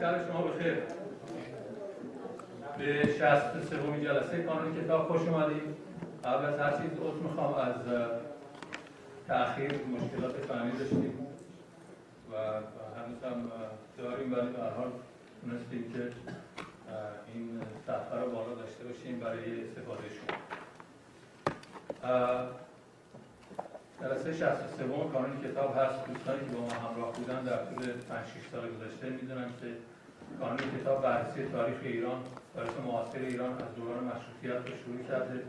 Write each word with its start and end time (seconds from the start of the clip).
شهر 0.00 0.18
شما 0.26 0.42
بخیر. 0.42 0.76
به 2.78 3.06
63 3.18 4.04
جلسه 4.04 4.42
کانون 4.42 4.82
کتاب 4.82 5.08
خوش 5.08 5.28
اومدید. 5.28 5.62
قبل 6.24 6.44
از 6.44 6.58
هر 6.60 6.70
چیز 6.70 6.98
عذر 7.00 7.22
می‌خوام 7.22 7.54
از 7.54 7.74
تاخیر 9.28 9.72
مشکلات 9.72 10.36
فنی 10.36 10.72
داشتیم 10.78 11.26
و 12.32 12.36
هنوز 12.96 13.24
هم 13.24 13.50
داریم 13.98 14.32
ولی 14.32 14.52
به 14.52 14.62
حال 14.62 14.92
تونستیم 15.42 15.92
که 15.92 15.98
این 17.34 17.60
صفحه 17.86 18.20
رو 18.20 18.30
بالا 18.30 18.54
داشته 18.54 18.84
باشیم 18.84 19.20
برای 19.20 19.64
استفاده 19.64 20.02
شما. 20.08 20.36
جلسه 24.02 24.32
63 24.32 24.84
کانون 25.12 25.40
کتاب 25.44 25.76
هست. 25.76 26.06
دوستانی 26.06 26.38
که 26.38 26.56
با 26.56 26.60
ما 26.60 26.72
همراه 26.88 27.12
بودن 27.12 27.42
در 27.42 27.64
طول 27.64 27.86
5 27.86 28.26
6 28.26 28.48
سال 28.52 28.60
گذشته 28.68 29.10
می‌دونم 29.10 29.50
که 29.60 29.66
کانون 30.40 30.58
کتاب 30.80 31.02
بررسی 31.02 31.44
تاریخ 31.52 31.76
ایران 31.82 32.20
تاریخ 32.54 32.72
معاصر 32.86 33.18
ایران 33.18 33.52
از 33.52 33.74
دوران 33.76 34.04
مشروطیت 34.04 34.70
رو 34.70 34.76
شروع 34.84 35.02
کرده 35.08 35.42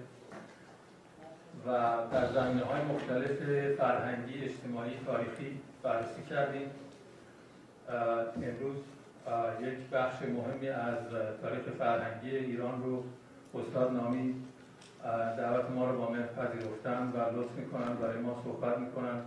و 1.65 1.69
در 2.11 2.27
زمینه 2.33 2.63
های 2.63 2.81
مختلف 2.81 3.37
فرهنگی، 3.77 4.43
اجتماعی، 4.43 4.91
تاریخی 5.05 5.59
بررسی 5.83 6.23
کردیم. 6.29 6.71
امروز 8.35 8.77
یک 9.61 9.89
بخش 9.91 10.21
مهمی 10.21 10.69
از 10.69 10.97
تاریخ 11.41 11.63
فرهنگی 11.79 12.37
ایران 12.37 12.83
رو 12.83 13.03
استاد 13.59 13.91
نامی 13.91 14.35
دعوت 15.37 15.69
ما 15.69 15.89
رو 15.89 15.97
با 15.97 16.09
من 16.09 16.23
پذیرفتن 16.23 17.11
و 17.15 17.39
لطف 17.39 17.51
می‌کنن 17.51 17.93
برای 17.95 18.17
ما 18.17 18.41
صحبت 18.43 18.77
می‌کنن. 18.77 19.21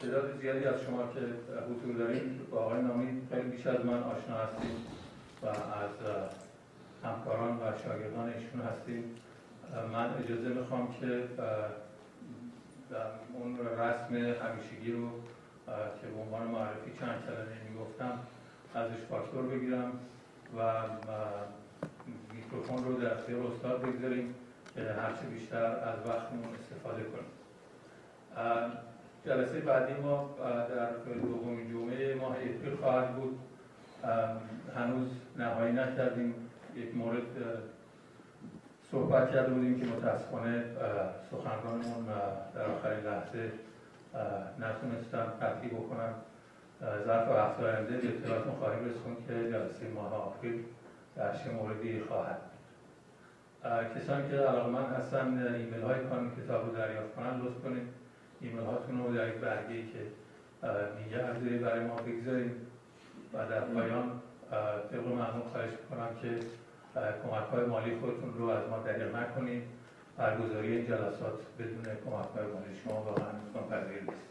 تعداد 0.00 0.40
زیادی 0.40 0.64
از 0.64 0.80
شما 0.80 1.02
که 1.02 1.20
حضور 1.70 1.96
داریم 1.98 2.46
با 2.50 2.58
آقای 2.58 2.82
نامی 2.82 3.22
خیلی 3.30 3.48
بیش 3.48 3.66
از 3.66 3.84
من 3.84 4.02
آشنا 4.02 4.36
هستیم 4.36 4.76
و 5.42 5.46
از 5.46 6.26
همکاران 7.04 7.56
و 7.56 7.78
شاگردان 7.84 8.28
ایشون 8.28 8.60
هستیم. 8.60 9.04
من 9.92 10.14
اجازه 10.24 10.48
می‌خوام 10.48 10.94
که 11.00 11.28
اون 13.34 13.58
رسم 13.58 14.14
همیشگی 14.14 14.92
رو 14.92 15.08
که 16.00 16.06
به 16.06 16.20
عنوان 16.20 16.46
معرفی 16.46 16.90
چند 17.00 17.22
کلمه 17.26 17.70
می‌گفتم 17.70 18.18
ازش 18.74 19.04
فاکتور 19.10 19.42
بگیرم 19.42 19.92
و 20.58 20.72
میکروفون 22.54 22.84
رو 22.84 23.00
در 23.00 23.14
اختیار 23.14 23.46
استاد 23.46 23.82
بگذاریم 23.82 24.34
که 24.74 24.80
هرچه 24.80 25.26
بیشتر 25.32 25.64
از 25.66 26.06
وقتمون 26.06 26.54
استفاده 26.60 27.02
کنیم. 27.02 27.30
جلسه 29.26 29.60
بعدی 29.60 29.94
ما 30.02 30.34
در 30.68 31.14
دومین 31.22 31.70
جمعه 31.70 32.14
ماه 32.14 32.36
اپریل 32.36 32.76
خواهد 32.80 33.16
بود. 33.16 33.38
هنوز 34.76 35.08
نهایی 35.38 35.72
نکردیم. 35.72 36.34
یک 36.76 36.96
مورد 36.96 37.22
صحبت 38.90 39.32
کرده 39.32 39.52
بودیم 39.52 39.80
که 39.80 39.86
متاسفانه 39.86 40.64
سخنرانمون 41.30 42.06
در 42.54 42.66
آخرین 42.66 43.04
لحظه 43.04 43.52
نتونستم 44.58 45.32
قطعی 45.42 45.68
بکنم. 45.68 46.14
ظرف 47.06 47.28
هفته 47.28 47.62
آینده 47.62 47.96
به 47.96 48.08
اطلاعاتون 48.08 48.52
خواهیم 48.54 48.96
که 49.28 49.34
جلسه 49.34 49.88
ماه 49.94 50.14
آپریل 50.14 50.64
در 51.16 51.36
چه 51.36 51.50
موردی 51.50 52.00
خواهد. 52.00 52.40
کسانی 53.96 54.28
که 54.30 54.36
من 54.72 54.84
هستن 54.84 55.54
ایمیل 55.54 55.82
های 55.82 56.00
کانون 56.10 56.30
کتاب 56.36 56.66
رو 56.66 56.76
دریافت 56.76 57.14
کنن 57.14 57.40
لطف 57.40 57.62
کنید. 57.64 57.88
ایمیل 58.40 58.64
هاتون 58.64 59.04
رو 59.04 59.14
در 59.14 59.28
یک 59.28 59.34
برگه 59.34 59.82
که 59.82 60.06
میگه 61.00 61.58
برای 61.58 61.84
ما 61.84 61.94
بگذاریم 61.94 62.66
و 63.32 63.36
در 63.36 63.60
پایان 63.60 64.20
طبق 64.90 65.06
معمول 65.06 65.48
خواهش 65.52 65.70
می‌کنم 65.70 66.08
که 66.22 66.28
کمک 66.94 67.48
های 67.52 67.64
مالی 67.66 67.96
خودتون 68.00 68.34
رو 68.38 68.48
از 68.48 68.68
ما 68.70 68.78
دریغ 68.78 69.16
نکنید. 69.16 69.62
برگزاری 70.18 70.76
این 70.76 70.86
جلسات 70.86 71.38
بدون 71.58 71.84
کمک 71.84 72.26
های 72.34 72.46
مالی. 72.46 72.80
شما 72.84 73.02
واقعا 73.02 73.26
امکان 73.46 73.70
پذیر 73.70 74.02
نیست. 74.02 74.26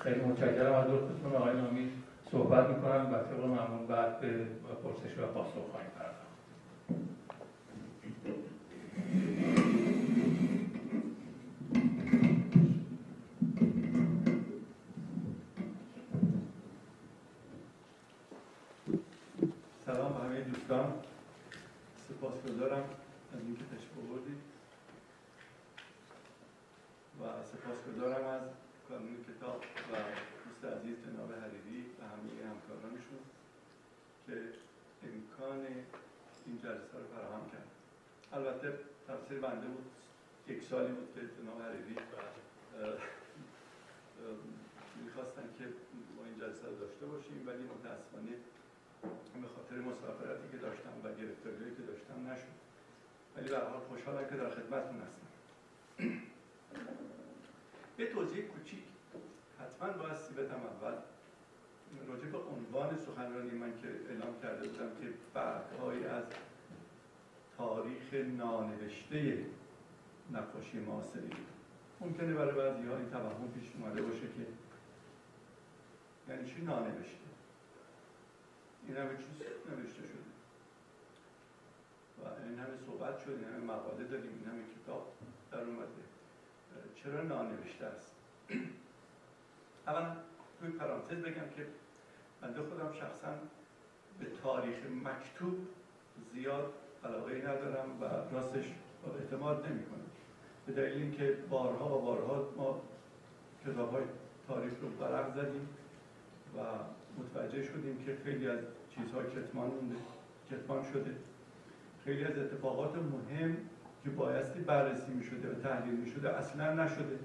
خیلی 0.00 0.20
متشکرم 0.20 0.74
از 0.74 0.90
لطفتون. 0.90 1.34
آقای 1.36 1.56
نامی 1.56 1.92
صحبت 2.32 2.68
می‌کنم 2.68 3.14
و 3.14 3.18
طبق 3.18 3.44
معمول 3.44 3.86
بعد 3.86 4.20
به 4.20 4.44
پرسش 4.84 5.18
و 5.18 5.26
پاسخ 5.26 5.52
خواهیم 5.70 5.90
پرداخت. 5.98 6.28
سلام 19.86 20.12
همه 20.12 20.40
دوستان. 20.40 20.92
سپاسگزارم 22.08 22.84
از 23.34 23.40
اینکه 23.46 23.64
تشریف 23.64 23.98
آوردید. 23.98 24.40
و 27.20 27.22
سپاسگزارم 27.52 28.24
از 28.26 28.42
کانون 28.88 29.16
کتاب 29.28 29.60
و 29.92 29.94
دوست 30.44 30.64
عزیز 30.76 30.96
جناب 31.04 31.30
حریری. 31.32 31.67
همه 32.18 32.50
همکارانشون 32.50 33.22
که 34.26 34.32
امکان 35.08 35.66
این 36.46 36.58
جلسه 36.58 36.94
رو 36.98 37.06
فراهم 37.14 37.44
کرد. 37.50 37.68
البته 38.32 38.78
تفسیر 39.08 39.38
بنده 39.38 39.66
بود 39.66 39.86
یک 40.48 40.62
سالی 40.62 40.92
بود 40.92 41.08
که 41.14 41.20
جناب 41.20 41.62
حریری 41.62 41.96
می‌خواستن 45.04 45.46
که 45.58 45.64
ما 46.16 46.24
این 46.24 46.38
جلسه 46.40 46.66
رو 46.68 46.76
داشته 46.84 47.06
باشیم 47.06 47.48
ولی 47.48 47.62
متاسفانه 47.62 48.34
به 49.42 49.48
خاطر 49.56 49.76
مسافرتی 49.90 50.46
که 50.52 50.56
داشتم 50.56 50.94
و 51.04 51.08
گرفتاریهایی 51.20 51.74
که 51.76 51.82
داشتم 51.82 52.18
نشد. 52.30 52.54
ولی 53.36 53.48
به 53.48 53.58
حال 53.58 53.80
خوشحالم 53.80 54.28
که 54.28 54.36
در 54.36 54.50
خدمتتون 54.50 55.00
هستم. 55.06 55.28
به 57.96 58.06
توضیح 58.06 58.44
کوچیک. 58.44 58.84
حتما 59.60 59.88
باید 59.88 60.34
بدم 60.36 60.62
اول 60.66 60.94
راجع 62.08 62.26
به 62.26 62.38
عنوان 62.38 62.96
سخنرانی 62.96 63.50
من 63.50 63.72
که 63.82 63.88
اعلام 64.10 64.40
کرده 64.42 64.68
بودم 64.68 64.90
که 65.00 65.08
بعدهایی 65.34 66.04
از 66.04 66.24
تاریخ 67.56 68.14
نانوشته 68.14 69.44
نقاشی 70.32 70.78
معاصری. 70.78 71.30
ممکنه 72.00 72.34
برای 72.34 72.54
بعضی 72.54 72.88
ها 72.88 72.96
این 72.96 73.10
توهم 73.10 73.48
پیش 73.54 73.68
اومده 73.78 74.02
باشه 74.02 74.20
که 74.20 74.46
یعنی 76.28 76.50
چی 76.50 76.62
نانوشته؟ 76.62 77.28
این 78.86 78.96
همه 78.96 79.16
چیز 79.16 79.46
نوشته 79.70 80.02
شده. 80.02 80.28
و 82.18 82.42
این 82.48 82.58
همه 82.58 82.76
صحبت 82.86 83.18
شد 83.24 83.30
این 83.30 83.44
همه 83.44 83.64
مقاله 83.64 84.04
داریم 84.04 84.30
این 84.30 84.44
همه 84.50 84.62
کتاب 84.74 85.12
در 85.52 85.60
اومده. 85.60 86.02
چرا 86.94 87.22
نانوشته 87.22 87.86
است؟ 87.86 88.12
اولا 89.86 90.16
توی 90.60 90.70
پرانتز 90.70 91.16
بگم 91.16 91.48
که 91.56 91.66
بنده 92.40 92.62
خودم 92.62 92.92
شخصا 92.92 93.28
به 94.20 94.26
تاریخ 94.42 94.76
مکتوب 95.04 95.54
زیاد 96.34 96.72
علاقه 97.04 97.36
ندارم 97.36 97.88
و 98.00 98.04
راستش 98.34 98.64
اعتماد 99.20 99.66
نمی 99.66 99.84
کنم. 99.84 99.98
به 100.66 100.72
دلیل 100.72 101.02
اینکه 101.02 101.36
بارها 101.50 101.98
و 101.98 102.02
بارها 102.02 102.48
ما 102.56 102.80
کتاب 103.66 103.92
های 103.92 104.02
تاریخ 104.48 104.72
رو 104.82 104.88
برق 104.88 105.34
زدیم 105.34 105.68
و 106.56 106.60
متوجه 107.22 107.62
شدیم 107.62 108.04
که 108.06 108.16
خیلی 108.24 108.48
از 108.48 108.58
چیزها 108.94 109.22
کتمان 109.22 109.72
کتمان 110.50 110.84
شده. 110.92 111.16
خیلی 112.04 112.24
از 112.24 112.38
اتفاقات 112.38 112.94
مهم 112.94 113.56
که 114.04 114.10
بایستی 114.10 114.60
بررسی 114.60 115.12
می 115.12 115.24
شده 115.24 115.50
و 115.50 115.54
تحلیل 115.54 115.94
می 115.94 116.10
شده 116.10 116.36
اصلا 116.36 116.72
نشده 116.74 117.18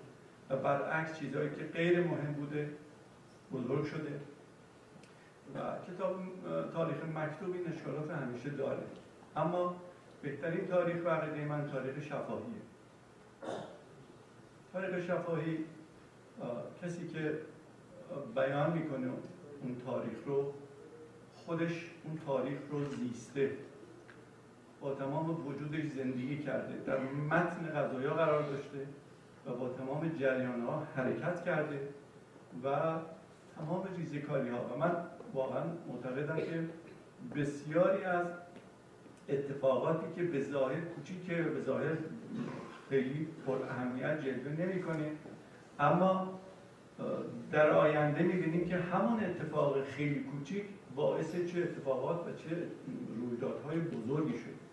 و 0.49 0.57
برعکس 0.57 1.19
چیزهایی 1.19 1.49
که 1.49 1.63
غیر 1.63 2.03
مهم 2.03 2.33
بوده 2.33 2.69
بزرگ 3.53 3.85
شده. 3.85 4.19
و 5.55 5.59
کتاب 5.87 6.15
تاریخ 6.73 6.97
مکتوب 7.15 7.53
این 7.53 7.73
اشکالات 7.73 8.11
همیشه 8.11 8.49
داره. 8.49 8.83
اما 9.35 9.75
بهترین 10.21 10.67
تاریخ 10.67 10.95
بقیده 11.05 11.45
من 11.45 11.69
تاریخ 11.71 12.01
شفاهیه. 12.01 12.61
تاریخ 14.73 15.05
شفاهی 15.05 15.65
کسی 16.81 17.07
که 17.07 17.37
بیان 18.35 18.73
می‌کنه 18.73 19.07
اون 19.61 19.75
تاریخ 19.85 20.17
رو 20.25 20.53
خودش 21.33 21.91
اون 22.03 22.19
تاریخ 22.25 22.59
رو 22.71 22.85
زیسته. 22.85 23.51
با 24.81 24.93
تمام 24.93 25.47
وجودش 25.47 25.83
زندگی 25.83 26.37
کرده. 26.37 26.77
در 26.85 26.99
متن 26.99 27.69
غذایا 27.75 28.13
قرار 28.13 28.43
داشته 28.43 28.87
و 29.45 29.53
با 29.53 29.69
تمام 29.69 30.09
جریان 30.19 30.61
ها 30.61 30.87
حرکت 30.95 31.45
کرده 31.45 31.87
و 32.63 32.95
تمام 33.57 33.87
ریزکاری 33.97 34.49
ها. 34.49 34.65
و 34.65 34.77
من 34.77 34.95
واقعا 35.33 35.63
معتقدم 35.87 36.35
که 36.35 36.69
بسیاری 37.35 38.03
از 38.03 38.25
اتفاقاتی 39.29 40.05
که 40.15 40.23
به 40.23 40.39
ظاهر 40.39 40.81
کوچیکه 40.81 41.41
به 41.41 41.61
ظاهر 41.61 41.97
خیلی 42.89 43.27
پر 43.47 43.57
اهمیت 43.69 44.21
جلوه 44.21 44.65
نمی‌کنه 44.65 45.11
اما 45.79 46.39
در 47.51 47.69
آینده 47.69 48.23
می‌بینیم 48.23 48.65
که 48.65 48.75
همون 48.75 49.23
اتفاق 49.23 49.83
خیلی 49.83 50.19
کوچیک 50.19 50.63
باعث 50.95 51.31
چه 51.31 51.61
اتفاقات 51.61 52.27
و 52.27 52.31
چه 52.31 52.67
رویدادهای 53.15 53.79
بزرگی 53.79 54.37
شد. 54.37 54.63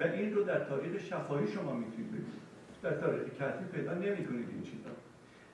و 0.00 0.02
این 0.02 0.34
رو 0.34 0.42
در 0.44 0.64
تاریخ 0.64 1.04
شفاهی 1.04 1.46
شما 1.46 1.74
می‌تونید 1.74 2.08
ببینید. 2.08 2.40
در 2.82 3.00
تاریخ 3.00 3.22
کتبی 3.22 3.64
پیدا 3.64 3.94
نمی‌کنید 3.94 4.48
این 4.50 4.62
چیزا. 4.62 4.90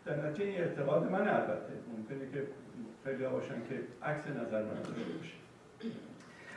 در 0.05 0.27
نتیجه 0.27 0.45
این 0.51 0.61
اعتقاد 0.61 1.11
من 1.11 1.29
البته. 1.29 1.73
ممکنه 1.97 2.31
که 2.33 2.47
خیلی 3.07 3.27
باشن 3.27 3.67
که 3.69 3.81
عکس 4.03 4.27
نظر 4.27 4.63
من 4.63 4.83
باشه 4.83 5.35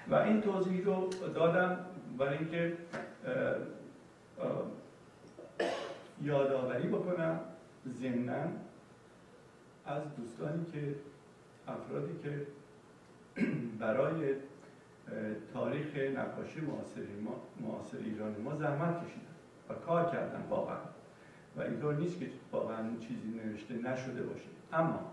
و 0.07 0.15
این 0.15 0.41
توضیح 0.41 0.85
رو 0.85 1.09
دادم 1.33 1.77
برای 2.17 2.37
اینکه 2.37 2.77
یادآوری 6.21 6.87
بکنم 6.87 7.39
ضمنا 7.87 8.43
از 9.85 10.01
دوستانی 10.17 10.65
که 10.73 10.95
افرادی 11.67 12.19
که 12.23 12.47
برای 13.79 14.35
تاریخ 15.53 15.95
نقاشی 15.95 16.61
معاصر 16.61 17.01
ما 17.23 17.35
معاصر 17.59 17.97
ایران 17.97 18.35
ما 18.43 18.55
زحمت 18.55 19.05
کشیدن 19.05 19.35
و 19.69 19.73
کار 19.73 20.11
کردن 20.11 20.45
واقعا. 20.49 20.77
و 21.57 21.61
اینطور 21.61 21.95
نیست 21.95 22.19
که 22.19 22.29
واقعا 22.51 22.77
چیزی 22.99 23.27
نوشته 23.27 23.73
نشده 23.73 24.23
باشه. 24.23 24.45
اما 24.73 25.11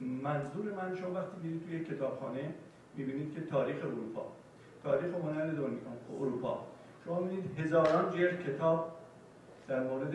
منظور 0.00 0.74
من 0.74 0.94
شما 0.94 1.10
وقتی 1.10 1.36
میرید 1.42 1.66
توی 1.66 1.84
کتابخانه 1.84 2.54
می‌بینید 2.94 3.34
که 3.34 3.40
تاریخ 3.40 3.76
اروپا 3.84 4.32
تاریخ 4.82 5.14
هنر 5.14 5.46
دنیا 5.46 5.78
اروپا. 6.20 6.66
شما 7.04 7.20
می‌بینید 7.20 7.58
هزاران 7.58 8.10
جلد 8.10 8.42
کتاب 8.42 8.92
در 9.68 9.82
مورد 9.82 10.14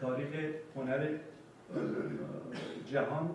تاریخ 0.00 0.54
هنر 0.76 1.08
جهان 2.86 3.30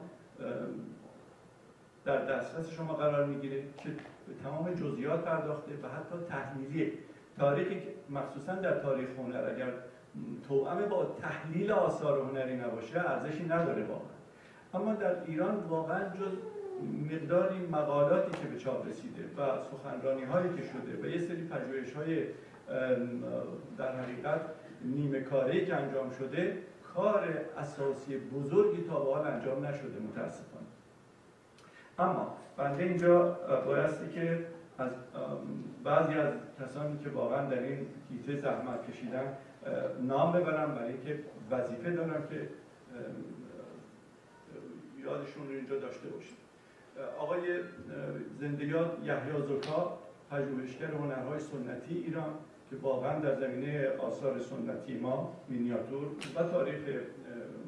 در 2.05 2.25
دسترس 2.25 2.69
شما 2.69 2.93
قرار 2.93 3.25
می‌گیره 3.25 3.63
که 3.77 3.89
به 4.27 4.33
تمام 4.43 4.73
جزئیات 4.73 5.23
پرداخته 5.25 5.71
و 5.83 5.87
حتی 5.87 6.25
تحلیلی. 6.29 6.93
تاریخی 7.37 7.79
که 7.79 7.87
مخصوصا 8.09 8.55
در 8.55 8.79
تاریخ 8.79 9.09
هنر 9.17 9.49
اگر 9.55 9.73
توأم 10.47 10.89
با 10.89 11.05
تحلیل 11.05 11.71
آثار 11.71 12.19
هنری 12.19 12.55
نباشه 12.57 12.99
ارزشی 12.99 13.43
نداره 13.43 13.83
واقعا. 13.83 14.20
اما 14.73 14.93
در 14.93 15.23
ایران 15.25 15.55
واقعا 15.69 16.09
جز 16.09 16.37
مقداری 17.11 17.59
مقالاتی 17.59 18.31
که 18.31 18.47
به 18.47 18.57
چاپ 18.57 18.87
رسیده 18.87 19.23
و 19.23 19.59
سخنرانی 19.71 20.23
هایی 20.23 20.49
که 20.49 20.63
شده 20.63 21.03
و 21.03 21.05
یه 21.05 21.17
سری 21.17 21.47
پژوهش 21.47 21.93
های 21.93 22.23
در 23.77 23.95
حقیقت 23.95 24.41
نیمه 24.83 25.21
کاری 25.21 25.65
که 25.65 25.75
انجام 25.75 26.11
شده 26.11 26.57
کار 26.95 27.27
اساسی 27.57 28.17
بزرگی 28.17 28.83
تا 28.83 28.99
به 28.99 29.13
حال 29.13 29.27
انجام 29.27 29.65
نشده 29.65 29.99
متاسفانه. 30.09 30.65
اما 31.99 32.37
بنده 32.57 32.83
اینجا 32.83 33.37
بایستی 33.65 34.09
که 34.09 34.45
از 34.77 34.91
بعضی 35.83 36.13
از 36.13 36.33
کسانی 36.61 36.97
که 37.03 37.09
واقعا 37.09 37.49
در 37.49 37.59
این 37.59 37.87
کیسه 38.09 38.35
زحمت 38.35 38.91
کشیدن 38.91 39.37
نام 40.01 40.31
ببرم 40.31 40.75
برای 40.75 40.93
اینکه 40.93 41.19
وظیفه 41.51 41.91
دارم 41.91 42.23
که 42.29 42.47
یادشون 45.03 45.47
رو 45.47 45.53
اینجا 45.53 45.79
داشته 45.79 46.07
باشیم. 46.09 46.37
آقای 47.19 47.41
زندگیات 48.39 48.91
یحیی 49.03 49.41
زکا 49.41 49.99
پژوهشگر 50.31 50.91
هنرهای 50.91 51.39
سنتی 51.39 51.97
ایران 51.97 52.33
که 52.69 52.75
واقعا 52.81 53.19
در 53.19 53.35
زمینه 53.35 53.89
آثار 53.89 54.39
سنتی 54.39 54.93
ما 54.93 55.33
مینیاتور 55.49 56.07
و 56.35 56.43
تاریخ 56.43 56.79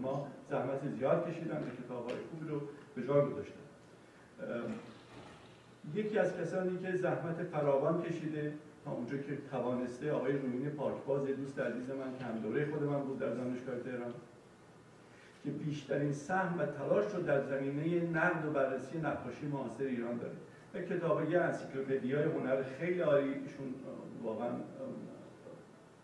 ما 0.01 0.27
زحمت 0.49 0.87
زیاد 0.97 1.29
کشیدن 1.29 1.57
و 1.57 1.83
کتابهای 1.83 2.15
خوبی 2.31 2.49
رو 2.49 2.61
به 2.95 3.07
جای 3.07 3.25
گذاشتن. 3.25 3.63
یکی 5.95 6.17
از 6.17 6.37
کسانی 6.37 6.77
که 6.77 6.97
زحمت 6.97 7.43
فراوان 7.43 8.01
کشیده 8.01 8.53
تا 8.85 8.91
اونجا 8.91 9.17
که 9.17 9.37
توانسته 9.51 10.11
آقای 10.11 10.31
رومین 10.31 10.69
پاکباز 10.69 11.27
دوست 11.27 11.59
عزیز 11.59 11.89
من 11.89 12.17
که 12.19 12.25
هم 12.25 12.39
دوره 12.39 12.71
خود 12.71 12.83
من 12.83 12.99
بود 12.99 13.19
در 13.19 13.29
دانشگاه 13.29 13.79
تهران. 13.79 14.13
که 15.43 15.49
بیشترین 15.49 16.13
سهم 16.13 16.59
و 16.59 16.65
تلاش 16.65 17.05
رو 17.15 17.21
در 17.21 17.41
زمینه 17.41 18.09
نقد 18.09 18.45
و 18.45 18.51
بررسی 18.51 18.97
نقاشی 18.97 19.45
معاصر 19.45 19.83
ایران 19.83 20.17
داره. 20.17 20.33
و 20.73 20.81
کتاب 20.81 21.31
یه 21.31 21.39
انسیکلوپدیای 21.39 22.23
هنر 22.23 22.63
خیلی 22.63 22.99
عالی 22.99 23.27
ایشون 23.27 23.73
واقعا 24.23 24.49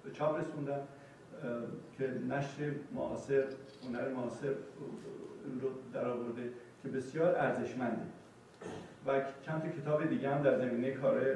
به 0.04 0.12
چاپ 0.12 0.40
رسوندن 0.40 0.82
که 1.98 2.12
نشر 2.30 2.72
معاصر 2.96 3.44
هنر 3.88 4.08
معاصر 4.10 4.54
رو 5.62 5.70
در 5.94 6.08
آورده 6.08 6.50
که 6.84 6.90
بسیار 6.90 7.36
ارزشمنده. 7.36 8.02
و 9.08 9.22
چند 9.42 9.62
تا 9.62 9.70
کتاب 9.82 10.10
دیگه 10.10 10.30
هم 10.30 10.44
در 10.44 10.58
زمینه 10.58 10.92
کار 10.92 11.28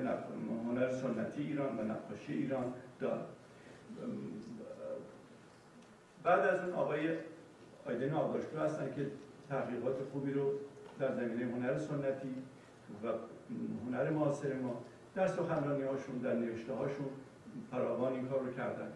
هنر 0.69 0.91
سنتی 0.91 1.41
ایران 1.41 1.79
و 1.79 1.81
نقاشی 1.81 2.33
ایران 2.33 2.73
دارد 2.99 3.25
بعد 6.23 6.39
از 6.39 6.59
اون 6.59 6.73
آقای 6.73 7.17
آیدین 7.85 8.13
آبداشتو 8.13 8.59
هستن 8.59 8.93
که 8.95 9.07
تحقیقات 9.49 9.95
خوبی 10.11 10.31
رو 10.31 10.51
در 10.99 11.11
زمینه 11.11 11.45
هنر 11.53 11.77
سنتی 11.77 12.35
و 13.03 13.07
هنر 13.85 14.09
معاصر 14.09 14.53
ما 14.53 14.81
در 15.15 15.27
سخنرانی 15.27 15.83
هاشون 15.83 16.17
در 16.17 16.33
نوشته 16.33 16.73
هاشون 16.73 17.09
فراوان 17.71 18.13
این 18.13 18.27
کار 18.27 18.39
رو 18.39 18.53
کردن. 18.53 18.87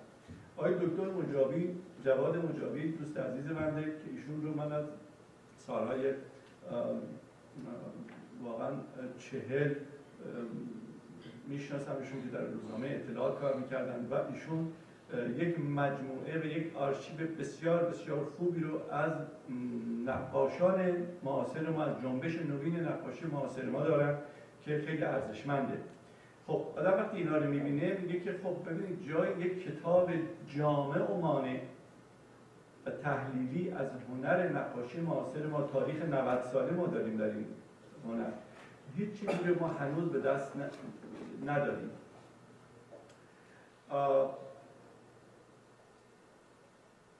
آقای 0.57 0.73
دکتر 0.73 1.05
مجابی 1.11 1.75
جواد 2.05 2.37
مجابی 2.37 2.91
دوست 2.91 3.17
عزیز 3.17 3.45
بنده 3.45 3.83
که 3.83 4.11
ایشون 4.11 4.43
رو 4.43 4.53
من 4.53 4.71
از 4.71 4.85
سالهای 5.57 6.13
واقعا 8.43 8.71
چهل 9.19 9.73
میشناسمشون 11.47 12.23
که 12.23 12.29
در 12.37 12.45
روزنامه 12.45 12.87
اطلاعات 12.87 13.39
کار 13.39 13.55
می‌کردن 13.55 14.07
و 14.11 14.33
ایشون 14.33 14.71
یک 15.13 15.59
مجموعه 15.59 16.39
و 16.41 16.45
یک 16.45 16.75
آرشیو 16.75 17.27
بسیار 17.39 17.83
بسیار 17.83 18.25
خوبی 18.37 18.61
رو 18.61 18.93
از 18.93 19.11
نقاشان 20.05 21.07
معاصر 21.23 21.69
ما 21.69 21.83
از 21.83 22.01
جنبش 22.01 22.35
نوین 22.35 22.79
نقاشی 22.79 23.25
معاصر 23.25 23.65
ما 23.65 23.83
دارن 23.83 24.17
که 24.61 24.83
خیلی 24.85 25.03
ارزشمنده. 25.03 25.77
خب 26.47 26.61
آدم 26.77 26.93
وقتی 26.93 27.17
اینا 27.17 27.37
رو 27.37 27.49
می‌بینه 27.49 27.97
میگه 28.01 28.19
که 28.19 28.35
خب 28.43 28.69
ببینید 28.69 29.07
جای 29.09 29.29
یک 29.39 29.65
کتاب 29.65 30.09
جامع 30.57 31.11
و 31.11 31.17
مانع 31.17 31.59
و 32.85 32.91
تحلیلی 32.91 33.71
از 33.71 33.87
هنر 34.09 34.49
نقاشی 34.49 35.01
معاصر 35.01 35.47
ما 35.47 35.61
تاریخ 35.61 36.05
90 36.05 36.41
ساله 36.41 36.71
ما 36.71 36.87
داریم 36.87 37.17
در 37.17 37.25
این 37.25 37.45
هنر. 38.05 38.31
هیچ 38.95 39.09
چیزی 39.13 39.53
ما 39.59 39.67
هنوز 39.67 40.09
به 40.09 40.19
دست 40.19 40.51
نداریم. 41.45 41.89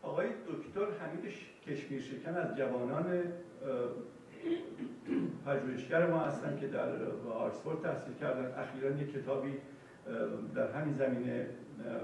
آقای 0.08 0.28
دکتر 0.28 0.86
حمید 1.00 1.34
کشمیر 1.68 2.02
شکن 2.02 2.36
از 2.36 2.58
جوانان 2.58 3.22
پژوهشگر 5.46 6.06
ما 6.06 6.20
هستن 6.20 6.58
که 6.60 6.68
در 6.68 6.90
آکسفورد 7.34 7.82
تحصیل 7.82 8.14
کردن. 8.14 8.54
اخیرا 8.60 8.90
یک 8.90 9.14
کتابی 9.14 9.54
در 10.56 10.72
همین 10.72 10.94
زمینه 10.94 11.48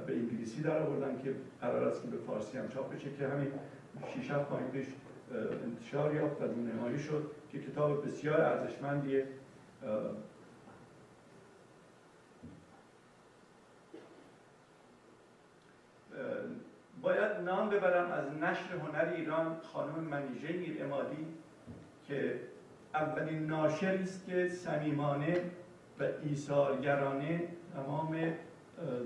به 0.08 0.14
انگلیسی 0.14 0.62
در 0.62 0.78
آوردن 0.80 1.22
که 1.24 1.36
قرار 1.62 1.84
است 1.84 2.02
که 2.02 2.08
به 2.08 2.18
فارسی 2.18 2.58
هم 2.58 2.68
چاپ 2.68 2.96
بشه 2.96 3.12
که 3.20 3.28
همین 3.28 3.48
6 4.24 4.32
7 4.32 4.52
ماه 4.52 4.62
پیش 4.64 4.86
انتشار 5.66 6.16
یافت 6.16 6.42
و 6.42 6.46
نمایی 6.46 7.00
شد 7.00 7.32
که 7.52 7.60
کتاب 7.60 8.06
بسیار 8.06 8.42
ارزشمندیه. 8.42 9.28
باید 17.04 17.32
نام 17.46 17.70
ببرم 17.70 18.12
از 18.12 18.26
نشر 18.44 18.76
هنر 18.76 19.14
ایران 19.16 19.58
خانم 19.74 20.00
منیژه 20.00 20.54
میر 20.54 20.84
امادی 20.84 21.28
که 22.08 22.40
اولین 22.94 23.46
ناشری 23.46 24.04
است 24.04 24.26
که 24.26 24.50
صمیمانه 24.50 25.42
و 26.00 26.04
ایثارگرانه 26.24 27.44
تمام 27.76 28.16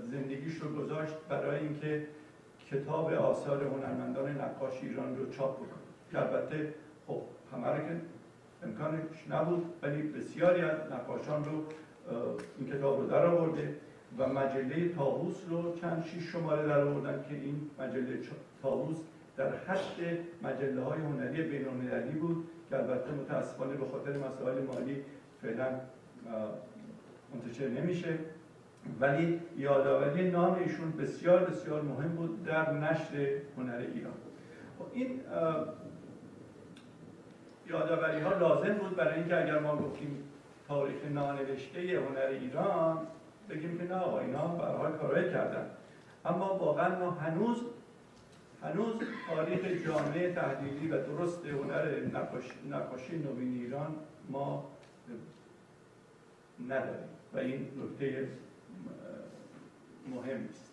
زندگیش 0.01 0.55
رو 0.55 0.73
گذاشت 0.73 1.13
برای 1.29 1.59
اینکه 1.59 2.07
کتاب 2.71 3.13
آثار 3.13 3.63
هنرمندان 3.63 4.41
نقاش 4.41 4.73
ایران 4.81 5.17
رو 5.17 5.29
چاپ 5.29 5.55
بکنه. 5.55 5.69
که 6.11 6.19
البته 6.19 6.73
خب 7.07 7.21
همه 7.53 7.67
رو 7.67 7.77
که 7.77 8.01
امکانش 8.63 9.01
نبود 9.29 9.65
ولی 9.81 10.01
بسیاری 10.01 10.61
از 10.61 10.77
نقاشان 10.91 11.45
رو 11.45 11.63
این 12.59 12.69
کتاب 12.69 12.99
رو 12.99 13.07
در 13.07 13.25
آورده. 13.25 13.75
و 14.17 14.27
مجله 14.27 14.89
تابوس 14.89 15.35
رو 15.49 15.75
چند 15.81 16.03
شیش 16.05 16.23
شماره 16.23 16.67
در 16.67 16.81
آوردن 16.81 17.23
که 17.29 17.35
این 17.35 17.69
مجله 17.79 18.19
تابوس 18.61 18.97
در 19.37 19.55
حد 19.55 20.17
مجله 20.43 20.81
های 20.81 20.99
هنری 20.99 21.43
بین 21.43 21.65
بود 22.19 22.47
که 22.69 22.75
البته 22.75 23.11
متاسفانه 23.11 23.73
به 23.73 23.85
خاطر 23.85 24.17
مسائل 24.17 24.63
مالی 24.63 25.03
فعلا 25.41 25.67
منتشر 27.33 27.67
نمیشه. 27.67 28.17
ولی 28.99 29.39
یادآوری 29.57 30.31
نام 30.31 30.53
ایشون 30.53 30.91
بسیار 30.91 31.43
بسیار 31.43 31.81
مهم 31.81 32.15
بود 32.15 32.45
در 32.45 32.71
نشر 32.73 33.29
هنر 33.57 33.83
ایران. 33.93 34.13
خب 34.79 34.85
این 34.93 35.19
یادآوری 37.69 38.21
ها 38.21 38.37
لازم 38.37 38.73
بود 38.73 38.95
برای 38.95 39.19
اینکه 39.19 39.43
اگر 39.43 39.59
ما 39.59 39.75
گفتیم 39.75 40.23
تاریخ 40.67 41.05
نانوشته 41.13 41.79
هنر 41.79 42.27
ایران 42.41 43.07
بگیم 43.49 43.77
که 43.77 43.83
نه 43.83 44.13
اینا 44.13 44.47
برای 44.47 44.93
کارهای 44.97 45.31
کردن. 45.31 45.69
اما 46.25 46.57
واقعا 46.57 46.99
ما 46.99 47.11
هنوز 47.11 47.57
هنوز 48.63 48.95
تاریخ 49.29 49.85
جامعه 49.85 50.33
تحلیلی 50.33 50.87
و 50.87 51.05
درست 51.05 51.45
هنر 51.45 51.99
نقاشی 52.69 53.17
نوین 53.17 53.53
ایران 53.53 53.95
ما 54.29 54.71
نداریم 56.67 57.09
و 57.33 57.37
این 57.37 57.61
نکته 57.61 58.29
مهم 60.07 60.47
است 60.49 60.71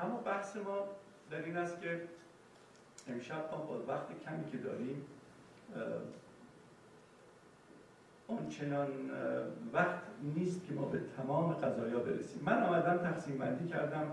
اما 0.00 0.16
بحث 0.16 0.56
ما 0.56 0.88
در 1.30 1.44
این 1.44 1.56
است 1.56 1.82
که 1.82 2.00
امشب 3.08 3.48
ما 3.52 3.58
با 3.58 3.84
وقت 3.88 4.06
کمی 4.24 4.50
که 4.50 4.58
داریم 4.58 5.04
آنچنان 8.28 8.88
وقت 9.72 10.02
نیست 10.34 10.66
که 10.66 10.74
ما 10.74 10.84
به 10.84 11.00
تمام 11.16 11.52
قضایا 11.52 11.98
برسیم. 11.98 12.42
من 12.46 12.62
آمدم 12.62 12.96
تقسیم 12.96 13.38
بندی 13.38 13.68
کردم. 13.68 14.06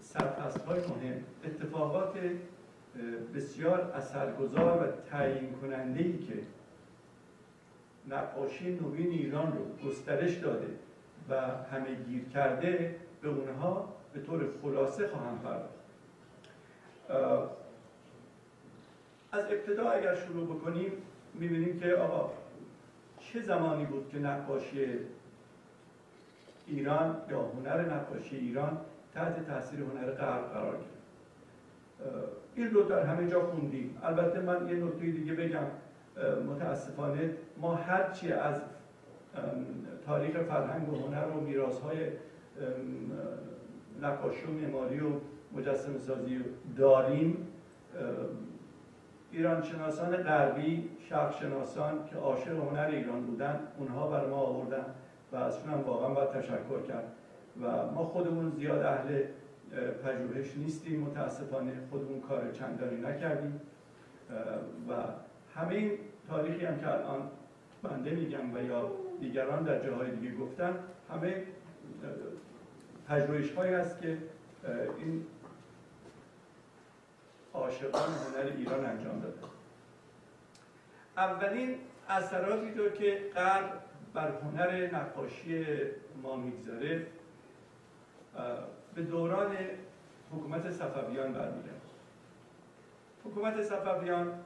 سرفست 0.00 0.64
های 0.64 0.80
مهم 0.80 1.24
اتفاقات 1.44 2.14
بسیار 3.34 3.80
اثرگذار 3.80 4.82
و 4.82 5.10
تعیین 5.10 5.52
کننده 5.52 6.00
ای 6.00 6.18
که 6.18 6.34
نقاشی 8.08 8.70
نوین 8.70 9.10
ایران 9.10 9.52
رو 9.52 9.88
گسترش 9.88 10.36
داده 10.36 10.68
و 11.30 11.40
همه 11.72 11.94
گیر 11.94 12.24
کرده 12.24 12.96
به 13.22 13.28
اونها 13.28 13.94
به 14.12 14.20
طور 14.20 14.48
خلاصه 14.62 15.08
خواهم 15.08 15.38
پرداخت. 15.38 15.80
از 19.32 19.44
ابتدا 19.44 19.90
اگر 19.90 20.14
شروع 20.14 20.56
بکنیم 20.56 20.92
می‌بینیم 21.34 21.80
که 21.80 21.94
آقا 21.94 22.32
چه 23.32 23.42
زمانی 23.42 23.84
بود 23.84 24.08
که 24.08 24.18
نقاشی 24.18 24.86
ایران 26.66 27.16
یا 27.30 27.42
هنر 27.42 27.94
نقاشی 27.94 28.36
ایران 28.36 28.78
تحت 29.14 29.46
تاثیر 29.46 29.80
هنر 29.80 30.10
غرب 30.10 30.52
قرار 30.52 30.72
گرفت؟ 30.72 31.00
این 32.54 32.70
رو 32.70 32.82
در 32.82 33.06
همه 33.06 33.30
جا 33.30 33.46
خوندیم. 33.46 33.98
البته 34.02 34.40
من 34.40 34.68
یه 34.68 34.74
نکته 34.74 34.98
دیگه 34.98 35.34
بگم. 35.34 35.66
متاسفانه 36.46 37.30
ما 37.56 37.74
هرچی 37.74 38.32
از 38.32 38.60
تاریخ 40.06 40.38
فرهنگ 40.38 40.88
و 40.88 40.96
هنر 40.96 41.26
و 41.26 41.40
میراث 41.40 41.80
های 41.80 41.96
نقاشی 44.02 44.44
و 44.44 44.50
معماری 44.50 45.00
و 45.00 45.10
مجسم 45.56 45.98
سازی 45.98 46.40
داریم 46.76 47.46
ایران 49.32 49.62
شناسان 49.62 50.16
غربی 50.16 50.88
شرق 51.10 51.40
شناسان 51.40 52.06
که 52.06 52.16
عاشق 52.16 52.48
هنر 52.48 52.86
ایران 52.86 53.26
بودن 53.26 53.60
اونها 53.78 54.08
بر 54.08 54.26
ما 54.26 54.36
آوردن 54.36 54.84
و 55.32 55.36
از 55.36 55.64
هم 55.64 55.82
واقعا 55.82 56.14
باید 56.14 56.30
تشکر 56.30 56.82
کرد. 56.88 57.12
و 57.60 57.86
ما 57.86 58.04
خودمون 58.04 58.50
زیاد 58.50 58.82
اهل 58.82 59.22
پژوهش 60.04 60.56
نیستیم 60.56 61.00
متاسفانه 61.00 61.72
خودمون 61.90 62.20
کار 62.20 62.52
چندانی 62.52 62.96
نکردیم. 62.96 63.60
و 64.88 64.92
همه 65.54 65.74
این 65.74 65.98
تاریخی 66.28 66.66
هم 66.66 66.78
که 66.78 66.88
الان 66.88 67.30
بنده 67.82 68.10
میگم 68.10 68.54
و 68.54 68.62
یا 68.62 68.90
دیگران 69.20 69.62
در 69.62 69.86
جاهای 69.86 70.10
دیگه 70.10 70.34
گفتن 70.34 70.78
همه 71.12 71.42
پژوهش 73.08 73.52
هایی 73.52 73.74
هست 73.74 74.02
که 74.02 74.18
این 74.98 75.26
عاشقان 77.54 78.08
هنر 78.10 78.56
ایران 78.56 78.84
انجام 78.84 79.20
داده. 79.20 79.59
اولین 81.20 81.78
اثراتی 82.08 82.74
رو 82.74 82.88
که 82.88 83.20
غرب 83.34 83.72
بر 84.14 84.30
هنر 84.30 84.94
نقاشی 84.94 85.66
ما 86.22 86.36
می‌گذاره 86.36 87.06
به 88.94 89.02
دوران 89.02 89.56
حکومت 90.32 90.70
صفویان 90.70 91.32
برمیگرده. 91.32 91.80
حکومت 93.24 93.62
صفویان 93.62 94.40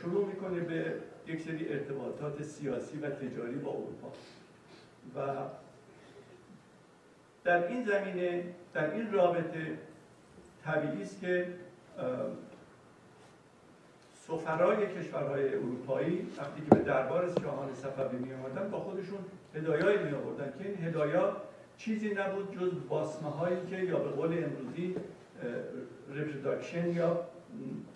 شروع 0.00 0.26
می‌کنه 0.26 0.60
به 0.60 0.94
یک 1.26 1.40
سری 1.40 1.72
ارتباطات 1.72 2.42
سیاسی 2.42 2.98
و 2.98 3.10
تجاری 3.10 3.54
با 3.54 3.70
اروپا. 3.70 4.12
و 5.16 5.36
در 7.44 7.66
این 7.66 7.84
زمینه 7.84 8.44
در 8.72 8.90
این 8.90 9.12
رابطه 9.12 9.78
طبیعی 10.64 11.02
است 11.02 11.20
که 11.20 11.46
سفرای 14.30 14.86
کشورهای 14.86 15.54
اروپایی 15.54 16.26
وقتی 16.38 16.62
که 16.70 16.76
به 16.76 16.82
دربار 16.82 17.30
شاهان 17.42 17.74
صفوی 17.74 18.18
می 18.18 18.32
آمدن 18.34 18.70
با 18.70 18.80
خودشون 18.80 19.18
هدایایی 19.54 19.98
می 19.98 20.14
آوردن 20.14 20.52
که 20.58 20.68
این 20.68 20.84
هدایا 20.84 21.36
چیزی 21.76 22.14
نبود 22.14 22.58
جز 22.60 22.72
باسمه 22.88 23.30
هایی 23.30 23.56
که 23.70 23.76
یا 23.76 23.98
به 23.98 24.10
قول 24.10 24.44
امروزی 24.44 24.96
reproduction 26.10 26.92
یا 26.92 27.20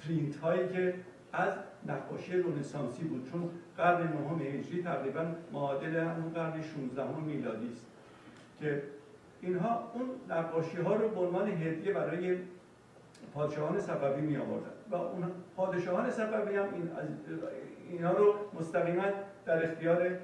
پرینت 0.05 0.37
هایی 0.37 0.69
که 0.69 0.95
از 1.33 1.53
نقاشی 1.87 2.33
رنسانسی 2.33 3.05
بود. 3.05 3.31
چون 3.33 3.51
قرن 3.77 4.03
نهم 4.03 4.43
هجری 4.43 4.83
تقریبا 4.83 5.27
معادل 5.53 5.97
همون 5.97 6.33
قرن 6.33 6.63
16 6.63 7.21
میلادی 7.21 7.69
است 7.73 7.87
که 8.61 8.83
اینها 9.41 9.93
اون 9.95 10.37
نقاشی 10.37 10.77
ها 10.77 10.95
رو 10.95 11.09
به 11.09 11.21
عنوان 11.21 11.49
هدیه 11.49 11.93
برای 11.93 12.37
پادشاهان 13.35 13.81
صفوی 13.81 14.21
می 14.21 14.37
آوردن 14.37 14.74
و 14.91 14.95
اون 14.95 15.33
پادشاهان 15.57 16.11
صفوی 16.11 16.57
هم 16.57 16.75
این 16.75 16.91
اینها 17.91 18.13
رو 18.13 18.35
مستقیما 18.61 19.05
در 19.47 19.65
اختیار 19.65 20.19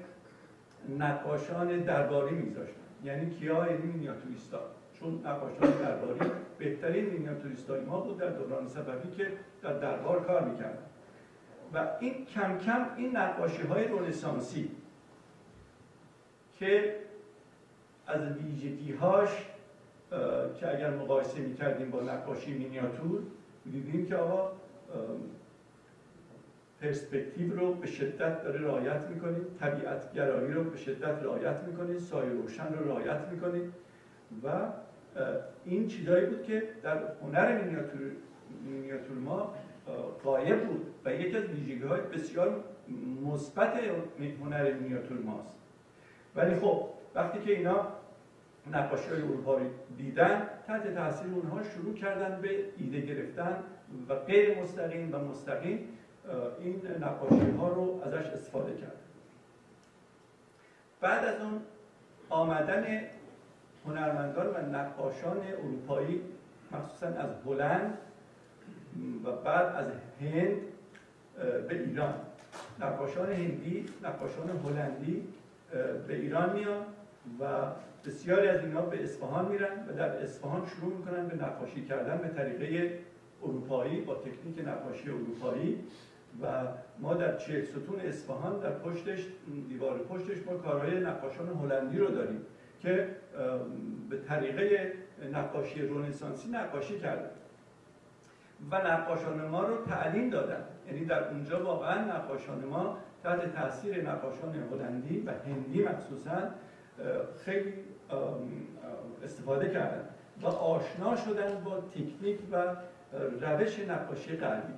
نقاشان 0.99 1.79
درباری 1.79 2.35
میذاشتن. 2.35 2.81
یعنی 3.03 3.29
کیا 3.29 3.67
یعنی 3.67 3.83
مینیاتوریستا؟ 3.83 4.59
چون 4.93 5.21
نقاشان 5.25 5.71
درباری 5.71 6.31
بهترین 6.57 7.05
مینیاتوریستای 7.05 7.81
ما 7.81 7.99
بود 7.99 8.17
در 8.17 8.29
دوران 8.29 8.67
صفوی 8.67 9.11
که 9.17 9.31
در 9.61 9.73
دربار 9.73 10.23
کار 10.23 10.43
می‌کردن. 10.43 10.83
و 11.73 11.87
این 11.99 12.25
کم 12.25 12.57
کم 12.57 12.85
این 12.97 13.17
نقاشی 13.17 13.61
های 13.61 13.87
رنسانسی 13.87 14.71
که 16.59 16.95
از 18.07 18.21
ویژگی 18.21 18.93
هاش 18.93 19.29
که 20.59 20.69
اگر 20.69 20.89
مقایسه 20.89 21.39
می‌کردیم 21.39 21.89
با 21.89 22.01
نقاشی 22.01 22.53
مینیاتور 22.53 23.21
دیدیم 23.65 24.05
که 24.05 24.15
آقا 24.15 24.51
پرسپکتیو 26.81 27.55
رو 27.59 27.73
به 27.73 27.87
شدت 27.87 28.43
داره 28.43 28.61
رعایت 28.61 29.07
می‌کنید 29.07 29.57
طبیعت 29.59 30.13
گرایی 30.13 30.53
رو 30.53 30.63
به 30.63 30.77
شدت 30.77 31.23
رعایت 31.23 31.63
می‌کنید 31.63 31.99
سایه 31.99 32.31
روشن 32.31 32.73
رو 32.73 32.87
رعایت 32.87 33.27
می‌کنید 33.31 33.73
و 34.43 34.49
این 35.65 35.87
چیزایی 35.87 36.25
بود 36.25 36.43
که 36.43 36.63
در 36.83 36.97
هنر 37.21 37.61
مینیاتور, 37.61 38.01
مینیاتور 38.65 39.17
ما 39.17 39.53
قایب 40.23 40.67
بود 40.67 40.85
و 41.05 41.13
یکی 41.13 41.37
از 41.37 41.43
ویژگی 41.43 41.83
های 41.83 42.01
بسیار 42.01 42.63
مثبت 43.25 43.73
هنر 44.43 44.73
مینیاتور 44.73 45.17
ماست. 45.17 45.55
ولی 46.35 46.55
خب 46.55 46.89
وقتی 47.15 47.39
که 47.39 47.57
اینا 47.57 47.87
نقاشی 48.67 49.09
های 49.09 49.21
اروپایی 49.21 49.67
دیدن 49.97 50.47
تحت 50.67 50.95
تاثیر 50.95 51.33
اونها 51.33 51.63
شروع 51.63 51.93
کردن 51.93 52.41
به 52.41 52.65
ایده 52.77 53.01
گرفتن 53.01 53.63
و 54.09 54.15
غیر 54.15 54.61
مستقیم 54.63 55.15
و 55.15 55.17
مستقیم 55.17 55.89
این 56.59 56.81
نقاشی 57.01 57.51
ها 57.57 57.69
رو 57.69 58.01
ازش 58.05 58.25
استفاده 58.25 58.77
کرد. 58.77 58.97
بعد 61.01 61.25
از 61.25 61.41
اون 61.41 61.61
آمدن 62.29 63.01
هنرمندان 63.85 64.47
و 64.47 64.77
نقاشان 64.77 65.37
اروپایی 65.47 66.21
مخصوصا 66.71 67.07
از 67.07 67.29
هلند 67.45 67.97
و 69.25 69.31
بعد 69.31 69.75
از 69.75 69.85
هند 70.21 70.57
به 71.67 71.79
ایران. 71.79 72.13
نقاشان 72.79 73.31
هندی 73.31 73.85
نقاشان 74.03 74.49
هلندی 74.49 75.27
به 76.07 76.15
ایران 76.15 76.53
میان 76.53 76.85
و 77.39 77.45
بسیاری 78.05 78.47
از 78.47 78.59
اینها 78.61 78.81
به 78.81 79.03
اصفهان 79.03 79.51
میرن 79.51 79.87
و 79.89 79.93
در 79.93 80.09
اصفهان 80.09 80.65
شروع 80.65 80.97
می‌کنن 80.97 81.27
به 81.27 81.35
نقاشی 81.35 81.85
کردن 81.85 82.17
به 82.17 82.27
طریقه 82.27 82.99
اروپایی 83.43 84.01
با 84.01 84.15
تکنیک 84.15 84.67
نقاشی 84.67 85.09
اروپایی. 85.09 85.83
و 86.41 86.47
ما 86.99 87.13
در 87.13 87.37
چهل 87.37 87.63
ستون 87.63 87.99
اصفهان 87.99 88.59
در 88.59 88.71
پشتش 88.71 89.27
دیوار 89.69 89.97
پشتش 89.97 90.37
ما 90.45 90.53
کارهای 90.57 90.99
نقاشان 90.99 91.47
هلندی 91.47 91.97
رو 91.97 92.07
داریم 92.07 92.41
که 92.79 93.07
به 94.09 94.17
طریقه 94.17 94.93
نقاشی 95.33 95.81
رونسانسی 95.81 96.49
نقاشی 96.49 96.99
کردن. 96.99 97.29
و 98.71 98.87
نقاشان 98.87 99.47
ما 99.47 99.63
رو 99.63 99.85
تعلیم 99.85 100.29
دادن. 100.29 100.63
یعنی 100.87 101.05
در 101.05 101.29
اونجا 101.29 101.63
واقعا 101.63 102.17
نقاشان 102.17 102.65
ما 102.65 102.97
تحت 103.23 103.55
تاثیر 103.55 104.09
نقاشان 104.09 104.55
هلندی 104.71 105.19
و 105.19 105.31
هندی 105.45 105.83
مخصوصا 105.83 106.49
خیلی 107.45 107.73
استفاده 109.23 109.69
کردن 109.69 110.07
و 110.41 110.47
آشنا 110.47 111.15
شدن 111.15 111.63
با 111.63 111.81
تکنیک 111.81 112.39
و 112.51 112.75
روش 113.41 113.79
نقاشی 113.79 114.37
غربی. 114.37 114.73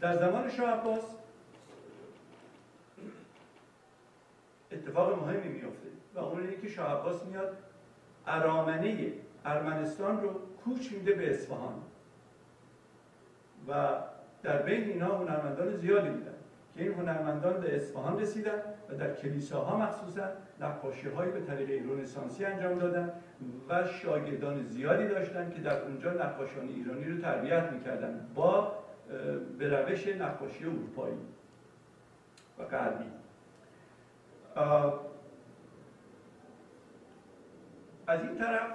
در 0.00 0.16
زمان 0.16 0.50
شاه 0.50 0.70
عباس 0.70 1.02
اتفاق 4.72 5.22
مهمی 5.22 5.48
میفته 5.48 5.88
و 6.14 6.18
اون 6.18 6.40
اینه 6.40 6.56
که 6.56 6.68
شاه 6.68 7.00
عباس 7.00 7.24
میاد 7.24 7.56
ارامنه 8.26 9.12
ارمنستان 9.44 10.20
رو 10.20 10.40
کوچ 10.64 10.92
میده 10.92 11.14
به 11.14 11.30
اصفهان 11.30 11.74
و 13.68 13.88
در 14.42 14.62
بین 14.62 14.84
اینا 14.84 15.18
هنرمندان 15.18 15.76
زیادی 15.76 16.08
بودن 16.08 16.33
که 16.74 16.82
این 16.82 16.92
هنرمندان 16.92 17.60
به 17.60 17.76
اصفهان 17.76 18.20
رسیدن 18.20 18.62
و 18.90 18.94
در 18.94 19.14
کلیساها 19.14 19.76
مخصوصا 19.76 20.28
نقاشی 20.60 21.08
هایی 21.08 21.32
به 21.32 21.40
طریق 21.40 21.86
رونسانسی 21.86 22.44
انجام 22.44 22.78
دادن 22.78 23.12
و 23.68 23.86
شاگردان 23.86 24.62
زیادی 24.62 25.08
داشتن 25.08 25.50
که 25.50 25.60
در 25.60 25.82
اونجا 25.82 26.12
نقاشان 26.12 26.68
ایرانی 26.68 27.04
رو 27.04 27.20
تربیت 27.20 27.72
می‌کردن 27.72 28.26
با 28.34 28.72
به 29.58 29.68
روش 29.68 30.08
نقاشی 30.08 30.64
اروپایی 30.64 31.18
و 32.58 32.64
غربی. 32.64 33.04
از 38.06 38.20
این 38.20 38.34
طرف 38.34 38.70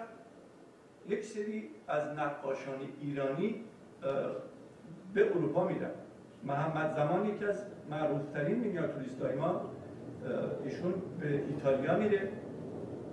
یک 1.07 1.23
سری 1.23 1.69
از 1.87 2.07
نقاشان 2.07 2.79
ایرانی 3.01 3.63
به 5.13 5.31
اروپا 5.35 5.67
میرن. 5.67 5.91
محمد 6.43 6.95
زمان 6.95 7.25
یکی 7.25 7.45
از 7.45 7.63
معروفترین 7.91 8.59
مینیاتوریست 8.59 9.21
های 9.21 9.35
ما 9.35 9.61
ایشون 10.65 10.93
به 11.19 11.27
ایتالیا 11.27 11.97
میره 11.97 12.29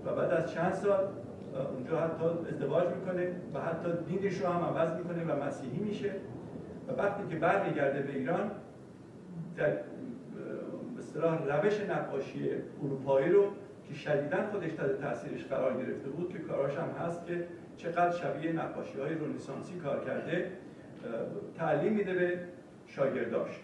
و 0.06 0.14
بعد 0.14 0.30
از 0.30 0.52
چند 0.52 0.72
سال 0.72 1.08
اونجا 1.74 2.00
حتی 2.00 2.24
ازدواج 2.48 2.88
می‌کنه 2.88 3.32
و 3.54 3.60
حتی 3.60 3.88
دینش 4.06 4.40
رو 4.40 4.46
هم 4.46 4.64
عوض 4.64 4.92
می‌کنه 4.92 5.24
و 5.24 5.44
مسیحی 5.44 5.78
میشه. 5.78 6.12
و 6.88 6.92
وقتی 7.02 7.22
که 7.30 7.36
برمیگرده 7.36 8.02
به 8.02 8.12
ایران 8.18 8.50
در 9.56 9.70
به 11.14 11.54
روش 11.56 11.80
نقاشی 11.80 12.50
اروپایی 12.82 13.28
رو 13.28 13.44
که 13.88 13.94
شدیدا 13.94 14.36
خودش 14.52 14.72
تحت 14.72 15.00
تاثیرش 15.00 15.44
قرار 15.44 15.82
گرفته 15.82 16.08
بود 16.08 16.32
که 16.32 16.38
کاراش 16.38 16.76
هم 16.76 17.06
هست 17.06 17.26
که 17.26 17.46
چقدر 17.76 18.10
شبیه 18.10 18.52
نقاشی 18.52 19.00
های 19.00 19.14
رونسانسی 19.14 19.78
کار 19.78 20.04
کرده 20.04 20.52
تعلیم 21.58 21.92
میده 21.92 22.14
به 22.14 22.38
شاگرداش. 22.86 23.60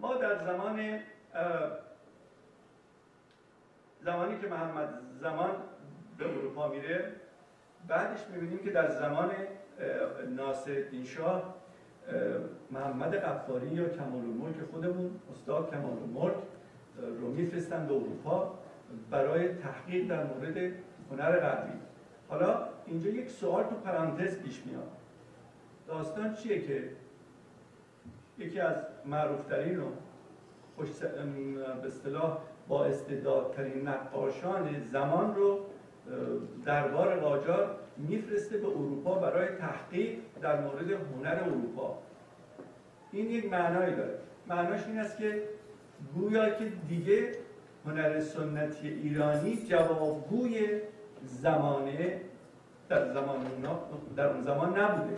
ما 0.00 0.14
در 0.14 0.44
زمان 0.44 1.00
زمانی 4.00 4.38
که 4.38 4.46
محمد 4.46 4.88
زمان 5.20 5.50
به 6.18 6.28
اروپا 6.28 6.68
میره 6.68 7.12
بعدش 7.88 8.20
می‌بینیم 8.32 8.58
که 8.58 8.70
در 8.70 8.88
زمان 8.88 9.30
ناصر 10.36 10.84
شاه 11.04 11.54
محمد 12.70 13.14
قفاری 13.14 13.68
یا 13.68 13.88
کمال 13.88 14.20
الملک 14.20 14.56
خودمون 14.70 15.20
استاد 15.32 15.70
کمال 15.70 15.98
الملک 15.98 16.34
رو 17.20 17.30
میفرستن 17.30 17.86
به 17.86 17.94
اروپا 17.94 18.58
برای 19.10 19.48
تحقیق 19.48 20.08
در 20.08 20.24
مورد 20.24 20.56
هنر 21.10 21.40
غربی. 21.40 21.78
حالا 22.28 22.68
اینجا 22.86 23.10
یک 23.10 23.30
سوال 23.30 23.64
تو 23.64 23.74
پرانتز 23.74 24.38
پیش 24.38 24.62
میاد. 24.66 24.88
داستان 25.86 26.34
چیه 26.34 26.62
که 26.62 26.88
یکی 28.38 28.60
از 28.60 28.76
معروفترین 29.04 29.80
و 29.80 29.84
خوش 30.76 30.88
به 31.82 31.86
اصطلاح 31.86 32.38
با 32.68 32.84
استعدادترین 32.84 33.88
نقاشان 33.88 34.80
زمان 34.92 35.34
رو 35.34 35.60
دربار 36.64 37.20
قاجار 37.20 37.76
میفرسته 37.96 38.58
به 38.58 38.66
اروپا 38.66 39.14
برای 39.14 39.48
تحقیق 39.48 40.18
در 40.42 40.60
مورد 40.60 40.90
هنر 40.90 41.42
اروپا. 41.46 41.98
این 43.12 43.30
یک 43.30 43.52
معنایی 43.52 43.94
داره. 43.94 44.18
معناش 44.48 44.86
این 44.86 44.98
است 44.98 45.18
که 45.18 45.42
گویا 46.14 46.50
که 46.50 46.72
دیگه 46.88 47.32
هنر 47.86 48.20
سنتی 48.20 48.88
ایرانی 48.88 49.56
جوابگوی 49.56 50.80
زمانه 51.24 52.20
در 52.88 53.12
زمان 53.12 53.38
در 54.16 54.26
اون 54.26 54.42
زمان 54.42 54.78
نبوده. 54.78 55.16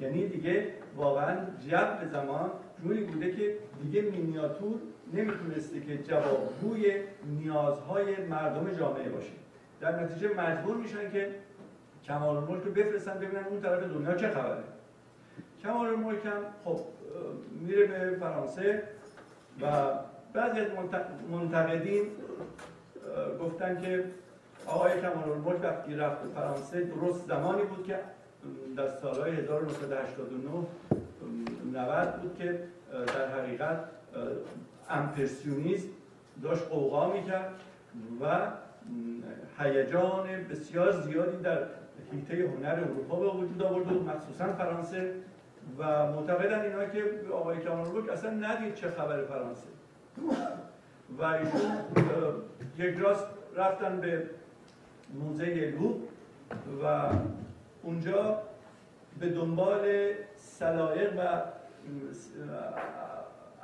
یعنی 0.00 0.26
دیگه 0.28 0.72
واقعا 0.96 1.36
جب 1.68 1.98
زمان 2.12 2.50
جوری 2.82 3.04
بوده 3.04 3.32
که 3.32 3.56
دیگه 3.82 4.02
مینیاتور 4.02 4.78
نمی‌تونسته 5.12 5.80
که 5.80 5.98
جوابگوی 5.98 7.02
نیازهای 7.24 8.16
مردم 8.16 8.70
جامعه 8.70 9.08
باشه. 9.08 9.32
در 9.80 10.02
نتیجه 10.02 10.34
مجبور 10.34 10.76
میشن 10.76 11.10
که 11.12 11.30
کمال 12.04 12.36
الملک 12.36 12.62
رو 12.62 12.72
بفرستن 12.72 13.14
ببینن 13.14 13.44
اون 13.44 13.60
طرف 13.60 13.82
دنیا 13.82 14.14
چه 14.14 14.28
خبره. 14.28 14.62
کمال 15.62 15.86
الملک 15.86 16.26
هم 16.26 16.42
خب 16.64 16.80
میره 17.60 17.86
به 17.86 18.16
فرانسه 18.16 18.82
و 19.62 19.66
بعضی 20.36 20.60
از 20.60 20.66
منتقدین 21.30 22.02
گفتن 23.40 23.80
که 23.80 24.04
آقای 24.66 25.00
کمال 25.00 25.30
الملک 25.30 25.62
وقتی 25.62 25.94
رفت 25.94 26.22
به 26.22 26.28
فرانسه 26.28 26.84
درست 26.84 27.26
زمانی 27.26 27.62
بود 27.62 27.86
که 27.86 27.98
در 28.76 28.88
سالهای 28.88 29.32
1989 29.32 30.66
90 31.72 32.20
بود 32.22 32.38
که 32.38 32.60
در 32.90 33.28
حقیقت 33.28 33.78
امپرسیونیسم 34.90 35.88
داشت 36.42 36.68
قوقا 36.68 37.12
می‌کرد 37.12 37.50
و 38.20 38.46
هیجان 39.58 40.26
بسیار 40.50 40.92
زیادی 40.92 41.36
در 41.42 41.58
حیطه 42.12 42.48
هنر 42.48 42.84
اروپا 42.84 43.16
به 43.16 43.26
وجود 43.26 43.62
آورد 43.62 43.92
و 43.92 44.02
مخصوصا 44.02 44.52
فرانسه 44.52 45.14
و 45.78 46.12
معتقدن 46.12 46.60
اینا 46.60 46.84
که 46.84 47.04
آقای 47.32 47.60
کمالبوک 47.60 48.10
اصلا 48.10 48.30
ندید 48.30 48.74
چه 48.74 48.90
خبر 48.90 49.24
فرانسه. 49.24 49.75
و 51.18 51.24
ایشون 51.24 51.72
یک 52.78 52.98
راست 52.98 53.26
رفتن 53.56 54.00
به 54.00 54.30
موزه 55.14 55.74
لوب 55.78 56.08
و 56.82 57.08
اونجا 57.82 58.38
به 59.20 59.28
دنبال 59.28 60.12
سلایق 60.36 61.12
و 61.18 61.42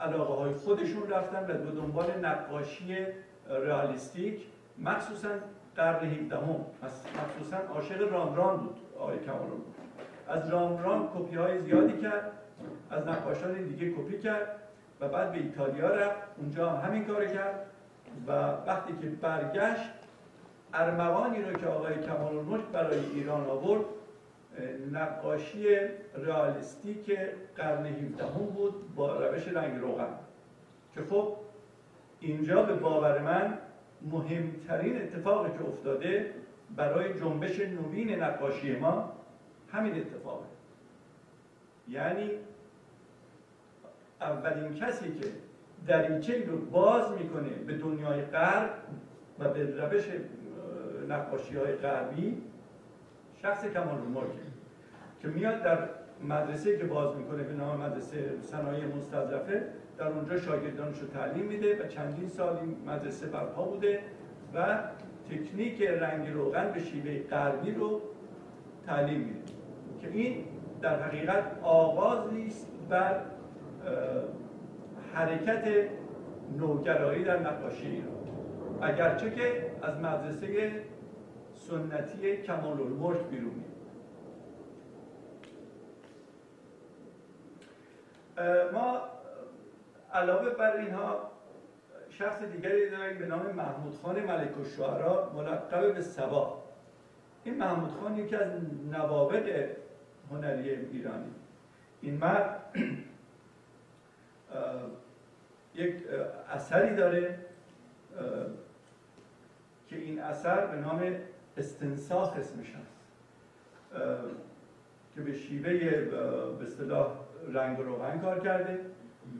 علاقه 0.00 0.34
های 0.34 0.54
خودشون 0.54 1.10
رفتن 1.10 1.44
و 1.44 1.46
به 1.46 1.80
دنبال 1.80 2.10
نقاشی 2.22 2.96
رئالیستیک. 3.48 4.46
مخصوصا 4.78 5.28
قرن 5.76 6.10
17 6.10 6.36
مخصوصا 6.82 7.56
عاشق 7.74 8.12
رامبران 8.12 8.56
بود 8.56 8.76
آقای 8.98 9.18
کمال 9.18 9.48
از 10.28 10.48
رامبران 10.48 11.08
کپی 11.14 11.36
های 11.36 11.60
زیادی 11.60 11.98
کرد 11.98 12.32
از 12.90 13.08
نقاشان 13.08 13.52
دیگه 13.52 13.90
کپی 13.90 14.18
کرد. 14.18 14.61
و 15.02 15.08
بعد 15.08 15.32
به 15.32 15.38
ایتالیا 15.38 15.88
رفت. 15.88 16.22
اونجا 16.38 16.70
هم 16.70 16.88
همین 16.88 17.04
کار 17.04 17.26
کرد. 17.26 17.66
و 18.26 18.32
وقتی 18.66 18.92
که 19.02 19.08
برگشت 19.08 19.90
ارمغانی 20.74 21.42
رو 21.42 21.52
که 21.52 21.66
آقای 21.66 21.94
کمال 21.94 22.36
الملک 22.36 22.64
برای 22.64 22.98
ایران 23.14 23.46
آورد 23.46 23.84
نقاشی 24.92 25.66
رئالیستیک 26.14 27.18
قرن 27.56 27.86
17 27.86 28.24
بود 28.24 28.94
با 28.94 29.26
روش 29.26 29.48
رنگ 29.48 29.80
روغن. 29.80 30.14
که 30.94 31.00
خب 31.10 31.36
اینجا 32.20 32.62
به 32.62 32.74
باور 32.74 33.18
من 33.18 33.58
مهمترین 34.12 35.02
اتفاقی 35.02 35.50
که 35.58 35.68
افتاده 35.68 36.34
برای 36.76 37.14
جنبش 37.14 37.60
نوین 37.60 38.22
نقاشی 38.22 38.76
ما 38.76 39.12
همین 39.72 40.00
اتفاقه. 40.00 40.44
یعنی 41.88 42.30
اولین 44.22 44.74
کسی 44.74 45.12
که 45.12 45.28
دریچه 45.86 46.46
رو 46.46 46.58
باز 46.58 47.12
می‌کنه 47.12 47.50
به 47.66 47.74
دنیای 47.74 48.22
غرب 48.22 48.70
و 49.38 49.48
به 49.48 49.62
روش 49.64 50.04
نقاشی 51.08 51.56
های 51.56 51.72
غربی 51.72 52.42
شخص 53.42 53.64
کمال 53.64 54.00
ملکه 54.14 54.42
که 55.22 55.28
میاد 55.28 55.62
در 55.62 55.88
مدرسه 56.28 56.78
که 56.78 56.84
باز 56.84 57.16
می‌کنه 57.16 57.42
به 57.42 57.52
نام 57.52 57.80
مدرسه 57.80 58.40
صنایع 58.40 58.84
مستظرفه 58.96 59.64
در 59.98 60.06
اونجا 60.06 60.36
شاگردانش 60.36 60.98
رو 60.98 61.06
تعلیم 61.06 61.44
میده 61.44 61.84
و 61.84 61.88
چندین 61.88 62.28
سال 62.28 62.56
این 62.56 62.76
مدرسه 62.86 63.26
برپا 63.26 63.62
بوده 63.62 64.00
و 64.54 64.78
تکنیک 65.30 65.82
رنگ 65.82 66.28
روغن 66.28 66.72
به 66.72 66.80
شیوه 66.80 67.18
غربی 67.30 67.70
رو 67.70 68.00
تعلیم 68.86 69.20
میده 69.20 69.52
که 70.00 70.08
این 70.08 70.44
در 70.80 71.02
حقیقت 71.02 71.44
آغازی 71.62 72.46
است 72.46 72.66
بر 72.88 73.20
حرکت 75.14 75.90
نوگرایی 76.58 77.24
در 77.24 77.38
نقاشی 77.38 77.86
ایران. 77.86 78.22
اگرچه 78.82 79.30
که 79.30 79.70
از 79.82 79.96
مدرسه 79.96 80.82
سنتی 81.54 82.36
کمال 82.36 82.80
الملک 82.80 83.20
بیرون 83.30 83.64
ما 88.72 89.00
علاوه 90.14 90.50
بر 90.50 90.76
اینها 90.76 91.30
شخص 92.10 92.42
دیگری 92.42 92.90
داریم 92.90 93.18
به 93.18 93.26
نام 93.26 93.46
محمود 93.46 93.94
خان 94.02 94.20
ملک 94.20 94.60
و 94.60 94.64
شعرا 94.64 95.32
ملقب 95.36 95.94
به 95.94 96.00
سبا. 96.00 96.62
این 97.44 97.56
محمود 97.56 97.90
خان 97.90 98.18
یکی 98.18 98.36
از 98.36 98.50
نوابق 98.92 99.66
هنری 100.30 100.70
ایرانی. 100.70 101.34
این 102.00 102.14
مرد 102.14 102.60
یک 105.74 105.94
اثری 106.50 106.96
داره 106.96 107.38
که 109.88 109.96
این 109.96 110.20
اثر 110.20 110.66
به 110.66 110.76
نام 110.76 111.14
استنساخ 111.56 112.36
اسمش 112.36 112.74
هست. 112.74 112.96
که 115.14 115.20
به 115.20 115.32
شیوه 115.32 115.78
به 116.58 116.64
اصطلاح 116.64 117.06
رنگ 117.52 117.78
و 117.78 117.82
روغن 117.82 118.18
کار 118.18 118.40
کرده 118.40 118.80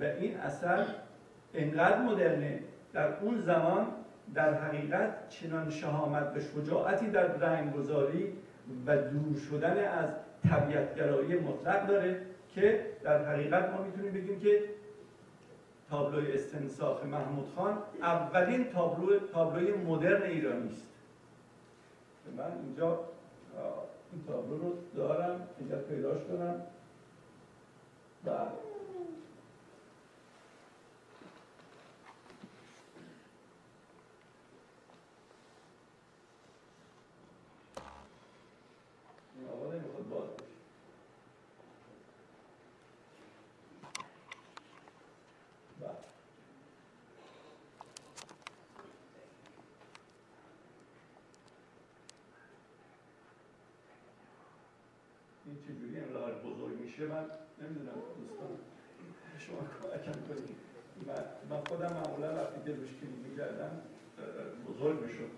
و 0.00 0.04
این 0.04 0.36
اثر 0.36 0.84
انقدر 1.54 2.02
مدرنه 2.02 2.60
در 2.92 3.18
اون 3.18 3.38
زمان 3.38 3.86
در 4.34 4.54
حقیقت 4.54 5.28
چنان 5.28 5.70
شهامت 5.70 6.36
و 6.36 6.40
شجاعتی 6.40 7.10
در 7.10 7.26
رنگگذاری 7.26 8.32
و 8.86 8.96
دور 8.96 9.38
شدن 9.50 9.84
از 9.84 10.08
طبیعتگرایی 10.50 11.34
مطلق 11.34 11.86
داره 11.86 12.20
که 12.54 12.86
در 13.02 13.24
حقیقت 13.24 13.70
ما 13.70 13.82
می‌تونیم 13.82 14.12
بگیم 14.12 14.40
که 14.40 14.62
تابلوی 15.92 16.32
استنساخ 16.32 17.04
محمود 17.04 17.48
خان 17.56 17.82
اولین 18.02 18.64
تابلو 18.72 19.18
تابلوی 19.18 19.72
مدرن 19.72 20.22
ایرانی 20.22 20.68
است. 20.68 20.86
من 22.36 22.58
اینجا 22.64 23.00
این 24.12 24.24
تابلو 24.26 24.58
رو 24.58 24.74
دارم 24.96 25.48
اینجا 25.58 25.76
پیداش 25.76 26.18
کنم. 26.24 26.62
بله 28.24 28.48
این 55.46 55.58
چجوری 55.62 56.00
انقدر 56.00 56.38
بزرگ 56.38 56.81
میشه 56.92 57.06
من 57.06 57.24
نمی‌دونم 57.60 57.92
دوستان. 58.18 58.58
شما 59.38 59.58
کمکم 59.58 60.20
کنید. 60.28 60.56
من, 61.50 61.60
خودم 61.68 61.92
معمولا 61.92 62.34
وقتی 62.34 62.60
که 62.64 62.76
روش 62.76 62.88
کلیک 62.88 63.30
می‌کردم 63.30 63.82
بزرگ 64.68 65.02
می‌شد 65.02 65.30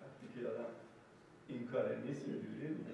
وقتی 0.00 0.40
که 0.40 0.48
آدم 0.48 0.64
این 1.48 1.66
کار 1.66 1.96
نیست 1.96 2.28
یه 2.28 2.34
جوری 2.34 2.84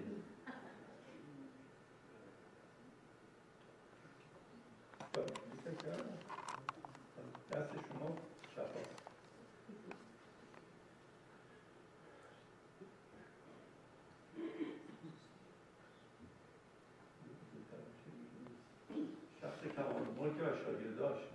دست 7.53 7.73
شما 7.89 8.17
شفاف 8.55 9.01
شخص 19.41 19.77
کمال 20.31 20.49
ملک 20.49 20.53
و 20.53 20.65
شاگرد 20.65 20.99
داشت. 20.99 21.27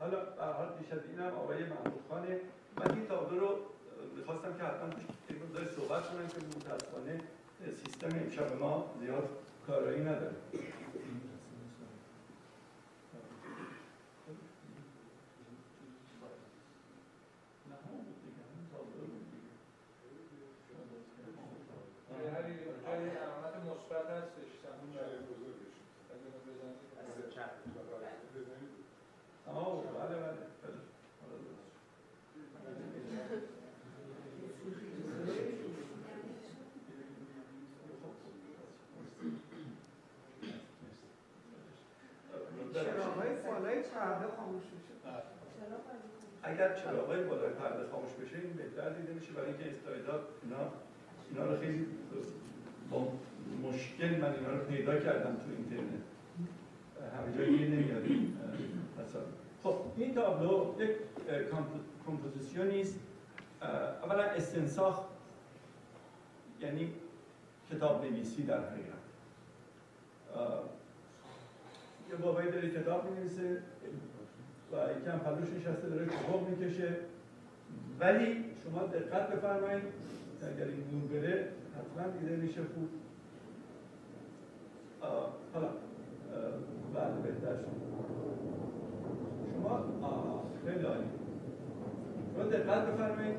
حالا 0.00 0.24
به 0.24 0.44
حال 0.44 0.68
پیش 0.78 0.92
از 0.92 1.00
اینم 1.08 1.34
آقای 1.34 1.64
محمود 1.64 2.02
خانه 2.08 2.40
من 2.76 2.94
این 2.94 3.06
تابلو 3.06 3.40
رو 3.40 3.58
می‌خواستم 4.16 4.56
که 4.58 4.64
حتما 4.64 4.88
این 5.28 5.38
رو 5.54 5.72
صحبت 5.76 6.10
کنم 6.10 6.28
که 6.28 6.36
متاسفانه 6.56 7.20
سیستم 7.84 8.08
امشب 8.08 8.58
ما 8.60 8.94
زیاد 9.00 9.28
کارایی 9.66 10.00
نداره. 10.00 10.34
اگر 46.42 46.74
چراغای 46.74 47.24
بالای 47.24 47.52
پرده 47.52 47.90
خاموش 47.90 48.10
بشه 48.12 48.36
این 48.36 48.52
بهتر 48.52 48.90
دیده 48.90 49.12
میشه. 49.12 49.32
برای 49.32 49.48
اینکه 49.48 49.70
استایداد 49.70 50.28
اینا 50.42 50.56
اینا 51.30 51.44
رو 51.44 51.60
خیلی 51.60 51.86
با 52.90 53.12
مشکل 53.62 54.20
من 54.20 54.34
اینا 54.34 54.50
رو 54.50 54.64
پیدا 54.64 54.96
کردم 54.96 55.36
تو 55.36 55.50
اینترنت. 55.56 56.02
همه 57.18 57.38
جایی 57.38 57.68
نمیاد. 57.68 58.02
خب 59.62 59.76
این 59.96 60.14
تابلو 60.14 60.74
یک 60.78 60.96
کمپوزیسیونی 62.06 62.80
است 62.80 63.00
اولا 64.02 64.22
استنساخ 64.22 65.00
یعنی 66.60 66.94
کتاب 67.70 68.04
نویسی 68.04 68.42
در 68.42 68.60
حقیقت. 68.60 69.00
یه 72.10 72.16
بابایی 72.16 72.50
داره 72.50 72.70
کتاب 72.70 73.10
می‌نویسه 73.10 73.62
و 74.72 74.76
یکم 75.00 75.18
پلوش 75.18 75.48
نشسته 75.48 75.88
داره 75.88 76.06
کتاب 76.06 76.48
می‌کشه. 76.48 76.96
ولی 78.00 78.44
شما 78.64 78.82
دقت 78.82 79.28
بفرمایید 79.32 79.82
اگر 80.42 80.64
این 80.64 80.84
نور 80.92 81.20
بره 81.20 81.48
حتما 81.74 82.18
دیده 82.18 82.36
میشه 82.36 82.60
خوب. 82.60 82.88
حالا 85.54 85.68
بعد 86.94 87.22
بهتر 87.22 87.56
شما 89.52 89.84
شما 89.92 90.42
خیلی 90.64 90.84
عالی. 90.84 91.04
شما 92.34 92.44
دقت 92.44 92.86
بفرمایید. 92.86 93.36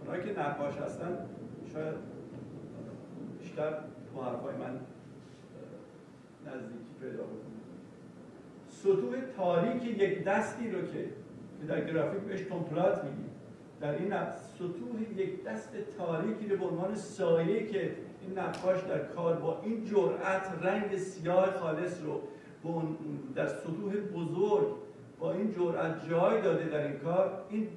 اونایی 0.00 0.22
که 0.22 0.40
نقاش 0.40 0.74
هستن 0.74 1.18
شاید 1.72 1.94
بیشتر 3.40 3.70
تو 4.14 4.22
حرفای 4.22 4.54
من 4.56 4.80
نزدیکی 6.46 6.94
پیدا 7.00 7.22
بکنید 7.22 7.58
سطوح 8.68 9.16
تاریک 9.36 10.00
یک 10.00 10.24
دستی 10.24 10.70
رو 10.70 10.80
که 10.80 11.08
در 11.68 11.84
گرافیک 11.84 12.20
بهش 12.20 12.40
تمپلات 12.40 13.04
میگیم 13.04 13.30
در 13.80 13.94
این 13.94 14.12
سطوح 14.30 15.02
یک 15.16 15.44
دست 15.44 15.68
تاریکی 15.98 16.48
رو 16.48 16.56
به 16.56 16.64
عنوان 16.64 16.94
سایه 16.94 17.66
که 17.66 17.92
این 18.22 18.38
نقاش 18.38 18.82
در 18.82 18.98
کار 18.98 19.36
با 19.36 19.60
این 19.62 19.84
جرأت 19.84 20.42
رنگ 20.62 20.96
سیاه 20.96 21.50
خالص 21.50 22.02
رو 22.02 22.20
در 23.34 23.46
سطوح 23.46 23.96
بزرگ 23.96 24.68
با 25.18 25.32
این 25.32 25.52
جرأت 25.52 26.08
جای 26.08 26.42
داده 26.42 26.64
در 26.64 26.86
این 26.86 26.98
کار 26.98 27.44
این 27.50 27.68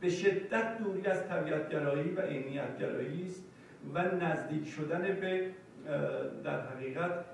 به 0.00 0.10
شدت 0.10 0.78
دوری 0.78 1.06
از 1.06 1.28
طبیعتگرایی 1.28 2.10
و 2.10 2.20
عینیتگرایی 2.20 3.26
است 3.26 3.44
و 3.94 4.02
نزدیک 4.02 4.68
شدن 4.68 5.02
به 5.02 5.50
در 6.44 6.60
حقیقت 6.66 7.24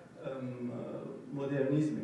مدرنیزمه. 1.35 2.01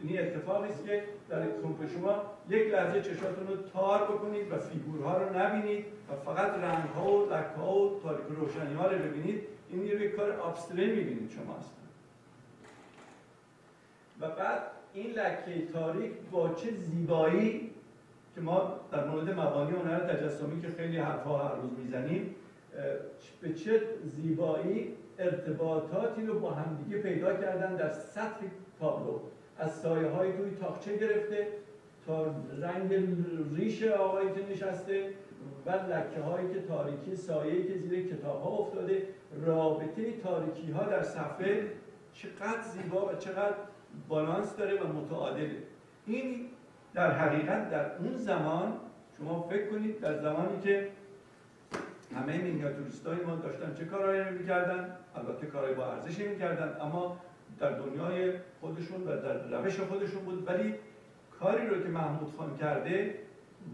این 0.00 0.20
اتفاقی 0.20 0.68
است 0.68 0.84
که 0.84 1.02
در 1.28 1.42
کمپ 1.62 1.92
شما 1.92 2.22
یک 2.48 2.72
لحظه 2.72 3.02
چشاتون 3.02 3.46
رو 3.46 3.56
تار 3.56 4.04
بکنید 4.04 4.52
و 4.52 4.58
فیگورها 4.58 5.18
رو 5.18 5.38
نبینید 5.38 5.84
و 6.10 6.16
فقط 6.16 6.50
رنگ 6.50 6.88
ها 6.88 7.12
و 7.12 7.32
لک 7.32 7.46
ها 7.56 7.78
و 7.78 8.00
تاریک 8.02 8.26
روشنی 8.28 8.74
ها 8.74 8.86
رو 8.86 8.98
ببینید. 8.98 9.42
این 9.70 9.86
یه 9.86 10.08
کار 10.08 10.30
ابستره 10.30 10.86
می‌بینید 10.86 11.30
شما 11.30 11.54
اصلا 11.54 11.76
و 14.20 14.30
بعد 14.30 14.62
این 14.94 15.10
لکه 15.10 15.66
تاریک 15.72 16.12
با 16.30 16.54
چه 16.54 16.70
زیبایی 16.70 17.70
که 18.34 18.40
ما 18.40 18.80
در 18.92 19.08
مورد 19.08 19.30
مبانی 19.30 19.70
هنر 19.70 19.98
تجسمی 19.98 20.62
که 20.62 20.68
خیلی 20.68 20.96
حرفها 20.96 21.48
هر 21.48 21.54
روز 21.54 21.70
می‌زنیم 21.84 22.34
به 23.40 23.54
چه 23.54 23.80
زیبایی 24.04 24.94
ارتباطاتی 25.18 26.26
رو 26.26 26.40
با 26.40 26.50
همدیگه 26.50 26.98
پیدا 26.98 27.34
کردن 27.34 27.76
در 27.76 27.88
سطح 27.88 28.46
تابلو. 28.80 29.20
از 29.58 29.74
سایه 29.74 30.08
های 30.08 30.32
توی 30.32 30.50
تاخچه 30.50 30.96
گرفته 30.96 31.48
تا 32.06 32.34
رنگ 32.60 32.94
ریش 33.56 33.82
آقایی 33.82 34.28
که 34.28 34.52
نشسته 34.52 35.10
و 35.66 35.70
لکه 35.70 36.20
هایی 36.20 36.48
که 36.54 36.60
تاریکی 36.60 37.16
سایه 37.16 37.66
که 37.66 37.78
زیر 37.78 38.06
کتاب 38.06 38.42
ها 38.42 38.50
افتاده. 38.50 39.02
رابطه 39.46 40.12
تاریکی 40.12 40.70
ها 40.70 40.84
در 40.84 41.02
صفحه 41.02 41.72
چقدر 42.12 42.62
زیبا 42.62 43.06
و 43.06 43.14
چقدر 43.18 43.56
بالانس 44.08 44.56
داره 44.56 44.82
و 44.82 44.86
متعادله. 44.86 45.56
این 46.06 46.46
در 46.94 47.10
حقیقت 47.10 47.70
در 47.70 47.96
اون 47.98 48.16
زمان 48.16 48.72
شما 49.18 49.42
فکر 49.42 49.70
کنید 49.70 50.00
در 50.00 50.18
زمانی 50.18 50.60
که 50.62 50.88
همه 52.14 52.38
مینیاتوریستای 52.38 53.16
ما 53.16 53.36
داشتن 53.36 53.74
چه 53.74 53.84
کارهایی 53.84 54.38
می‌کردن؟ 54.38 54.96
البته 55.16 55.46
کارهای 55.46 55.74
با 55.74 55.92
ارزشی 55.92 56.28
می‌کردن 56.28 56.76
اما 56.80 57.20
در 57.58 57.70
دنیای 57.70 58.32
خودشون 58.60 59.02
و 59.02 59.06
در 59.06 59.58
روش 59.58 59.80
خودشون 59.80 60.24
بود. 60.24 60.48
ولی 60.48 60.74
کاری 61.40 61.66
رو 61.66 61.82
که 61.82 61.88
محمود 61.88 62.32
خان 62.36 62.56
کرده 62.56 63.14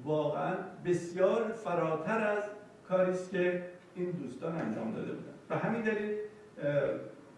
واقعا 0.05 0.55
بسیار 0.85 1.53
فراتر 1.65 2.21
از 2.21 2.43
کاری 2.89 3.11
است 3.11 3.31
که 3.31 3.63
این 3.95 4.11
دوستان 4.11 4.57
انجام 4.57 4.93
داده 4.93 5.13
بودن. 5.13 5.33
و 5.51 5.59
همین 5.59 5.83
دلیل 5.83 6.17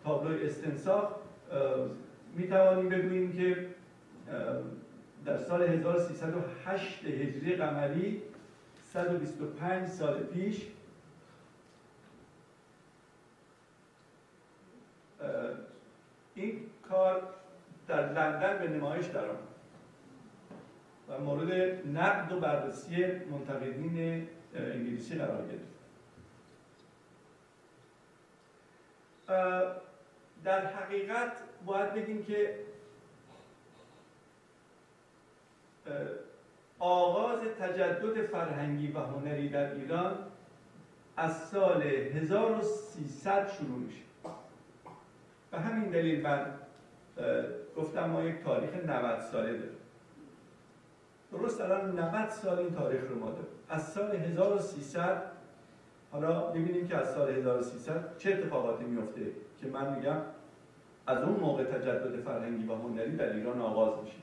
تابلوی 0.05 0.47
استنساخ 0.47 1.09
می 2.37 2.49
توانیم 2.49 2.89
بگوییم 2.89 3.33
که 3.33 3.67
در 5.25 5.37
سال 5.37 5.63
1308 5.63 7.05
هجری 7.05 7.57
قمری 7.57 8.23
125 8.93 9.89
سال 9.89 10.23
پیش 10.23 10.67
این 16.35 16.61
کار 16.89 17.23
در 17.89 18.13
لندن 18.13 18.59
به 18.59 18.69
نمایش 18.69 19.07
درآمد 19.07 19.39
و 21.09 21.19
مورد 21.19 21.83
نقد 21.87 22.33
و 22.33 22.41
بررسی 22.41 23.07
منتقدین 23.07 24.29
انگلیسی 24.55 25.15
قرار 25.15 25.43
گرفت. 25.47 25.75
در 30.45 30.67
حقیقت 30.67 31.33
باید 31.67 31.95
بگیم 31.95 32.25
که 32.25 32.55
آغاز 36.79 37.41
تجدد 37.41 38.27
فرهنگی 38.27 38.93
و 38.93 38.99
هنری 38.99 39.49
در 39.49 39.75
ایران 39.75 40.19
از 41.17 41.49
سال 41.49 41.83
1300 41.83 43.49
شروع 43.49 43.79
میشه. 43.79 44.01
به 45.55 45.61
همین 45.61 45.91
دلیل 45.91 46.23
من 46.23 46.47
گفتم 47.77 48.11
ما 48.11 48.23
یک 48.23 48.45
تاریخ 48.45 48.71
90 48.75 49.21
ساله 49.21 49.53
داریم. 49.53 49.77
درست 51.33 51.61
الان 51.61 51.99
90 51.99 52.31
سال 52.31 52.59
این 52.59 52.75
تاریخ 52.75 53.01
رو 53.09 53.19
ما 53.19 53.31
داریم. 53.31 53.47
از 53.69 53.93
سال 53.93 54.17
1300 54.17 55.23
حالا 56.13 56.41
ببینیم 56.41 56.89
که 56.89 56.97
از 56.97 57.15
سال 57.15 57.31
1300 57.31 58.19
چه 58.19 58.33
اتفاقاتی 58.33 58.85
میفته 58.85 59.21
که 59.61 59.67
من 59.67 59.97
میگم 59.97 60.17
از 61.07 61.23
اون 61.23 61.41
موقع 61.41 61.65
تجدد 61.65 62.21
فرهنگی 62.21 62.67
و 62.67 62.75
هنری 62.75 63.17
در 63.17 63.33
ایران 63.33 63.61
آغاز 63.61 64.05
میشه. 64.05 64.17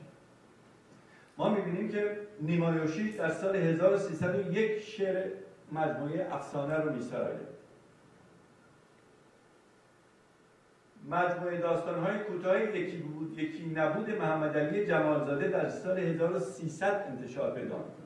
ما 1.38 1.54
می‌بینیم 1.54 1.88
که 1.88 2.16
نیمایوشی 2.40 3.12
در 3.12 3.30
سال 3.30 3.56
1301 3.56 4.80
شعر 4.80 5.30
مجموعه 5.72 6.34
افسانه 6.34 6.76
رو 6.76 6.92
میسراید 6.92 7.51
مجموعه 11.10 11.58
داستانهای 11.58 12.18
کوتاه 12.18 12.62
یکی 12.62 12.96
بود 12.96 13.38
یکی 13.38 13.66
نبود 13.66 14.10
محمد 14.10 14.56
علی 14.58 14.86
جمالزاده 14.86 15.48
در 15.48 15.68
سال 15.68 15.98
1300 15.98 17.06
انتشار 17.08 17.54
پیدا 17.54 17.76
می‌کنه. 17.76 18.02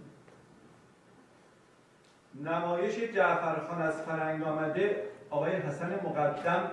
نمایش 2.53 2.99
جعفرخان 2.99 3.83
از 3.83 4.03
فرنگ 4.03 4.43
آمده 4.43 5.03
آقای 5.31 5.53
حسن 5.53 6.01
مقدم 6.05 6.71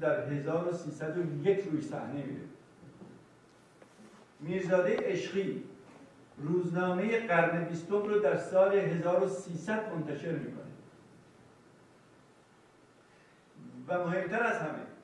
در 0.00 0.20
1301 0.20 1.64
روی 1.70 1.82
صحنه 1.82 2.22
میره 2.22 2.46
میرزاده 4.40 4.96
عشقی 4.96 5.64
روزنامه 6.38 7.26
قرن 7.26 7.64
بیستم 7.64 8.02
رو 8.02 8.18
در 8.18 8.36
سال 8.36 8.74
1300 8.74 9.92
منتشر 9.92 10.32
می‌کنه. 10.32 10.66
و 13.88 13.98
مهمتر 13.98 14.42
از 14.42 14.58
همه 14.58 14.95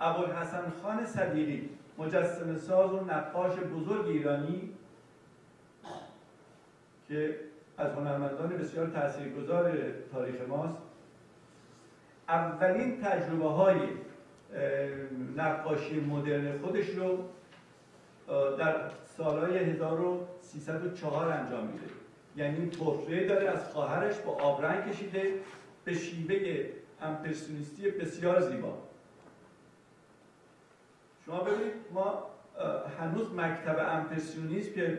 ابوالحسن 0.00 0.72
خان 0.82 1.06
صدیقی 1.06 1.70
مجسم 1.98 2.56
ساز 2.56 2.92
و 2.92 3.00
نقاش 3.00 3.52
بزرگ 3.52 4.06
ایرانی 4.06 4.70
که 7.08 7.36
از 7.78 7.92
هنرمندان 7.92 8.48
بسیار 8.48 8.86
تاثیرگذار 8.86 9.72
تاریخ 10.12 10.40
ماست. 10.48 10.76
اولین 12.28 13.00
تجربه 13.00 13.48
های 13.48 13.78
نقاشی 15.36 16.00
مدرن 16.00 16.58
خودش 16.58 16.88
رو 16.88 17.18
در 18.58 18.90
سالهای 19.16 19.58
1304 19.58 21.28
انجام 21.28 21.66
میده. 21.66 21.86
یعنی 22.36 22.66
پورتری 22.66 23.26
داره 23.26 23.50
از 23.50 23.72
خواهرش 23.72 24.18
با 24.18 24.32
آبرنگ 24.32 24.92
کشیده 24.92 25.34
به 25.84 25.94
شیوه 25.94 26.66
امپرسیونیستی 27.02 27.90
بسیار 27.90 28.40
زیبا. 28.40 28.78
شما 31.26 31.40
ببینید 31.40 31.72
ما 31.94 32.24
هنوز 33.00 33.34
مکتب 33.34 33.76
امپرسیونیسم 33.88 34.72
که 34.72 34.98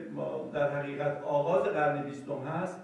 در 0.53 0.69
حقیقت 0.69 1.23
آغاز 1.23 1.63
قرن 1.63 2.03
بیستم 2.03 2.37
هست 2.37 2.79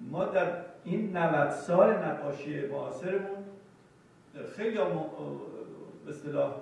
ما 0.00 0.24
در 0.24 0.52
این 0.84 1.16
90 1.16 1.50
سال 1.50 1.96
نقاشی 1.96 2.66
معاصرمون 2.66 3.44
خیلی 4.56 4.76
به 4.76 6.10
اصطلاح 6.10 6.54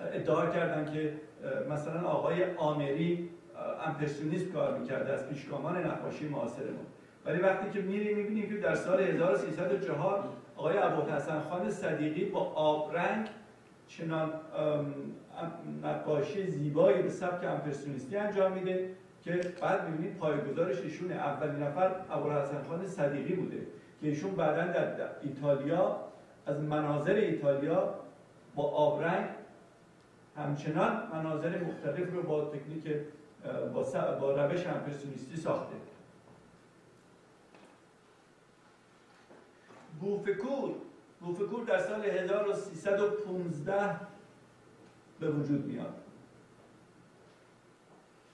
ادعا 0.00 0.46
کردن 0.46 0.92
که 0.92 1.14
مثلا 1.70 2.08
آقای 2.08 2.54
آمری 2.54 3.30
امپرسیونیسم 3.86 4.52
کار 4.52 4.78
می‌کرده 4.78 5.12
از 5.12 5.28
پیشگامان 5.28 5.86
نقاشی 5.86 6.28
معاصرمون. 6.28 6.86
ولی 7.26 7.38
وقتی 7.38 7.70
که 7.70 7.80
میریم 7.80 8.16
می‌بینیم 8.16 8.48
که 8.48 8.56
در 8.56 8.74
سال 8.74 9.00
1304 9.00 10.24
آقای 10.56 10.78
ابوالحسن 10.78 11.40
خان 11.40 11.70
صدیقی 11.70 12.24
با 12.24 12.40
آبرنگ 12.40 13.28
چنان 13.88 14.30
نقاشی 15.84 16.50
زیبایی 16.50 17.02
به 17.02 17.10
سبک 17.10 17.44
امپرسیونیستی 17.44 18.16
انجام 18.16 18.52
میده 18.52 18.90
که 19.22 19.40
بعد 19.62 19.88
می‌بینید 19.88 20.16
پایگزارش 20.16 20.80
ایشونه. 20.80 21.14
اولین 21.14 21.62
نفر 21.62 21.94
ابوالحسن 22.10 22.62
خان 22.68 22.86
صدیقی 22.86 23.34
بوده 23.34 23.66
که 24.00 24.08
ایشون 24.08 24.34
بعدا 24.34 24.72
در 24.72 25.10
ایتالیا 25.22 26.00
از 26.46 26.60
مناظر 26.60 27.14
ایتالیا 27.14 27.94
با 28.54 28.62
آبرنگ 28.62 29.26
همچنان 30.36 31.08
مناظر 31.12 31.64
مختلف 31.64 32.12
رو 32.12 32.22
با 32.22 32.44
تکنیک 32.44 32.96
با, 33.74 33.82
با 34.20 34.44
روش 34.44 34.66
امپرسیونیستی 34.66 35.36
ساخته. 35.36 35.74
بوفکور 40.00 40.74
بوفکور 41.20 41.64
در 41.64 41.78
سال 41.78 42.04
1315 42.04 43.96
به 45.22 45.30
وجود 45.30 45.66
میاد. 45.66 45.94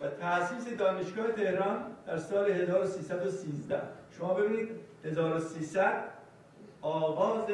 و 0.00 0.08
تأسیس 0.08 0.76
دانشگاه 0.76 1.32
تهران 1.32 1.76
در 2.06 2.18
سال 2.18 2.50
1313 2.50 3.80
شما 4.18 4.34
ببینید 4.34 4.68
1300 5.04 6.04
آغاز 6.82 7.44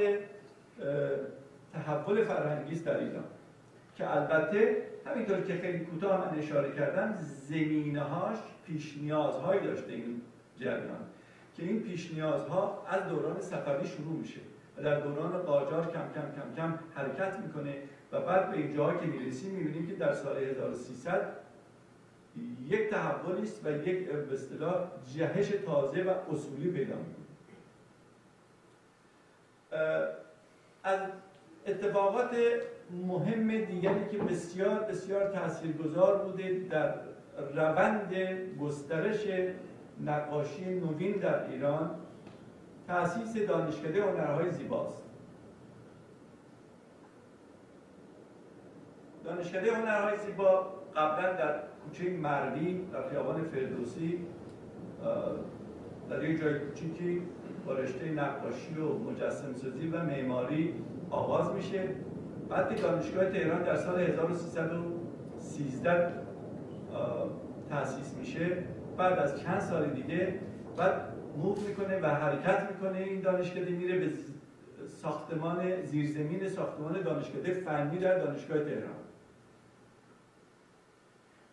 تحول 1.72 2.24
فرهنگی 2.24 2.74
در 2.74 2.98
ایران. 2.98 3.24
که 3.96 4.16
البته 4.16 4.82
همینطور 5.06 5.40
که 5.40 5.54
خیلی 5.54 5.78
کوتاه 5.78 6.20
من 6.20 6.38
اشاره 6.38 6.72
کردم 6.72 7.18
زمینه 7.48 8.00
هاش 8.00 8.38
پیش 8.66 8.96
نیازهایی 8.96 9.60
داشته 9.60 9.92
این 9.92 10.22
جریان. 10.60 11.04
که 11.56 11.62
این 11.62 11.82
پیش 11.82 12.12
نیازها 12.12 12.86
از 12.88 13.08
دوران 13.08 13.40
صفوی 13.40 13.88
شروع 13.88 14.18
میشه 14.18 14.40
و 14.76 14.82
در 14.82 15.00
دوران 15.00 15.38
قاجار 15.38 15.86
کم 15.86 16.08
کم 16.14 16.20
کم 16.36 16.54
کم 16.56 16.78
حرکت 16.94 17.38
می‌کنه 17.38 17.74
بعد 18.20 18.50
به 18.50 18.56
اینجاها 18.56 18.96
که 18.96 19.06
می‌رسیم 19.06 19.50
می‌بینیم 19.50 19.86
که 19.86 19.94
در 19.94 20.14
سال 20.14 20.36
1300 20.36 21.36
یک 22.68 22.90
تحولی 22.90 23.42
است 23.42 23.66
و 23.66 23.70
یک 23.70 24.08
به 24.08 24.34
اصطلاح 24.34 24.74
جهش 25.14 25.48
تازه 25.48 26.02
و 26.02 26.14
اصولی 26.32 26.70
پیدا 26.70 26.96
از 30.84 31.00
اتفاقات 31.66 32.36
مهم 33.06 33.64
دیگری 33.64 34.08
که 34.10 34.18
بسیار 34.18 34.78
بسیار 34.80 35.30
تاثیرگذار 35.30 36.18
بوده 36.18 36.66
در 36.70 36.94
روند 37.54 38.14
گسترش 38.60 39.26
نقاشی 40.04 40.64
نوین 40.64 41.12
در 41.12 41.50
ایران 41.50 41.90
تأسیس 42.86 43.36
دانشکده 43.36 44.02
هنرهای 44.02 44.50
زیباست. 44.50 45.03
دانشکده 49.24 49.72
هنرهای 49.72 50.18
زیبا 50.26 50.72
قبلا 50.96 51.32
در 51.32 51.54
کوچه 51.84 52.10
مردی 52.10 52.80
در 52.92 53.08
خیابان 53.08 53.42
فردوسی 53.42 54.20
در 56.10 56.24
یک 56.24 56.40
جای 56.40 56.58
کوچیکی 56.58 57.22
با 57.66 57.72
رشته 57.72 58.10
نقاشی 58.10 58.74
و 58.74 58.98
مجسم 58.98 59.54
سازی 59.54 59.88
و 59.88 60.04
معماری 60.04 60.74
آغاز 61.10 61.54
میشه. 61.54 61.88
بعد 62.48 62.82
دانشگاه 62.82 63.24
تهران 63.24 63.62
در 63.62 63.76
سال 63.76 64.00
1313 64.00 66.12
تأسیس 67.70 68.14
میشه. 68.18 68.64
بعد 68.96 69.18
از 69.18 69.40
چند 69.40 69.60
سال 69.60 69.86
دیگه 69.86 70.34
بعد 70.76 71.08
موو 71.36 71.56
می‌کنه 71.68 72.00
و 72.00 72.06
حرکت 72.06 72.70
می‌کنه. 72.70 72.98
این 72.98 73.20
دانشکده 73.20 73.70
میره 73.70 73.98
به 73.98 74.08
ساختمان 74.86 75.82
زیرزمین 75.82 76.48
ساختمان 76.48 77.02
دانشکده 77.02 77.52
فنی 77.52 77.98
در 77.98 78.18
دانشگاه 78.18 78.58
تهران. 78.58 79.03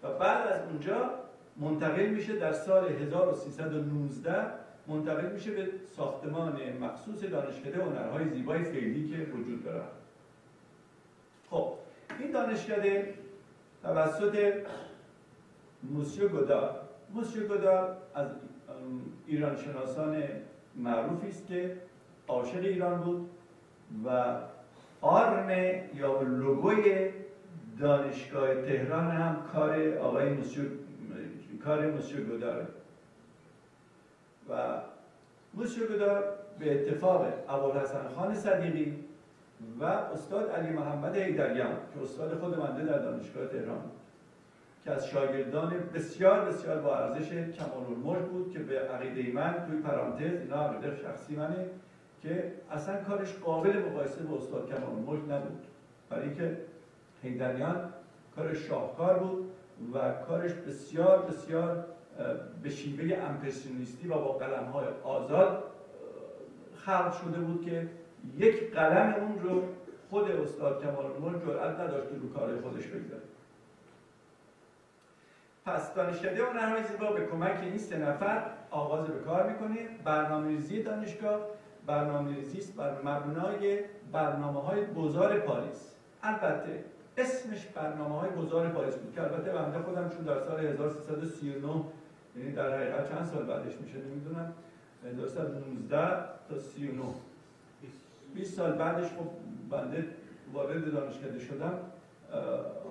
و 0.04 0.14
بعد 0.14 0.48
از 0.48 0.68
اونجا 0.70 1.10
منتقل 1.58 2.06
میشه 2.06 2.36
در 2.36 2.54
سال 2.54 2.90
1319 2.90 4.46
منتقل 4.88 5.32
میشه 5.32 5.52
به 5.52 5.70
ساختمان 5.96 6.60
مخصوص 6.82 7.24
دانشکده 7.24 7.84
هنرهای 7.84 8.30
زیبای 8.30 8.64
فعلی 8.64 9.10
که 9.10 9.32
وجود 9.32 9.64
داره 9.64 9.84
خب 11.50 11.74
این 12.20 12.32
دانشکده 12.32 13.14
توسط 13.84 14.54
موسیو 15.84 16.28
گودار. 16.28 16.80
موسیو 17.14 17.48
گودار 17.48 17.98
از 18.16 18.28
ایران 19.28 19.58
شناسان 19.58 20.24
معروفی 20.76 21.28
است 21.28 21.48
که 21.48 21.78
عاشق 22.28 22.60
ایران 22.60 23.02
بود 23.02 23.30
و 24.06 24.36
آرم 25.02 25.50
یا 25.96 26.22
لوگوی 26.22 27.10
دانشگاه 27.80 28.62
تهران 28.62 29.12
هم 29.12 29.44
کار 29.54 29.98
آقای 29.98 30.30
موسیو 30.30 30.64
کار 31.64 31.92
موسیو 31.92 32.26
گوداره 32.26 32.68
و 34.50 34.54
موسیو 35.54 35.88
گودار 35.88 36.24
به 36.60 36.76
اتفاق 36.76 37.28
ابوالحسن 37.50 38.08
خان 38.16 38.34
صدیقی 38.34 38.96
و 39.80 39.84
استاد 39.84 40.50
علی 40.50 40.70
محمد 40.70 41.16
حیدریان 41.18 41.76
که 41.94 42.02
استاد 42.02 42.40
خود 42.40 42.60
منده 42.60 42.86
در 42.86 43.00
دانشگاه 43.00 43.48
تهران 43.48 43.82
که 44.84 44.92
از 44.92 45.08
شاگردان 45.08 45.74
بسیار 45.94 46.46
بسیار 46.46 46.82
با 46.82 46.98
ارزش 46.98 47.30
کمال 47.32 48.20
بود 48.20 48.54
که 48.54 48.60
به 48.60 48.80
عقیده 48.80 49.32
من 49.32 49.66
توی 49.68 49.78
پرانتز 49.78 50.42
اینا 50.42 50.66
عقیده 50.66 50.96
شخصی 50.96 51.36
منه 51.36 51.68
که 52.22 52.52
اصلا 52.72 53.04
کارش 53.04 53.34
قابل 53.34 53.80
مقایسه 53.80 54.24
با 54.24 54.38
استاد 54.38 54.70
کمال 54.70 55.18
نبود. 55.18 55.60
برای 56.10 56.24
اینکه 56.24 56.58
حیدریان 57.24 57.94
کارش 58.36 58.58
شاهکار 58.58 59.20
بود 59.20 59.52
و 59.94 60.12
کارش 60.28 60.52
بسیار 60.54 61.22
بسیار 61.22 61.86
به 62.64 62.70
شیوه 62.70 63.18
امپرسیونیستی 63.18 64.08
و 64.08 64.14
با 64.14 64.32
قلم 64.32 64.64
های 64.64 64.86
آزاد 65.04 65.64
خلق 66.76 67.14
شده 67.22 67.40
بود 67.40 67.66
که 67.66 67.90
یک 68.38 68.74
قلم 68.74 69.14
اون 69.14 69.40
رو 69.40 69.64
خود 70.10 70.32
استاد 70.32 70.84
کمال 70.84 71.06
الملک 71.06 71.46
جرأت 71.46 71.80
نداشت 71.80 72.08
رو 72.22 72.34
کار 72.34 72.62
خودش 72.62 72.88
بگذاره. 72.88 73.22
پس 75.66 75.94
دانشکده 75.94 76.46
هنرهای 76.46 76.84
زیبا 76.84 77.12
به 77.12 77.26
کمک 77.26 77.60
این 77.64 77.78
سه 77.78 77.98
نفر 77.98 78.44
آغاز 78.72 79.08
به 79.08 79.20
کار 79.20 79.50
می‌کنه. 79.50 79.78
برنامه 80.04 80.48
ریزی 80.48 80.84
دانشگاه 80.84 81.40
برنامه 81.86 82.36
ریزی 82.36 82.58
است 82.58 82.76
بر 82.76 83.02
مبنای 83.02 83.80
برنامه 84.12 84.62
های 84.62 84.86
گذار 84.86 85.40
پاریس. 85.40 85.92
البته 86.24 86.84
اسمش 87.18 87.66
برنامه 87.66 88.20
های 88.20 88.30
گذار 88.30 88.70
پاریس 88.70 88.96
بود 88.96 89.16
که 89.16 89.22
البته 89.22 89.52
بنده 89.52 89.80
خودم 89.80 90.10
چون 90.10 90.26
در 90.26 90.40
سال 90.40 90.60
1339 90.60 91.68
یعنی 92.38 92.52
در 92.52 92.78
حقیقت 92.78 93.10
چند 93.10 93.26
سال 93.26 93.44
بعدش 93.44 93.74
میشه 93.82 93.98
نمی‌دونم 93.98 94.54
1919 95.06 95.98
تا 96.50 96.60
39 96.60 97.04
20 98.36 98.54
سال 98.54 98.72
بعدش 98.72 99.06
خب 99.06 99.28
بنده 99.70 100.08
وارد 100.54 100.94
دانشکده 100.94 101.40
شدم. 101.40 101.74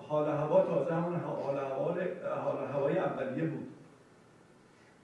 حال 0.08 0.28
هوا 0.28 0.62
تازه 0.62 0.94
همون 0.94 1.20
حال, 1.20 1.58
حال 1.58 2.66
هوای 2.72 2.98
اولیه 2.98 3.44
بود. 3.44 3.68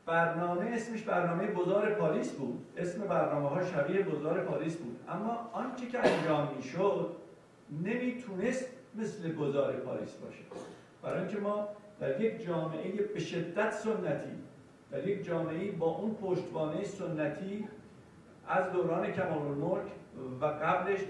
برنامه 0.07 0.70
اسمش 0.74 1.02
برنامه 1.02 1.46
بزار 1.46 1.94
پاریس 1.94 2.33
بود. 2.33 2.66
اسم 2.76 3.00
برنامه 3.00 3.48
ها 3.48 3.64
شبیه 3.64 4.02
بزار 4.02 4.40
پاریس 4.40 4.76
بود. 4.76 5.00
اما 5.09 5.50
آنچه 5.52 5.87
که 5.87 5.98
انجام 5.98 6.48
می‌شد 6.57 7.11
نمی‌تونست 7.85 8.76
مثل 8.98 9.32
بزار 9.32 9.72
پاریس 9.72 10.14
باشه. 10.14 10.42
برای 11.02 11.18
اینکه 11.18 11.38
ما 11.38 11.68
در 12.00 12.20
یک 12.20 12.46
جامعه 12.46 13.02
به 13.02 13.20
شدت 13.20 13.70
سنتی 13.70 14.32
در 14.90 15.09
یک 15.09 15.24
جامعه 15.24 15.70
با 15.70 15.87
اون 15.87 16.14
پشتوانه 16.14 16.85
سنتی 16.85 17.68
از 18.48 18.72
دوران 18.72 19.12
کمال 19.12 19.46
الملک 19.46 19.87
و 20.40 20.46
قبلش 20.46 21.00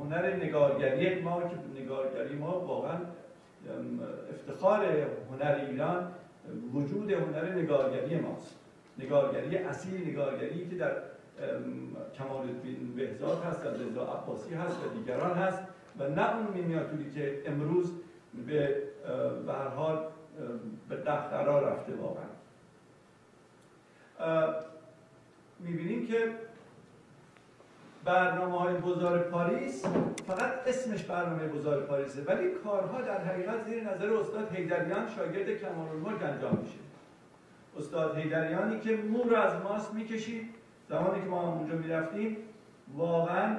هنر 0.00 0.36
نگارگری 0.36 1.22
ما 1.22 1.40
که 1.40 1.82
نگارگری 1.82 2.34
ما 2.34 2.60
واقعا 2.60 2.98
افتخار 4.30 4.84
هنر 5.30 5.66
ایران 5.70 6.12
وجود 6.74 7.12
هنر 7.12 7.54
نگارگری 7.54 8.20
ماست. 8.20 8.54
نگارگری 8.98 9.56
اصیل 9.56 10.10
نگارگری 10.10 10.68
که 10.68 10.76
در 10.76 10.92
کمال 12.18 12.48
الدین 12.48 12.94
بهزاد 12.96 13.42
هست 13.42 13.64
در 13.64 13.70
رضا 13.70 14.02
عباسی 14.02 14.54
هست 14.54 14.76
و 14.84 14.98
دیگران 14.98 15.38
هست. 15.38 15.62
و 15.98 16.08
نه 16.08 16.36
اون 16.36 16.46
مینیاتوری 16.46 17.10
که 17.10 17.42
امروز 17.46 17.92
به 18.46 18.82
به 19.46 19.52
هر 19.52 19.68
حال 19.68 19.98
به 20.88 20.96
قرار 20.96 21.64
رفته 21.64 21.92
واقعا. 21.94 22.24
می‌بینیم 25.58 26.06
که 26.06 26.34
برنامه 28.04 28.58
های 28.58 28.74
بزار 28.74 29.18
پاریس 29.18 29.86
فقط 30.26 30.52
اسمش 30.66 31.02
برنامه 31.02 31.48
بزار 31.48 31.80
پاریسه 31.80 32.22
ولی 32.22 32.50
کارها 32.64 33.00
در 33.00 33.24
حقیقت 33.24 33.64
زیر 33.64 33.82
نظر 33.82 34.12
استاد 34.12 34.54
هیدریان 34.54 35.08
شاگرد 35.16 35.58
کمال 35.58 35.88
الملک 35.88 36.22
انجام 36.22 36.58
میشه. 36.62 36.78
استاد 37.78 38.16
هیدریانی 38.16 38.80
که 38.80 38.96
مو 38.96 39.22
رو 39.22 39.36
از 39.36 39.62
ماست 39.62 39.94
می‌کشید. 39.94 40.54
زمانی 40.88 41.20
که 41.20 41.26
ما 41.26 41.52
اونجا 41.52 41.74
می‌رفتیم 41.74 42.36
واقعا 42.96 43.56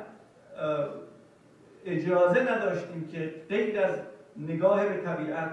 اجازه 1.86 2.56
نداشتیم 2.56 3.08
که 3.08 3.34
غیر 3.50 3.80
از 3.80 4.00
نگاه 4.38 4.86
به 4.86 4.98
طبیعت 4.98 5.52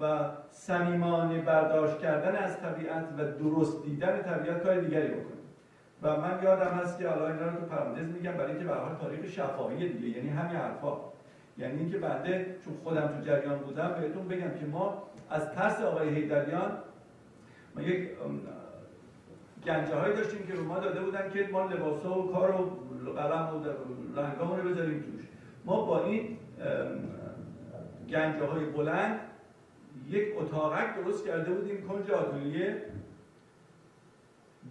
و 0.00 0.18
صمیمانه 0.50 1.40
برداشت 1.40 1.98
کردن 1.98 2.36
از 2.36 2.60
طبیعت 2.60 3.04
و 3.18 3.24
درست 3.24 3.84
دیدن 3.84 4.22
طبیعت 4.22 4.62
کار 4.62 4.80
دیگری 4.80 5.08
بکنیم. 5.08 5.40
و 6.02 6.16
من 6.16 6.42
یادم 6.42 6.70
هست 6.70 6.98
که 6.98 7.08
حالا 7.08 7.26
اینا 7.26 7.46
رو 7.46 7.60
تو 7.60 7.66
پرانتز 7.66 8.08
میگم 8.08 8.32
برای 8.32 8.50
اینکه 8.50 8.64
به 8.64 8.74
حال 8.74 8.94
تاریخ 8.94 9.30
شفاهی 9.30 9.88
دیگه 9.88 10.18
یعنی 10.18 10.28
همین 10.28 10.56
حرفا. 10.56 10.96
یعنی 11.58 11.80
اینکه 11.80 11.98
بنده 11.98 12.56
چون 12.64 12.74
خودم 12.84 13.06
تو 13.06 13.26
جریان 13.26 13.58
بودم 13.58 13.94
بهتون 14.00 14.28
بگم 14.28 14.50
که 14.60 14.66
ما 14.66 15.02
از 15.30 15.50
ترس 15.50 15.82
آقای 15.82 16.08
هیدریان 16.08 16.78
ما 17.76 17.82
یک 17.82 18.10
گنجه 19.66 19.94
هایی 19.94 20.14
داشتیم 20.16 20.46
که 20.46 20.52
به 20.52 20.60
ما 20.60 20.78
داده 20.78 21.00
بودن 21.00 21.30
که 21.30 21.48
ما 21.52 21.64
لباس 21.64 22.06
و 22.06 22.32
کار 22.32 22.50
و 22.50 23.10
قلم 23.12 23.48
و 23.54 24.20
لنگامون 24.20 24.60
رو 24.60 24.68
بذاریم 24.68 25.00
توش. 25.00 25.29
ما 25.64 25.84
با 25.84 26.04
این 26.04 26.38
گنجه 28.10 28.44
های 28.44 28.64
بلند 28.64 29.20
یک 30.08 30.34
اتاقک 30.38 30.96
درست 30.96 31.26
کرده 31.26 31.52
بودیم 31.52 31.88
کنج 31.88 32.10
آتولیه 32.10 32.82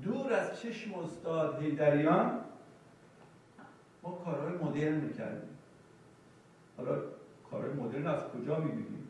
دور 0.03 0.33
از 0.33 0.59
چشم 0.61 0.93
استاد 0.93 1.61
هیدریان 1.61 2.39
ما 4.03 4.11
کارهای 4.25 4.53
مدرن 4.53 4.95
می‌کردیم. 4.95 5.49
حالا 6.77 6.97
کارهای 7.51 7.73
مدرن 7.73 8.07
از 8.07 8.23
کجا 8.23 8.59
می‌بینیم؟ 8.59 9.07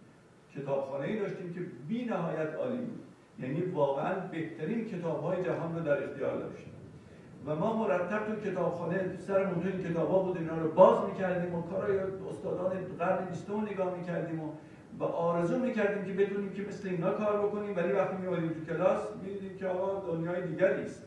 کتابخانه 0.55 1.05
ای 1.05 1.19
داشتیم 1.19 1.53
که 1.53 1.59
بی 1.87 2.05
نهایت 2.05 2.55
عالی 2.55 2.77
بود. 2.77 3.03
یعنی 3.39 3.61
واقعا 3.61 4.27
بهترین 4.27 4.85
کتاب 4.85 5.23
های 5.23 5.43
جهان 5.43 5.75
رو 5.75 5.83
در 5.83 6.03
اختیار 6.03 6.37
داشتیم. 6.37 6.68
و 7.45 7.55
ما 7.55 7.73
مرتب 7.73 8.25
تو 8.25 8.49
کتابخانه 8.49 9.17
سر 9.27 9.47
این 9.47 9.83
کتاب 9.83 10.09
ها 10.11 10.19
بود 10.19 10.37
اینا 10.37 10.57
رو 10.57 10.71
باز 10.71 11.09
می‌کردیم 11.09 11.55
و 11.55 11.61
کارهای 11.61 11.99
استادان 12.29 12.71
قرن 12.99 13.25
بیستم 13.25 13.61
نگاه 13.61 13.97
می‌کردیم 13.97 14.39
و 14.39 14.51
و 14.99 15.03
آرزو 15.03 15.59
می‌کردیم 15.59 16.05
که 16.05 16.23
بدونیم 16.23 16.53
که 16.53 16.61
مثل 16.61 16.87
اینا 16.87 17.11
کار 17.11 17.47
بکنیم 17.47 17.75
ولی 17.75 17.91
وقتی 17.91 18.15
میومدیم 18.17 18.49
تو 18.49 18.73
کلاس 18.73 18.99
می‌دیدیم 19.23 19.57
که 19.57 19.67
آقا 19.67 20.13
دنیای 20.13 20.47
دیگری 20.47 20.83
است. 20.83 21.03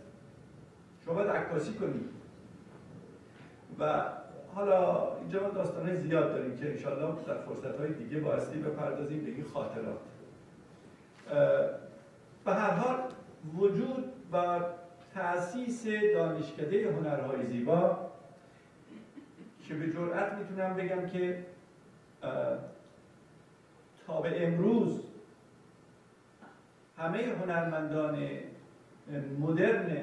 شما 1.05 1.15
باید 1.15 1.31
عکاسی 1.31 1.73
کنید 1.73 2.09
و 3.79 4.03
حالا 4.55 5.09
اینجا 5.19 5.43
ما 5.43 5.49
داستانه 5.49 5.95
زیاد 5.95 6.33
داریم 6.33 6.57
که 6.57 6.71
انشالله 6.71 7.15
در 7.27 7.35
فرصت 7.35 7.81
های 7.81 7.93
دیگه 7.93 8.21
بایستی 8.21 8.59
بپردازیم 8.59 9.25
به 9.25 9.31
این 9.31 9.45
خاطرات. 9.55 9.99
به 12.45 12.53
هر 12.53 12.71
حال 12.71 12.97
وجود 13.59 14.05
و 14.33 14.61
تأسیس 15.15 15.87
دانشکده 16.15 16.93
هنرهای 16.93 17.47
زیبا 17.47 18.11
که 19.69 19.75
به 19.75 19.93
جرأت 19.93 20.33
می‌تونم 20.33 20.75
بگم 20.75 21.07
که 21.07 21.45
تا 24.07 24.21
به 24.23 24.47
امروز 24.47 25.01
همه 26.99 27.19
هنرمندان 27.19 28.29
مدرن 29.41 29.97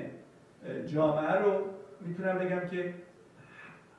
جامعه 0.88 1.34
رو 1.34 1.66
می‌تونم 2.02 2.40
بگم 2.40 2.68
که 2.68 2.94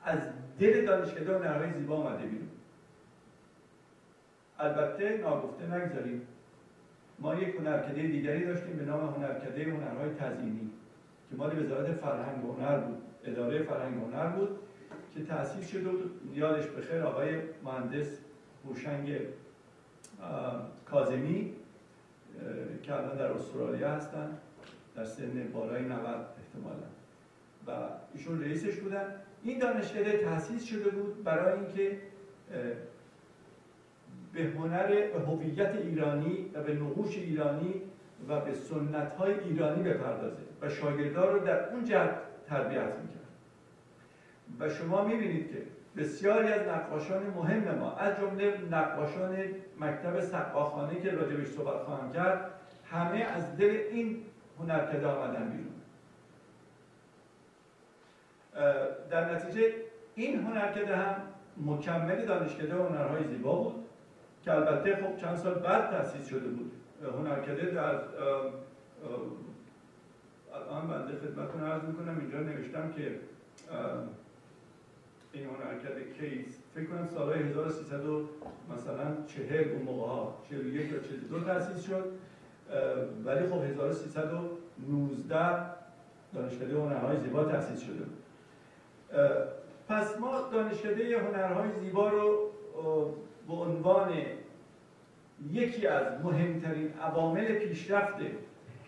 از 0.03 0.19
دل 0.59 0.85
دانشکده 0.85 1.37
هنرهای 1.37 1.73
زیبا 1.73 1.95
آمده 1.95 2.25
بیرون. 2.25 2.49
البته 4.59 5.17
ناگفته 5.17 5.75
نگذاریم. 5.75 6.27
ما 7.19 7.35
یک 7.35 7.55
هنرکده 7.55 8.01
دیگری 8.01 8.45
داشتیم 8.45 8.77
به 8.77 8.85
نام 8.85 9.13
هنرکده 9.13 9.63
هنرهای 9.63 10.09
تزیینی. 10.09 10.69
که 11.31 11.37
مال 11.37 11.63
وزارت 11.63 11.91
فرهنگ 11.91 12.45
و 12.45 12.53
هنر 12.53 12.77
بود 12.77 13.01
اداره 13.23 13.63
فرهنگ 13.63 14.03
و 14.03 14.05
هنر 14.05 14.27
بود 14.27 14.59
که 15.15 15.23
تأسیس 15.23 15.69
شده 15.71 15.89
بود. 15.89 16.21
یادش 16.33 16.67
بخیر 16.67 17.01
آقای 17.01 17.35
مهندس 17.63 18.17
هوشنگ 18.65 19.19
کازمی 20.85 21.53
که 22.83 22.93
الان 22.93 23.17
در 23.17 23.31
استرالیا 23.31 23.91
هستن 23.91 24.37
در 24.95 25.05
سن 25.05 25.51
بالای 25.53 25.83
90 25.83 25.95
احتمالا. 26.05 26.87
و 27.67 27.71
ایشون 28.13 28.41
رئیسش 28.43 28.75
بودن. 28.75 29.05
این 29.43 29.59
دانشکده 29.59 30.17
تأسیس 30.17 30.65
شده 30.65 30.89
بود 30.89 31.23
برای 31.23 31.59
اینکه 31.59 31.97
به 34.33 34.43
هنر 34.43 34.91
هویت 35.27 35.75
ایرانی 35.75 36.51
و 36.53 36.63
به 36.63 36.73
نقوش 36.73 37.17
ایرانی 37.17 37.81
و 38.27 38.39
به 38.39 38.53
سنت 38.53 39.13
های 39.13 39.39
ایرانی 39.39 39.83
بپردازه 39.83 40.41
و 40.61 40.69
شاگردان 40.69 41.33
رو 41.33 41.39
در 41.39 41.69
اون 41.69 41.85
جهت 41.85 42.15
تربیت 42.47 42.81
می‌کرد. 42.81 43.21
و 44.59 44.69
شما 44.69 45.03
می‌بینید 45.05 45.51
که 45.51 45.57
بسیاری 45.97 46.47
از 46.47 46.67
نقاشان 46.67 47.23
مهم 47.23 47.75
ما 47.75 47.95
از 47.95 48.17
جمله 48.17 48.57
نقاشان 48.71 49.37
مکتب 49.79 50.19
سقاخانه 50.19 50.99
که 50.99 51.11
راجبش 51.11 51.47
صحبت 51.47 51.83
خواهم 51.83 52.11
کرد 52.11 52.51
همه 52.91 53.19
از 53.19 53.57
دل 53.57 53.77
این 53.91 54.25
هنرکده 54.59 55.07
آمدن 55.07 55.49
بیرون. 55.49 55.71
در 59.09 59.33
نتیجه 59.33 59.73
این 60.15 60.45
هنرکده 60.45 60.95
هم 60.95 61.15
مکمل 61.57 62.25
دانشکده 62.25 62.75
هنرهای 62.75 63.23
زیبا 63.23 63.55
بود 63.55 63.85
که 64.43 64.51
البته 64.51 64.95
خب 64.95 65.17
چند 65.17 65.35
سال 65.35 65.53
بعد 65.53 65.89
تأسیس 65.89 66.27
شده 66.27 66.47
بود. 66.47 66.71
هنرکده 67.09 67.71
در 67.71 67.95
الان 70.53 70.87
بنده 70.87 71.15
خدمتتون 71.15 71.63
عرض 71.63 71.83
می‌کنم. 71.83 72.19
اینجا 72.19 72.39
نوشتم 72.39 72.91
که 72.91 73.19
این 75.33 75.45
هنرکده 75.45 76.03
کیس 76.19 76.57
فکر 76.75 76.85
کنم 76.85 77.07
سالهای 77.07 77.39
1300 77.39 78.01
مثلا 78.75 79.17
چهل 79.27 79.71
اون 79.71 79.81
موقع 79.81 80.07
ها 80.07 80.37
41 80.49 80.91
یا 80.91 80.99
42 80.99 81.39
تأسیس 81.39 81.85
شد. 81.85 82.11
ولی 83.25 83.47
خب 83.47 83.63
1319 83.63 85.65
دانشکده 86.33 86.75
هنرهای 86.75 87.17
زیبا 87.17 87.43
تأسیس 87.43 87.81
شده. 87.81 88.05
پس 89.89 90.19
ما 90.19 90.49
دانشکده 90.51 91.19
هنرهای 91.19 91.69
زیبا 91.79 92.09
رو 92.09 92.51
به 93.47 93.53
عنوان 93.53 94.11
یکی 95.49 95.87
از 95.87 96.25
مهمترین 96.25 96.93
عوامل 96.93 97.45
پیشرفت 97.45 98.15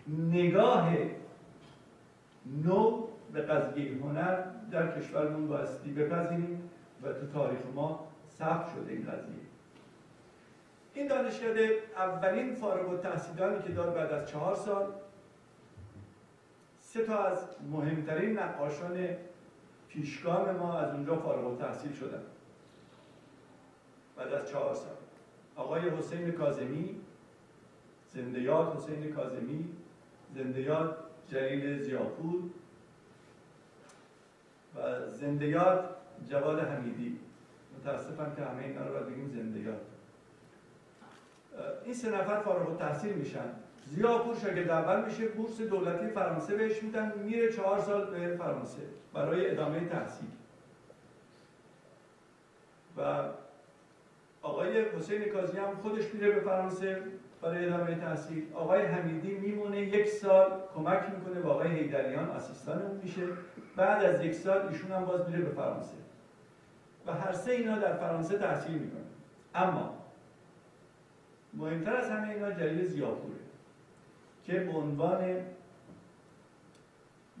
نگاه 0.08 0.92
نو 2.64 3.06
به 3.32 3.42
قضیه 3.42 3.92
هنر 4.02 4.44
در 4.70 5.00
کشورمون 5.00 5.48
بایستی 5.48 5.92
بپذیریم 5.92 6.70
و 7.02 7.12
تو 7.12 7.26
تاریخ 7.26 7.60
ما 7.74 8.08
ثبت 8.38 8.68
شده 8.74 8.92
این 8.92 9.02
قضیه. 9.02 9.44
این 10.94 11.06
دانشکده 11.06 11.78
اولین 11.96 12.54
فارغ 12.54 12.88
التحصیلانی 12.88 13.62
که 13.62 13.72
داد 13.72 13.94
بعد 13.94 14.12
از 14.12 14.30
چهار 14.30 14.54
سال 14.54 14.92
سه 16.80 17.04
تا 17.04 17.24
از 17.24 17.38
مهمترین 17.72 18.38
نقاشان 18.38 19.08
پیشگام 19.88 20.56
ما 20.56 20.78
از 20.78 20.94
اونجا 20.94 21.16
فارغ 21.16 21.46
التحصیل 21.46 21.92
شدن. 21.92 22.22
بعد 24.16 24.32
از 24.32 24.50
چهار 24.50 24.74
سال. 24.74 25.03
آقای 25.56 25.90
حسین 25.90 26.32
کازمی 26.32 27.00
زنده 28.08 28.40
یاد 28.40 28.76
حسین 28.76 29.12
کازمی 29.12 29.68
زنده 30.34 30.60
یاد 30.60 30.98
جلیل 31.28 31.82
زیاپور 31.82 32.42
و 34.76 35.08
زنده 35.08 35.46
یاد 35.46 35.96
جواد 36.30 36.58
حمیدی. 36.58 37.18
متاسفم 37.78 38.34
که 38.36 38.42
همه 38.42 38.62
اینا 38.62 38.86
رو 38.86 38.92
باید 38.92 39.06
بگیم 39.06 39.28
زنده 39.28 39.60
یاد. 39.60 39.80
این 41.84 41.94
سه 41.94 42.10
نفر 42.10 42.40
فارغ 42.40 42.70
التحصیل 42.70 43.12
میشن. 43.12 43.50
زیاپور 43.86 44.36
شاگرد 44.36 44.70
اول 44.70 45.04
میشه 45.04 45.28
بورس 45.28 45.60
دولتی 45.60 46.08
فرانسه 46.08 46.56
بهش 46.56 46.82
میدن 46.82 47.18
میره 47.18 47.52
چهار 47.52 47.80
سال 47.80 48.10
به 48.10 48.36
فرانسه 48.36 48.82
برای 49.14 49.50
ادامه 49.50 49.88
تحصیل. 49.88 50.28
و 52.96 53.28
آقای 54.44 54.84
حسین 54.84 55.24
کازی 55.24 55.58
هم 55.58 55.76
خودش 55.76 56.14
میره 56.14 56.30
به 56.30 56.40
فرانسه 56.40 57.02
برای 57.42 57.66
ادامه 57.66 57.94
تحصیل. 57.94 58.44
آقای 58.54 58.82
حمیدی 58.82 59.34
میمونه 59.34 59.80
یک 59.80 60.08
سال 60.08 60.60
کمک 60.74 61.10
می‌کنه 61.10 61.40
با 61.40 61.50
آقای 61.50 61.70
هیدریان 61.70 62.30
اسیستان 62.30 62.82
اون 62.82 63.00
میشه. 63.02 63.22
بعد 63.76 64.04
از 64.04 64.24
یک 64.24 64.34
سال 64.34 64.68
ایشون 64.68 64.90
هم 64.90 65.04
باز 65.04 65.28
میره 65.28 65.42
به 65.42 65.50
فرانسه. 65.50 65.96
و 67.06 67.12
هر 67.12 67.32
سه 67.32 67.50
اینا 67.50 67.78
در 67.78 67.96
فرانسه 67.96 68.38
تحصیل 68.38 68.78
می‌کنه 68.78 69.04
اما 69.54 69.94
مهمتر 71.54 71.96
از 71.96 72.10
همه 72.10 72.28
اینا 72.28 72.50
جلیل 72.50 72.84
زیاپوره 72.84 73.38
که 74.44 74.60
به 74.60 74.72
عنوان 74.72 75.36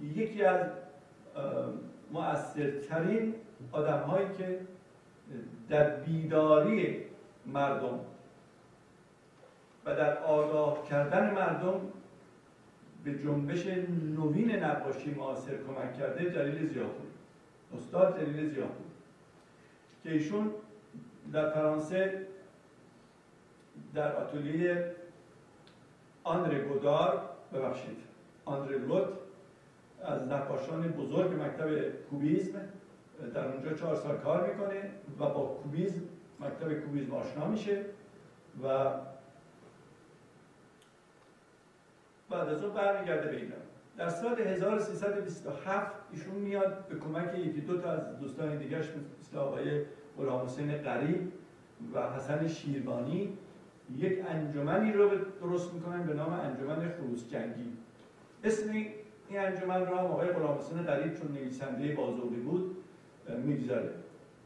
یکی 0.02 0.44
از 0.44 0.66
مؤثرترین 2.12 3.34
آدم 3.72 3.98
هایی 3.98 4.26
که 4.38 4.60
در 5.68 5.90
بیداری 5.90 7.04
مردم 7.46 8.00
و 9.84 9.94
در 9.96 10.18
آگاه 10.18 10.88
کردن 10.88 11.34
مردم 11.34 11.80
به 13.04 13.18
جنبش 13.18 13.66
نوین 14.16 14.50
نقاشی 14.50 15.10
معاصر 15.10 15.56
کمک 15.56 15.98
کرده 15.98 16.30
جلیل 16.30 16.66
زیاپور 16.66 17.06
استاد 17.76 18.20
جلیل 18.20 18.50
زیاپور 18.54 18.86
که 20.02 20.10
ایشون 20.12 20.50
در 21.32 21.50
فرانسه 21.50 22.26
در 23.94 24.16
آتولیه 24.16 24.94
آندره 26.24 26.64
گودار 26.64 27.30
ببخشید 27.52 27.96
آندره 28.44 28.78
لوت 28.78 29.08
از 30.02 30.28
نقاشان 30.28 30.88
بزرگ 30.88 31.42
مکتب 31.42 31.90
کوبیزم 32.10 32.60
در 33.34 33.48
اونجا 33.48 33.72
چهار 33.72 33.96
سال 33.96 34.16
کار 34.16 34.50
می‌کنه 34.50 34.90
و 35.18 35.28
با 35.28 35.60
کوبیزم 35.62 36.02
مکتب 36.40 36.80
کوبیزم 36.80 37.14
آشنا 37.14 37.46
میشه 37.46 37.84
و 38.62 38.90
بعد 42.30 42.48
از 42.48 42.64
اون 42.64 42.74
برمیگرده 42.74 43.28
به 43.28 43.36
ایران. 43.36 43.60
در 43.96 44.08
سال 44.08 44.40
1327 44.40 45.92
ایشون 46.12 46.34
میاد 46.34 46.88
به 46.88 46.98
کمک 46.98 47.34
یکی 47.34 47.60
دو 47.60 47.80
تا 47.80 47.90
از 47.90 48.20
دوستان 48.20 48.58
دیگرش 48.58 48.86
مثل 49.20 49.38
آقای 49.38 49.82
غلام 50.18 50.44
حسین 50.44 50.78
قریب 50.78 51.32
و 51.94 52.12
حسن 52.12 52.48
شیربانی 52.48 53.38
یک 53.96 54.24
انجمنی 54.28 54.92
رو 54.92 55.10
درست 55.40 55.74
می‌کنن 55.74 56.06
به 56.06 56.14
نام 56.14 56.32
انجمن 56.32 56.88
خروس 56.88 57.30
جنگی. 57.30 57.72
اسم 58.44 58.70
این 58.72 58.88
انجمن 59.30 59.86
رو 59.86 59.96
هم 59.96 60.06
آقای 60.06 60.28
غلام 60.28 60.58
حسین 60.58 60.82
قریب 60.82 61.14
چون 61.14 61.32
نویسنده 61.32 61.94
بازوقی 61.94 62.36
بود 62.36 62.76
می‌گذاره 63.28 63.90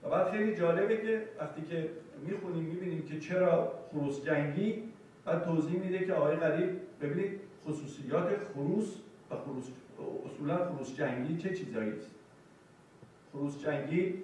و 0.02 0.08
بعد 0.08 0.30
خیلی 0.30 0.56
جالبه 0.56 0.96
که 0.96 1.28
وقتی 1.40 1.62
که 1.62 1.90
می‌خونیم 2.26 2.64
می‌بینیم 2.64 3.02
که 3.02 3.20
چرا 3.20 3.72
خروس 3.92 4.24
جنگی 4.24 4.82
بعد 5.24 5.44
توضیح 5.44 5.80
میده 5.80 6.06
که 6.06 6.12
آقای 6.12 6.36
قریب 6.36 6.70
ببینید 7.00 7.40
خصوصیات 7.66 8.28
خروس 8.54 8.94
و 9.30 9.36
خروس 9.36 9.64
اصولا 10.26 10.72
خروس 10.72 10.96
جنگی 10.96 11.36
چه 11.36 11.54
چیزایی 11.54 11.90
است؟ 11.90 12.10
خروس 13.32 13.62
جنگی 13.62 14.22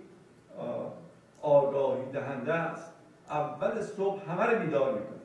آگاهی 1.43 2.13
دهنده 2.13 2.53
است. 2.53 2.93
اول 3.31 3.83
صبح 3.83 4.31
همه 4.31 4.45
رو 4.45 4.59
بیدار 4.65 4.93
می‌کنه. 4.93 5.19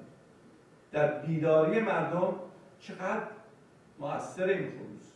در 0.91 1.21
بیداری 1.21 1.80
مردم 1.80 2.36
چقدر 2.80 3.23
مؤثر 3.99 4.45
این 4.45 4.67
خروس. 4.69 5.11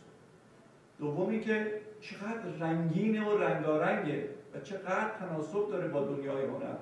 دومی 0.98 1.40
که 1.40 1.80
چقدر 2.04 2.48
رنگینه 2.60 3.28
و 3.28 3.38
رنگارنگه 3.38 4.28
و 4.54 4.60
چقدر 4.60 5.10
تناسب 5.18 5.70
داره 5.70 5.88
با 5.88 6.00
دنیای 6.04 6.44
هنر. 6.44 6.76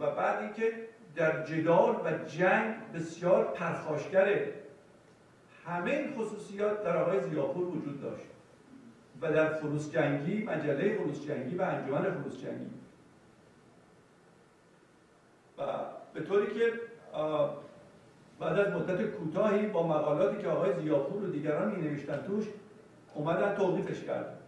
و 0.00 0.10
بعد 0.10 0.42
اینکه 0.42 0.72
در 1.16 1.44
جدال 1.44 1.94
و 2.04 2.24
جنگ 2.28 2.74
بسیار 2.94 3.44
پرخاشگره. 3.44 4.54
همه 5.66 5.90
این 5.90 6.14
خصوصیات 6.14 6.84
در 6.84 6.96
آقای 6.96 7.20
زیاپور 7.20 7.64
وجود 7.64 8.02
داشت. 8.02 8.26
و 9.20 9.32
در 9.32 9.60
خروس 9.60 9.92
جنگی 9.92 10.44
مجله 10.44 10.98
خروس 10.98 11.26
جنگی 11.26 11.56
و 11.56 11.62
انجمن 11.62 12.22
خروس 12.22 12.40
جنگی. 12.40 12.70
به 16.14 16.20
طوری 16.20 16.46
که 16.46 16.72
بعد 18.40 18.58
از 18.58 18.72
مدت 18.72 19.02
کوتاهی 19.02 19.66
با 19.66 19.86
مقالاتی 19.86 20.42
که 20.42 20.48
آقای 20.48 20.80
زیاپور 20.82 21.22
و 21.24 21.26
دیگران 21.26 21.74
می 21.74 21.88
نوشتن 21.88 22.22
توش 22.26 22.44
اومدن 23.14 23.54
توقیفش 23.54 24.04
کردن. 24.04 24.38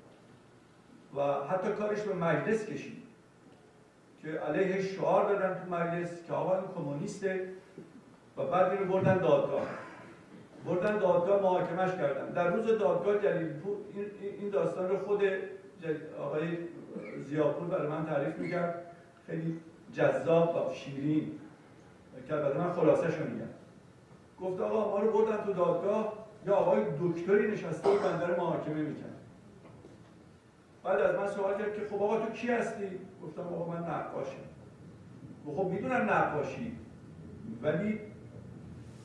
و 1.16 1.22
حتی 1.22 1.72
کارش 1.72 2.00
به 2.00 2.14
مجلس 2.14 2.66
کشید. 2.66 3.02
که 4.22 4.28
علیه 4.28 4.82
شعار 4.82 5.32
دادن 5.32 5.60
تو 5.60 5.74
مجلس 5.74 6.26
که 6.26 6.32
آقا 6.32 6.62
کمونیسته 6.74 7.48
و 8.36 8.46
بعد 8.46 8.72
اینو 8.72 8.92
بردن 8.92 9.18
دادگاه. 9.18 9.66
بردن 10.66 10.98
دادگاه 10.98 11.42
محاکمش 11.42 11.90
کردن. 11.90 12.32
در 12.32 12.48
روز 12.48 12.66
دادگاه 12.66 13.18
جلیل 13.18 13.50
این 14.40 14.50
داستان 14.50 14.88
رو 14.88 14.98
خود 14.98 15.22
آقای 16.20 16.58
زیاپور 17.24 17.68
برای 17.68 17.88
من 17.88 18.06
تعریف 18.06 18.38
می‌کرد. 18.38 18.86
خیلی 19.26 19.60
جذاب 19.92 20.70
و 20.70 20.74
شیرین. 20.74 21.32
که 22.28 22.34
البته 22.34 22.58
من 22.58 22.72
خلاصه 22.72 23.06
میگم. 23.06 23.46
گفت 24.40 24.60
آقا 24.60 24.90
ما 24.90 24.98
رو 24.98 25.12
بردن 25.12 25.44
تو 25.44 25.52
دادگاه. 25.52 26.25
یا 26.46 26.54
آقای 26.54 26.84
دکتری 27.00 27.52
نشسته 27.52 27.88
و 27.88 27.98
بنده 27.98 28.40
محاکمه 28.40 28.82
می‌کرد 28.82 29.16
بعد 30.84 31.00
از 31.00 31.16
من 31.16 31.28
سوال 31.28 31.58
کرد 31.58 31.74
که 31.74 31.86
خب 31.90 32.02
آقا 32.02 32.26
تو 32.26 32.32
کی 32.32 32.48
هستی؟ 32.48 32.86
گفتم 33.22 33.42
آقا 33.42 33.72
من 33.72 33.78
نقاشم 33.78 34.46
خب 35.46 35.68
می‌دونم 35.72 36.10
نقاشی. 36.10 36.72
ولی 37.62 38.00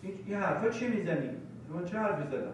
این, 0.02 0.14
این 0.26 0.38
حرفا 0.38 0.70
چی 0.70 0.88
می‌زنی؟ 0.88 1.30
من 1.74 1.86
چه 1.86 1.98
حرفی 1.98 2.28
زدم؟ 2.28 2.54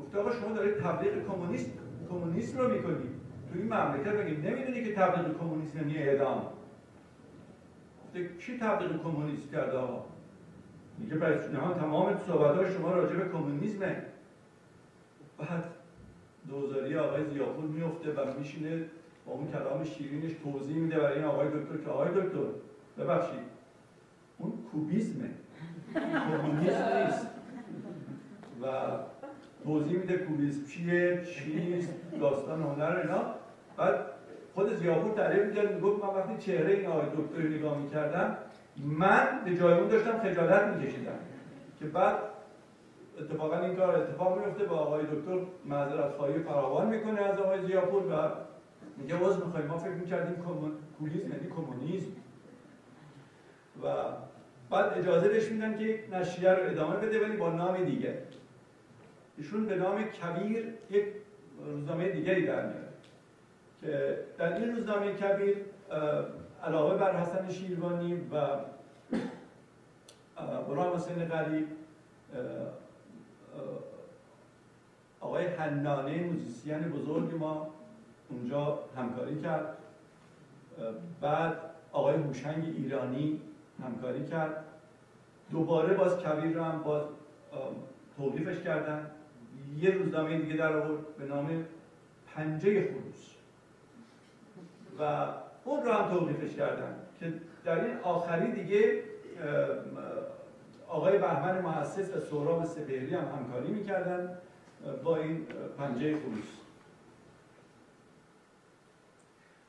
گفت 0.00 0.16
آقا 0.16 0.32
شما 0.32 0.56
دارید 0.56 0.74
تبلیغ 0.74 1.12
کمونیست 1.26 1.70
کمونیسم 2.10 2.58
رو 2.58 2.68
می‌کنی. 2.68 3.08
تو 3.52 3.58
این 3.58 3.74
مملکت 3.74 4.12
بگید 4.12 4.46
نمی‌دونی 4.46 4.84
که 4.84 4.94
تبلیغ 4.94 5.38
کمونیسم 5.38 5.78
یعنی 5.78 5.98
اعدام؟ 5.98 6.42
گفته 8.04 8.28
کی 8.28 8.58
تبلیغ 8.58 9.02
کمونیسم 9.02 9.50
کرده 9.50 9.78
آقا؟ 9.78 10.04
میگه 10.98 11.16
پس 11.16 11.52
جهان 11.52 11.74
تمام 11.74 12.18
صحبت 12.18 12.70
شما 12.70 12.92
راجع 12.92 13.16
به 13.16 13.28
کمونیسمه. 13.28 14.02
بعد 15.38 15.64
دوزاری 16.48 16.98
آقای 16.98 17.24
زیاپور 17.24 17.64
میفته 17.64 18.12
و 18.12 18.38
میشینه 18.38 18.84
با 19.26 19.32
اون 19.32 19.52
کلام 19.52 19.84
شیرینش 19.84 20.32
توضیح 20.44 20.76
میده 20.76 20.98
برای 20.98 21.14
این 21.14 21.24
آقای 21.24 21.48
دکتر 21.48 21.84
که 21.84 21.90
آقای 21.90 22.08
دکتر 22.08 22.38
ببخشید. 22.98 23.40
اون 24.38 24.52
کوبیزمه 24.72 25.30
کمونیسم 25.94 27.06
نیست. 27.06 27.26
و 28.62 28.66
توضیح 29.64 29.98
میده 29.98 30.18
کوبیسم 30.18 30.66
چیه 30.66 31.24
چیست 31.24 31.94
داستان 32.20 32.62
هنر 32.62 32.96
اینا. 33.02 33.34
بعد 33.76 33.94
خود 34.54 34.74
زیاپور 34.74 35.14
تعریف 35.14 35.46
می‌کرد 35.46 35.74
می‌گفت 35.74 36.04
من 36.04 36.14
وقتی 36.14 36.36
چهره 36.38 36.74
این 36.74 36.86
آقای 36.86 37.06
دکتر 37.06 37.56
نگاه 37.56 37.78
می‌کردم 37.78 38.36
من 38.84 39.40
به 39.44 39.56
جای 39.56 39.74
اون 39.74 39.88
داشتم 39.88 40.18
خجالت 40.18 40.62
میکشیدم 40.62 41.18
که 41.78 41.84
بعد 41.84 42.18
اتفاقا 43.20 43.58
این 43.58 43.76
کار 43.76 43.96
اتفاق 43.96 44.38
میفته 44.38 44.64
با 44.64 44.76
آقای 44.76 45.04
دکتر 45.04 45.38
معذرت 45.64 46.12
خواهی 46.12 46.38
فراوان 46.38 46.88
می‌کنه 46.88 47.20
از 47.20 47.38
آقای 47.38 47.66
زیاپور 47.66 48.02
و 48.02 48.30
میگه 48.96 49.16
عذر 49.16 49.44
می‌خوایم. 49.44 49.66
ما 49.66 49.78
فکر 49.78 49.94
می‌کردیم 49.94 50.44
کولیزم 50.98 51.30
یعنی 51.30 51.48
کمونیسم. 51.56 52.10
و 53.84 53.86
بعد 54.70 54.98
اجازه 54.98 55.28
بهش 55.28 55.48
میدن 55.48 55.78
که 55.78 56.04
نشریه 56.12 56.50
رو 56.50 56.70
ادامه 56.70 56.96
بده 56.96 57.26
ولی 57.26 57.36
با 57.36 57.50
نام 57.50 57.84
دیگه. 57.84 58.18
ایشون 59.38 59.66
به 59.66 59.76
نام 59.76 60.02
کبیر 60.02 60.74
یک 60.90 61.04
روزنامه 61.66 62.08
دیگری 62.08 62.46
در 62.46 62.66
میاره 62.66 62.88
که 63.80 64.18
در 64.38 64.56
این 64.56 64.76
روزنامه 64.76 65.12
کبیر 65.12 65.56
علاوه 66.64 66.98
بر 66.98 67.16
حسن 67.16 67.50
شیروانی 67.50 68.14
و 68.14 68.46
برام 70.68 70.94
حسین 70.94 71.24
غریب 71.24 71.68
آقای 75.20 75.46
حنانه 75.46 76.22
موزیسین 76.22 76.78
بزرگ 76.78 77.34
ما 77.34 77.70
اونجا 78.30 78.78
همکاری 78.96 79.40
کرد. 79.40 79.76
بعد 81.20 81.56
آقای 81.92 82.16
هوشنگ 82.16 82.64
ایرانی 82.64 83.40
همکاری 83.84 84.26
کرد. 84.26 84.64
دوباره 85.50 85.94
باز 85.94 86.18
کبیر 86.18 86.56
رو 86.56 86.64
هم 86.64 86.82
باز 86.82 87.02
توقیفش 88.16 88.62
کردن. 88.62 89.10
یه 89.80 89.90
روزنامه 89.90 90.38
دیگه 90.38 90.56
در 90.56 90.76
آورد 90.76 91.16
به 91.18 91.24
نام 91.24 91.64
پنجه 92.34 92.92
خروس 92.92 93.30
و 94.98 95.26
اون 95.68 95.82
رو 95.82 95.92
هم 95.92 96.10
توقیفش 96.10 96.56
کردن 96.56 96.96
که 97.20 97.32
در 97.64 97.84
این 97.84 97.98
آخری 97.98 98.52
دیگه 98.52 99.02
آقای 100.88 101.18
بهمن 101.18 101.60
محسس 101.60 102.14
و 102.14 102.20
سهراب 102.20 102.64
سپهری 102.64 103.14
هم 103.14 103.24
همکاری 103.24 103.68
می‌کردن 103.68 104.38
با 105.04 105.16
این 105.16 105.46
پنجه 105.78 106.16
خروس. 106.16 106.48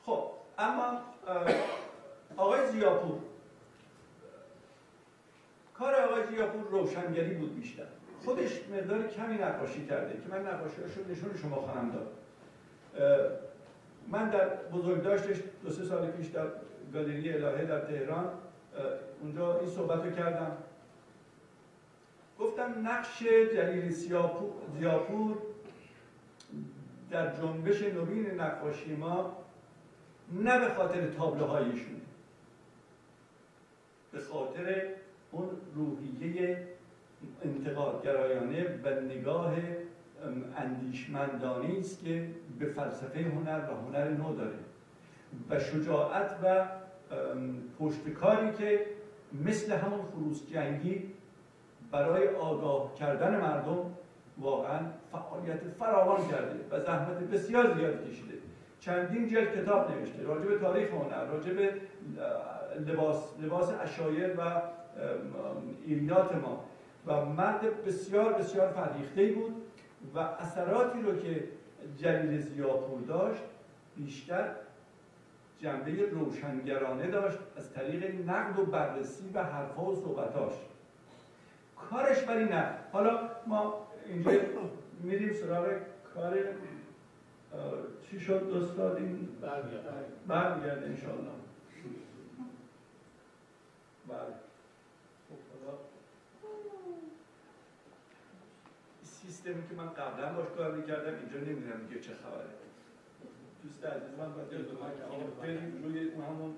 خب 0.06 0.24
اما 0.58 1.00
آقای 2.36 2.66
زیاپور 2.66 3.18
کار 5.74 5.94
آقای 5.94 6.26
زیاپور 6.26 6.62
روشنگری 6.70 7.34
بود 7.34 7.56
بیشتر. 7.56 7.86
خودش 8.24 8.68
مقدار 8.68 9.06
کمی 9.06 9.34
نقاشی 9.34 9.86
کرده 9.86 10.12
که 10.12 10.28
من 10.30 10.46
نقاشیاشو 10.46 11.00
نشون 11.10 11.36
شما 11.42 11.56
خواهم 11.56 11.90
داد. 11.90 12.12
من 14.10 14.30
در 14.30 14.48
بزرگداشتش 14.48 15.36
دو 15.62 15.70
سه 15.70 15.84
سال 15.84 16.10
پیش 16.10 16.26
در 16.26 16.46
گالری 16.92 17.32
الهه 17.32 17.64
در 17.64 17.80
تهران 17.80 18.28
اونجا 19.22 19.58
این 19.58 19.70
صحبت 19.70 20.04
رو 20.04 20.10
کردم. 20.10 20.56
گفتم 22.38 22.88
نقش 22.88 23.22
جلیل 23.54 23.88
زیاپور 24.78 25.36
در 27.10 27.36
جنبش 27.36 27.82
نوین 27.82 28.40
نقاشی 28.40 28.96
ما 28.96 29.36
نه 30.32 30.58
به 30.58 30.68
خاطر 30.74 31.06
تابلوهایشون 31.06 32.00
به 34.12 34.20
خاطر 34.20 34.86
اون 35.30 35.48
روحیه 35.74 36.66
انتقادگرایانه 37.44 38.80
و 38.84 39.00
نگاه 39.00 39.54
اندیشمندانه 40.56 41.78
است 41.78 42.04
که 42.04 42.26
به 42.58 42.66
فلسفه 42.66 43.20
هنر 43.20 43.60
و 43.70 43.86
هنر 43.86 44.08
نو 44.08 44.36
داره. 44.36 44.58
و 45.50 45.58
شجاعت 45.58 46.36
و 46.42 46.66
پشتکاری 47.78 48.52
که 48.52 48.86
مثل 49.44 49.72
همون 49.72 50.00
خروس 50.02 50.46
جنگی 50.52 51.02
برای 51.90 52.28
آگاه 52.28 52.94
کردن 52.94 53.40
مردم 53.40 53.78
واقعا 54.38 54.78
فعالیت 55.12 55.60
فراوان 55.78 56.28
کرده 56.28 56.60
و 56.70 56.80
زحمت 56.80 57.18
بسیار 57.18 57.74
زیاد 57.74 58.08
کشیده. 58.08 58.34
چندین 58.80 59.28
جلد 59.28 59.62
کتاب 59.62 59.90
نوشته 59.90 60.22
راجع 60.22 60.46
به 60.46 60.58
تاریخ 60.58 60.90
هنر 60.90 61.24
راجع 61.24 61.52
به 61.52 61.74
لباس 62.86 63.34
لباس 63.42 63.72
اشایر 63.82 64.34
و 64.40 64.62
ایلیات 65.86 66.34
ما. 66.34 66.64
و 67.06 67.24
مرد 67.24 67.84
بسیار 67.84 68.32
بسیار 68.32 68.68
فرهیخته 68.68 69.32
بود. 69.32 69.54
و 70.14 70.18
اثراتی 70.18 71.02
رو 71.02 71.16
که 71.16 71.44
جلیل 71.98 72.40
زیاپور 72.40 73.00
داشت 73.00 73.42
بیشتر 73.96 74.54
جنبه 75.58 76.06
روشنگرانه 76.10 77.06
داشت 77.06 77.38
از 77.56 77.72
طریق 77.72 78.28
نقد 78.28 78.58
و 78.58 78.64
بررسی 78.66 79.30
و 79.34 79.44
حرفا 79.44 79.84
و 79.84 79.94
صحبتاش 79.94 80.52
کارش 81.76 82.28
ولی 82.28 82.44
نه. 82.44 82.74
حالا 82.92 83.30
ما 83.46 83.86
اینجا 84.06 84.30
میریم 85.02 85.32
سراغ 85.32 85.66
کار 86.14 86.38
چی 88.10 88.20
شد 88.20 88.52
استاد؟ 88.62 88.96
این 88.96 89.28
برمیگرده 90.26 90.86
انشالله 90.86 91.30
بله. 94.08 94.49
سیستمی 99.40 99.68
که 99.68 99.74
من 99.74 99.90
قبلا 100.00 100.32
باش 100.32 100.48
کار 100.56 100.76
می‌کردم 100.76 101.14
اینجا 101.20 101.38
نمی‌دونم 101.48 101.86
دیگه 101.86 102.00
چه 102.00 102.14
خبره. 102.22 102.54
دوست 103.62 103.84
عزیز 103.84 104.18
من 104.18 104.32
باید 104.34 104.52
یاد 104.52 105.38
بریم 105.40 105.82
روی 105.84 106.08
اون 106.08 106.24
همون 106.24 106.54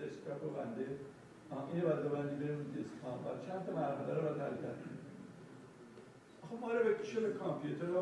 دسکتاپ 0.00 0.44
رو 0.44 0.50
بنده. 0.50 0.86
اینه 1.68 1.84
باید 1.86 2.00
ببندی 2.04 2.36
بریم 2.44 2.58
روی 2.58 2.84
دسکتاپ 2.84 3.22
باید 3.24 3.40
چند 3.46 3.66
تا 3.66 3.72
مرحله 3.72 4.14
رو 4.14 4.22
باید 4.22 4.40
حل 4.44 4.56
کردیم 4.62 4.98
خب 6.48 6.60
ما 6.60 6.72
رو 6.72 6.84
به 6.84 6.94
به 7.20 7.32
کامپیوتر 7.32 7.86
رو 7.86 8.00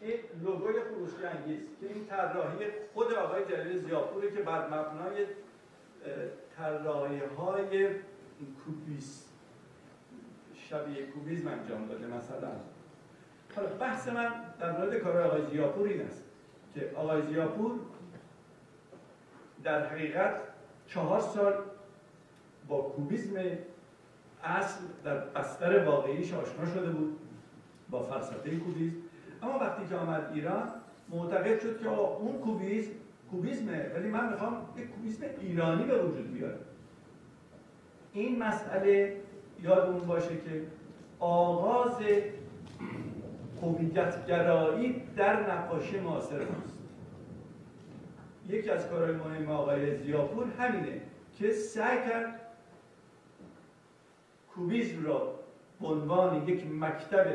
این 0.00 0.16
لوگوی 0.42 0.74
خروشی 0.80 1.26
انگیز 1.26 1.60
که 1.80 1.86
این 1.86 2.06
طراحی 2.06 2.66
خود 2.94 3.12
آقای 3.12 3.44
جلیل 3.44 3.78
زیاپوره 3.78 4.30
که 4.30 4.42
بر 4.42 4.66
مبنای 4.66 5.26
طراحی 6.56 7.18
های 7.18 7.88
کوبیس 8.64 9.28
شبیه 10.54 11.06
کوبیزم 11.06 11.48
انجام 11.48 11.86
داده 11.86 12.06
مثلا. 12.06 12.50
حالا 13.56 13.68
بحث 13.68 14.08
من 14.08 14.32
در 14.60 14.78
مورد 14.78 14.98
کار 14.98 15.20
آقای 15.20 15.46
زیاپور 15.50 15.88
این 15.88 16.00
است 16.00 16.24
که 16.74 16.92
آقای 16.96 17.22
زیاپور 17.22 17.80
در 19.64 19.86
حقیقت 19.86 20.40
چهار 20.86 21.20
سال 21.20 21.54
با 22.68 22.82
کوبیزم 22.82 23.34
اصل 24.44 24.80
در 25.04 25.18
بستر 25.18 25.84
واقعیش 25.84 26.34
آشنا 26.34 26.66
شده 26.66 26.90
بود. 26.90 27.18
با 27.92 28.02
فلسفه 28.02 28.56
کوبیزم 28.56 28.96
اما 29.42 29.58
وقتی 29.58 29.82
که 29.88 29.96
آمد 29.96 30.30
ایران 30.34 30.68
معتقد 31.08 31.60
شد 31.60 31.80
که 31.80 31.88
اون 31.88 32.38
کوبیزم 32.38 32.90
کوبیزمه 33.30 33.90
ولی 33.94 34.08
من 34.08 34.32
می‌خوام 34.32 34.56
یک 34.76 34.88
کوبیزم 34.88 35.24
ایرانی 35.40 35.84
به 35.84 36.02
وجود 36.02 36.34
بیاره. 36.34 36.58
این 38.12 38.38
مسئله 38.38 39.16
یادمون 39.62 40.00
باشه 40.00 40.36
که 40.36 40.62
آغاز 41.18 41.96
هویتگرایی 43.62 45.02
در 45.16 45.52
نقاشی 45.52 46.00
معاصر 46.00 46.38
ماست. 46.38 46.78
یکی 48.48 48.70
از 48.70 48.88
کارهای 48.88 49.12
مهم 49.14 49.50
آقای 49.50 49.96
زیاپور 49.96 50.46
همینه 50.58 51.00
که 51.38 51.52
سعی 51.52 51.98
کرد 52.10 52.40
کوبیزم 54.54 55.04
را 55.06 55.34
به 55.80 55.86
عنوان 55.86 56.48
یک 56.48 56.66
مکتب 56.80 57.26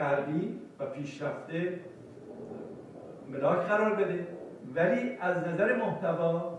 غربی 0.00 0.58
و 0.78 0.86
پیشرفته 0.86 1.80
ملاک 3.28 3.58
قرار 3.58 3.94
بده. 3.94 4.26
ولی 4.74 5.16
از 5.20 5.36
نظر 5.36 5.76
محتوا 5.76 6.58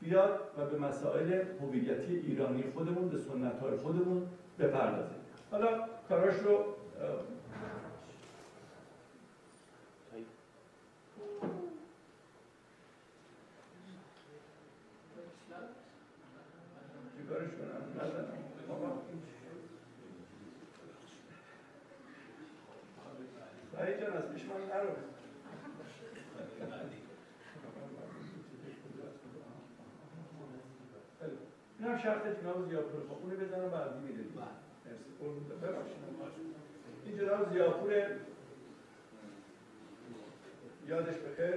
بیاد 0.00 0.40
و 0.58 0.66
به 0.66 0.78
مسائل 0.78 1.42
هویتی 1.60 2.16
ایرانی 2.16 2.64
خودمون 2.74 3.08
به 3.08 3.18
سنت 3.18 3.60
های 3.60 3.76
خودمون 3.76 4.26
بپردازه. 4.58 5.14
حالا 5.50 5.68
کاراش 6.08 6.34
رو 6.34 6.64
چیکارش 17.18 17.48
کنم 17.48 18.04
نزنم 18.04 18.42
سعید 23.76 24.00
جان 24.00 24.12
از 24.16 24.32
پیش 24.32 24.42
من 24.44 24.60
نرو 24.74 24.81
این 31.78 31.88
هم 31.88 31.98
شرط 31.98 32.22
جناب 32.42 32.68
زیاپور 32.68 33.00
خب 33.08 33.16
اونو 33.22 33.36
بزنم 33.36 33.68
بعدی 33.70 33.98
میده 33.98 34.22
مرسی. 34.86 35.56
ببخشید. 35.62 35.96
این 37.06 37.18
جناب 37.18 37.52
زیاپور 37.52 37.92
یادش 40.88 41.14
بخیر. 41.14 41.54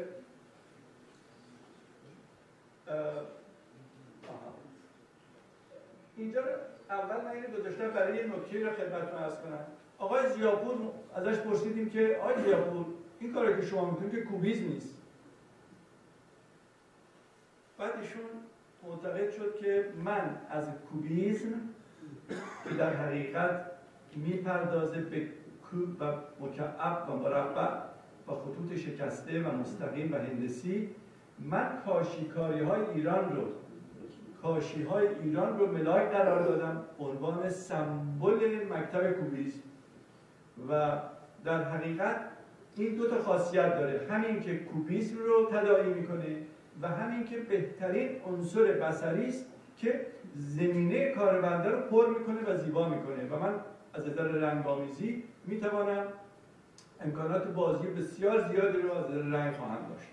اینجا 6.17 6.41
اول 6.89 7.21
من 7.25 7.31
اینو 7.31 7.47
گذاشتم 7.47 7.89
برای 7.89 8.17
یه 8.17 8.23
نکته 8.23 8.63
رو 8.65 8.71
خدمتتون 8.75 9.19
عرض 9.19 9.33
کنم. 9.35 9.65
آقای 9.97 10.29
زیاپور 10.29 10.75
ازش 11.15 11.37
پرسیدیم 11.37 11.89
که 11.89 12.17
آقای 12.21 12.43
زیاپور 12.43 12.85
این 13.25 13.33
کاری 13.33 13.55
که 13.55 13.61
شما 13.61 13.89
می‌کنید 13.89 14.11
که 14.11 14.21
کوبیز 14.21 14.61
نیست. 14.61 15.01
بعد 17.77 17.91
ایشون 18.01 18.21
معتقد 18.83 19.31
شد 19.31 19.55
که 19.59 19.85
من 20.03 20.37
از 20.49 20.69
کوبیزم 20.91 21.61
که 22.63 22.75
در 22.75 22.95
حقیقت 22.95 23.65
می‌پردازه 24.15 25.01
به 25.01 25.27
کوب 25.71 26.01
و 26.01 26.13
مکعب 26.45 27.09
و 27.09 27.15
مربع 27.15 27.73
و 28.27 28.31
خطوط 28.31 28.75
شکسته 28.75 29.41
و 29.41 29.57
مستقیم 29.57 30.13
و 30.13 30.15
هندسی 30.15 30.89
من 31.39 31.81
کاشیکاری 31.85 32.63
های 32.63 32.81
ایران 32.93 33.35
رو 33.35 33.43
کاشی 34.41 34.83
های 34.83 35.07
ایران 35.07 35.59
رو 35.59 35.71
ملاک 35.71 36.11
قرار 36.11 36.43
دادم 36.43 36.83
عنوان 36.99 37.49
سمبل 37.49 38.65
مکتب 38.69 39.11
کوبیزم 39.11 39.59
و 40.69 40.99
در 41.43 41.63
حقیقت 41.63 42.34
این 42.77 42.95
دو 42.95 43.09
تا 43.09 43.21
خاصیت 43.21 43.79
داره. 43.79 44.07
همین 44.09 44.41
که 44.41 44.57
کوبیسم 44.57 45.17
رو 45.17 45.45
تداعی 45.51 45.93
می‌کنه 45.93 46.37
و 46.81 46.87
همین 46.87 47.25
که 47.25 47.37
بهترین 47.37 48.21
عنصر 48.25 48.63
بصری 48.63 49.27
است 49.27 49.45
که 49.77 50.05
زمینه 50.35 51.09
کار 51.09 51.41
بنده 51.41 51.69
رو 51.69 51.81
پر 51.81 52.19
می‌کنه 52.19 52.49
و 52.49 52.57
زیبا 52.57 52.89
می‌کنه. 52.89 53.29
و 53.29 53.39
من 53.39 53.53
از 53.93 54.07
نظر 54.07 54.23
رنگامیزی 54.23 55.23
می‌توانم 55.45 56.07
امکانات 57.01 57.47
بازی 57.47 57.87
بسیار 57.87 58.47
زیادی 58.51 58.81
رو 58.81 58.93
از 58.93 59.17
رنگ 59.17 59.55
خواهم 59.55 59.89
داشت 59.89 60.09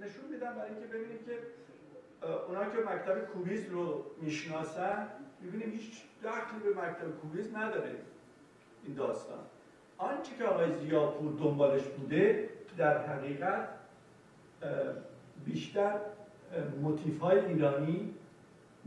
نشون 0.00 0.33
میدم 0.44 0.56
برای 0.56 0.70
اینکه 0.70 0.86
ببینیم 0.86 1.18
که 1.26 1.38
اونا 2.48 2.64
که 2.64 2.78
مکتب 2.78 3.24
کوبیز 3.24 3.70
رو 3.70 4.04
می‌شناسن 4.20 5.06
می‌بینیم 5.40 5.70
هیچ 5.70 6.02
دخلی 6.24 6.74
به 6.74 6.80
مکتب 6.80 7.20
کوبیز 7.22 7.54
نداره 7.54 7.94
این 8.84 8.94
داستان. 8.94 9.38
آنچه 9.98 10.36
که 10.38 10.44
آقای 10.44 10.72
زیاپور 10.72 11.32
دنبالش 11.32 11.82
بوده 11.82 12.50
در 12.78 13.06
حقیقت 13.06 13.68
بیشتر 15.44 16.00
موتیف 16.82 17.18
های 17.18 17.38
ایرانی 17.38 18.14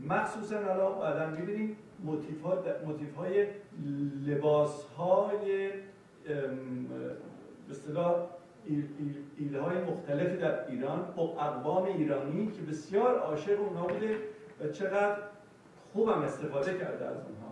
مخصوصا 0.00 0.62
حالا 0.62 0.90
بعدا 0.90 1.30
می‌بینیم 1.30 1.76
موتیف, 2.04 2.46
موتیف 2.84 3.14
های 3.14 3.46
لباس 4.26 4.84
های 4.84 5.70
به 7.68 7.74
ایده 9.38 9.60
های 9.60 9.78
مختلفی 9.78 10.36
در 10.36 10.68
ایران 10.68 11.14
اقوام 11.18 11.84
ایرانی 11.84 12.52
که 12.52 12.62
بسیار 12.62 13.18
عاشق 13.18 13.60
اونها 13.60 13.86
بوده 13.86 14.18
و 14.60 14.68
چقدر 14.68 15.18
خوبم 15.92 16.22
استفاده 16.22 16.78
کرده 16.78 17.06
از 17.06 17.16
اونها. 17.16 17.48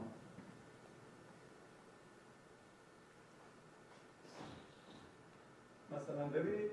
مثلا 5.92 6.24
ببینید 6.24 6.70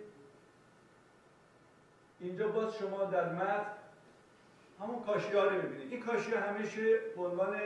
اینجا 2.19 2.47
باز 2.47 2.75
شما 2.75 3.03
در 3.03 3.33
متن 3.33 3.65
همون 4.79 5.03
کاشی 5.03 5.33
ها 5.33 5.43
رو 5.43 5.61
ببینید 5.61 5.91
این 5.91 6.01
کاشی 6.01 6.31
همیشه 6.31 6.97
به 7.15 7.21
عنوان 7.21 7.57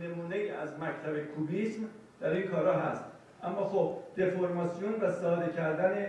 نمونه 0.00 0.36
از 0.36 0.78
مکتب 0.78 1.24
کوبیسم 1.24 1.82
در 2.20 2.30
این 2.30 2.48
کارا 2.48 2.72
هست. 2.72 3.04
اما 3.42 3.68
خب 3.68 3.96
دفرماسیون 4.16 4.94
و 5.00 5.10
ساده 5.10 5.52
کردن 5.52 6.06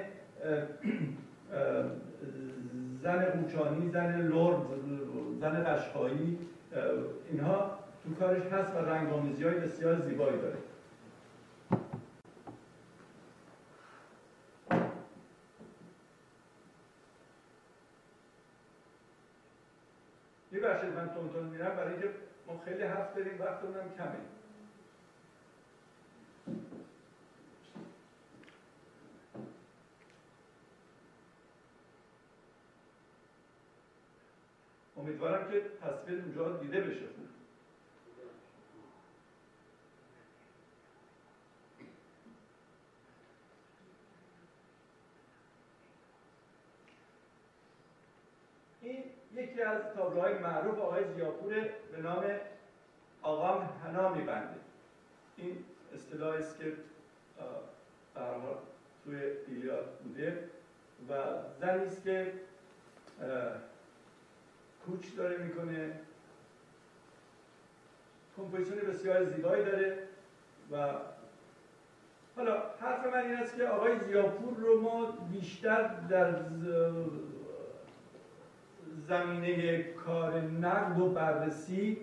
زن 3.04 3.26
قوچانی 3.26 3.90
زن 3.90 4.22
لرد 4.22 4.62
زن 5.40 5.64
قشقایی 5.64 6.40
اینها 7.32 7.80
تو 8.04 8.16
کارش 8.20 8.44
هست 8.44 8.76
و 8.76 8.78
رنگامیزی 8.78 9.44
های 9.44 9.54
بسیار 9.54 10.00
زیبایی 10.00 10.38
داره. 10.38 10.58
ببخشید 20.54 20.90
من 20.90 21.10
تون 21.10 21.46
میرم 21.46 21.76
برای 21.76 21.92
اینکه 21.94 22.10
ما 22.48 22.62
خیلی 22.66 22.84
حرف 22.84 23.16
داریم 23.16 23.42
وقتمون 23.42 23.74
هم 23.74 23.96
کمه. 23.98 24.39
امیدوارم 35.10 35.52
که 35.52 35.62
تصویر 35.82 36.20
اونجا 36.20 36.58
دیده 36.58 36.82
بشه. 36.82 37.06
این 48.82 49.04
یکی 49.34 49.62
از 49.62 49.82
تابلوهای 49.96 50.34
معروف 50.34 50.80
آقای 50.80 51.14
زیاپور 51.14 51.54
به 51.92 52.02
نام 52.02 52.26
آقام 53.22 53.70
حنا 53.84 54.14
میبنده. 54.14 54.60
این 55.38 55.66
اصطلاحی 55.94 56.40
است 56.40 56.60
که 56.60 56.74
توی 59.04 59.22
ایلیاد 59.48 60.00
بوده 60.04 60.50
و 61.10 61.14
زنی 61.62 61.86
است 61.86 62.04
که 62.04 62.34
کوچ 64.90 65.16
داره 65.18 65.38
می‌کنه. 65.38 65.92
کمپوزیشن 68.38 68.76
بسیار 68.76 69.26
زیبایی 69.26 69.64
داره 69.64 69.98
و 70.72 70.78
حالا 72.36 72.54
حرف 72.80 73.06
من 73.14 73.20
این 73.20 73.36
است 73.36 73.56
که 73.56 73.64
آقای 73.64 74.00
زیاپور 74.00 74.54
رو 74.58 74.82
ما 74.82 75.18
بیشتر 75.32 75.88
در 76.10 76.36
زمینه 79.08 79.84
کار 79.84 80.42
نقد 80.42 81.00
و 81.00 81.10
بررسی 81.10 81.98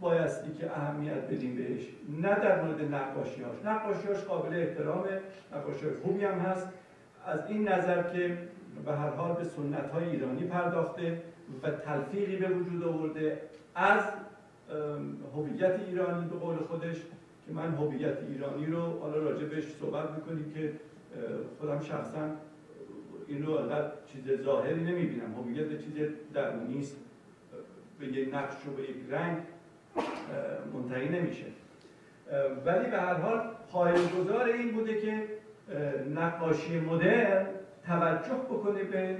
بایستی 0.00 0.52
که 0.52 0.70
اهمیت 0.70 1.22
بدیم 1.30 1.56
بهش. 1.56 1.88
نه 2.20 2.34
در 2.34 2.62
مورد 2.62 2.94
نقاشیهاش. 2.94 3.56
نقاشیهاش 3.64 4.24
قابل 4.24 4.54
احترامه. 4.56 5.20
نقاشی 5.52 5.86
خوبی 6.02 6.24
هم 6.24 6.38
هست. 6.38 6.68
از 7.26 7.46
این 7.48 7.68
نظر 7.68 8.02
که 8.02 8.38
به 8.84 8.92
هر 8.92 9.08
حال 9.08 9.36
به 9.36 9.44
سنت 9.44 9.90
های 9.90 10.04
ایرانی 10.04 10.44
پرداخته. 10.44 11.22
و 11.62 11.70
تلفیقی 11.70 12.36
به 12.36 12.48
وجود 12.48 12.84
آورده 12.84 13.42
از 13.74 14.02
هویت 15.36 15.80
ایرانی 15.88 16.28
به 16.28 16.36
قول 16.36 16.56
خودش 16.56 16.96
که 17.46 17.52
من 17.52 17.74
هویت 17.74 18.18
ایرانی 18.28 18.66
رو 18.66 19.00
حالا 19.00 19.18
راجع 19.18 19.46
بهش 19.46 19.64
صحبت 19.80 20.10
می‌کنیم 20.10 20.52
که 20.54 20.72
خودم 21.58 21.80
شخصا 21.80 22.30
این 23.28 23.46
رو 23.46 23.58
چیز 24.12 24.42
ظاهری 24.42 24.84
نمی‌بینم. 24.84 25.34
هویت 25.34 25.80
چیز 25.80 26.08
درونی 26.34 26.78
است. 26.78 26.96
به 27.98 28.06
یک 28.06 28.34
نقش 28.34 28.66
و 28.66 28.70
به 28.76 28.82
یک 28.82 28.96
رنگ 29.10 29.36
منتهی 30.74 31.08
نمیشه. 31.08 31.46
ولی 32.66 32.90
به 32.90 32.96
هر 32.96 33.14
حال 33.72 33.94
گذار 34.20 34.44
این 34.44 34.72
بوده 34.72 35.00
که 35.00 35.28
نقاشی 36.14 36.80
مدرن 36.80 37.46
توجه 37.86 38.34
بکنه 38.34 38.84
به 38.84 39.18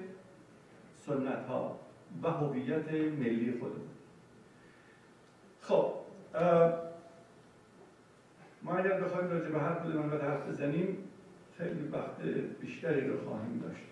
سنت 0.96 1.46
ها 1.48 1.80
و 2.22 2.30
هویت 2.30 2.92
ملی 2.92 3.58
خودمون. 3.60 3.88
خب 5.60 5.94
ما 8.62 8.76
اگر 8.76 9.00
بخوایم 9.00 9.30
راجع 9.30 9.48
به 9.48 9.58
هر 9.58 9.74
کدوم 9.74 10.10
حرف 10.10 10.48
بزنیم 10.48 10.98
خیلی 11.58 11.88
وقت 11.88 12.20
بیشتری 12.60 13.08
رو 13.08 13.24
خواهیم 13.24 13.58
داشت. 13.58 13.84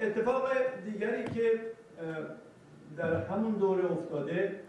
اتفاق 0.00 0.48
دیگری 0.84 1.24
که 1.24 1.60
در 2.96 3.26
همون 3.26 3.52
دوره 3.52 3.92
افتاده 3.92 4.60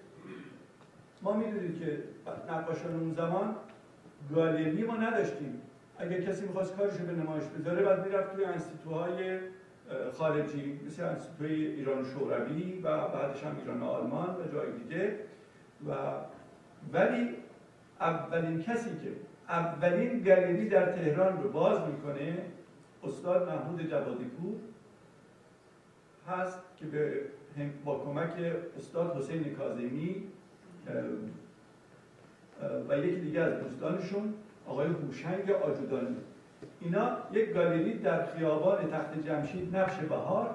ما 1.21 1.33
می‌دونید 1.33 1.79
که 1.79 2.03
نقاشان 2.49 2.93
اون 2.93 3.13
زمان 3.13 3.55
گالری 4.35 4.83
ما 4.83 4.95
نداشتیم. 4.95 5.61
اگر 5.97 6.21
کسی 6.21 6.45
می‌خواست 6.45 6.77
کارش 6.77 6.93
به 6.93 7.11
نمایش 7.11 7.43
بذاره 7.43 7.83
بعد 7.83 8.05
می‌رفت 8.05 8.35
توی 8.35 8.45
انستیتوهای 8.45 9.39
خارجی 10.13 10.79
مثل 10.85 11.03
انستیتوی 11.03 11.65
ایران 11.65 12.03
شوروی 12.03 12.81
و 12.83 13.07
بعدش 13.07 13.43
هم 13.43 13.57
ایران 13.57 13.83
آلمان 13.83 14.35
و 14.35 14.51
جای 14.53 14.71
دیگه. 14.71 15.19
و 15.87 15.93
ولی 16.93 17.35
اولین 17.99 18.63
کسی 18.63 18.89
که 18.89 19.11
اولین 19.49 20.23
گالری 20.23 20.69
در 20.69 20.91
تهران 20.91 21.43
رو 21.43 21.49
باز 21.49 21.79
می‌کنه 21.87 22.37
استاد 23.03 23.49
محمود 23.49 23.89
جوادی 23.89 24.25
پور 24.25 24.55
هست 26.27 26.59
که 26.79 26.85
به 26.85 27.21
با 27.85 27.99
کمک 27.99 28.33
استاد 28.77 29.17
حسین 29.17 29.55
کاظمی 29.55 30.23
و 32.89 32.97
یکی 32.97 33.19
دیگه 33.19 33.41
از 33.41 33.59
دوستانشون 33.63 34.33
آقای 34.67 34.87
هوشنگ 34.87 35.51
آجودانی. 35.51 36.17
اینا 36.81 37.17
یک 37.31 37.53
گالری 37.53 37.93
در 37.93 38.25
خیابان 38.25 38.91
تخت 38.91 39.27
جمشید 39.27 39.75
نقش 39.75 39.97
بهار 39.97 40.49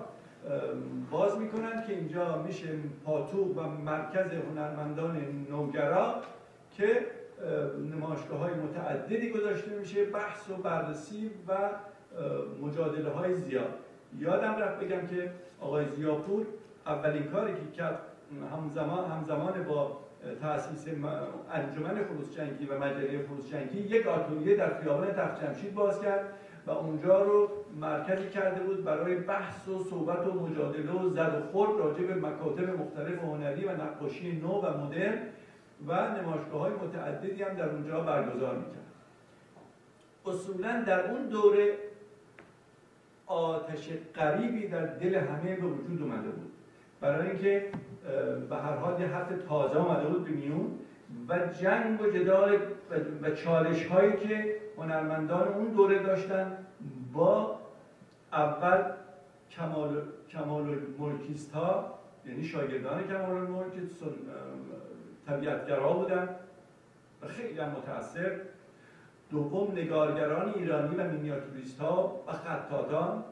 باز 1.10 1.38
می‌کنن 1.38 1.84
که 1.86 1.92
اینجا 1.92 2.42
میشه 2.42 2.68
پاتو 3.04 3.44
و 3.44 3.62
مرکز 3.62 4.26
هنرمندان 4.32 5.16
نوگرا 5.50 6.14
که 6.76 7.06
نمایشگاه 7.94 8.38
های 8.38 8.54
متعددی 8.54 9.30
گذاشته 9.30 9.70
میشه 9.70 10.04
بحث 10.04 10.50
و 10.50 10.54
بررسی 10.54 11.30
و 11.48 11.52
مجادله 12.62 13.10
های 13.10 13.34
زیاد. 13.34 13.74
یادم 14.18 14.54
رفت 14.54 14.80
بگم 14.80 15.06
که 15.06 15.30
آقای 15.60 15.84
زیاپور 15.88 16.46
اولین 16.86 17.24
کاری 17.24 17.52
که 17.52 17.76
کرد 17.76 17.98
همزمان 18.52 19.10
همزمان 19.10 19.62
با 19.62 19.98
تاسیس 20.42 20.88
انجمن 21.52 22.04
جنگی 22.36 22.66
و 22.66 22.78
مجله 22.78 23.24
جنگی 23.50 23.78
یک 23.78 24.06
آتولیه 24.06 24.56
در 24.56 24.80
خیابان 24.80 25.12
تخت 25.12 25.44
جمشید 25.44 25.74
باز 25.74 26.02
کرد 26.02 26.24
و 26.66 26.70
اونجا 26.70 27.22
رو 27.22 27.48
مرکزی 27.80 28.28
کرده 28.28 28.60
بود 28.60 28.84
برای 28.84 29.14
بحث 29.14 29.68
و 29.68 29.84
صحبت 29.84 30.26
و 30.26 30.46
مجادله 30.46 30.92
و 30.92 31.08
زد 31.08 31.42
و 31.42 31.52
خورد 31.52 31.78
راجع 31.78 32.04
به 32.04 32.14
مکاتب 32.14 32.80
مختلف 32.80 33.18
هنری 33.18 33.64
و 33.64 33.82
نقاشی 33.82 34.32
نو 34.32 34.48
و 34.48 34.86
مدرن 34.86 35.18
و 35.86 35.92
نمایشگاه 35.92 36.60
های 36.60 36.72
متعددی 36.72 37.42
هم 37.42 37.54
در 37.54 37.68
اونجا 37.68 38.00
برگزار 38.00 38.56
می‌کرد. 38.56 38.80
اصولا 40.26 40.82
در 40.86 41.10
اون 41.10 41.26
دوره 41.26 41.74
آتش 43.26 43.88
قریبی 44.14 44.68
در 44.68 44.86
دل 44.86 45.14
همه 45.14 45.56
به 45.56 45.66
وجود 45.66 46.02
اومده 46.02 46.28
بود. 46.28 46.52
برای 47.00 47.30
اینکه 47.30 47.70
به 48.48 48.56
هر 48.56 48.74
حال 48.74 49.00
یه 49.00 49.06
حرف 49.06 49.28
تازه 49.48 49.78
آمده 49.78 50.08
بود 50.08 50.24
به 50.24 50.30
میون 50.30 50.78
و 51.28 51.38
جنگ 51.46 52.00
و 52.00 52.10
جدال 52.10 52.58
و 53.22 53.30
چالش 53.30 53.86
هایی 53.86 54.16
که 54.16 54.56
هنرمندان 54.76 55.48
اون 55.48 55.68
دوره 55.68 56.02
داشتن 56.02 56.56
با 57.12 57.60
اول 58.32 58.82
کمال, 59.50 60.02
کمال 60.28 60.78
ملکیست 60.98 61.54
ها 61.54 61.98
یعنی 62.26 62.44
شاگردان 62.44 63.08
کمال 63.08 63.36
الملک 63.36 63.72
طبیعتگرا 65.26 65.92
بودن 65.92 66.28
و 67.22 67.28
خیلی 67.28 67.60
متاثر 67.60 68.40
دوم 69.30 69.72
نگارگران 69.72 70.54
ایرانی 70.54 70.96
و 70.96 71.04
مینیاتوریست 71.04 71.80
ها 71.80 72.20
و 72.26 72.32
خطاطان. 72.32 73.24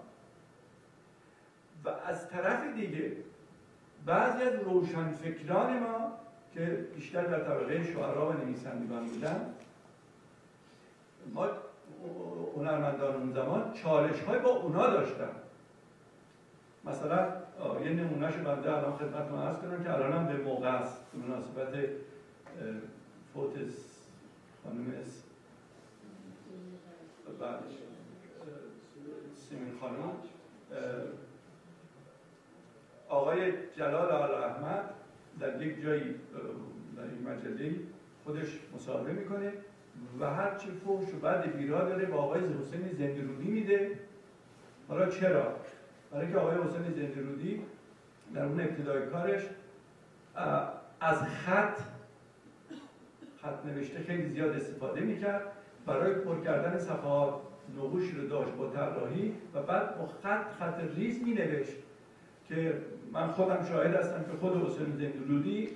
و 1.84 1.88
از 2.06 2.28
طرف 2.30 2.74
دیگه 2.74 3.12
بعضی 4.08 4.42
از 4.42 4.54
روشنفکران 4.54 5.78
ما 5.78 6.12
که 6.54 6.86
بیشتر 6.94 7.24
در 7.24 7.40
طبقه 7.40 7.84
شعرا 7.84 8.30
و 8.30 8.32
نویسندگان 8.32 9.06
بودن 9.06 9.54
ما 11.34 11.48
هنرمندان 12.56 13.14
اون 13.14 13.32
زمان 13.32 13.72
چالش 13.72 14.20
های 14.20 14.38
با 14.38 14.48
اونا 14.48 14.90
داشتن. 14.90 15.30
مثلا 16.84 17.32
یه 17.84 17.90
نمونهش 17.90 18.34
بنده 18.34 18.76
الان 18.76 18.96
خدمت 18.96 19.32
عرض 19.32 19.56
کنم 19.56 19.84
که 19.84 19.94
الان 19.94 20.12
هم 20.12 20.26
به 20.26 20.36
موقع 20.44 20.68
است. 20.68 20.98
به 21.12 21.18
مناسبت 21.18 21.88
فوت 23.34 23.52
خانم 24.64 24.94
سیمین 29.48 29.72
خانم. 29.80 30.12
آقای 33.08 33.52
جلال 33.76 34.10
آل 34.10 34.34
احمد 34.44 34.90
در 35.40 35.62
یک 35.62 35.82
جایی 35.82 36.14
در 36.96 37.02
این 37.02 37.28
مجله 37.28 37.74
خودش 38.24 38.58
مصاحبه 38.74 39.12
می‌کنه 39.12 39.52
و 40.20 40.34
هر 40.34 40.54
چی 40.54 40.70
فوش 40.70 41.14
و 41.14 41.18
بعد 41.18 41.56
بیرا 41.56 41.88
داره 41.88 42.06
با 42.06 42.16
آقای 42.16 42.40
حسین 42.40 42.88
زندرودی 42.92 43.48
میده. 43.48 43.98
حالا 44.88 45.06
چرا؟ 45.06 45.56
برای 46.10 46.32
که 46.32 46.38
آقای 46.38 46.56
حسین 46.56 46.92
زندرودی 46.92 47.62
در 48.34 48.44
اون 48.44 48.60
ابتدای 48.60 49.06
کارش 49.06 49.42
از 51.00 51.22
خط 51.22 51.80
خط 53.42 53.66
نوشته 53.66 53.98
خیلی 53.98 54.28
زیاد 54.28 54.56
استفاده 54.56 55.00
می‌کرد. 55.00 55.42
برای 55.86 56.14
پر 56.14 56.40
کردن 56.44 56.78
صفحات 56.78 57.34
نقوشی 57.76 58.12
رو 58.16 58.28
داشت 58.28 58.52
با 58.52 58.70
طراحی 58.70 59.34
و 59.54 59.62
بعد 59.62 59.98
با 59.98 60.06
خط 60.06 60.52
خط 60.58 60.80
ریز 60.96 61.22
می 61.22 61.32
نوشت 61.32 61.76
که 62.48 62.74
من 63.12 63.28
خودم 63.28 63.64
شاهد 63.64 63.94
هستم 63.94 64.24
که 64.24 64.38
خود 64.40 64.62
حسین 64.62 64.96
زندرودی 64.96 65.68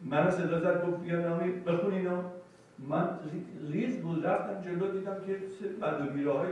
من 0.00 0.30
صدا 0.30 0.60
زد 0.60 0.86
گفت 0.86 1.00
بیا 1.00 1.20
نامی 1.20 1.52
بخون 1.52 1.94
اینو. 1.94 2.22
من 2.78 3.18
ریز 3.70 4.02
بود 4.02 4.26
رفتم 4.26 4.62
جلو 4.62 4.90
دیدم 4.92 5.16
که 5.26 5.36
بعد 5.80 6.06
و 6.06 6.10
بیره 6.10 6.32
های 6.32 6.48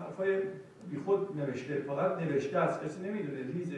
حرفای 0.00 0.40
بی 0.90 0.98
خود 1.04 1.36
نوشته 1.36 1.74
فقط 1.74 2.22
نوشته 2.22 2.58
از 2.58 2.84
کسی 2.84 3.02
نمی‌دونه 3.02 3.42
ریزه. 3.42 3.76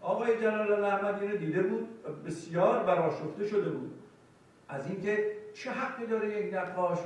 آقای 0.00 0.40
جلال 0.40 0.84
احمد 0.84 1.22
اینو 1.22 1.36
دیده 1.36 1.62
بود 1.62 1.88
بسیار 2.26 2.84
براشفته 2.84 3.46
شده 3.46 3.70
بود. 3.70 3.92
از 4.68 4.90
اینکه 4.90 5.26
چه 5.54 5.70
حقی 5.70 6.06
داره 6.06 6.46
یک 6.46 6.54
نقاش 6.54 6.98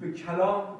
به 0.00 0.12
کلام 0.12 0.76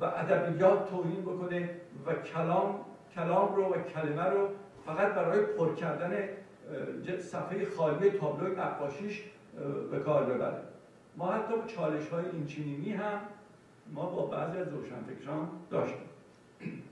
و 0.00 0.04
ادبیات 0.04 0.90
توهین 0.90 1.22
بکنه 1.22 1.70
و 2.06 2.14
کلام 2.14 2.80
کلام 3.14 3.54
رو 3.54 3.64
و 3.64 3.82
کلمه 3.82 4.24
رو 4.24 4.48
فقط 4.86 5.14
برای 5.14 5.40
پر 5.40 5.74
کردن 5.74 6.28
صفحه 7.18 7.70
خالی 7.70 8.10
تابلو 8.10 8.60
نقاشیش 8.60 9.22
به 9.90 9.98
کار 9.98 10.24
ببره. 10.24 10.62
ما 11.16 11.32
حتی 11.32 11.54
چالش 11.66 12.08
های 12.08 12.24
اینچنینی 12.32 12.92
هم 12.92 13.20
ما 13.92 14.06
با 14.06 14.26
بعضی 14.26 14.58
از 14.58 14.68
روشنفکران 14.68 15.48
داشتیم. 15.70 16.08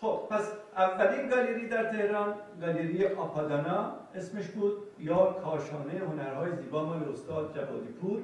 خب 0.00 0.20
پس 0.30 0.52
اولین 0.76 1.28
گالری 1.28 1.68
در 1.68 1.90
تهران 1.90 2.34
گالری 2.60 3.06
آپادانا 3.06 3.92
اسمش 4.14 4.48
بود 4.48 4.76
یا 4.98 5.32
کاشانه 5.32 5.98
هنرهای 5.98 6.56
زیبا. 6.56 6.84
مال 6.84 7.08
استاد 7.12 7.54
جوادی 7.54 7.92
پور 8.00 8.20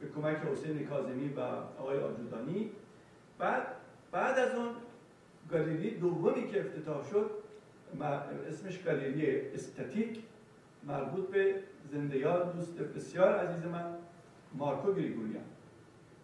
به 0.00 0.08
کمک 0.08 0.36
حسین 0.36 0.86
کاظمی 0.86 1.28
و 1.28 1.40
آقای 1.80 1.98
آجودانی. 2.00 2.70
بعد 3.38 3.62
بعد 4.12 4.38
از 4.38 4.54
اون 4.54 4.68
گالری 5.52 5.90
دومی 5.90 6.48
که 6.48 6.60
افتتاح 6.60 7.04
شد 7.10 7.30
اسمش 8.48 8.78
گالری 8.78 9.50
استاتیک 9.54 10.18
مربوط 10.86 11.28
به 11.30 11.54
زنده 11.92 12.18
یاد 12.18 12.56
دوست 12.56 12.78
بسیار 12.78 13.36
عزیز 13.36 13.64
من 13.66 13.84
مارکو 14.54 14.92
گریگوریان 14.92 15.44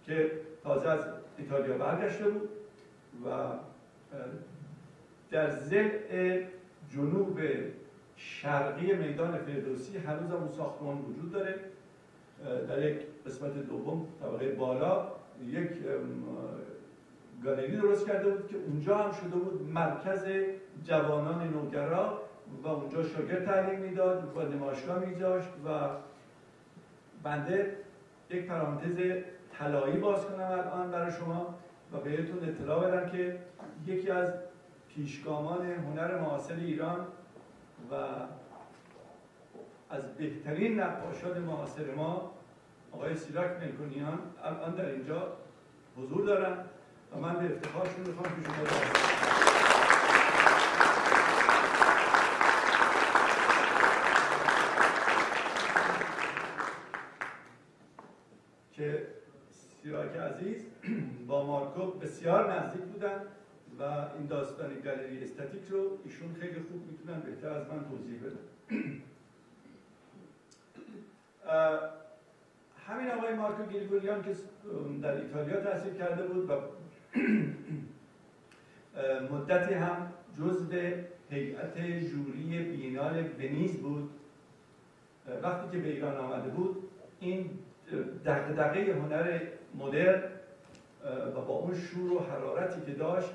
که 0.07 0.33
تازه 0.63 0.89
از 0.89 1.05
ایتالیا 1.39 1.79
برگشته 1.79 2.31
بود 2.31 2.49
و 3.25 3.29
در 5.31 5.51
زل 5.51 5.89
جنوب 6.91 7.41
شرقی 8.17 8.95
میدان 8.95 9.39
فردوسی 9.39 9.99
هنوز 9.99 10.31
هم 10.31 10.37
اون 10.37 10.49
ساختمان 10.49 10.99
وجود 10.99 11.33
داره. 11.33 11.55
در 12.69 12.91
یک 12.91 13.01
قسمت 13.27 13.67
دوم 13.69 14.07
طبقه 14.21 14.49
بالا 14.49 15.13
یک 15.47 15.71
گالری 17.45 17.77
درست 17.77 18.07
کرده 18.07 18.31
بود 18.31 18.49
که 18.49 18.57
اونجا 18.57 18.97
هم 18.97 19.13
شده 19.13 19.37
بود 19.37 19.71
مرکز 19.71 20.25
جوانان 20.85 21.49
نوگرا 21.49 22.23
و 22.63 22.69
اونجا 22.69 23.03
شاگرد 23.03 23.45
تعلیم 23.45 23.81
می‌داد 23.81 24.37
و 24.37 24.43
نمایشگاه 24.43 24.99
میذاشت 24.99 25.49
و 25.67 25.89
بنده 27.23 27.77
یک 28.31 28.47
پرانتز 28.47 29.23
طلایی 29.59 29.99
باز 29.99 30.27
کنم 30.27 30.51
الان 30.51 30.91
برای 30.91 31.13
شما 31.13 31.55
و 31.93 31.97
بهتون 31.97 32.49
اطلاع 32.49 32.91
بدم 32.91 33.11
که 33.11 33.39
یکی 33.87 34.11
از 34.11 34.33
پیشگامان 34.89 35.67
هنر 35.67 36.19
معاصر 36.19 36.55
ایران 36.55 37.07
و 37.91 37.95
از 39.91 40.15
بهترین 40.15 40.81
نقاشان 40.81 41.39
معاصر 41.39 41.95
ما 41.95 42.35
آقای 42.93 43.15
سیراک 43.15 43.51
ملکونیان 43.51 44.19
الان 44.45 44.75
در 44.75 44.89
اینجا 44.89 45.37
حضور 45.97 46.25
دارن. 46.25 46.57
و 47.13 47.19
من 47.19 47.39
به 47.39 47.55
افتخارشون 47.55 48.01
می‌خوام 48.07 48.25
که 48.25 48.43
شما 48.43 48.65
که 58.73 59.07
سیراک 59.51 60.17
عزیز 60.17 60.67
با 61.27 61.47
مارکو 61.47 61.87
بسیار 61.91 62.53
نزدیک 62.53 62.83
بودن 62.83 63.23
و 63.79 63.83
این 63.83 64.27
داستان 64.27 64.81
گالری 64.85 65.25
استاتیک 65.25 65.63
رو 65.71 65.99
ایشون 66.05 66.35
خیلی 66.41 66.55
خوب 66.55 66.83
می‌تونن 66.91 67.21
بهتر 67.21 67.49
از 67.49 67.67
من 67.69 67.85
توضیح 67.85 68.21
بدن. 68.21 68.39
همین 72.89 73.11
آقای 73.11 73.35
مارکو 73.35 73.63
گیلگولیان 73.63 74.23
که 74.23 74.37
در 75.03 75.13
ایتالیا 75.13 75.61
تحصیل 75.61 75.95
کرده 75.95 76.23
بود 76.23 76.51
و 76.51 76.53
مدتی 79.31 79.75
هم 79.75 80.13
جزء 80.39 80.93
هیئت 81.31 81.79
جوری 81.79 82.59
بینال 82.59 83.25
ونیز 83.39 83.77
بود. 83.77 84.11
وقتی 85.43 85.71
که 85.73 85.79
به 85.83 85.89
ایران 85.89 86.17
آمده 86.17 86.51
بود 86.51 86.77
این 87.21 87.51
دقدقه 88.25 88.93
هنر 88.93 89.41
مدرن 89.79 90.23
و 91.37 91.41
با 91.41 91.55
اون 91.55 91.75
شور 91.75 92.13
و 92.13 92.19
حرارتی 92.19 92.81
که 92.81 92.93
داشت 92.93 93.31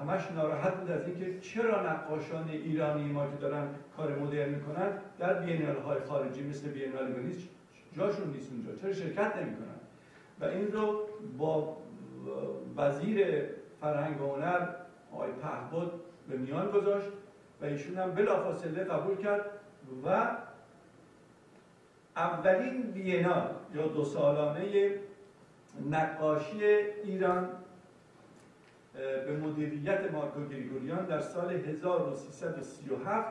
همش 0.00 0.30
ناراحت 0.34 0.74
بود 0.74 0.90
از 0.90 1.06
اینکه 1.06 1.40
چرا 1.40 1.92
نقاشان 1.92 2.48
ایرانی 2.48 3.04
ما 3.04 3.26
که 3.26 3.36
دارن 3.40 3.68
کار 3.96 4.18
مدرن 4.18 4.48
می‌کنن 4.48 4.92
در 5.18 5.40
بینال 5.40 5.76
های 5.76 6.00
خارجی 6.00 6.42
مثل 6.42 6.68
بینال 6.68 7.12
ونیز 7.12 7.48
جاشون 7.96 8.30
نیست 8.30 8.52
اونجا. 8.52 8.82
چرا 8.82 8.92
شرکت 8.92 9.36
نمی‌کنن؟ 9.36 9.80
و 10.40 10.44
این 10.44 10.72
رو 10.72 11.00
با 11.38 11.76
وزیر 12.76 13.44
فرهنگ 13.80 14.20
و 14.20 14.34
هنر 14.34 14.68
آقای 15.12 15.30
پهبد 15.30 15.90
به 16.28 16.36
میان 16.36 16.70
گذاشت 16.70 17.08
و 17.60 17.64
ایشون 17.64 17.98
هم 17.98 18.10
بلافاصله 18.10 18.84
قبول 18.84 19.16
کرد 19.16 19.44
و 20.04 20.36
اولین 22.16 22.82
بینال 22.82 23.54
یا 23.74 23.86
دو 23.86 24.04
سالانه 24.04 24.94
نقاشی 25.90 26.64
ایران 27.04 27.48
به 28.94 29.36
مدیریت 29.36 30.12
مارکو 30.12 30.44
گریگوریان 30.44 31.06
در 31.06 31.20
سال 31.20 31.50
1337 31.50 33.28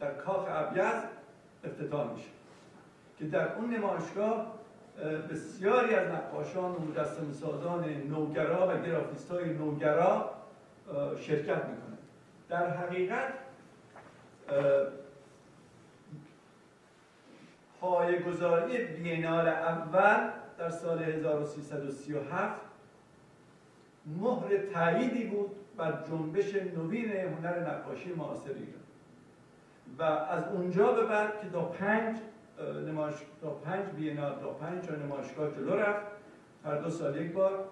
در 0.00 0.14
کاخ 0.14 0.46
ابیض 0.48 1.02
افتتاح 1.64 2.12
میشه 2.12 2.28
که 3.18 3.24
در 3.24 3.54
اون 3.54 3.74
نمایشگاه 3.74 4.57
بسیاری 5.30 5.94
از 5.94 6.08
نقاشان 6.10 6.72
و 6.72 6.78
مجسم 6.78 7.32
سازان 7.32 7.84
نوگرا 7.84 8.68
و 8.68 8.82
گرافیست 8.82 9.30
های 9.30 9.52
نوگرا 9.52 10.30
شرکت 11.16 11.64
می‌کنه 11.64 11.98
در 12.48 12.70
حقیقت 12.70 13.32
پایگذاری 17.80 18.84
بینال 18.84 19.48
اول 19.48 20.30
در 20.58 20.70
سال 20.70 21.02
1337 21.02 22.60
مهر 24.06 24.56
تاییدی 24.74 25.24
بود 25.24 25.50
بر 25.76 26.04
جنبش 26.08 26.54
نوین 26.54 27.10
هنر 27.10 27.70
نقاشی 27.70 28.12
معاصر 28.12 28.50
ایران. 28.50 28.78
و 29.98 30.02
از 30.02 30.44
اونجا 30.52 30.92
به 30.92 31.06
بعد 31.06 31.40
که 31.40 31.50
تا 31.50 31.64
پنج 31.64 32.16
نماش 32.60 33.14
تا 33.40 33.50
پنج 33.50 33.84
بینال 33.96 34.38
تا 34.40 34.48
پنج 34.48 34.84
تا 34.84 34.94
نمایشگاه 34.94 35.50
جلو 35.50 35.76
رفت. 35.76 36.06
هر 36.64 36.74
دو 36.74 36.90
سال 36.90 37.16
یک 37.16 37.32
بار 37.32 37.64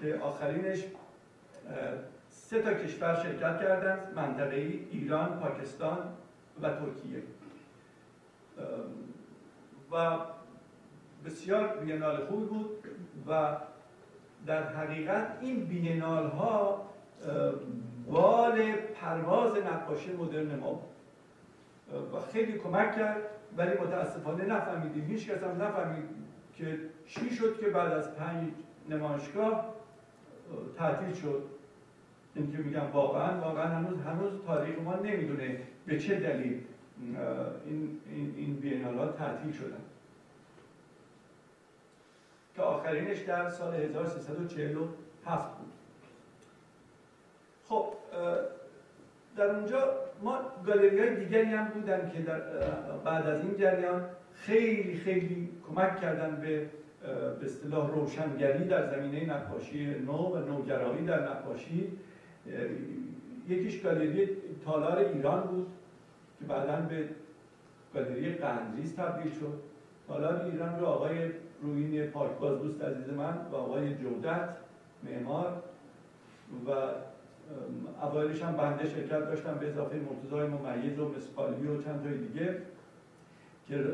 که 0.00 0.18
آخرینش 0.22 0.84
سه 2.30 2.62
تا 2.62 2.74
کشور 2.74 3.14
شرکت 3.14 3.60
کردند 3.60 4.12
منطقه 4.16 4.56
ایران، 4.90 5.40
پاکستان 5.40 5.98
و 6.62 6.68
ترکیه. 6.68 7.22
و 9.92 10.18
بسیار 11.24 11.76
بینال 11.76 12.24
خوبی 12.24 12.44
بود 12.44 12.84
و 13.28 13.56
در 14.46 14.62
حقیقت 14.62 15.38
این 15.40 15.64
بینال 15.64 16.26
ها 16.26 16.86
بال 18.06 18.72
پرواز 18.72 19.56
نقاشی 19.56 20.12
مدرن 20.12 20.54
ما 20.54 20.72
بود. 20.72 20.96
و 22.14 22.20
خیلی 22.32 22.58
کمک 22.58 22.96
کرد. 22.96 23.22
ولی 23.56 23.70
متاسفانه 23.70 24.44
نفهمیدیم. 24.44 25.04
هیچ 25.04 25.30
کس 25.30 25.42
هم 25.42 25.62
نفهمید 25.62 26.04
که 26.54 26.78
چی 27.06 27.30
شد 27.30 27.60
که 27.60 27.66
بعد 27.66 27.92
از 27.92 28.14
پنج 28.14 28.48
نمایشگاه 28.88 29.74
تعطیل 30.78 31.14
شد. 31.14 31.42
این 32.34 32.52
که 32.52 32.58
میگم 32.58 32.90
واقعا 32.92 33.40
واقعا 33.40 33.66
هنوز 33.66 34.00
هنوز 34.00 34.32
تاریخ 34.46 34.78
ما 34.78 34.94
نمی‌دونه 34.94 35.60
به 35.86 35.98
چه 35.98 36.20
دلیل 36.20 36.64
این 37.66 38.00
این, 38.06 38.34
این 38.36 38.56
بینالات 38.56 39.18
تعطیل 39.18 39.52
شدن. 39.52 39.80
که 42.56 42.62
آخرینش 42.62 43.18
در 43.18 43.48
سال 43.48 43.74
1347 43.74 45.48
بود. 45.58 45.72
خب 47.68 47.92
در 49.36 49.50
اونجا 49.50 49.78
ما 50.22 50.38
گالری 50.66 50.98
های 50.98 51.16
دیگری 51.16 51.44
هم 51.44 51.68
بودن 51.68 52.10
که 52.14 52.22
در 52.22 52.40
بعد 53.04 53.26
از 53.26 53.40
این 53.40 53.56
جریان 53.56 54.04
خیلی 54.34 54.96
خیلی 54.96 55.48
کمک 55.68 56.00
کردن 56.00 56.36
به 56.40 56.70
به 57.40 57.46
اصطلاح 57.46 57.90
روشنگری 57.90 58.64
در 58.64 58.86
زمینه 58.86 59.34
نقاشی 59.34 59.86
نو 59.86 60.12
و 60.12 60.38
نوگرایی 60.38 61.04
در 61.04 61.30
نقاشی. 61.30 61.92
یکیش 63.48 63.82
گالری 63.82 64.28
تالار 64.64 64.98
ایران 64.98 65.42
بود 65.42 65.66
که 66.38 66.44
بعدا 66.44 66.76
به 66.76 67.08
گالری 67.94 68.34
قندریز 68.34 68.96
تبدیل 68.96 69.32
شد. 69.32 69.60
تالار 70.08 70.44
ایران 70.44 70.80
رو 70.80 70.86
آقای 70.86 71.30
روین 71.62 72.06
پاکباز 72.06 72.58
دوست 72.58 72.82
عزیز 72.82 73.08
من 73.08 73.38
و 73.52 73.56
آقای 73.56 73.94
جودت 73.94 74.48
معمار 75.02 75.62
و 76.66 76.70
اوایلش 78.02 78.42
هم 78.42 78.56
بنده 78.56 78.88
شرکت 78.88 79.18
داشتم 79.18 79.54
به 79.54 79.68
اضافه 79.68 79.96
مرتضای 79.96 80.48
ممیز 80.48 80.98
و 80.98 81.08
مسقالی 81.08 81.66
و 81.66 81.82
چند 81.82 82.02
تای 82.02 82.18
دیگه 82.18 82.56
که 83.68 83.84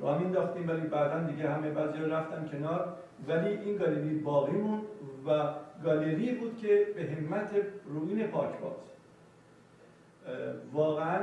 راه 0.00 0.18
مینداختیم 0.18 0.68
ولی 0.68 0.80
بعدا 0.80 1.22
دیگه 1.22 1.50
همه 1.50 1.70
بعضی 1.70 1.98
رفتن 1.98 2.48
کنار. 2.52 2.96
ولی 3.28 3.48
این 3.48 3.76
گالری 3.76 4.18
باقی 4.18 4.56
و 5.26 5.48
گالری 5.84 6.34
بود 6.34 6.56
که 6.56 6.86
به 6.96 7.02
همت 7.02 7.50
روین 7.86 8.26
پاکباز 8.26 8.72
واقعا 10.72 11.18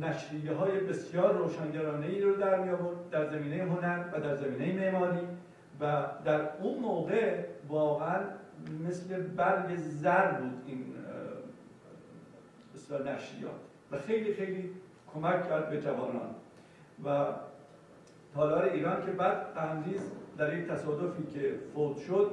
نشریه 0.00 0.52
های 0.52 0.80
بسیار 0.80 1.34
روشنگرانه 1.34 2.06
ای 2.06 2.20
رو 2.20 2.36
در 2.36 2.58
می 2.60 2.70
در 3.10 3.26
زمینه 3.26 3.64
هنر 3.64 4.04
و 4.12 4.20
در 4.20 4.34
زمینه 4.34 4.90
معماری 4.90 5.20
و 5.80 6.04
در 6.24 6.40
اون 6.60 6.78
موقع 6.78 7.44
واقعا 7.68 8.20
مثل 8.88 9.22
برگ 9.22 9.76
زر 9.76 10.32
بود 10.32 10.62
این 10.66 10.84
بسیار 12.74 13.10
نشریات. 13.10 13.52
و 13.90 13.98
خیلی 13.98 14.34
خیلی 14.34 14.70
کمک 15.14 15.48
کرد 15.48 15.70
به 15.70 15.80
جوانان. 15.80 16.34
و 17.04 17.26
تالار 18.34 18.64
ایران 18.64 19.06
که 19.06 19.12
بعد 19.12 19.54
قندیز 19.54 20.00
در 20.38 20.58
یک 20.58 20.68
تصادفی 20.68 21.22
که 21.22 21.54
فوت 21.74 21.96
شد 21.98 22.30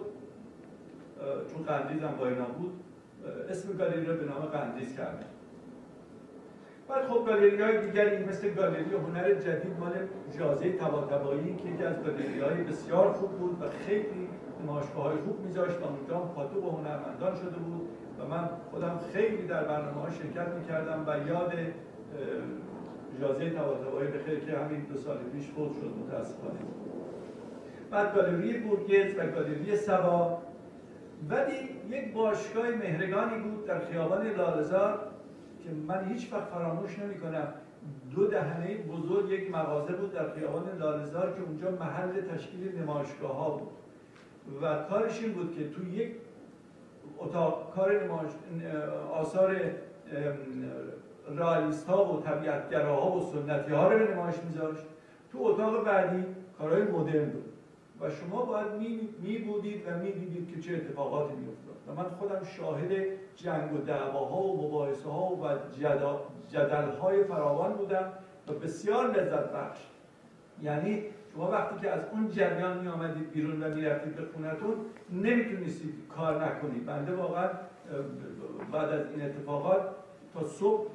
چون 1.54 1.64
قندیز 1.64 2.04
هم 2.04 2.16
با 2.16 2.46
بود 2.58 2.84
اسم 3.50 3.78
گالری 3.78 4.06
رو 4.06 4.18
به 4.18 4.26
نام 4.26 4.46
قندیز 4.46 4.98
کرد 4.98 5.26
بعد 6.90 7.06
خب 7.08 7.26
گالری 7.28 7.62
های 7.62 7.86
دیگری 7.86 8.24
مثل 8.26 8.50
گالری 8.50 8.96
هنر 8.96 9.34
جدید 9.34 9.80
مال 9.80 9.94
جازه 10.40 10.74
تباتبایی 10.74 11.56
که 11.56 11.70
یکی 11.70 11.84
از 11.84 12.04
گالری 12.04 12.40
های 12.40 12.64
بسیار 12.64 13.14
خوب 13.14 13.32
بود 13.32 13.62
و 13.62 13.66
خیلی 13.70 14.30
نمایشگاه 14.64 15.04
های 15.04 15.18
خوب 15.18 15.40
میذاشت 15.46 15.82
و 15.82 15.86
اونجا 15.86 16.16
پاتو 16.20 16.62
با 16.62 16.70
هنرمندان 16.70 17.36
شده 17.36 17.58
بود 17.58 17.90
و 18.20 18.28
من 18.28 18.50
خودم 18.72 19.00
خیلی 19.14 19.48
در 19.48 19.64
برنامه 19.64 20.02
ها 20.02 20.10
شرکت 20.10 20.48
می‌کردم 20.48 21.04
و 21.08 21.28
یاد 21.28 21.54
جازه 23.22 23.50
تباتبایی 23.50 24.12
به 24.12 24.20
خیر 24.20 24.40
که 24.40 24.58
همین 24.58 24.80
دو 24.80 24.98
سال 24.98 25.18
پیش 25.18 25.48
فوت 25.48 25.74
شد 25.74 25.94
متاسفانه. 26.06 26.60
بعد 27.92 28.16
گالری 28.16 28.60
بورگز 28.60 29.18
و 29.18 29.28
گالری 29.28 29.76
سبا 29.76 30.38
ولی 31.30 31.74
یک 31.90 32.14
باشگاه 32.14 32.70
مهرگانی 32.70 33.38
بود 33.38 33.66
در 33.66 33.80
خیابان 33.80 34.28
لالزار 34.28 35.00
که 35.64 35.70
من 35.88 36.06
هیچ 36.06 36.34
وقت 36.34 36.48
فراموش 36.48 37.00
نمی 37.00 37.20
کنم 37.20 37.54
دو 38.16 38.28
دهنه 38.28 38.78
بزرگ 38.78 39.30
یک 39.30 39.52
مغازه 39.52 39.94
بود 39.94 40.14
در 40.14 40.30
خیابان 40.30 40.78
لالزار 40.80 41.34
که 41.34 41.42
اونجا 41.42 41.72
محل 41.72 42.22
تشکیل 42.22 42.82
نمایشگاه 42.82 43.36
ها 43.36 43.50
بود. 43.50 43.83
و 44.62 44.84
کارش 44.90 45.24
این 45.24 45.34
بود 45.34 45.56
که 45.58 45.70
تو 45.70 45.88
یک 45.88 46.12
اتاق 47.20 47.74
کار 47.76 48.10
آثار 49.12 49.62
رئالیست 51.36 51.88
ها 51.88 52.14
و 52.14 52.22
طبیعتگراها 52.22 53.18
و 53.18 53.22
سنتی 53.22 53.72
ها 53.72 53.92
رو 53.92 54.00
به 54.00 54.14
نمایش 54.14 54.36
میذاشت. 54.50 54.84
تو 55.32 55.40
اتاق 55.42 55.86
بعدی 55.86 56.26
کارهای 56.58 56.84
مدرن 56.84 57.30
بود. 57.30 57.54
و 58.02 58.10
شما 58.10 58.46
باید 58.46 58.72
می, 58.72 59.10
می 59.22 59.38
بودید 59.38 59.88
و 59.88 59.98
می 59.98 60.12
دیدید 60.12 60.56
که 60.56 60.62
چه 60.62 60.76
اتفاقاتی 60.76 61.36
می 61.36 61.48
افتاد 61.48 61.76
و 61.88 62.02
من 62.02 62.10
خودم 62.10 62.44
شاهد 62.44 62.92
جنگ 63.36 63.74
و 63.74 63.78
دعواها 63.78 64.42
و 64.42 64.68
مباحثه 64.68 65.10
ها 65.10 65.36
و 65.36 65.48
جدل 66.52 66.90
های 67.02 67.24
فراوان 67.24 67.74
بودم 67.74 68.14
و 68.48 68.54
بسیار 68.54 69.12
لذت 69.12 69.52
بخش 69.52 69.80
یعنی 70.62 71.04
شما 71.34 71.52
وقتی 71.52 71.80
که 71.82 71.90
از 71.90 72.02
اون 72.12 72.30
جریان 72.30 72.80
می 72.80 72.88
آمدید 72.88 73.32
بیرون 73.32 73.64
و 73.64 73.76
می 73.76 73.86
رفتید 73.86 74.16
به 74.16 74.26
خونتون 74.34 74.76
نمی‌تونستید 75.10 75.94
کار 76.16 76.46
نکنید 76.46 76.86
بنده 76.86 77.16
واقعا 77.16 77.50
بعد 78.72 78.90
از 78.90 79.12
این 79.12 79.22
اتفاقات 79.22 79.96
تا 80.34 80.48
صبح 80.48 80.92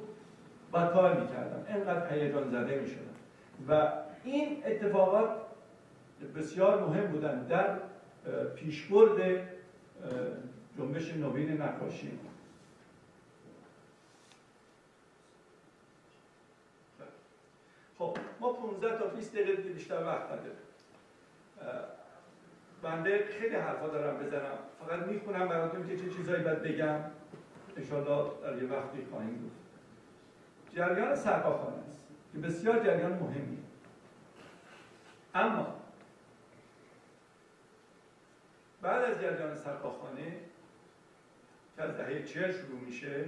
با 0.71 0.87
کار 0.87 1.21
می‌کردم 1.21 1.75
اینقدر 1.75 2.13
هیجان 2.13 2.49
زده 2.49 2.79
می‌شدم 2.79 3.03
و 3.69 3.91
این 4.23 4.63
اتفاقات 4.65 5.29
بسیار 6.35 6.83
مهم 6.87 7.07
بودن 7.07 7.47
در 7.47 7.79
پیشبرد 8.55 9.47
جنبش 10.77 11.13
نوین 11.13 11.61
نقاشی 11.61 12.19
خب 17.97 18.17
ما 18.39 18.53
15 18.53 18.97
تا 18.97 19.05
20 19.05 19.33
دقیقه 19.33 19.61
بیشتر 19.61 20.03
وقت 20.03 20.25
نداریم. 20.25 20.57
بنده 22.81 23.25
خیلی 23.25 23.55
حرفا 23.55 23.87
دارم 23.87 24.17
بزنم. 24.17 24.57
فقط 24.79 24.99
می‌خونم 24.99 25.47
براتون 25.47 25.87
که 25.87 25.97
چه 25.97 26.09
چیزایی 26.09 26.43
باید 26.43 26.61
بگم. 26.61 26.99
انشاءالله 27.77 28.31
در 28.43 28.63
یه 28.63 28.69
وقتی 28.69 29.05
خواهیم 29.11 29.35
بود. 29.35 29.51
جریان 30.75 31.15
سرقاخانه 31.15 31.77
است 31.87 32.07
که 32.31 32.37
بسیار 32.39 32.79
جریان 32.79 33.13
مهمی 33.13 33.57
اما 35.35 35.75
بعد 38.81 39.03
از 39.03 39.21
جریان 39.21 39.55
سرقاخانه 39.55 40.37
که 41.75 41.83
از 41.83 41.97
دهه 41.97 42.23
چهل 42.23 42.51
شروع 42.51 42.79
میشه 42.79 43.25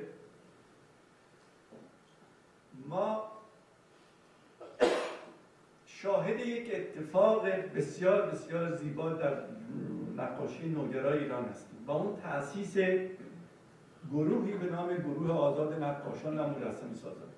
ما 2.88 3.32
شاهد 6.02 6.40
یک 6.40 6.72
اتفاق 6.76 7.46
بسیار 7.76 8.22
بسیار 8.22 8.76
زیبا 8.76 9.10
در 9.10 9.34
نقاشی 10.18 10.70
نوگرای 10.70 11.20
ایران 11.20 11.46
هستیم. 11.46 11.80
با 11.88 11.94
اون 11.94 12.16
تاسیس 12.24 12.78
گروهی 14.12 14.54
به 14.54 14.70
نام 14.72 14.88
گروه 14.96 15.32
آزاد 15.32 15.84
نقاشان 15.84 16.40
و 16.40 16.48
مجسمه 16.48 16.96
سازان. 16.96 17.30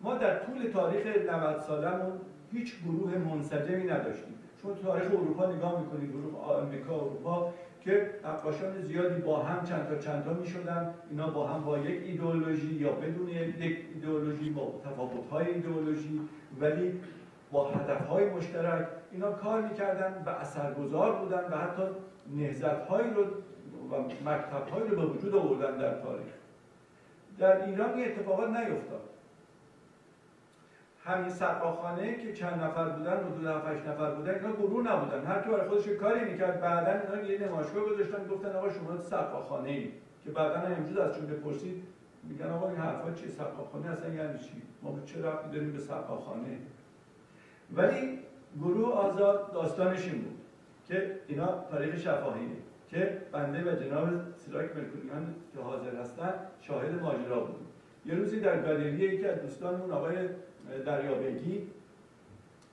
ما 0.00 0.14
در 0.14 0.38
طول 0.38 0.70
تاریخ 0.72 1.06
90 1.06 1.60
سالمون 1.60 2.20
هیچ 2.52 2.74
گروه 2.84 3.18
منسجمی 3.18 3.84
نداشتیم. 3.84 4.34
چون 4.62 4.74
تاریخ 4.82 5.06
اروپا 5.06 5.52
نگاه 5.52 5.80
می‌کنید 5.80 6.10
گروه 6.10 6.40
آمریکا 6.44 6.94
اروپا 6.94 7.52
که 7.80 8.10
نقاشان 8.24 8.82
زیادی 8.82 9.22
با 9.22 9.42
هم 9.42 9.64
چند 9.64 9.88
تا 9.88 9.98
چند 9.98 10.24
تا 10.24 10.32
می‌شدن. 10.32 10.94
اینا 11.10 11.30
با 11.30 11.46
هم 11.46 11.64
با 11.64 11.78
یک 11.78 12.02
ایدئولوژی 12.06 12.74
یا 12.74 12.92
بدون 12.92 13.28
یک 13.28 13.78
ایدئولوژی 13.94 14.50
با 14.50 14.80
تفاوت 14.84 15.32
ایدئولوژی. 15.32 16.20
ولی 16.60 17.00
با 17.54 17.68
هدف 17.68 18.06
های 18.06 18.30
مشترک 18.30 18.88
اینا 19.12 19.32
کار 19.32 19.60
می‌کردن 19.60 20.22
و 20.26 20.28
اثرگذار 20.28 21.12
بودن 21.12 21.44
و 21.44 21.56
حتی 21.56 21.82
نهزت 22.36 22.86
هایی 22.88 23.10
رو 23.10 23.24
و 23.90 24.00
مکتب 24.24 24.68
هایی 24.72 24.88
رو 24.88 24.96
به 24.96 25.06
وجود 25.06 25.34
آوردن 25.34 25.76
در 25.76 26.00
تاریخ. 26.00 26.32
در 27.38 27.64
ایران 27.64 27.94
این 27.94 28.08
اتفاقات 28.08 28.48
نیفتاد. 28.48 29.00
همین 31.04 31.30
سقاخانه 31.30 32.16
که 32.16 32.32
چند 32.32 32.62
نفر 32.62 32.88
بودن 32.88 33.16
حدود 33.16 33.46
7 33.46 33.88
نفر 33.88 34.10
بودن 34.10 34.34
اینا 34.34 34.52
گروه 34.52 34.92
نبودن. 34.92 35.24
هر 35.24 35.42
کی 35.42 35.48
برای 35.48 35.68
خودش 35.68 35.88
کاری 35.88 36.24
می‌کرد 36.24 36.60
بعدا 36.60 37.14
اینا 37.16 37.28
یه 37.28 37.48
نمایشگاه 37.48 37.84
گذاشتن 37.84 38.26
گفتن 38.30 38.56
آقا 38.56 38.70
شما 38.70 38.96
سقاخانه 38.98 39.70
ای 39.70 39.92
که 40.24 40.30
بعدا 40.30 40.60
امروز 40.60 40.98
از 40.98 41.16
چون 41.16 41.26
بپرسید 41.26 41.82
میگن 42.22 42.50
آقا 42.50 42.68
این 42.68 42.78
حرفا 42.78 43.12
چیه؟ 43.12 43.28
سقاخانه 43.28 43.90
اصلا 43.90 44.14
یعنی 44.14 44.38
چی؟ 44.38 44.62
ما 44.82 44.98
چه 45.06 45.26
ربطی 45.26 45.50
داریم 45.50 45.72
به 45.72 45.78
سقاخانه 45.78 46.58
ولی 47.76 48.18
گروه 48.60 48.92
آزاد 48.92 49.52
داستانش 49.52 50.08
این 50.08 50.22
بود 50.22 50.38
که 50.88 51.20
اینا 51.28 51.64
تاریخ 51.70 51.96
شفاهیه 51.96 52.48
که 52.88 53.18
بنده 53.32 53.72
و 53.72 53.76
جناب 53.76 54.08
سیراک 54.36 54.76
مرکوریان 54.76 55.34
که 55.54 55.60
حاضر 55.60 55.96
هستن 55.96 56.34
شاهد 56.60 57.02
ماجرا 57.02 57.40
بود 57.40 57.66
یه 58.06 58.14
روزی 58.14 58.40
در 58.40 58.62
گالری 58.62 58.90
یکی 58.90 59.26
از 59.26 59.42
دوستانمون 59.42 59.90
آقای 59.90 60.16
دریابگی 60.86 61.62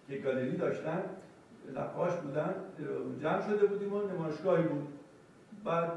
که 0.08 0.18
گالری 0.18 0.58
داشتن 0.58 1.04
نقاش 1.76 2.14
بودن 2.14 2.56
جمع 3.22 3.42
شده 3.42 3.66
بودیم 3.66 3.94
و 3.94 4.02
نمایشگاهی 4.02 4.64
بود. 4.64 4.88
بعد 5.64 5.92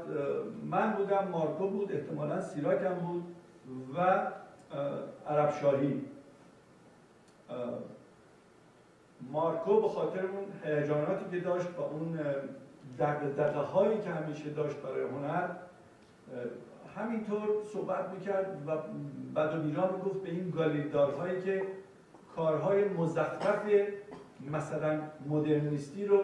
من 0.71 0.91
بودم 0.91 1.27
مارکو 1.31 1.67
بود 1.67 1.91
احتمالا 1.91 2.41
سیراکم 2.41 2.93
بود 2.93 3.23
و 3.97 4.27
عرب 5.27 5.53
شاهی 5.61 6.01
مارکو 9.31 9.81
به 9.81 9.89
خاطر 9.89 10.19
اون 10.19 10.45
هیجاناتی 10.63 11.25
که 11.31 11.39
داشت 11.39 11.67
و 11.77 11.81
اون 11.81 12.19
دقدقه 12.99 13.59
هایی 13.59 13.99
که 13.99 14.09
همیشه 14.09 14.49
داشت 14.49 14.75
برای 14.75 15.03
هنر 15.03 15.49
همینطور 16.97 17.49
صحبت 17.73 18.09
می‌کرد 18.09 18.63
و 18.67 18.71
بعد 19.33 19.55
و 19.55 19.61
بیران 19.61 20.01
گفت 20.05 20.21
به 20.23 20.29
این 20.29 20.49
گالیدارهایی 20.49 21.41
که 21.41 21.61
کارهای 22.35 22.83
مزخرف 22.83 23.63
مثلا 24.51 25.01
مدرنیستی 25.29 26.05
رو 26.05 26.23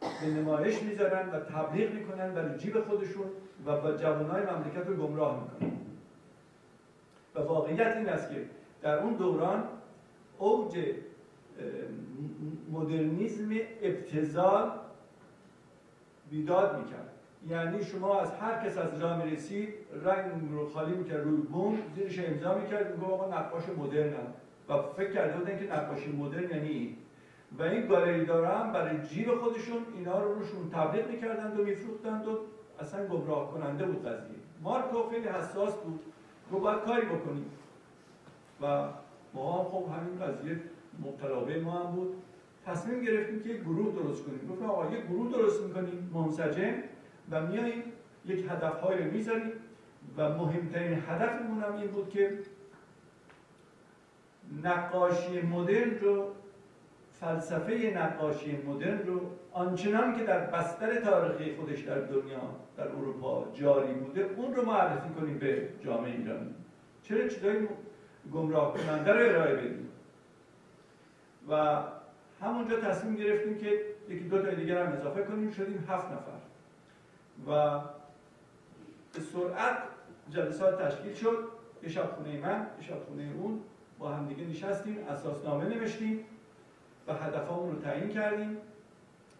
به 0.00 0.26
نمایش 0.26 0.82
می‌ذارن 0.82 1.30
و 1.30 1.40
تبلیغ 1.40 1.92
می‌کنن 1.92 2.34
برای 2.34 2.58
جیب 2.58 2.80
خودشون 2.80 3.26
و 3.66 3.80
با 3.80 3.92
جوانهای 3.92 4.42
مملکت 4.42 4.86
رو 4.86 4.94
گمراه 4.94 5.42
می‌کنن. 5.42 5.70
و 7.34 7.40
واقعیت 7.40 7.96
این 7.96 8.08
است 8.08 8.30
که 8.30 8.44
در 8.82 8.98
اون 8.98 9.14
دوران 9.14 9.64
اوج 10.38 10.78
مدرنیزم 12.72 13.50
ابتزال 13.82 14.70
بیداد 16.30 16.78
می‌کرد. 16.78 17.06
یعنی 17.48 17.84
شما 17.84 18.20
از 18.20 18.32
هر 18.32 18.66
کس 18.66 18.78
از 18.78 19.00
جا 19.00 19.16
می‌رسید 19.16 19.74
رنگ 20.04 20.52
رو 20.52 20.68
خالی 20.68 20.94
می‌کرد 20.94 21.24
روی 21.24 21.36
بوم 21.36 21.78
زیرش 21.94 22.18
امضا 22.18 22.54
می‌کرد 22.54 22.96
میگو 22.96 23.12
آقا 23.12 23.38
نقاش 23.38 23.62
مدرنم 23.78 24.34
و 24.68 24.82
فکر 24.96 25.12
کرده 25.12 25.38
بودن 25.38 25.58
که 25.58 25.72
نقاشی 25.72 26.12
مدرن 26.12 26.50
یعنی 26.50 26.68
این. 26.68 26.96
و 27.58 27.62
این 27.62 27.86
گالری 27.86 28.24
دارم 28.24 28.72
برای 28.72 29.08
جیب 29.08 29.34
خودشون 29.34 29.78
اینا 29.96 30.22
رو 30.22 30.34
روشون 30.34 30.70
تبلیغ 30.70 31.10
می‌کردند 31.10 31.60
و 31.60 31.64
میفروختند 31.64 32.28
و 32.28 32.38
اصلا 32.80 33.06
گمراه 33.06 33.50
کننده 33.50 33.84
بود 33.84 34.06
قضیه. 34.06 34.36
مارکو 34.62 35.10
خیلی 35.10 35.28
حساس 35.28 35.74
بود. 35.76 36.00
گفت 36.52 36.62
باید 36.62 36.80
کاری 36.80 37.06
بکنیم. 37.06 37.50
و 38.62 38.88
ما 39.34 39.58
هم 39.58 39.64
خب 39.64 39.84
همین 39.98 40.18
قضیه 40.18 40.60
مبتلا 41.00 41.60
ما 41.64 41.72
هم 41.72 41.94
بود. 41.94 42.14
تصمیم 42.66 43.04
گرفتیم 43.04 43.42
که 43.42 43.48
یک 43.48 43.60
گروه 43.60 43.94
درست 43.94 44.24
کنیم. 44.24 44.48
گفتم 44.50 44.64
آقا 44.64 44.96
یک 44.96 45.06
گروه 45.06 45.32
درست 45.32 45.62
می‌کنیم 45.62 46.10
منسجم 46.14 46.74
و 47.30 47.46
میاییم 47.46 47.82
یک 48.26 48.46
هدفهایی 48.50 49.04
رو 49.04 49.10
می‌ذاریم 49.10 49.52
و 50.16 50.28
مهمترین 50.28 50.98
هدفمون 51.08 51.62
هم 51.62 51.76
این 51.76 51.86
بود 51.86 52.08
که 52.10 52.38
نقاشی 54.64 55.40
مدرن 55.40 55.98
رو 56.00 56.26
فلسفه 57.20 57.92
نقاشی 57.96 58.56
مدرن 58.66 59.06
رو 59.06 59.20
آنچنان 59.52 60.16
که 60.16 60.24
در 60.24 60.46
بستر 60.46 61.00
تاریخی 61.00 61.56
خودش 61.56 61.80
در 61.80 61.98
دنیا 62.00 62.40
در 62.76 62.88
اروپا 62.88 63.46
جاری 63.54 63.94
بوده 63.94 64.30
اون 64.36 64.54
رو 64.54 64.64
معرفی 64.64 65.08
کنیم 65.20 65.38
به 65.38 65.68
جامعه 65.84 66.12
ایرانی. 66.12 66.54
چرا 67.02 67.28
چیزای 67.28 67.68
گمراه 68.32 68.74
کننده 68.74 69.12
رو 69.12 69.28
ارائه 69.28 69.54
بدیم؟ 69.54 69.89
و 71.50 71.82
همونجا 72.40 72.80
تصمیم 72.80 73.14
گرفتیم 73.14 73.58
که 73.58 73.80
یکی 74.08 74.24
دو 74.24 74.42
تا 74.42 74.50
دیگر 74.50 74.86
هم 74.86 74.92
اضافه 74.92 75.22
کنیم 75.22 75.50
شدیم 75.50 75.84
هفت 75.88 76.06
نفر. 76.06 76.40
و 77.46 77.80
به 79.12 79.20
سرعت 79.20 79.78
جلسات 80.30 80.82
تشکیل 80.82 81.14
شد. 81.14 81.48
یه 81.82 81.88
شب 81.88 82.10
خونه 82.16 82.38
من 82.38 82.66
یه 82.80 82.86
شب 82.86 83.04
خونه 83.08 83.32
اون 83.38 83.60
با 83.98 84.08
همدیگه 84.08 84.44
نشستیم 84.44 84.98
اساسنامه 85.08 85.64
نوشتیم 85.64 86.24
و 87.06 87.14
هدفمون 87.14 87.70
رو 87.70 87.78
تعیین 87.78 88.08
کردیم 88.08 88.56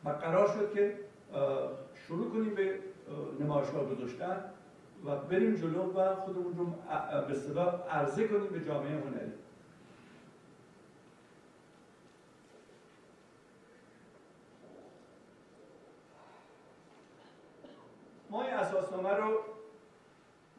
و 0.05 0.09
قرار 0.09 0.49
شد 0.49 0.75
که 0.75 0.95
شروع 1.95 2.31
کنیم 2.31 2.55
به 2.55 2.79
نمایشگاه 3.41 3.85
گذاشتن 3.85 4.45
و 5.07 5.17
بریم 5.17 5.55
جلو 5.55 5.93
و 5.93 6.15
خودمون 6.15 6.57
رو 6.57 6.67
به 7.29 7.35
صدا 7.35 7.87
عرضه 7.91 8.29
کنیم 8.29 8.47
به 8.47 8.65
جامعه 8.65 8.91
هنری. 8.91 9.33
ما 18.31 18.43
این 18.43 18.55
اساسنامه 18.55 19.11
رو 19.11 19.39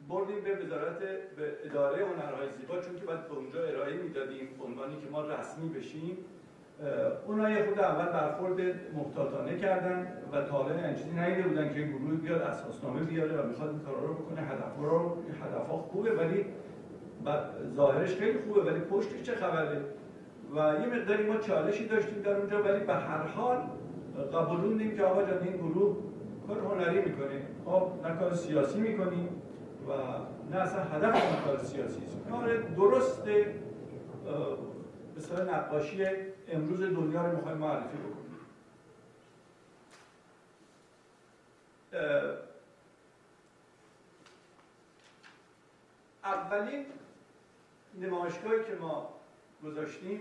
بردیم 0.08 0.40
به 0.44 0.64
وزارت 0.64 0.98
به 1.36 1.52
اداره 1.64 2.04
هنرهای 2.06 2.48
زیبا 2.60 2.80
چون 2.80 2.96
که 2.96 3.04
باید 3.06 3.28
به 3.28 3.34
اونجا 3.34 3.64
ارائه 3.64 3.96
می‌دادیم 3.96 4.48
عنوانی 4.66 4.96
که 4.96 5.10
ما 5.12 5.22
رسمی 5.22 5.68
بشیم. 5.68 6.16
اونا 7.26 7.50
یه 7.50 7.64
خود 7.66 7.78
اول 7.78 8.12
برخورد 8.12 8.60
محتاطانه 8.94 9.58
کردن 9.58 10.12
و 10.32 10.42
تا 10.42 10.52
حالا 10.52 10.74
این 10.74 10.94
چیزی 10.94 11.10
نیده 11.10 11.42
بودن 11.42 11.74
که 11.74 11.82
گروه 11.82 12.14
بیاد 12.20 12.42
اساسنامه 12.42 13.00
بیاره 13.00 13.42
و 13.42 13.46
می‌خواد 13.46 13.70
این 13.70 13.80
کارا 13.80 14.04
رو 14.06 14.14
بکنه. 14.14 14.40
هدف 14.40 14.76
رو 14.78 15.16
هدفها 15.44 15.76
خوبه 15.76 16.10
ولی 16.10 16.46
ظاهرش 17.76 18.16
خیلی 18.16 18.38
خوبه 18.38 18.60
ولی 18.60 18.80
پشتش 18.80 19.22
چه 19.22 19.34
خبره؟ 19.34 19.80
و 20.54 20.56
یه 20.56 20.86
مقداری 20.86 21.26
ما 21.26 21.36
چالشی 21.36 21.88
داشتیم 21.88 22.22
در 22.22 22.36
اونجا 22.36 22.62
ولی 22.62 22.84
به 22.84 22.94
هر 22.94 23.26
حال 23.26 23.58
قبولوندیم 24.34 24.96
که 24.96 25.02
آقا 25.02 25.20
این 25.20 25.56
گروه 25.56 25.96
کار 26.54 26.60
هنری 26.62 27.00
می‌کنه. 27.00 27.42
خب 27.64 27.92
نه 28.04 28.16
کار 28.16 28.34
سیاسی 28.34 28.80
می‌کنیم 28.80 29.28
و 29.88 29.92
نه 30.50 30.56
اصلا 30.56 30.82
هدف 30.82 31.44
کار 31.44 31.58
سیاسی 31.58 32.00
است. 32.04 32.16
درست 32.76 33.24
به 33.24 33.54
نقاشی 35.52 36.06
امروز 36.48 36.80
دنیا 36.80 37.26
رو 37.26 37.36
می‌خوایم 37.36 37.58
معرفی 37.58 37.96
بکنیم. 37.96 38.22
اولین 46.24 46.86
نمایشگاهی 48.00 48.64
که 48.64 48.74
ما 48.80 49.08
گذاشتیم 49.64 50.20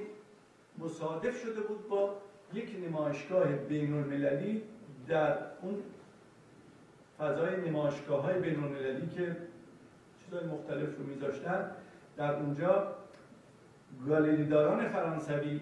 مصادف 0.77 1.41
شده 1.41 1.61
بود 1.61 1.87
با 1.87 2.15
یک 2.53 2.75
نمایشگاه 2.87 3.47
بین 3.47 3.93
المللی 3.93 4.63
در 5.07 5.37
اون 5.61 5.83
فضای 7.21 7.69
نمایشگاه 7.69 8.23
های 8.23 8.41
که 9.15 9.37
چیزهای 10.19 10.45
مختلف 10.47 10.97
رو 10.97 11.05
میذاشتن 11.05 11.71
در 12.17 12.35
اونجا 12.35 12.87
گالریداران 14.07 14.89
فرانسوی 14.89 15.61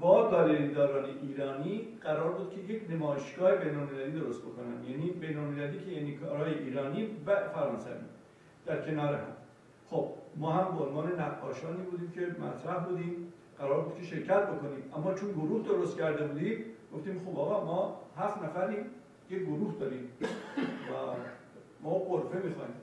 با 0.00 0.30
گالریداران 0.30 1.04
ایرانی 1.22 1.88
قرار 2.00 2.32
بود 2.32 2.50
که 2.50 2.72
یک 2.72 2.90
نمایشگاه 2.90 3.56
بین‌المللی 3.56 4.20
درست 4.20 4.42
بکنن. 4.42 4.90
یعنی 4.90 5.10
بین‌المللی 5.10 5.78
که 5.78 5.90
یعنی 5.90 6.16
کارهای 6.16 6.58
ایرانی 6.58 7.16
و 7.26 7.36
فرانسوی 7.54 7.92
در 8.66 8.80
کنار 8.80 9.14
هم. 9.14 9.32
خب 9.90 10.08
ما 10.36 10.52
هم 10.52 10.76
به 10.76 10.84
عنوان 10.84 11.20
نقاشانی 11.20 11.82
بودیم 11.82 12.10
که 12.10 12.20
مطرح 12.20 12.84
بودیم 12.84 13.32
قرار 13.58 13.80
بود 13.80 13.96
که 13.98 14.04
شرکت 14.04 14.46
بکنیم. 14.46 14.92
اما 14.96 15.14
چون 15.14 15.32
گروه 15.32 15.66
درست 15.66 15.98
کرده 15.98 16.26
بودیم 16.26 16.64
گفتیم 16.94 17.20
خب 17.26 17.38
آقا 17.38 17.64
ما 17.64 18.00
هفت 18.16 18.42
نفریم. 18.42 18.84
یک 19.30 19.42
گروه 19.42 19.74
داریم 19.80 20.12
و 20.88 20.94
ما 21.80 21.90
قرفه 21.90 22.46
می‌خوایم. 22.46 22.74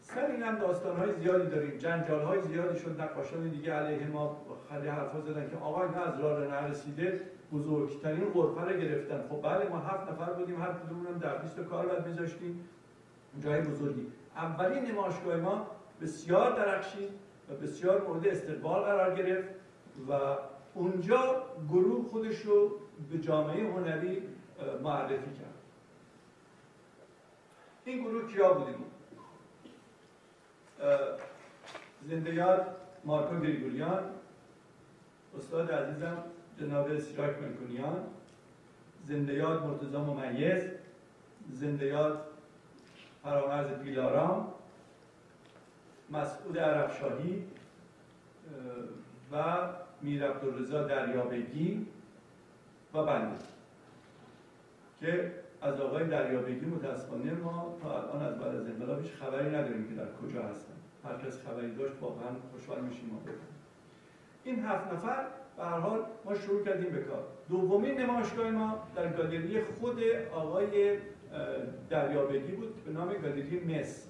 سر 0.00 0.26
این 0.26 0.42
هم 0.42 0.58
داستان 0.58 0.96
های 0.96 1.14
زیادی 1.14 1.50
داریم. 1.50 1.78
جنجال 1.78 2.22
های 2.22 2.42
زیادی 2.42 2.78
شد 2.78 3.00
نقاشان 3.00 3.48
دیگه 3.48 3.72
علیه 3.72 4.06
ما. 4.06 4.36
خیلی 4.70 4.88
حرفا 4.88 5.20
زدن 5.20 5.50
که 5.50 5.56
آقا 5.56 5.82
اینا 5.84 6.04
از 6.04 6.20
راه 6.20 6.40
نرسیده 6.40 7.20
بزرگترین 7.52 8.24
غرفه 8.24 8.60
رو 8.60 8.80
گرفتن. 8.80 9.22
خب 9.28 9.42
بله 9.42 9.68
ما 9.68 9.78
هفت 9.78 10.12
نفر 10.12 10.32
بودیم 10.32 10.62
هر 10.62 10.72
کدومون 10.72 11.18
در 11.20 11.36
20 11.36 11.60
کار 11.60 11.86
بعد 11.86 12.06
میذاشتیم. 12.06 12.68
جای 13.40 13.60
بزرگی. 13.60 14.06
اولین 14.36 14.84
نمایشگاه 14.84 15.36
ما 15.36 15.66
بسیار 16.02 16.56
درخشید 16.56 17.10
و 17.50 17.54
بسیار 17.54 18.06
مورد 18.08 18.26
استقبال 18.26 18.82
قرار 18.82 19.14
گرفت 19.14 19.48
و 20.08 20.12
اونجا 20.74 21.42
گروه 21.68 22.08
خودش 22.08 22.40
رو 22.40 22.70
به 23.12 23.18
جامعه 23.18 23.72
هنری 23.72 24.22
معرفی 24.82 25.30
کرد. 25.30 25.55
این 27.86 28.04
گروه 28.04 28.32
کیا 28.32 28.52
بودیم؟ 28.54 28.84
زنده 32.08 32.34
یاد 32.34 32.76
مارکو 33.04 33.40
گریگوریان 33.40 34.04
استاد 35.38 35.70
عزیزم 35.70 36.24
جناب 36.60 36.98
سیراک 36.98 37.38
منکونیان 37.38 38.06
زنده 39.04 39.34
یاد 39.34 39.66
مرتضا 39.66 40.04
ممیز 40.04 40.62
یاد 41.86 42.26
فرامرز 43.22 43.66
بیلارام 43.66 44.52
مسعود 46.10 46.58
عربشاهی 46.58 47.44
و 49.32 49.68
میر 50.02 50.26
عبدالرضا 50.26 50.82
دریابگی 50.82 51.86
و 52.94 53.02
بنده 53.04 53.38
که 55.00 55.32
از 55.66 55.80
آقای 55.80 56.04
دریابگی 56.04 56.66
متاسفانه 56.66 57.32
ما 57.32 57.76
تا 57.82 58.02
الان 58.02 58.22
از 58.22 58.38
بعد 58.38 58.54
از 58.56 58.66
انقلابش 58.66 59.12
خبری 59.12 59.48
نداریم 59.48 59.88
که 59.88 59.94
در 59.94 60.06
کجا 60.12 60.42
هستن. 60.42 60.72
هر 61.04 61.16
کس 61.16 61.42
خبری 61.46 61.74
داشت 61.74 61.94
واقعا 62.00 62.28
خوشحال 62.52 62.80
میشیم 62.80 63.10
ما 63.12 63.20
این 64.44 64.64
هفت 64.64 64.92
نفر 64.92 65.26
به 65.56 65.64
هر 65.64 65.78
حال 65.78 66.04
ما 66.24 66.34
شروع 66.34 66.64
کردیم 66.64 66.92
به 66.92 66.98
کار. 67.00 67.24
دومین 67.48 68.00
نمایشگاه 68.00 68.50
ما 68.50 68.82
در 68.96 69.12
گالری 69.12 69.62
خود 69.62 70.00
آقای 70.34 70.98
دریابگی 71.90 72.52
بود 72.52 72.84
به 72.84 72.92
نام 72.92 73.12
گالری 73.12 73.60
مس 73.64 74.08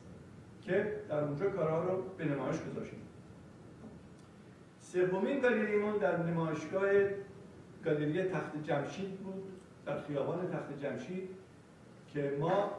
که 0.63 0.93
در 1.09 1.25
اونجا 1.25 1.51
کارها 1.51 1.85
رو 1.85 2.03
به 2.19 2.25
نمایش 2.25 2.57
گذاشتیم. 2.71 3.03
سومین 4.81 5.41
گالریمون 5.41 5.99
در 5.99 6.17
نمایشگاه 6.17 6.89
گالری 7.85 8.23
تخت 8.23 8.63
جمشید 8.63 9.19
بود 9.19 9.43
در 9.87 10.01
خیابان 10.01 10.51
تخت 10.51 10.79
جمشید. 10.83 11.36
که 12.17 12.37
ما 12.41 12.71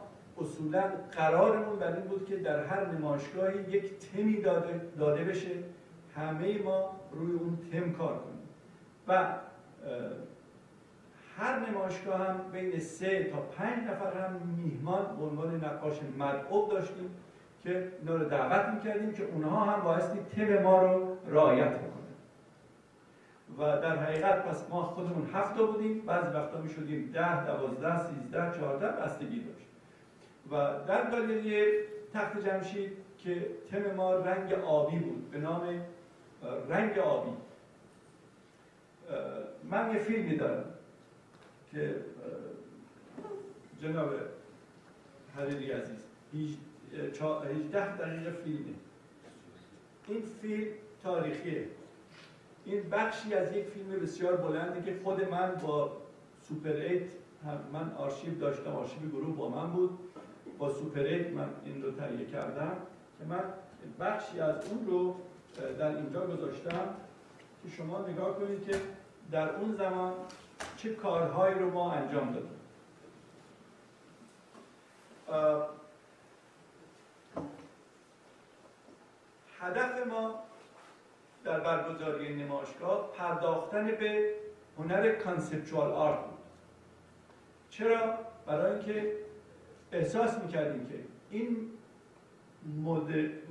اصولا 0.42 0.84
قرارمون 1.12 1.80
بر 1.80 1.96
این 1.96 2.04
بود 2.04 2.26
که 2.26 2.38
در 2.38 2.66
هر 2.66 2.86
نمایشگاهی 2.86 3.60
یک 3.60 4.00
تمی 4.00 4.42
داده, 4.42 4.82
داده 5.00 5.24
بشه. 5.24 5.50
همه 6.16 6.62
ما 6.64 6.92
روی 7.12 7.32
اون 7.32 7.58
تم 7.72 7.92
کار 7.92 8.14
کنیم. 8.14 8.48
و 9.08 9.26
هر 11.38 11.70
نمایشگاه 11.70 12.28
هم 12.28 12.40
بین 12.52 12.80
سه 12.80 13.24
تا 13.24 13.38
پنج 13.38 13.84
نفر 13.84 14.22
هم 14.22 14.34
میهمان 14.58 15.18
به 15.18 15.24
عنوان 15.24 15.66
نقاش 15.66 16.00
مدعو 16.20 16.68
داشتیم 16.68 17.10
که 17.64 17.92
اینا 18.00 18.16
رو 18.16 18.30
دعوت 18.30 18.74
می‌کردیم 18.74 19.14
که 19.14 19.24
اونها 19.24 19.60
هم 19.60 19.84
بایستی 19.84 20.20
تم 20.36 20.64
ما 20.64 20.82
رو 20.82 21.18
رعایت 21.28 21.70
بکنن 21.70 21.87
و 23.58 23.62
در 23.62 23.98
حقیقت 23.98 24.46
پس 24.46 24.70
ما 24.70 24.84
خودمون 24.84 25.30
هفت 25.34 25.58
بودیم. 25.58 26.06
بعضی 26.06 26.38
وقتا 26.38 26.62
می 26.62 26.70
شدیم 26.70 27.12
ده، 27.14 27.46
دوازده، 27.46 28.08
سیزده، 28.08 28.60
چهارده 28.60 28.88
بستگی 28.88 29.40
داشت 29.40 29.68
و 30.52 30.86
در 30.88 31.12
گالری 31.12 31.72
تخت 32.14 32.46
جمشید 32.46 32.92
که 33.18 33.48
تم 33.72 33.96
ما 33.96 34.16
رنگ 34.16 34.54
آبی 34.54 35.00
بود 35.00 35.32
به 35.32 35.38
نام 35.38 35.82
رنگ 36.70 37.00
آبی. 37.00 37.32
من 39.64 39.92
یه 39.94 40.00
فیلمی 40.00 40.36
دارم 40.36 40.66
که 41.72 41.96
جناب 43.82 44.10
حریری 45.38 45.72
عزیز 45.72 46.08
18 47.20 47.98
دقیقه 47.98 48.32
فیلمه. 48.32 48.74
این 50.08 50.22
فیلم 50.42 50.72
تاریخیه. 51.04 51.68
این 52.68 52.90
بخشی 52.90 53.34
از 53.34 53.56
یک 53.56 53.66
فیلم 53.66 53.90
بسیار 53.90 54.36
بلندی 54.36 54.92
که 54.92 55.00
خود 55.04 55.30
من 55.30 55.56
با 55.56 55.98
سوپر 56.48 56.70
ایت 56.70 57.02
من 57.74 57.94
آرشیو 57.98 58.40
داشتم 58.40 58.72
آرشیو 58.72 59.10
گروه 59.10 59.36
با 59.36 59.50
من 59.50 59.72
بود. 59.72 60.00
با 60.58 60.74
سوپر 60.74 61.00
ایت 61.00 61.30
من 61.30 61.50
این 61.66 61.84
رو 61.84 61.92
تهیه 61.92 62.26
کردم 62.26 62.78
که 63.20 63.26
من 63.26 63.44
بخشی 64.00 64.40
از 64.40 64.56
اون 64.70 64.88
رو 64.88 65.16
در 65.80 65.96
اینجا 65.96 66.28
گذاشتم 66.28 66.96
که 67.64 67.70
شما 67.70 68.08
نگاه 68.08 68.40
کنید 68.40 68.66
که 68.66 68.82
در 69.32 69.56
اون 69.56 69.76
زمان 69.76 70.14
چه 70.78 70.94
کارهایی 70.94 71.60
رو 71.60 71.72
ما 71.72 71.92
انجام 71.92 72.34
دادیم 72.34 72.58
هدف 79.60 80.08
ما 80.08 80.44
در 81.48 81.60
برگزاری 81.60 82.36
نمایشگاه 82.36 83.12
پرداختن 83.18 83.86
به 83.86 84.34
هنر 84.80 85.12
conceptual 85.12 85.92
art 85.92 86.20
بود 86.20 86.38
چرا؟ 87.70 88.14
برای 88.46 88.72
اینکه 88.72 89.14
احساس 89.92 90.44
می‌کردیم 90.44 90.86
که 90.86 90.96
این 91.32 91.58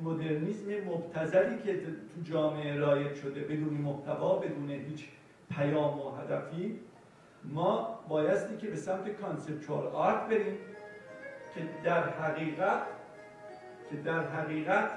مدرنیزم 0.03 0.71
مبتذلی 0.85 1.59
که 1.63 1.81
تو 1.81 2.23
جامعه 2.23 2.77
رایج 2.77 3.15
شده 3.15 3.41
بدون 3.41 3.75
محتوا 3.75 4.39
بدون 4.39 4.71
هیچ 4.71 5.09
پیام 5.51 6.01
و 6.01 6.11
هدفی 6.11 6.81
ما 7.45 8.01
بایستی 8.09 8.57
که 8.57 8.67
به 8.67 8.77
سمت 8.77 9.09
conceptual 9.09 9.87
art 9.87 10.29
بریم 10.29 10.59
که 11.55 11.61
در 11.85 12.09
حقیقت 12.09 12.83
که 13.91 13.97
در 13.97 14.21
حقیقت 14.21 14.91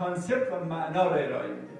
کانسپت 0.00 0.52
و 0.52 0.64
معنا 0.64 1.02
را 1.02 1.14
ارائه 1.14 1.48
میده 1.48 1.79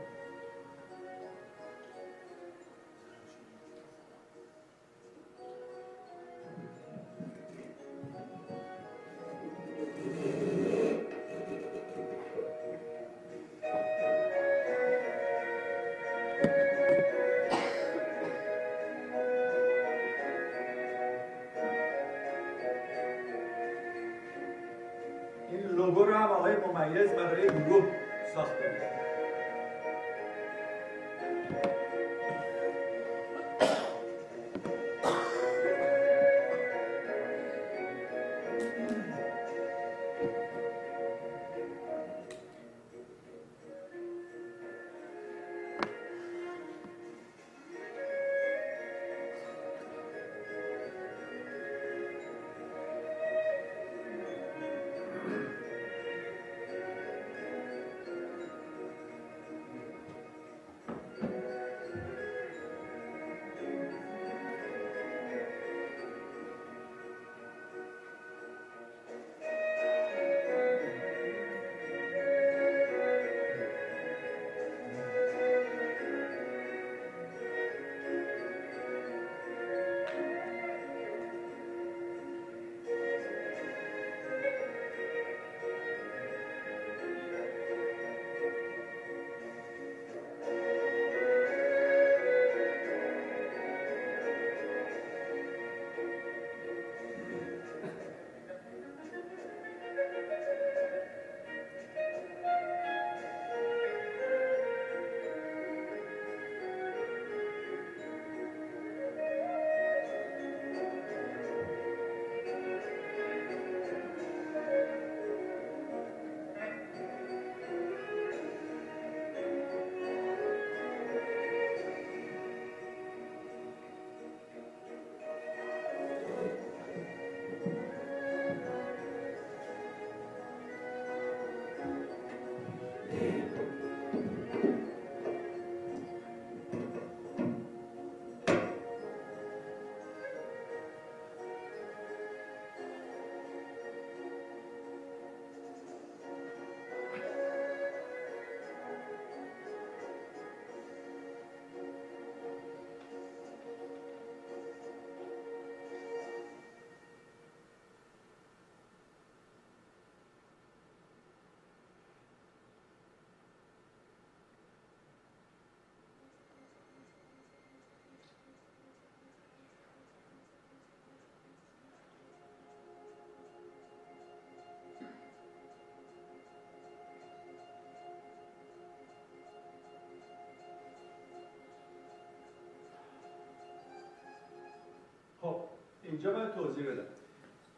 اینجا 186.10 186.32
باید 186.32 186.54
توضیح 186.54 186.84
بدم. 186.84 187.02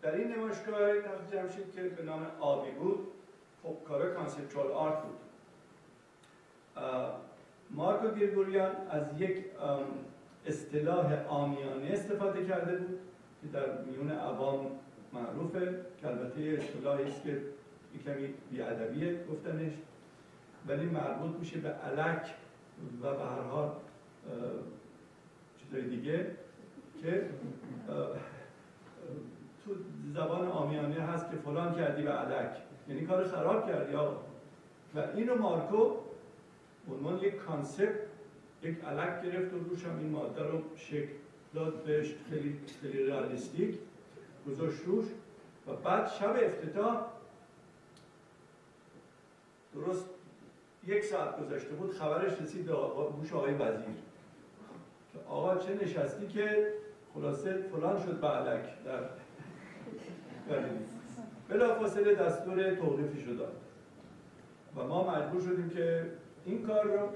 در 0.02 0.14
این 0.14 0.32
نمایشگاه 0.32 1.00
تخت 1.00 1.32
جمشید 1.32 1.74
که 1.74 1.82
به 1.82 2.02
نام 2.02 2.26
آبی 2.40 2.70
بود 2.70 3.08
خب 3.62 3.76
کار 3.88 4.14
conceptual 4.14 4.72
art 4.72 5.02
بود. 5.02 5.18
مارکو 7.70 8.14
گریگوریان 8.14 8.70
از 8.90 9.20
یک 9.20 9.44
اصطلاح 10.46 11.26
عامیانه 11.28 11.90
استفاده 11.92 12.44
کرده 12.44 12.76
بود 12.76 12.98
که 13.42 13.48
در 13.52 13.82
میون 13.82 14.10
عوام 14.10 14.66
معروفه 15.12 15.80
که 16.00 16.06
البته 16.08 16.40
اصطلاحی 16.40 17.04
است 17.04 17.22
که 17.22 17.42
کمی 18.04 18.34
بی‌ادبیه 18.50 19.24
گفتنش 19.30 19.72
ولی 20.68 20.86
مربوط 20.86 21.36
میشه 21.38 21.58
به 21.58 21.68
علک 21.68 22.26
و 23.02 23.14
به 23.14 23.24
هر 23.24 23.40
حال 23.40 23.70
چیزای 25.60 25.82
دیگه. 25.82 26.26
که 27.02 27.28
تو 29.64 29.70
زبان 30.14 30.48
آمیانه 30.48 30.94
هست 30.94 31.30
که 31.30 31.36
فلان 31.36 31.74
کردی 31.74 32.02
و 32.02 32.08
علک. 32.08 32.56
یعنی 32.88 33.06
کار 33.06 33.28
خراب 33.28 33.66
کردی 33.66 33.94
آقا. 33.94 34.16
و 34.94 34.98
اینو 35.16 35.34
مارکو 35.34 35.96
عنوان 36.90 37.18
یک 37.18 37.36
کانسپت 37.36 37.94
یک 38.62 38.84
علک 38.84 39.22
گرفت 39.22 39.54
و 39.54 39.58
روش 39.58 39.84
هم 39.84 39.98
این 39.98 40.10
ماده 40.10 40.42
رو 40.42 40.62
شکل 40.76 41.12
داد 41.54 41.82
بهش. 41.82 42.14
خیلی 42.30 42.60
خیلی 42.82 43.04
ریالیستیک 43.04 43.78
گذاشت 44.46 44.80
روش. 44.86 45.04
و 45.66 45.72
بعد 45.72 46.08
شب 46.08 46.36
افتتاح 46.42 47.06
درست 49.74 50.06
یک 50.86 51.04
ساعت 51.04 51.40
گذشته 51.40 51.74
بود 51.74 51.92
خبرش 51.92 52.40
رسید 52.40 52.66
به 52.66 52.72
گوش 53.16 53.32
آقای 53.32 53.54
وزیر. 53.54 53.94
که 55.12 55.18
آقا 55.28 55.56
چه 55.56 55.74
نشستی 55.74 56.26
که 56.26 56.72
خلاصه 57.14 57.52
فلان 57.52 58.00
شد 58.02 58.20
بعلک 58.20 58.64
در 58.84 59.00
بلا 61.48 61.74
فاصله 61.74 62.14
دستور 62.14 62.74
توقیفی 62.74 63.22
شد. 63.22 63.40
و 64.76 64.84
ما 64.84 65.10
مجبور 65.10 65.40
شدیم 65.40 65.68
که 65.68 66.06
این 66.44 66.66
کار 66.66 66.84
رو 66.84 67.08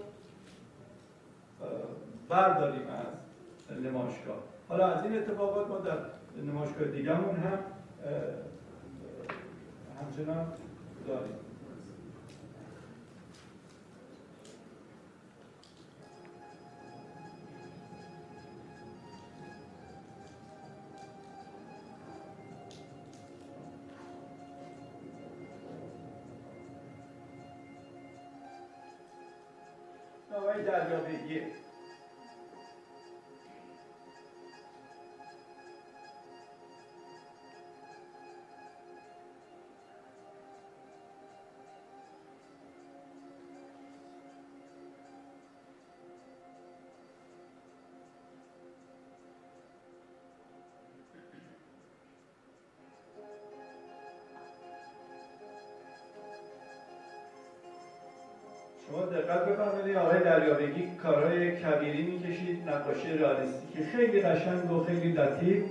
برداریم 2.29 2.87
از 3.71 3.81
نمایشگاه. 3.81 4.39
حالا 4.69 4.87
از 4.87 5.05
این 5.05 5.19
اتفاقات 5.19 5.69
ما 5.69 5.79
در 5.79 5.99
نمایشگاه 6.43 6.89
دیگرمون 6.89 7.37
هم 7.37 7.59
همچنان 10.01 10.47
داریم. 11.09 11.46
ela 30.77 30.89
lhe 30.89 30.95
obediência. 30.97 31.56
شما 58.89 59.03
دقت 59.03 59.45
بفرمایید 59.45 59.97
آقای 59.97 60.21
دریابگی 60.21 60.91
کارهای 61.03 61.57
کویری 61.57 62.03
می‌کشید 62.03 62.69
نقاشی 62.69 63.19
realistic 63.19 63.78
ی 63.78 63.85
خیلی 63.85 64.21
قشنگ 64.21 64.71
و 64.71 64.85
خیلی 64.85 65.13
لطیف 65.13 65.65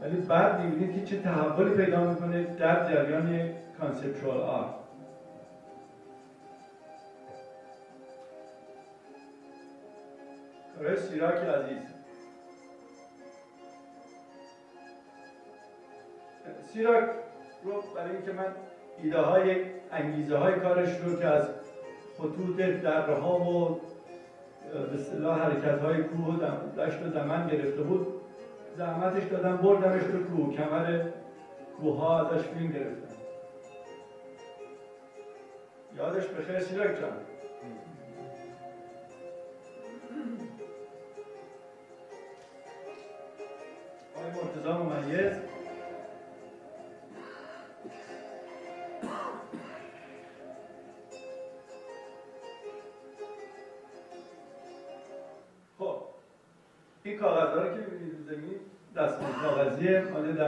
ولی 0.00 0.16
بعد 0.16 0.60
می‌بینید 0.60 0.94
که 0.94 1.06
چه 1.06 1.22
تحولی 1.22 1.84
پیدا 1.84 2.10
می‌کنه 2.10 2.42
در 2.42 2.92
جریان 2.92 3.50
conceptual 3.80 4.40
art. 4.40 4.74
کارهای 10.76 10.96
سیراک 10.96 11.34
عزیز. 11.34 11.82
سیراک 16.72 17.04
رو 17.64 17.82
برای 17.96 18.16
اینکه 18.16 18.32
من 18.32 18.54
ایده 19.02 19.18
های 19.18 19.56
انگیزه 19.92 20.36
های 20.36 20.54
کارش 20.54 21.00
رو 21.00 21.18
که 21.20 21.26
از 21.26 21.48
خطوط 22.20 22.56
درها 22.56 23.40
و 23.40 23.80
به 24.72 24.94
اصطلاح 24.94 25.38
حرکت 25.38 25.82
های 25.82 26.02
کوه 26.02 26.34
و 26.34 26.38
دشت 26.80 27.02
و 27.02 27.10
زمن 27.10 27.48
گرفته 27.48 27.82
بود. 27.82 28.06
زحمتش 28.76 29.22
دادم 29.22 29.56
بردمش 29.56 30.02
تو 30.02 30.24
کوه 30.24 30.54
کمر 30.56 31.04
کوه 31.78 31.98
ها 31.98 32.28
ازش 32.28 32.46
فیلم 32.46 32.72
گرفتم. 32.72 33.16
یادش 35.96 36.26
بخیر 36.26 36.60
سیرک 36.60 37.00
جان. 37.00 37.12
آقای 44.16 44.30
مرتضا 44.30 44.82
ممیز. 44.82 45.49
دستمال 59.00 59.32
کاغذی 59.32 59.98
مال 59.98 60.32
به 60.32 60.44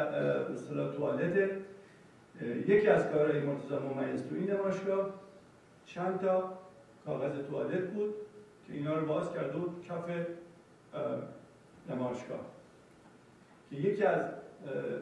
اصطلاح 0.52 0.92
توالت 0.92 1.50
یکی 2.66 2.88
از 2.88 3.10
کارهای 3.10 3.40
مرتضی 3.40 3.74
ممیز 3.74 4.28
تو 4.28 4.34
این 4.34 4.50
نمایشگاه 4.50 5.10
چند 5.86 6.20
تا 6.20 6.58
کاغذ 7.06 7.32
توالت 7.50 7.90
بود 7.90 8.14
که 8.66 8.72
اینا 8.72 8.98
رو 8.98 9.06
باز 9.06 9.34
کرده 9.34 9.58
بود 9.58 9.84
کف 9.88 10.04
نمایشگاه 11.90 12.40
که 13.70 13.76
یکی 13.76 14.04
از 14.04 14.22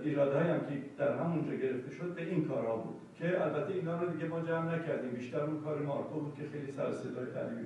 ایرادهایی 0.05 0.49
هم 0.49 0.61
که 0.61 0.83
در 0.99 1.19
همونجا 1.19 1.55
گرفته 1.55 1.91
شد 1.91 2.15
به 2.15 2.23
این 2.23 2.49
کارها 2.49 2.77
بود 2.77 2.97
که 3.19 3.45
البته 3.45 3.73
اینا 3.73 4.03
رو 4.03 4.11
دیگه 4.11 4.25
ما 4.25 4.41
جمع 4.41 4.75
نکردیم. 4.75 5.11
بیشتر 5.11 5.41
اون 5.41 5.61
کار 5.61 5.79
مارکو 5.79 6.21
بود 6.21 6.35
که 6.35 6.43
خیلی 6.53 6.73
سر 6.73 6.93
صدای 6.93 7.27
قوی 7.27 7.57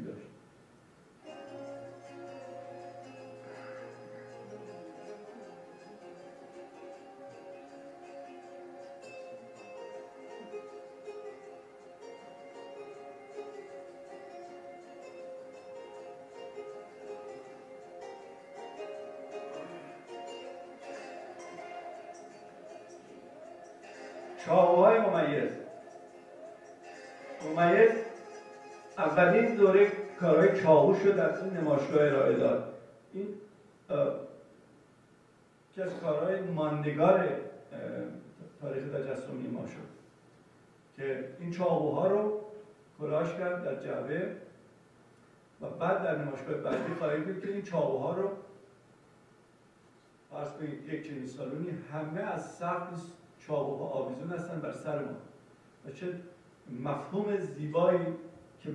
داشت 24.44 24.46
چاقوهای 24.46 25.00
ممیز. 25.00 25.50
ممیز 27.56 27.90
اولین 28.98 29.54
دوره 29.54 29.92
کارهای 30.20 30.62
چاقو 30.62 30.94
شد 30.94 31.16
در 31.16 31.44
این 31.44 31.56
نمایشگاه 31.56 32.02
ارائه 32.02 32.36
داد. 32.36 32.74
این 33.12 33.26
که 35.74 35.82
از 35.82 35.90
کارهای 36.00 36.40
ماندگار 36.40 37.28
تاریخ 38.60 38.84
تجسمی 38.84 39.48
ما 39.48 39.66
شد 39.66 39.94
که 40.96 41.28
این 41.40 41.50
چاقوها 41.50 42.06
رو 42.06 42.40
کلاش 43.00 43.34
کرد 43.34 43.64
در 43.64 43.74
جعبه 43.74 44.36
و 45.60 45.68
بعد 45.68 46.02
در 46.02 46.18
نمایشگاه 46.18 46.54
بعدی 46.54 46.94
خواهید 46.94 47.24
دید 47.26 47.42
که 47.42 47.48
این 47.48 47.62
چاقوها 47.62 48.14
رو 48.14 48.30
فرض 50.30 50.48
کنید 50.48 50.88
یک 50.88 51.06
چنین 51.06 51.26
سالونی 51.26 51.78
همه 51.92 52.20
از 52.20 52.54
سقف 52.54 53.00
چاقوها 53.46 53.84
آویزون 53.84 54.30
هستن 54.30 54.60
بر 54.60 54.72
سر 54.72 54.98
ما 54.98 55.16
و 55.86 55.90
چه 55.90 56.06
مفهوم 56.80 57.36
زیبایی 57.36 58.06
که 58.62 58.70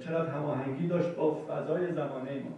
چقدر 0.00 0.30
هماهنگی 0.30 0.86
داشت 0.86 1.08
با 1.08 1.34
فضای 1.34 1.92
زمانه 1.92 2.42
ما. 2.42 2.50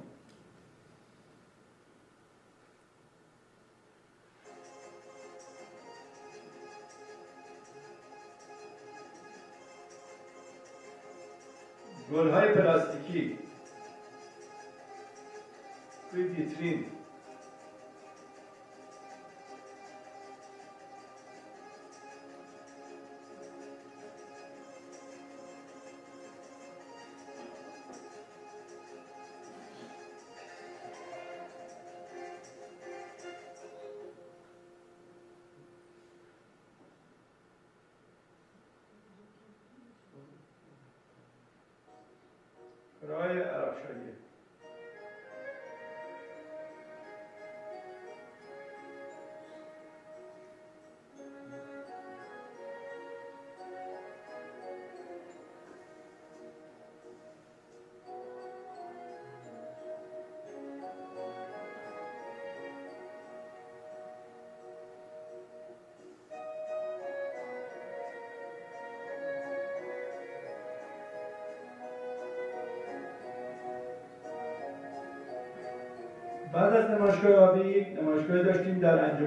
گلهای 12.13 12.55
پلاستیکی. 12.55 13.39
توی 16.11 16.23
ویترین 16.23 16.85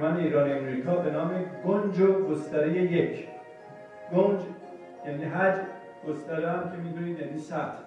انجمن 0.08 0.24
ایران 0.24 0.50
امریکا 0.50 0.96
به 0.96 1.10
نام 1.10 1.44
گنج 1.66 2.00
و 2.00 2.26
گستره 2.26 2.82
یک. 2.82 3.28
گنج 4.12 4.40
یعنی 5.06 5.24
حج 5.24 5.54
گستره 6.08 6.50
هم 6.50 6.70
که 6.70 6.76
می‌دونید 6.76 7.20
یعنی 7.20 7.38
سطح. 7.38 7.78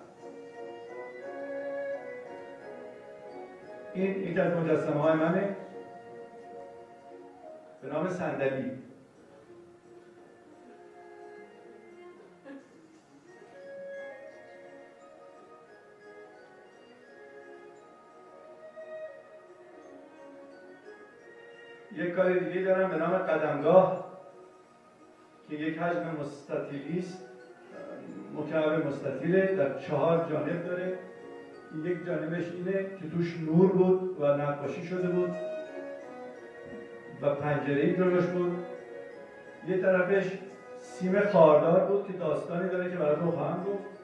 این 3.93 4.23
یک 4.23 4.37
از 4.37 4.53
مجسمه 4.53 5.01
های 5.01 5.13
منه. 5.13 5.55
به 7.81 7.87
نام 7.87 8.09
صندلی. 8.09 8.71
یک 22.01 22.13
کار 22.13 22.33
دیگه 22.33 22.61
دارم 22.61 22.89
به 22.89 22.97
نام 22.97 23.17
قدمگاه 23.17 24.05
که 25.49 25.55
یک 25.55 25.77
حجم 25.77 26.15
مستطیلی 26.21 26.99
است. 26.99 27.27
مکعب 28.35 28.87
مستطیله 28.87 29.55
در 29.55 29.79
چهار 29.79 30.29
جانب 30.29 30.65
داره. 30.65 30.93
یک 31.83 32.05
جانبش 32.05 32.51
اینه 32.51 32.73
که 32.73 33.09
توش 33.15 33.37
نور 33.39 33.71
بود 33.71 34.21
و 34.21 34.25
نقاشی 34.25 34.85
شده 34.85 35.07
بود 35.07 35.29
و 37.21 37.35
پنجره 37.35 37.81
ای 37.81 37.95
جلوش 37.95 38.25
بود. 38.25 38.51
یه 39.67 39.77
طرفش 39.77 40.31
سیم 40.79 41.19
خاردار 41.19 41.85
بود 41.85 42.07
که 42.07 42.13
داستانی 42.13 42.69
داره 42.69 42.91
که 42.91 42.97
براتون 42.97 43.31
خواهم 43.31 43.63
گفت. 43.63 44.00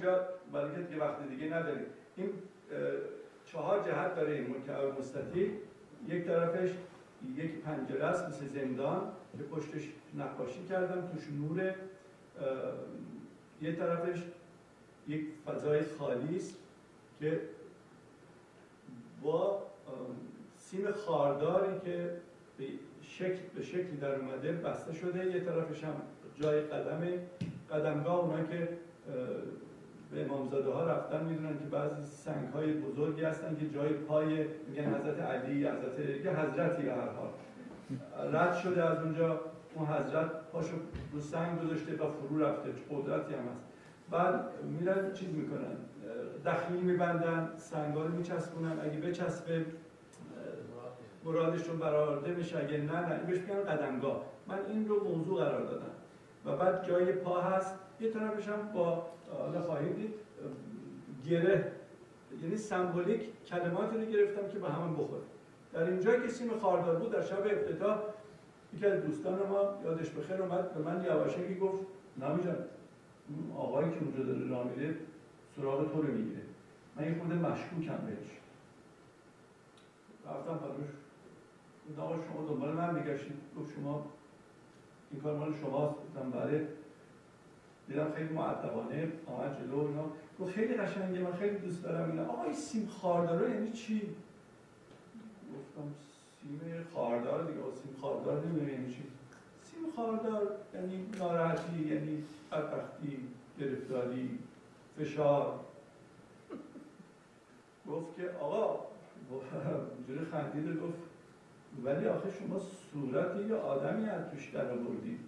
همینجا 0.00 0.24
برای 0.52 0.74
که 0.74 0.82
دیگه 0.82 1.00
وقت 1.00 1.28
دیگه 1.28 1.56
نداریم. 1.56 1.86
این 2.16 2.30
چهار 3.46 3.84
جهت 3.84 4.16
داره 4.16 4.32
این 4.32 4.56
مکعب 4.56 4.98
مستطیل 4.98 5.50
یک 6.08 6.24
طرفش 6.24 6.70
یک 7.36 7.60
پنجره 7.60 8.04
است 8.04 8.28
مثل 8.28 8.46
زندان 8.46 9.12
که 9.38 9.44
پشتش 9.44 9.88
نقاشی 10.18 10.64
کردم 10.68 11.08
توش 11.12 11.22
نور 11.30 11.74
یه 13.62 13.72
طرفش 13.72 14.22
یک 15.08 15.26
فضای 15.46 15.82
خالی 15.98 16.36
است 16.36 16.54
که 17.20 17.40
با 19.22 19.62
سیم 20.56 20.92
خارداری 20.92 21.80
که 21.84 22.10
به 22.58 22.64
شکل 23.02 23.40
به 23.54 23.62
شکلی 23.62 23.96
در 23.96 24.14
اومده 24.14 24.52
بسته 24.52 24.92
شده. 24.92 25.26
یه 25.26 25.40
طرفش 25.40 25.84
هم 25.84 25.94
جای 26.40 26.60
قدمه. 26.60 27.18
قدمگاه 27.70 28.18
اونایی 28.24 28.46
که 28.46 28.68
به 30.12 30.24
امامزاده 30.24 30.70
ها 30.70 30.84
رفتن 30.84 31.24
می‌دونن 31.24 31.58
که 31.58 31.64
بعضی 31.64 32.04
سنگ 32.04 32.48
های 32.48 32.72
بزرگی 32.72 33.22
هستن 33.22 33.56
که 33.56 33.68
جای 33.68 33.88
پای 33.88 34.46
میگن 34.68 34.94
حضرت 34.94 35.20
علی 35.20 35.66
حضرت 35.66 35.98
یه 35.98 36.30
حضرتی 36.30 36.82
به 36.82 36.92
هر 36.92 37.08
حال. 37.08 37.30
رد 38.32 38.54
شده 38.54 38.84
از 38.84 38.98
اونجا 39.02 39.40
اون 39.74 39.86
حضرت 39.86 40.30
پاشو 40.52 40.76
رو 41.12 41.20
سنگ 41.20 41.60
گذاشته 41.60 41.92
و 41.92 42.06
فرو 42.10 42.44
رفته. 42.44 42.70
قدرتی 42.90 43.34
هم 43.34 43.40
هست. 43.40 43.64
بعد 44.10 44.44
میرن 44.64 45.12
چیز 45.12 45.28
می‌کنن 45.28 45.76
دخیل 46.46 46.80
میبندن 46.80 47.50
سنگا 47.56 48.02
رو 48.02 48.08
میچسبونن. 48.08 48.80
اگه 48.80 48.98
بچسبه 48.98 49.66
مرادشون 51.24 51.78
برآورده 51.78 52.32
بشه 52.32 52.58
اگه 52.58 52.78
نه 52.78 53.08
نه. 53.08 53.18
بهش 53.18 53.38
میگن 53.38 53.62
قدمگاه. 53.62 54.22
من 54.48 54.58
این 54.68 54.88
رو 54.88 55.04
موضوع 55.04 55.44
قرار 55.44 55.62
دادم. 55.62 55.90
و 56.46 56.56
بعد 56.56 56.86
جای 56.88 57.12
پا 57.12 57.40
هست. 57.40 57.74
یه 58.00 58.10
طرفش 58.10 58.48
هم 58.48 58.72
با 58.74 59.06
حالا 59.38 59.62
خواهید 59.62 59.96
دید 59.96 60.14
گره 61.26 61.72
یعنی 62.42 62.56
سمبولیک 62.56 63.44
کلماتی 63.46 63.96
رو 63.96 64.04
گرفتم 64.04 64.48
که 64.48 64.58
به 64.58 64.68
همون 64.68 64.92
بخوره. 64.92 65.22
در 65.72 65.84
اینجا 65.84 66.20
که 66.20 66.28
سیم 66.28 66.58
خاردار 66.58 66.96
بود 66.96 67.10
در 67.12 67.22
شب 67.22 67.46
افتتاح 67.46 68.02
یکی 68.74 68.86
از 68.86 69.04
دوستان 69.04 69.48
ما 69.48 69.78
یادش 69.84 70.10
بخیر 70.10 70.42
اومد 70.42 70.74
به 70.74 70.80
من 70.80 71.04
یواشکی 71.04 71.54
گفت 71.54 71.86
نامی 72.16 72.42
جان 72.42 72.56
آقایی 73.56 73.90
که 73.90 73.96
اونجا 74.00 74.22
داره 74.22 74.48
راه 74.48 74.64
میره 74.64 74.94
سراغ 75.56 75.92
تو 75.92 76.02
رو 76.02 76.12
می‌گیره. 76.12 76.40
من 76.96 77.04
یه 77.04 77.18
خورده 77.18 77.34
مشکوکم 77.34 78.06
بهش. 78.06 78.30
رفتم 80.26 80.54
براش 80.54 80.90
آقا 81.98 82.14
شما 82.14 82.46
دنبال 82.48 82.72
من 82.72 82.94
میگشتید. 82.94 83.36
گفت 83.58 83.74
شما 83.74 84.06
این 85.10 85.20
کار 85.20 85.36
مال 85.36 85.54
شماست. 85.54 85.94
گفتم 85.94 86.30
بله. 86.30 86.68
دیدم 87.90 88.12
خیلی 88.16 88.28
معدبانه 88.28 89.12
آمد 89.26 89.58
جلو 89.60 89.78
اینا. 89.78 90.04
گفت 90.40 90.54
خیلی 90.54 90.74
قشنگه 90.74 91.20
من 91.20 91.32
خیلی 91.32 91.58
دوست 91.58 91.82
دارم 91.82 92.10
اینا 92.10 92.24
آقا 92.24 92.44
این 92.44 92.52
سیم 92.52 92.86
خاردار 92.86 93.50
یعنی 93.50 93.72
چی؟ 93.72 94.00
گفتم 95.52 95.94
سیم 96.40 96.60
خاردار 96.94 97.44
دیگه 97.44 97.60
سیم 97.82 97.96
خاردار 98.00 98.44
نمی‌دونم 98.44 98.68
یعنی 98.68 98.94
چی. 98.94 99.02
سیم 99.62 99.80
خاردار 99.96 100.52
یعنی 100.74 101.06
ناراحتی 101.18 101.94
یعنی 101.94 102.24
بدبختی 102.52 103.18
گرفتاری 103.60 104.38
فشار. 104.98 105.60
گفت 107.88 108.16
که 108.16 108.30
آقا 108.40 108.80
اینجوری 109.96 110.30
خندید 110.30 110.80
گفت 110.80 110.98
ولی 111.84 112.06
آخه 112.06 112.28
شما 112.30 112.58
صورت 112.58 113.48
یه 113.48 113.54
آدمی 113.54 114.08
از 114.08 114.30
توش 114.30 114.50
در 114.50 114.70
آوردید. 114.70 115.20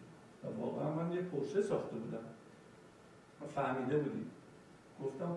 و 0.44 0.60
واقعا 0.60 0.94
من 0.94 1.12
یه 1.12 1.20
پرسه 1.20 1.62
ساخته 1.62 1.96
بودم. 1.96 2.31
فهمیده 3.54 3.98
بودیم 3.98 4.30
گفتم 5.04 5.36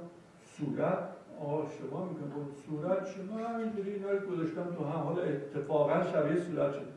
صورت 0.57 1.09
آه 1.39 1.67
شما 1.79 2.05
میگم 2.05 2.51
صورت 2.65 3.07
شما 3.07 3.37
همینجوری 3.37 3.93
اینا 3.93 4.11
رو 4.11 4.19
گذاشتم 4.31 4.63
تو 4.63 4.83
هم. 4.83 4.99
حالا 4.99 5.21
اتفاقا 5.21 6.03
شبیه 6.03 6.41
صورت 6.41 6.73
شد. 6.73 6.87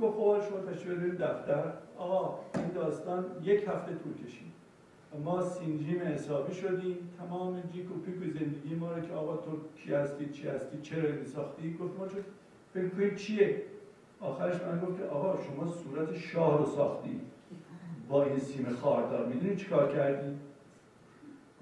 گفت 0.00 0.16
خب 0.16 0.48
شما 0.48 0.72
تشریف 0.72 1.20
دفتر. 1.20 1.72
آقا 1.98 2.38
این 2.54 2.68
داستان 2.74 3.24
یک 3.42 3.68
هفته 3.68 3.94
طول 3.94 4.26
کشید. 4.26 4.52
ما 5.24 5.42
سینجیم 5.42 6.02
حسابی 6.02 6.54
شدیم. 6.54 6.96
تمام 7.18 7.60
جیک 7.72 7.90
و 7.90 7.94
پیک 7.94 8.16
و 8.22 8.38
زندگی 8.38 8.74
ما 8.74 8.92
رو 8.92 9.00
که 9.00 9.12
آقا 9.12 9.36
تو 9.36 9.50
کی 9.76 9.94
هستی 9.94 10.26
چی 10.26 10.48
هستی 10.48 10.80
چرا 10.82 11.08
این 11.08 11.24
ساختی؟ 11.24 11.74
گفت 11.74 11.98
ما 11.98 12.06
فکر 12.74 13.14
چیه؟ 13.14 13.62
آخرش 14.20 14.62
من 14.62 14.80
گفت 14.80 14.98
که 14.98 15.04
آقا 15.04 15.38
شما 15.42 15.66
صورت 15.66 16.12
شاه 16.12 16.58
رو 16.58 16.66
ساختی 16.66 17.20
با 18.08 18.24
این 18.24 18.38
سیم 18.38 18.76
خاردار 18.82 19.26
می‌دونی 19.26 19.56
چیکار 19.56 19.92
کردی؟ 19.92 20.38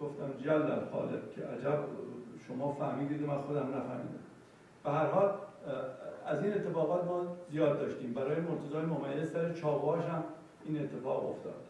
گفتم 0.00 0.32
جل 0.44 0.84
خالق 0.92 1.30
که 1.34 1.42
عجب 1.42 1.84
شما 2.48 2.72
فهمیدید 2.72 3.22
من 3.22 3.38
خودم 3.38 3.66
نفهمیدم. 3.66 4.24
به 4.84 4.90
هر 4.90 5.06
حال 5.06 5.30
از 6.26 6.44
این 6.44 6.54
اتفاقات 6.54 7.04
ما 7.04 7.36
زیاد 7.50 7.78
داشتیم. 7.78 8.14
برای 8.14 8.40
مرتضای 8.40 8.84
ممیز 8.84 9.32
سر 9.32 9.52
چاواش 9.52 10.04
هم 10.04 10.24
این 10.64 10.82
اتفاق 10.82 11.30
افتاد. 11.30 11.69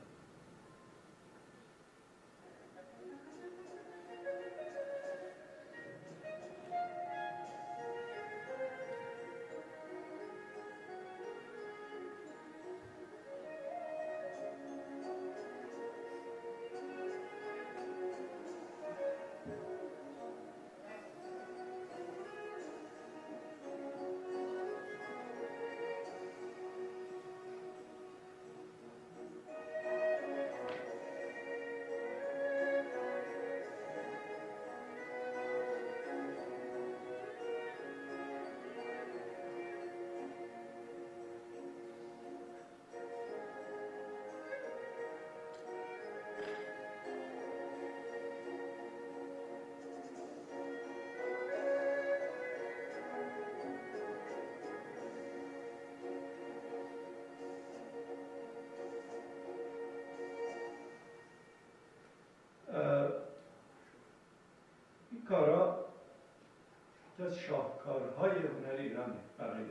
از 67.30 67.38
شاهکارهای 67.38 68.30
هنر 68.30 68.76
ایرانه 68.78 69.14
بقیه 69.38 69.66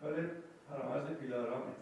کار 0.00 0.12
فرامرز 0.70 1.06
پیلارامه 1.20 1.72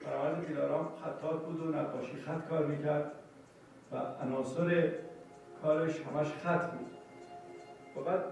فرامرز 0.00 0.44
پیلارام 0.44 0.88
خطات 1.04 1.44
بود 1.44 1.60
و 1.60 1.78
نقاشی 1.78 2.16
خط 2.16 2.48
کار 2.48 2.66
می‌کرد 2.66 3.12
و 3.92 3.96
عناصر 3.96 4.92
کارش 5.62 6.00
همش 6.00 6.26
خط 6.26 6.70
بود. 6.70 6.90
و 7.96 8.00
بعد 8.00 8.24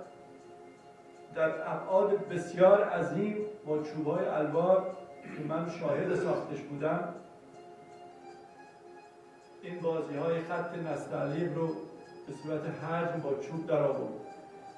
در 1.34 1.72
ابعاد 1.72 2.28
بسیار 2.28 2.84
عظیم 2.84 3.36
با 3.66 3.82
چوبهای 3.82 4.24
الوار 4.24 4.96
که 5.36 5.44
من 5.48 5.70
شاهد 5.70 6.14
ساختش 6.14 6.60
بودم 6.60 7.14
این 9.62 9.80
بازی 9.80 10.16
های 10.16 10.40
خط 10.40 10.78
نستعلیب 10.78 11.54
رو 11.54 11.66
به 12.26 12.32
صورت 12.42 12.66
حجم 12.66 13.20
با 13.20 13.34
چوب 13.34 13.66
در 13.66 13.82
آورد 13.82 14.29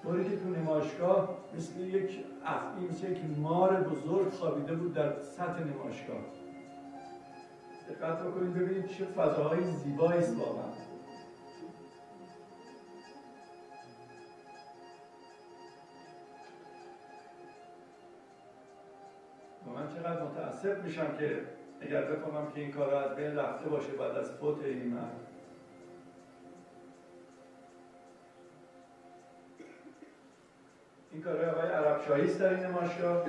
طوری 0.02 0.30
که 0.30 0.36
تو 0.36 0.48
نمایشگاه 0.48 1.38
مثل 1.56 1.80
یک 1.80 2.24
افعی 2.44 2.86
مثل 2.88 3.10
یک 3.10 3.18
مار 3.38 3.82
بزرگ 3.82 4.28
خوابیده 4.28 4.74
بود 4.74 4.94
در 4.94 5.20
سطح 5.20 5.64
نمایشگاه. 5.64 6.20
دقت 7.88 8.22
بکنید 8.22 8.54
ببینید 8.54 8.86
چه 8.86 9.04
فضاهای 9.04 9.64
زیبایی 9.64 10.18
است 10.18 10.38
واقعا. 10.38 10.72
من 19.74 19.88
چقدر 19.88 20.22
متاسف 20.22 20.84
میشم 20.84 21.16
که 21.18 21.40
اگر 21.80 22.02
بفهمم 22.02 22.50
که 22.54 22.60
این 22.60 22.72
کار 22.72 22.94
از 22.94 23.16
بین 23.16 23.36
رفته 23.36 23.68
باشه 23.68 23.92
بعد 23.92 24.16
از 24.16 24.30
فوت 24.30 24.64
این 24.64 24.86
مرد. 24.86 25.31
این 31.12 31.22
کارهای 31.22 31.48
آقای 31.50 31.70
عرب 31.70 32.06
شاهی 32.06 32.34
در 32.34 32.48
این 32.48 32.66
نمایشگاه 32.66 33.26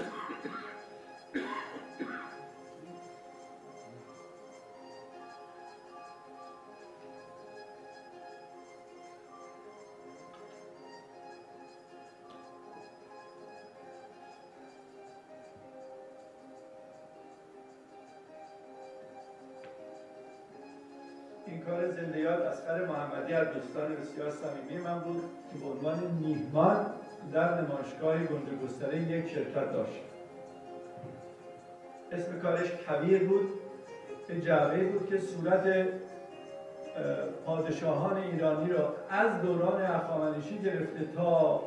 این 21.46 21.62
کار 21.62 21.92
زنده 21.92 22.20
یاد 22.20 22.42
اسقر 22.42 22.86
محمدی 22.86 23.34
از 23.34 23.48
دوستان 23.54 23.96
بسیار 23.96 24.32
صمیمی 24.32 24.84
من 24.84 25.00
بود 25.00 25.24
که 25.54 25.60
به 25.60 25.66
عنوان 25.66 26.00
میهمان 26.00 27.03
در 27.34 27.62
نمایشگاه 27.62 28.18
گنده 28.18 28.66
گستره 28.66 29.02
یک 29.02 29.30
شرکت 29.30 29.74
داشت. 29.74 30.02
اسم 32.12 32.40
کارش 32.40 32.72
کبیر 32.72 33.24
بود 33.24 33.50
به 34.28 34.41
جعبه 34.41 34.84
بود 34.84 35.10
که 35.10 35.18
صورت 35.20 35.88
پادشاهان 37.45 38.18
ایرانی 38.18 38.70
را 38.70 38.95
از 39.10 39.41
دوران 39.41 39.82
اخامنشی 39.82 40.60
گرفته 40.60 41.06
تا 41.16 41.64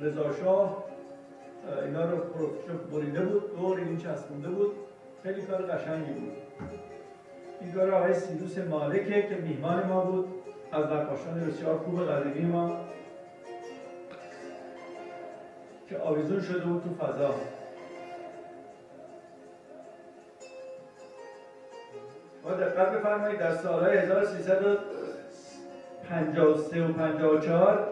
رضاشاه 0.00 0.84
اینا 1.84 2.04
رو 2.04 2.18
بریده 2.92 3.20
بود 3.20 3.56
دور 3.56 3.78
این 3.78 3.96
چسبونده 3.96 4.48
بود. 4.48 4.72
خیلی 5.22 5.42
کار 5.42 5.62
قشنگی 5.62 6.12
بود. 6.12 6.32
این 7.60 7.72
کار 7.72 7.94
آقای 7.94 8.14
سیروس 8.14 8.58
مالکه 8.58 9.22
که 9.22 9.34
میهمان 9.34 9.86
ما 9.86 10.00
بود 10.04 10.28
از 10.72 10.84
نقاشان 10.84 11.40
بسیار 11.48 11.78
خوب 11.78 12.04
قدیمی 12.04 12.44
ما. 12.44 12.80
که 15.94 16.00
آویزون 16.00 16.40
شده 16.40 16.64
بود 16.64 16.82
تو 16.82 16.94
فضا. 16.94 17.34
ما 22.44 22.50
دقت 22.50 22.90
بفرمایید 22.90 23.38
در 23.38 23.54
سالهای 23.54 23.98
1353 23.98 26.86
و 26.86 26.92
54 26.92 27.88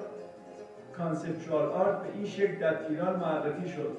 کانسپچوال 0.98 1.68
آرت 1.68 2.02
به 2.02 2.08
این 2.14 2.26
شکل 2.26 2.58
در 2.58 2.86
ایران 2.88 3.16
معرفی 3.16 3.68
شد. 3.68 3.96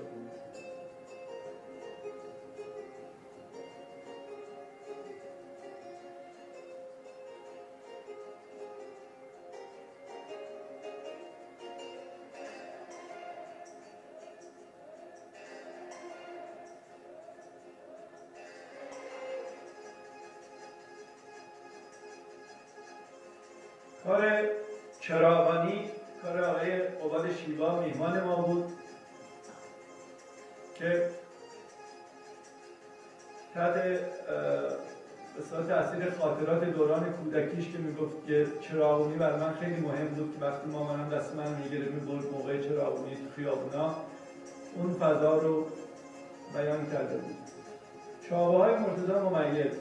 که 37.74 37.80
می‌گفت 37.80 38.28
که 38.28 38.48
چراغونی 38.62 39.16
بر 39.18 39.40
من 39.40 39.54
خیلی 39.54 39.82
مهم 39.82 40.08
بود 40.08 40.40
که 40.40 40.45
وقتی 40.45 40.70
مامانم 40.70 41.10
دست 41.10 41.36
من 41.36 41.56
می‌گیره 41.64 41.86
می‌برد 41.86 42.32
موقع 42.34 42.62
چراغونی 42.62 43.16
تو 43.16 43.22
خیابونا. 43.36 43.95
اون 44.76 44.94
فضا 44.94 45.38
رو 45.38 45.68
بیان 46.54 46.86
کرده 46.86 47.18
بود. 47.18 47.36
چابه 48.30 48.58
های 48.58 48.74
مرتضی 48.74 49.12
ممیز 49.12 49.74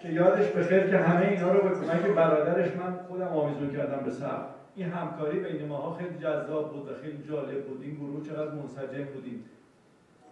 که 0.00 0.08
یادش 0.08 0.46
بخیر 0.50 0.90
که 0.90 0.98
همه 0.98 1.26
اینا 1.26 1.52
رو 1.52 1.68
به 1.68 1.74
کمک 1.74 2.02
برادرش 2.16 2.76
من 2.76 2.98
خودم 3.08 3.28
آویزون 3.28 3.72
کردم 3.72 4.04
به 4.04 4.10
سر 4.10 4.40
این 4.76 4.88
همکاری 4.88 5.40
بین 5.40 5.68
ماها 5.68 5.96
خیلی 5.96 6.18
جذاب 6.18 6.72
بود 6.72 6.88
و 6.88 6.94
خیلی 7.02 7.24
جالب 7.28 7.64
بود. 7.64 7.82
این 7.82 7.94
گروه 7.94 8.26
چقدر 8.28 8.50
منسجم 8.50 9.04
بودیم. 9.04 9.44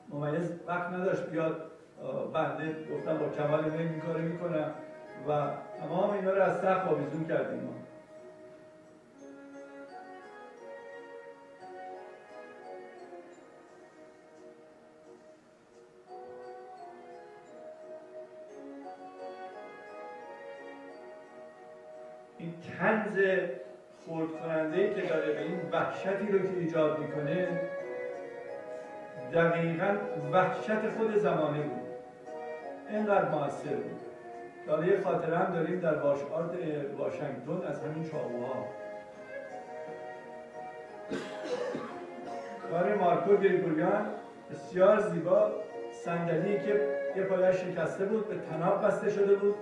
ممیز 0.09 0.51
وقت 0.67 0.93
نداشت 0.93 1.27
بیاد 1.31 1.57
بنده 2.35 2.77
گفتم 2.95 3.19
با 3.19 3.29
کمال 3.29 3.65
این 3.65 4.01
کارو 4.01 4.21
می‌کنم 4.21 4.71
و 5.29 5.49
تمام 5.81 6.11
اینا 6.11 6.31
رو 6.31 6.43
از 6.43 6.61
سقف 6.61 6.89
آویزون 6.89 7.25
کردیم 7.29 7.61
ما. 7.61 7.73
این 22.39 22.55
تنز 22.79 23.19
خورد 24.07 24.29
کننده 24.41 24.95
که 24.95 25.03
داره 25.03 25.33
به 25.33 25.43
این 25.43 25.61
وحشتی 25.73 26.33
رو 26.33 26.39
که 26.39 26.59
ایجاد 26.59 26.99
می‌کنه 26.99 27.61
دقیقا 29.33 29.97
وحشت 30.33 30.91
خود 30.99 31.17
زمانه 31.17 31.63
بود. 31.63 31.87
اینقدر 32.91 33.29
موثر 33.29 33.75
بود. 33.75 34.06
حالا 34.69 34.87
یه 34.87 35.01
خاطره 35.01 35.39
هم 35.39 35.55
داریم 35.55 35.81
در 35.81 35.99
واش 35.99 36.19
آرت 36.33 36.51
واشنگتن 36.99 37.67
از 37.67 37.83
همین 37.83 38.11
چاقوها. 38.11 38.67
کار 42.71 42.95
مارکو 42.95 43.37
گریگوریان 43.37 44.07
بسیار 44.51 45.01
زیبا 45.01 45.53
صندلی 46.05 46.59
که 46.59 46.97
یه 47.17 47.23
پایش 47.23 47.57
شکسته 47.57 48.05
بود 48.05 48.29
به 48.29 48.35
تناب 48.51 48.85
بسته 48.85 49.11
شده 49.11 49.35
بود 49.35 49.55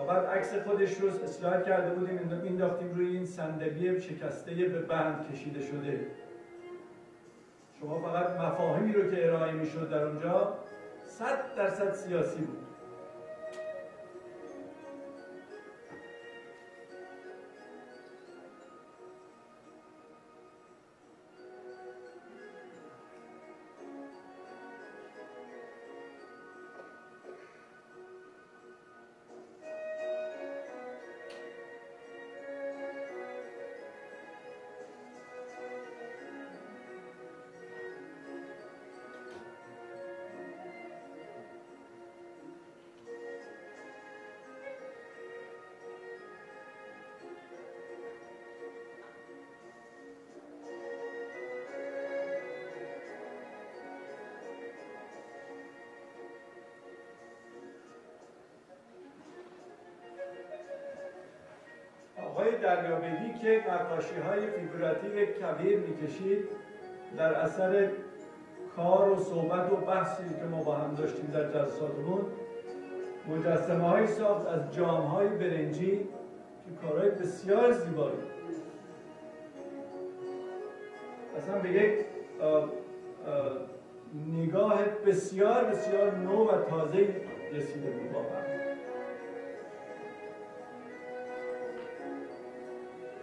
و 0.00 0.04
بعد 0.04 0.26
عکس 0.26 0.54
خودش 0.54 1.00
رو 1.00 1.08
اصلاح 1.08 1.62
کرده 1.62 1.90
بودیم 1.90 2.40
مینداختیم 2.42 2.94
روی 2.94 3.16
این 3.16 3.26
صندلی 3.26 4.00
شکسته 4.00 4.54
به 4.54 4.82
بند 4.82 5.32
کشیده 5.32 5.60
شده. 5.60 6.06
شما 7.80 8.00
فقط 8.00 8.40
مفاهیمی 8.40 8.92
رو 8.92 9.10
که 9.10 9.26
ارائه 9.26 9.52
می‌شد 9.52 9.90
در 9.90 10.02
اونجا 10.02 10.54
صد 11.04 11.54
درصد 11.56 11.92
سیاسی 11.92 12.40
بود. 12.40 12.65
دریابگی 62.62 63.38
که 63.42 63.64
نقاشی 63.70 64.14
های 64.14 64.46
فیگوراتیو 64.46 65.26
کبیر 65.26 65.78
می‌کشید 65.78 66.48
در 67.18 67.34
اثر 67.34 67.88
کار 68.76 69.10
و 69.10 69.16
صحبت 69.16 69.72
و 69.72 69.76
بحثی 69.76 70.24
که 70.24 70.44
ما 70.50 70.62
با 70.62 70.74
هم 70.74 70.94
داشتیم 70.94 71.30
در 71.34 71.52
جلساتمون 71.52 72.26
مجسمه 73.28 73.84
های 73.84 74.06
ساخت 74.06 74.46
از 74.46 74.74
جام 74.74 75.00
های 75.00 75.28
برنجی 75.28 75.96
که 76.66 76.86
کارهای 76.86 77.10
بسیار 77.10 77.72
زیبایی. 77.72 78.16
اصلا 81.36 81.58
به 81.58 81.70
یک 81.70 82.04
نگاه 84.36 84.84
بسیار 85.06 85.64
بسیار 85.64 86.16
نو 86.16 86.44
و 86.44 86.62
تازه 86.70 87.08
رسیده 87.52 87.90
بود 87.90 88.55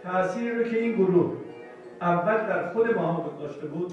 تأثیری 0.04 0.50
رو 0.50 0.62
که 0.62 0.78
این 0.78 0.92
گروه 0.92 1.36
اول 2.00 2.36
در 2.36 2.72
خود 2.72 2.94
ما 2.94 3.34
داشته 3.40 3.66
بود 3.66 3.92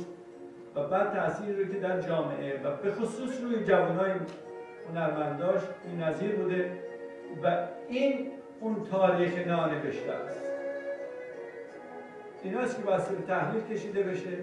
و 0.75 0.87
بعد 0.87 1.11
تأثیری 1.11 1.63
رو 1.63 1.73
که 1.73 1.79
در 1.79 2.01
جامعه 2.01 2.61
و 2.63 2.75
به 2.83 2.91
خصوص 2.91 3.41
روی 3.41 3.65
جوانای 3.65 4.11
هنرمنداش 4.89 5.61
این 5.85 6.03
نظیر 6.03 6.35
بوده 6.35 6.71
و 7.43 7.67
این 7.89 8.31
اون 8.59 8.83
تاریخ 8.91 9.47
نانوشته 9.47 10.11
است. 10.11 10.41
این 12.43 12.57
است 12.57 12.77
که 12.77 12.83
باید 12.83 13.25
تحلیل 13.27 13.61
کشیده 13.63 14.03
بشه 14.03 14.37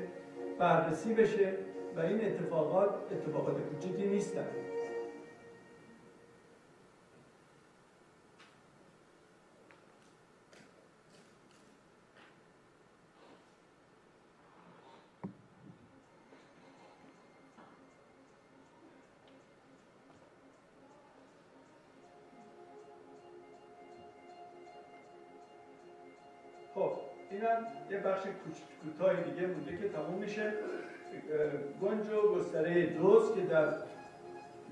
بررسی 0.58 1.14
بشه 1.14 1.52
و 1.96 2.00
این 2.00 2.24
اتفاقات 2.24 2.90
اتفاقات 3.12 3.56
کوچکی 3.60 4.06
نیستن. 4.06 4.46
بخش 28.18 28.28
کوتاه 28.82 29.14
دیگه 29.14 29.46
مونده 29.46 29.76
که 29.76 29.88
تموم 29.88 30.18
میشه. 30.18 30.52
گنج 31.82 32.10
و 32.10 32.34
گستره 32.34 32.86
دوست 32.86 33.34
که 33.34 33.40
در 33.40 33.74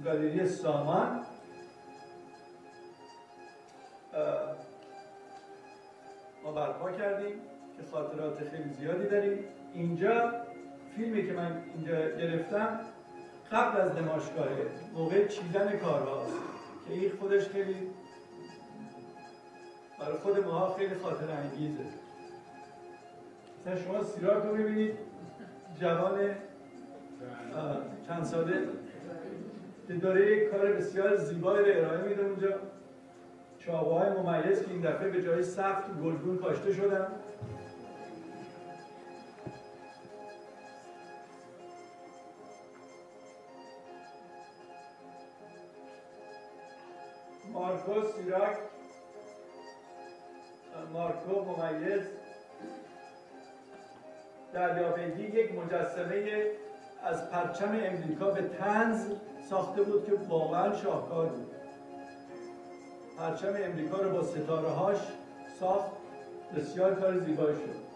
گالری 0.05 0.47
سامان. 0.47 1.21
ما 6.45 6.53
برپا 6.53 6.93
کردیم 6.93 7.41
که 7.77 7.83
خاطرات 7.91 8.39
خیلی 8.39 8.75
زیادی 8.81 9.09
داریم. 9.09 9.45
اینجا 9.75 10.33
فیلمی 10.97 11.27
که 11.27 11.33
من 11.33 11.63
اینجا 11.75 12.09
گرفتم 12.11 12.81
قبل 13.53 13.81
از 13.81 13.97
نمایشگاهه 13.97 14.67
موقع 14.95 15.27
چیدن 15.27 15.79
کارهاست 15.79 16.35
که 16.89 16.95
این 16.95 17.13
خودش 17.21 17.49
خیلی 17.49 17.91
برای 19.99 20.19
خود 20.19 20.45
ماها 20.45 20.75
خیلی 20.75 20.95
خاطر 20.95 21.31
انگیزه 21.31 21.85
مثلا 23.67 23.85
شما 23.85 24.03
سیراک 24.03 24.45
رو 24.45 24.55
ببینید. 24.55 24.99
جوان 25.81 26.19
چند 28.07 28.25
ساله. 28.25 28.69
که 29.89 29.95
داره 29.95 30.37
یک 30.37 30.51
کار 30.51 30.73
بسیار 30.73 31.17
زیبایی 31.17 31.73
رو 31.73 31.79
ارائه 31.79 32.09
میده 32.09 32.23
اونجا. 32.25 32.55
چاقوهای 33.59 34.11
ممیز 34.11 34.63
که 34.63 34.71
این 34.71 34.81
دفعه 34.81 35.09
به 35.09 35.23
جای 35.23 35.43
سفت 35.43 35.91
گلگون 36.03 36.39
کاشته 36.39 36.73
شدن. 36.73 37.07
مارکو 47.53 48.03
سیراک 48.03 48.57
مارکو 50.93 51.45
ممیز. 51.45 52.03
دریابگی 54.57 55.23
یک 55.23 55.55
مجسمه 55.55 56.51
از 57.03 57.31
پرچم 57.31 57.81
امریکا 57.83 58.31
به 58.31 58.43
تنز 58.43 59.07
ساخته 59.51 59.83
بود 59.83 60.07
که 60.07 60.13
واقعا 60.29 60.75
شاهکار 60.77 61.27
بود. 61.27 61.55
پرچم 63.19 63.55
امریکا 63.65 63.97
رو 63.97 64.11
با 64.11 64.23
ستاره 64.23 64.69
هاش 64.69 64.99
ساخت 65.61 65.93
بسیار 66.57 66.95
کار 66.95 67.19
زیبایی 67.19 67.57
شد. 67.57 67.87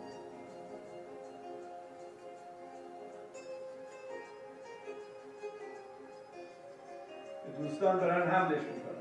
دوستان 7.58 8.00
دارن 8.00 8.30
حملش 8.30 8.62
می‌کنن. 8.62 8.99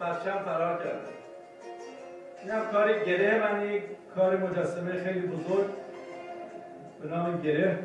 پرچم 0.00 0.42
فرار 0.44 0.78
کرده. 0.78 1.08
این 2.42 2.50
هم 2.50 2.70
کار 2.72 3.04
گره 3.04 3.40
من 3.40 3.80
کار 4.14 4.36
مجسمه 4.36 5.04
خیلی 5.04 5.26
بزرگ. 5.26 5.66
به 7.02 7.08
نام 7.08 7.42
گره. 7.42 7.78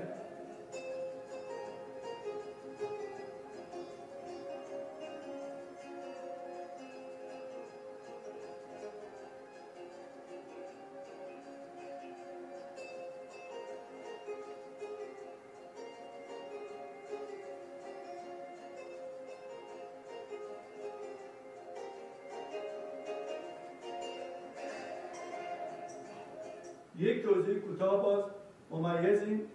یک 26.98 27.24
توضیح 27.24 27.60
کوتاه 27.60 28.04
باز 28.04 28.24
ممیز 28.72 29.22
این 29.22 29.48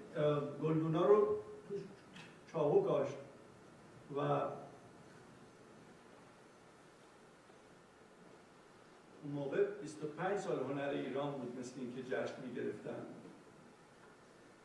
گلدونا 0.62 1.06
رو 1.06 1.36
چاهو 2.52 2.82
کاشت 2.82 3.16
و 4.16 4.20
اون 9.22 9.32
موقع 9.34 9.64
25 9.82 10.38
سال 10.38 10.58
هنر 10.58 10.88
ایران 10.88 11.32
بود 11.32 11.58
مثل 11.58 11.80
اینکه 11.80 12.02
جشن 12.02 12.34
می‌گرفتن. 12.46 13.06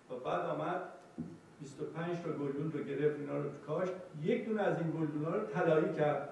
و 0.09 0.15
بعد 0.15 0.45
آمد 0.45 0.81
25 1.59 2.17
تا 2.23 2.31
گلدون 2.31 2.71
رو 2.71 2.83
گرفت 2.83 3.19
اینا 3.19 3.37
رو 3.37 3.49
کاشت. 3.67 3.91
یک 4.23 4.45
دونه 4.45 4.61
از 4.61 4.79
این 4.79 4.91
گلدونا 4.91 5.35
رو 5.35 5.47
طلایی 5.47 5.93
کرد 5.93 6.29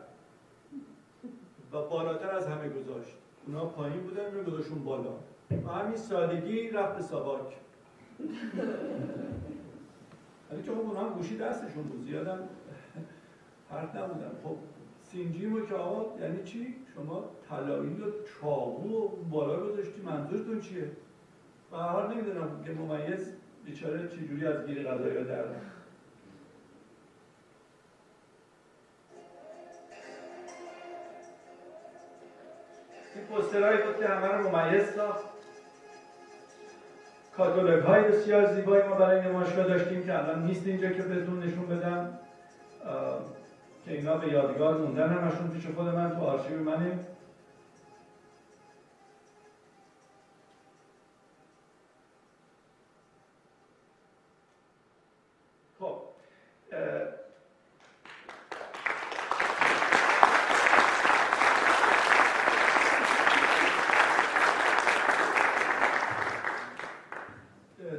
و 1.72 1.82
بالاتر 1.82 2.30
از 2.30 2.48
همه 2.48 2.70
گذاشت. 2.70 3.16
اونا 3.48 3.66
پایین 3.66 4.00
بودن 4.02 4.34
رو 4.34 4.44
گذاشون 4.44 4.84
بالا. 4.84 5.14
و 5.66 5.70
همین 5.70 5.96
سادگی 5.96 6.70
رفت 6.70 6.96
به 6.96 7.02
ساواک 7.02 7.58
ولی 10.52 10.64
چون 10.64 10.78
اونها 10.78 11.04
هم 11.04 11.14
گوشی 11.14 11.38
دستشون 11.38 11.84
بود 11.84 12.06
زیادم 12.06 12.40
حرف 13.72 13.96
نبودن 13.96 14.32
خب 14.44 14.56
سینجیم 15.04 15.66
که 15.66 15.76
آقا 15.76 16.20
یعنی 16.20 16.44
چی؟ 16.44 16.76
شما 16.96 17.30
طلایی 17.50 17.94
و 17.94 18.06
چاقو 18.42 19.08
بالا 19.08 19.60
گذاشتی 19.60 20.02
منظورتون 20.02 20.60
چیه؟ 20.62 20.92
و 21.72 21.78
هر 21.78 22.08
نمی‌دونم 22.08 22.64
که 22.66 22.72
ممیز 22.72 23.34
بیچاره 23.66 24.08
چجوری 24.08 24.48
از 24.48 24.66
گیر 24.66 24.84
غذایی 24.84 25.24
در 25.24 25.44
این 33.16 33.26
پوسترهایی 33.30 33.78
بود 33.84 33.98
که 34.00 34.08
همه 34.08 34.28
رو 34.28 34.58
ممیز 34.58 34.84
ساخت 34.84 35.43
کاتالوگ 37.38 37.84
های 37.84 38.04
بسیار 38.04 38.54
زیبایی 38.54 38.88
ما 38.88 38.96
برای 38.96 39.22
نمایشگاه 39.22 39.68
داشتیم 39.68 40.06
که 40.06 40.20
الان 40.20 40.46
نیست 40.46 40.68
اینجا 40.68 40.90
که 40.90 41.02
بهتون 41.02 41.40
نشون 41.40 41.66
بدم. 41.66 42.20
که 43.86 43.92
اینا 43.92 44.18
به 44.18 44.28
یادگار 44.28 44.78
موندن 44.78 45.10
همشون 45.10 45.50
پیش 45.50 45.68
خود 45.68 45.88
من 45.88 46.16
تو 46.16 46.22
آرشیو 46.22 46.60
منه 46.60 47.00
خب 55.80 56.02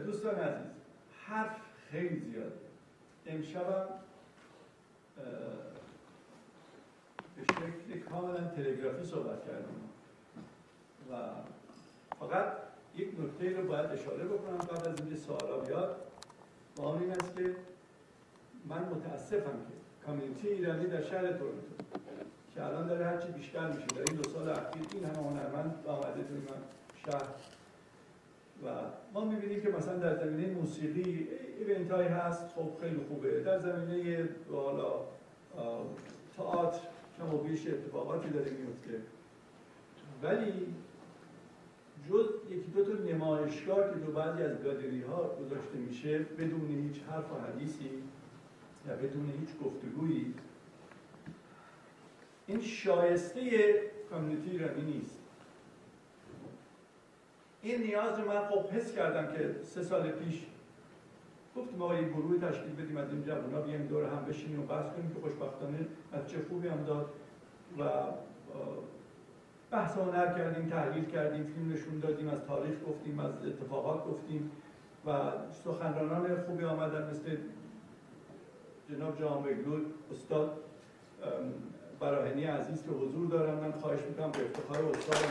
دوستان 0.06 0.34
عزیز 0.34 0.66
حرف 1.26 1.56
خیلی 1.90 2.20
زیاده 2.20 2.56
امشبم 3.26 3.88
به 7.36 7.42
شکل 7.42 8.00
کاملا 8.10 8.48
تلگرافی 8.48 9.04
صحبت 9.04 9.46
کردیم 9.46 9.90
و 11.10 11.14
فقط 12.20 12.52
یک 12.96 13.08
نکته 13.20 13.56
رو 13.56 13.68
باید 13.68 13.86
اشاره 13.90 14.24
بکنم 14.24 14.56
قبل 14.56 14.88
از 14.88 15.00
اینکه 15.00 15.16
سوالا 15.16 15.58
بیاد 15.58 15.96
و 16.76 16.86
این 16.86 17.10
است 17.10 17.36
که 17.36 17.56
من 18.64 18.84
متاسفم 19.34 19.58
که 19.58 20.06
کامیونیتی 20.06 20.48
ایرانی 20.48 20.86
در 20.86 21.02
شهر 21.02 21.22
تورنتو. 21.22 21.74
که 22.54 22.64
الان 22.64 22.86
داره 22.86 23.06
هرچی 23.06 23.28
بیشتر 23.28 23.66
میشه. 23.68 23.86
در 23.86 24.02
این 24.08 24.16
دو 24.16 24.30
سال 24.30 24.48
اخیر 24.48 24.82
این 24.94 25.04
همه 25.04 25.28
هنرمند 25.28 25.84
آمده 25.86 26.22
توی 26.22 26.36
من 26.36 26.62
شهر. 27.06 27.28
و 28.64 28.68
ما 29.14 29.24
می‌بینیم 29.24 29.60
که 29.62 29.68
مثلا 29.68 29.96
در 29.96 30.14
زمینه 30.14 30.54
موسیقی 30.54 31.28
ایونت 31.58 31.90
هایی 31.90 32.08
هست. 32.08 32.44
خب 32.54 32.70
خیلی 32.80 33.00
خوبه. 33.08 33.40
در 33.40 33.58
زمینه 33.58 34.28
حالا 34.52 34.92
تئاتر 36.36 36.80
کم 37.18 37.34
و 37.34 37.38
بیش 37.38 37.66
اتفاقاتی 37.66 38.28
داره 38.28 38.50
میفته 38.50 39.00
ولی 40.22 40.74
جز 42.08 42.26
یکی 42.50 42.70
دو 42.70 42.84
تا 42.84 43.02
نمایشگاه 43.02 43.90
که 43.90 43.98
دو 44.06 44.12
بعضی 44.12 44.42
از 44.42 44.62
گالری 44.62 45.02
ها 45.02 45.36
گذاشته 45.40 45.78
میشه 45.88 46.18
بدون 46.18 46.88
هیچ 46.88 47.02
حرف 47.10 47.32
و 47.32 47.34
حدیثی 47.34 47.90
یا 48.88 48.96
بدون 48.96 49.32
هیچ 49.40 49.48
گفتگویی 49.64 50.34
این 52.46 52.60
شایسته 52.60 53.40
کامیونیتی 54.10 54.50
ایرانی 54.50 54.82
نیست. 54.82 55.18
این 57.62 57.82
نیاز 57.82 58.18
رو 58.18 58.28
من 58.28 58.40
خب 58.48 58.70
حس 58.70 58.94
کردم 58.94 59.36
که 59.36 59.56
سه 59.62 59.82
سال 59.82 60.10
پیش 60.10 60.46
گفتیم 61.56 61.82
آقا 61.82 61.94
یه 61.94 62.08
گروه 62.08 62.38
تشکیل 62.38 62.74
بدیم 62.74 62.96
از 62.96 63.08
این 63.08 63.22
جوونا 63.22 63.60
بیایم 63.60 63.86
دور 63.86 64.04
هم 64.04 64.24
بشینیم 64.24 64.60
و 64.60 64.66
بحث 64.66 64.92
کنیم 64.92 65.10
که 65.14 65.20
خوشبختانه 65.20 65.86
چه 66.26 66.38
خوبی 66.48 66.68
هم 66.68 66.84
داد. 66.84 67.10
و 67.78 67.82
بحث 69.70 69.98
هنر 69.98 70.38
کردیم 70.38 70.68
تحلیل 70.68 71.04
کردیم 71.04 71.44
فیلم 71.44 71.72
نشون 71.72 71.98
دادیم 71.98 72.28
از 72.28 72.44
تاریخ 72.46 72.74
گفتیم 72.88 73.18
از 73.18 73.32
اتفاقات 73.46 74.04
گفتیم 74.06 74.50
و 75.06 75.30
سخنرانان 75.64 76.42
خوبی 76.42 76.64
آمدن 76.64 77.10
مثل 77.10 77.36
جناب 78.88 79.48
بگلود 79.48 79.94
استاد 80.12 80.58
براهنی 82.00 82.44
عزیز 82.44 82.82
که 82.82 82.90
حضور 82.90 83.28
دارم 83.28 83.58
من 83.58 83.72
خواهش 83.72 84.00
می‌کنم 84.08 84.30
به 84.30 84.38
افتخار 84.44 84.84
استادم 84.84 85.28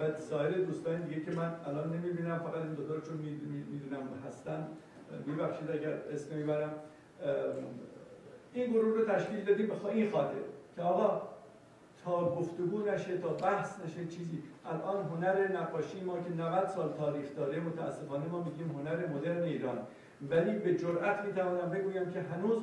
و 0.00 0.20
سایر 0.30 0.64
دوستان 0.64 1.02
دیگه 1.02 1.24
که 1.24 1.30
من 1.30 1.54
الان 1.66 1.92
نمی‌بینم 1.92 2.38
فقط 2.38 2.62
این 2.64 2.74
دوتا 2.74 3.00
چون 3.00 3.16
می‌دونم 3.70 4.08
هستن 4.28 4.68
میبخشید 5.26 5.70
اگر 5.70 5.92
اسم 6.12 6.36
می‌برم. 6.36 6.72
این 8.52 8.72
گروه 8.72 8.98
رو 8.98 9.04
تشکیل 9.04 9.44
دادیم 9.44 9.66
به 9.66 9.86
این 9.86 10.10
خاطر 10.10 10.34
که 10.76 10.82
آقا 10.82 11.22
گفتگو 12.16 12.78
نشه 12.78 13.18
تا 13.18 13.28
بحث 13.28 13.80
نشه 13.84 14.06
چیزی. 14.06 14.42
الان 14.66 15.04
هنر 15.04 15.52
نقاشی 15.52 16.00
ما 16.00 16.18
که 16.18 16.30
90 16.30 16.68
سال 16.68 16.92
تاریخ 16.92 17.36
داره 17.36 17.60
متاسفانه 17.60 18.26
ما 18.26 18.42
میگیم 18.42 18.68
هنر 18.68 19.06
مدرن 19.06 19.42
ایران. 19.42 19.78
ولی 20.30 20.58
به 20.58 20.74
جرأت 20.74 21.24
می‌توانم 21.24 21.70
بگویم 21.70 22.10
که 22.10 22.20
هنوز 22.20 22.62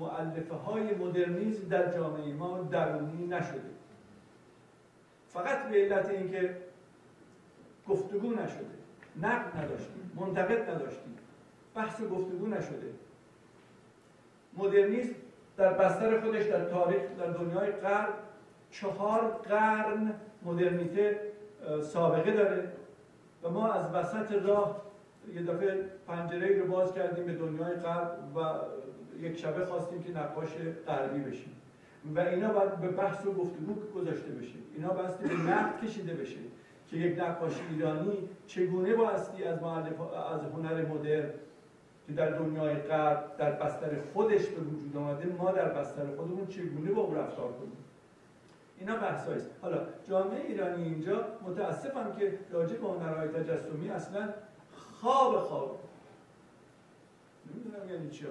معلفه 0.00 0.54
های 0.54 0.94
مدرنیزم 0.94 1.68
در 1.68 1.92
جامعه 1.92 2.34
ما 2.34 2.58
درونی 2.58 3.26
نشده. 3.26 3.70
فقط 5.28 5.68
به 5.68 5.76
علت 5.76 6.08
اینکه 6.08 6.56
گفتگو 7.88 8.30
نشده 8.32 8.76
نقد 9.22 9.56
نداشتیم 9.56 10.12
منتقد 10.14 10.70
نداشتیم 10.70 11.16
بحث 11.74 12.00
گفتگو 12.00 12.46
نشده. 12.46 12.90
مدرنیسم 14.56 15.14
در 15.56 15.72
بستر 15.72 16.20
خودش 16.20 16.44
در 16.44 16.64
تاریخ 16.64 17.02
در 17.18 17.30
دنیای 17.30 17.70
غرب 17.70 18.14
چهار 18.70 19.40
قرن 19.48 20.14
مدرنیته 20.44 21.20
سابقه 21.82 22.32
داره 22.32 22.72
و 23.42 23.50
ما 23.50 23.72
از 23.72 23.94
وسط 23.94 24.32
راه 24.32 24.82
یه 25.34 25.42
دفعه 25.42 25.84
پنجره 26.06 26.60
رو 26.60 26.72
باز 26.72 26.94
کردیم 26.94 27.26
به 27.26 27.32
دنیای 27.32 27.74
غرب 27.74 28.18
و 28.36 28.40
یک 29.20 29.38
شبه 29.38 29.64
خواستیم 29.66 30.02
که 30.02 30.18
نقاش 30.18 30.48
غربی 30.86 31.20
بشیم. 31.20 31.52
و 32.14 32.20
اینا 32.20 32.52
باید 32.52 32.76
به 32.76 32.88
بحث 32.88 33.26
و 33.26 33.32
گفتگو 33.32 33.74
گذاشته 33.94 34.30
بشه. 34.30 34.54
اینا 34.76 34.88
باید 34.88 35.18
به 35.18 35.34
نقد 35.34 35.84
کشیده 35.84 36.14
بشه 36.14 36.36
که 36.90 36.96
یک 36.96 37.18
نقاش 37.18 37.52
ایرانی 37.70 38.28
چگونه 38.46 38.94
بایستی 38.94 39.44
از 39.44 39.58
از 39.62 40.40
هنر 40.54 40.86
مدرن 40.86 41.30
که 42.06 42.12
در 42.12 42.30
دنیای 42.30 42.74
غرب 42.74 43.36
در 43.38 43.50
بستر 43.52 43.90
خودش 44.12 44.46
به 44.46 44.60
وجود 44.60 44.96
آمده 44.96 45.26
ما 45.38 45.52
در 45.52 45.68
بستر 45.68 46.06
خودمون 46.16 46.46
چگونه 46.46 46.90
با 46.90 47.02
او 47.02 47.14
رفتار 47.14 47.52
کنیم؟ 47.52 47.85
اینا 48.78 48.96
بحث 48.96 49.28
است. 49.28 49.50
حالا 49.62 49.86
جامعه 50.08 50.46
ایرانی 50.46 50.82
اینجا 50.82 51.26
متاسفم 51.42 52.16
که 52.18 52.38
راجع 52.50 52.76
به 52.76 52.86
هنرهای 52.86 53.28
تجسمی 53.28 53.90
اصلا 53.90 54.34
خواب 54.74 55.40
خواب. 55.40 55.80
نمی‌دونم 57.54 57.90
یعنی 57.90 58.10
چی 58.10 58.26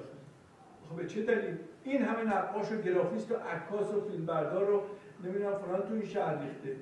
خب 0.89 0.95
به 0.95 1.07
چه 1.07 1.21
دلیل؟ 1.21 1.57
این 1.83 2.01
همه 2.01 2.23
نقاش 2.23 2.71
و 2.71 2.81
گرافیست 2.81 3.31
و 3.31 3.35
عکاس 3.35 3.93
و 3.93 4.01
فیلمبردار 4.01 4.65
رو 4.65 4.83
نمی‌دونم 5.23 5.57
فلان 5.57 5.81
تو 5.81 5.93
این 5.93 6.05
شهر 6.05 6.41
ریخته. 6.43 6.75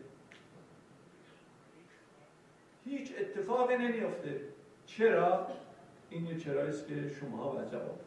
هیچ 2.85 3.14
اتفاقی 3.19 3.77
نمیافته. 3.77 4.41
چرا؟ 4.85 5.48
این 6.10 6.26
یه 6.26 6.38
چرایی 6.38 6.69
است 6.69 6.88
که 6.88 7.10
شما 7.10 7.52
باید 7.52 7.72
جواب. 7.72 7.99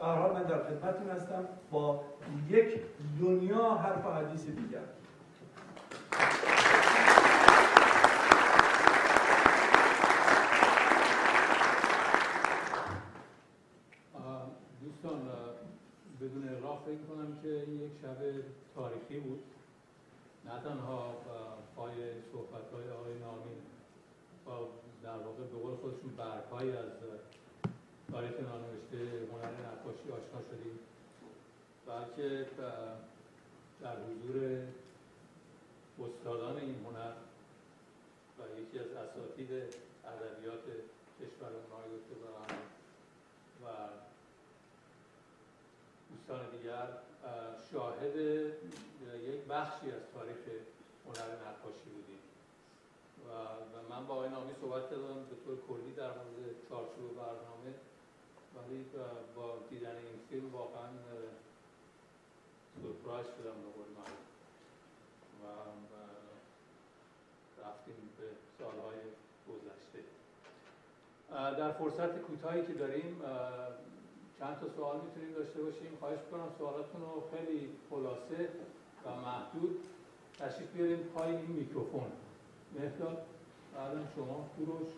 به 0.00 0.06
من 0.06 0.42
در 0.42 0.64
خدمتتون 0.64 1.10
هستم 1.10 1.48
با 1.70 2.04
یک 2.48 2.80
دنیا 3.20 3.74
حرف 3.74 4.06
حدیث 4.06 4.46
دیگر. 4.46 4.80
دوستان 14.82 15.20
بدون 16.20 16.48
اغراق 16.48 16.82
فکر 16.86 17.14
کنم 17.14 17.38
که 17.42 17.48
این 17.48 17.80
یک 17.80 17.92
شب 18.02 18.16
تاریخی 18.74 19.20
بود. 19.20 19.42
نه 20.44 20.50
تنها 20.64 21.14
پای 21.76 21.92
صحبت 22.32 22.72
های 22.72 22.90
آقای 22.90 23.18
نامین 23.18 23.60
در 25.02 25.16
واقع 25.16 25.44
به 25.52 25.58
قول 25.58 25.76
خودشون 25.76 26.10
برگهایی 26.16 26.70
از 26.70 26.90
تاریخ 28.12 28.40
نانوشته 28.40 28.98
هنر 29.32 29.52
نقاشی 29.66 30.08
آشنا 30.18 30.40
شدیم. 30.50 30.78
بلکه 31.86 32.46
در 33.80 33.96
حضور 33.96 34.66
استادان 36.04 36.56
این 36.56 36.74
هنر 36.86 37.12
و 38.38 38.60
یکی 38.60 38.78
از 38.78 38.86
اساتید 38.86 39.50
ادبیات 40.04 40.64
کشور 41.20 41.52
آقای 41.72 41.88
دکتر 41.96 42.54
و 43.62 43.66
دوستان 46.10 46.50
دیگر 46.50 46.88
شاهد 47.72 48.16
یک 49.30 49.40
بخشی 49.48 49.86
از 49.90 50.02
تاریخ 50.14 50.42
هنر 51.06 51.30
نقاشی 51.46 51.90
بودیم. 51.94 52.22
و, 53.26 53.28
من 53.90 54.06
با 54.06 54.14
آقای 54.14 54.28
نامی 54.28 54.52
صحبت 54.60 54.90
کردم 54.90 55.24
به 55.30 55.36
طور 55.44 55.56
کلی 55.68 55.92
در 55.96 56.08
مورد 56.08 56.68
چارچوب 56.68 57.16
برنامه. 57.16 57.89
ولی 58.60 58.84
با 59.36 59.58
دیدن 59.70 59.96
این 59.96 60.20
فیلم 60.30 60.52
واقعا 60.52 60.88
سورپرایز 62.82 63.26
شدم 63.26 63.58
به 63.62 63.70
قول 63.76 63.90
و 65.42 65.46
رفتیم 67.62 67.94
به 68.18 68.24
سالهای 68.58 68.98
گذشته. 69.48 70.00
در 71.58 71.72
فرصت 71.72 72.18
کوتاهی 72.18 72.66
که 72.66 72.72
داریم 72.72 73.20
چند 74.38 74.60
تا 74.60 74.68
سوال 74.76 75.00
می‌تونیم 75.00 75.34
داشته 75.34 75.62
باشیم. 75.62 75.96
خواهش 76.00 76.20
کنم 76.30 76.48
سوالاتون 76.58 77.00
رو 77.00 77.22
خیلی 77.36 77.68
خلاصه 77.90 78.48
و 79.06 79.14
محدود 79.14 79.84
تشریف 80.38 80.70
بیاریم 80.70 80.98
پای 80.98 81.36
این 81.36 81.50
میکروفون. 81.50 82.12
مهداد 82.78 83.26
بعدا 83.74 84.00
شما 84.16 84.48
کوروش 84.56 84.88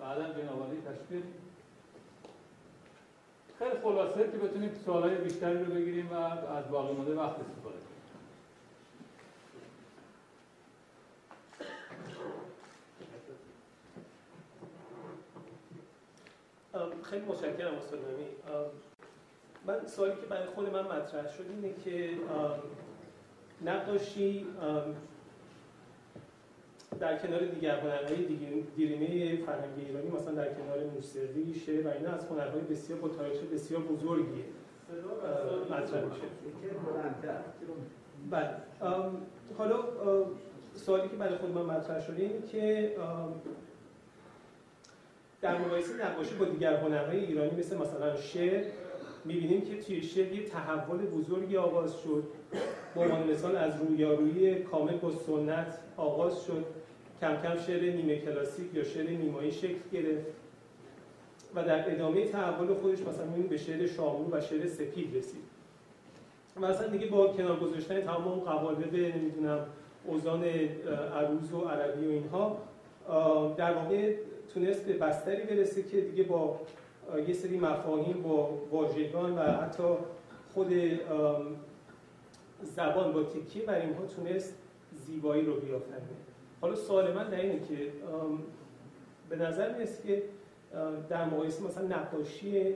بعدا 0.00 0.32
جنابالی 0.32 0.82
تشکیل 0.82 1.22
خیلی 3.58 3.80
خلاصه 3.82 4.30
که 4.32 4.38
بتونیم 4.38 4.74
سوالای 4.84 5.14
بیشتری 5.14 5.64
رو 5.64 5.74
بگیریم 5.74 6.10
و 6.12 6.14
از 6.14 6.70
باقی 6.70 6.94
مونده 6.94 7.14
وقت 7.14 7.36
استفاده 7.40 7.76
کنیم. 7.78 7.88
خیلی 17.02 17.24
متشکرم 17.24 17.74
استاد 17.74 17.98
من 19.66 19.86
سوالی 19.86 20.14
که 20.20 20.26
برای 20.26 20.46
خود 20.46 20.72
من 20.72 20.82
مطرح 20.82 21.28
شد 21.36 21.44
اینه 21.50 21.74
که 21.84 22.10
نقاشی 23.64 24.46
در 27.00 27.18
کنار 27.18 27.44
دیگر 27.44 27.80
هنرهای 27.80 28.24
دیرینه 28.76 29.36
فرهنگ 29.36 29.70
ایرانی 29.86 30.10
مثلا 30.10 30.34
در 30.34 30.54
کنار 30.54 30.84
موسیقی 30.94 31.54
شعر 31.54 31.86
و 31.86 31.90
اینا 31.90 32.10
از 32.10 32.26
هنرهای 32.26 32.60
بسیار 32.60 32.98
با 32.98 33.08
تاریخ 33.08 33.42
بسیار 33.42 33.82
بزرگی 33.82 34.44
مطرح 35.70 36.04
میشه. 36.04 36.22
بله. 38.30 38.50
حالا 39.58 39.84
سوالی 40.74 41.08
که 41.08 41.16
برای 41.16 41.36
خود 41.36 41.50
من 41.50 41.62
مطرح 41.76 42.00
شده 42.00 42.22
اینه 42.22 42.42
که 42.52 42.96
در 45.40 45.58
مقایسه 45.58 46.06
نقاشی 46.06 46.34
با 46.34 46.44
دیگر 46.44 46.76
هنرهای 46.76 47.24
ایرانی 47.24 47.50
مثل 47.50 47.76
مثلا 47.76 48.16
شعر 48.16 48.64
می‌بینیم 49.24 49.60
که 49.60 49.82
توی 49.82 50.02
شعر 50.02 50.32
یه 50.32 50.44
تحول 50.44 50.98
بزرگی 50.98 51.56
آغاز 51.56 51.96
شد. 52.02 52.24
به 52.94 53.00
عنوان 53.00 53.30
مثال 53.30 53.56
از 53.56 53.72
رویارویی 53.82 54.54
کامل 54.54 54.96
با 54.96 55.10
سنت 55.10 55.78
آغاز 55.96 56.44
شد. 56.44 56.64
کم 57.20 57.36
کم 57.42 57.56
شعر 57.56 57.94
نیمه 57.94 58.18
کلاسیک 58.18 58.74
یا 58.74 58.84
شعر 58.84 59.10
نیمایی 59.10 59.52
شکل 59.52 59.78
گرفت 59.92 60.26
و 61.54 61.62
در 61.62 61.92
ادامه 61.92 62.24
تحول 62.24 62.74
خودش 62.74 63.00
مثلا 63.00 63.26
به 63.50 63.56
شعر 63.56 63.86
شاملو 63.86 64.36
و 64.36 64.40
شعر 64.40 64.66
سپید 64.66 65.16
رسید. 65.16 65.42
مثلا 66.56 66.86
دیگه 66.86 67.06
با 67.06 67.26
کنار 67.26 67.60
گذاشتن 67.60 68.00
تمام 68.00 68.38
قوالب 68.38 68.94
نمی‌دونم 68.94 69.66
اوزان 70.04 70.44
عروض 71.14 71.52
و 71.52 71.60
عربی 71.60 72.06
و 72.06 72.10
اینها 72.10 72.58
در 73.56 73.74
واقع 73.74 74.14
تونست 74.54 74.86
به 74.86 74.92
بستری 74.92 75.42
برسه 75.42 75.82
که 75.82 76.00
دیگه 76.00 76.22
با 76.22 76.60
یه 77.28 77.34
سری 77.34 77.58
مفاهیم 77.58 78.22
با 78.22 78.50
واژگان 78.70 79.38
و 79.38 79.42
حتی 79.42 79.84
خود 80.54 80.72
زبان 82.62 83.12
با 83.12 83.22
تکیه 83.22 83.62
بر 83.62 83.80
اینها 83.80 84.06
تونست 84.06 84.54
زیبایی 84.92 85.44
رو 85.44 85.60
بیافرینه 85.60 86.27
حالا 86.60 86.74
سوال 86.74 87.12
من 87.12 87.30
در 87.30 87.40
اینه 87.40 87.60
که 87.68 87.92
به 89.28 89.36
نظر 89.36 89.74
می‌رسه 89.74 90.02
که 90.02 90.22
در 91.08 91.24
مقایسه 91.24 91.64
مثلا 91.64 91.86
نقاشی 91.86 92.74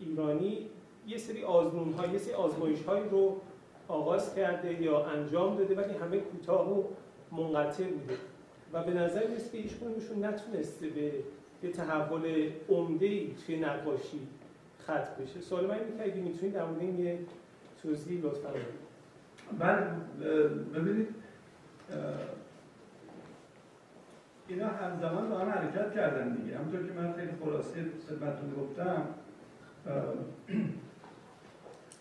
ایرانی 0.00 0.68
یه 1.06 1.18
سری 1.18 1.44
آزمون 1.44 1.92
ها 1.92 2.06
یه 2.06 2.18
سری 2.18 2.34
آزمایش 2.34 2.82
هایی 2.82 3.08
رو 3.08 3.40
آغاز 3.88 4.34
کرده 4.34 4.82
یا 4.82 5.04
انجام 5.04 5.56
داده 5.56 5.74
ولی 5.74 5.94
همه 5.94 6.18
کوتاه 6.18 6.78
و 6.78 6.84
منقطع 7.32 7.84
بوده. 7.84 8.14
و 8.72 8.82
به 8.84 8.94
نظر 8.94 9.26
می‌رسه 9.26 9.50
که 9.50 9.58
هیچ 9.58 9.72
نتونسته 10.22 10.88
به 10.88 11.12
یه 11.62 11.72
تحول 11.72 12.50
عمده 12.68 13.06
ای 13.06 13.30
توی 13.46 13.60
نقاشی 13.60 14.20
خط 14.78 15.16
بشه. 15.16 15.40
سوال 15.40 15.66
من 15.66 15.74
اینه 15.74 15.96
که 15.96 16.02
اگه 16.04 16.14
می‌تونید 16.14 16.54
در 16.54 16.64
مورد 16.64 16.98
یه 16.98 17.18
توضیح 17.82 18.22
لطفا 18.22 18.50
من 19.58 20.00
ببینید 20.74 21.08
اینا 24.48 24.66
همزمان 24.68 25.28
با 25.28 25.38
هم 25.38 25.48
حرکت 25.48 25.94
کردن 25.94 26.32
دیگه. 26.32 26.58
همونطور 26.58 26.86
که 26.86 26.92
من 26.92 27.12
خیلی 27.12 27.30
خلاصه 27.44 27.84
خدمتتون 28.08 28.54
گفتم 28.60 29.02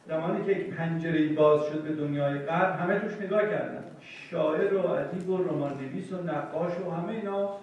زمانی 0.08 0.46
که 0.46 0.52
یک 0.52 0.70
پنجره 0.70 1.34
باز 1.34 1.66
شد 1.66 1.84
به 1.84 1.96
دنیای 1.96 2.40
غرب 2.40 2.80
همه 2.80 3.00
توش 3.00 3.14
نگاه 3.22 3.42
کردن. 3.42 3.84
شاعر 4.00 4.74
و 4.74 4.88
ادیب 4.88 5.30
و 5.30 5.44
رمان‌نویس 5.44 6.14
و 6.14 6.24
نقاش 6.24 6.80
و 6.80 6.92
همه 6.92 7.14
اینا 7.14 7.58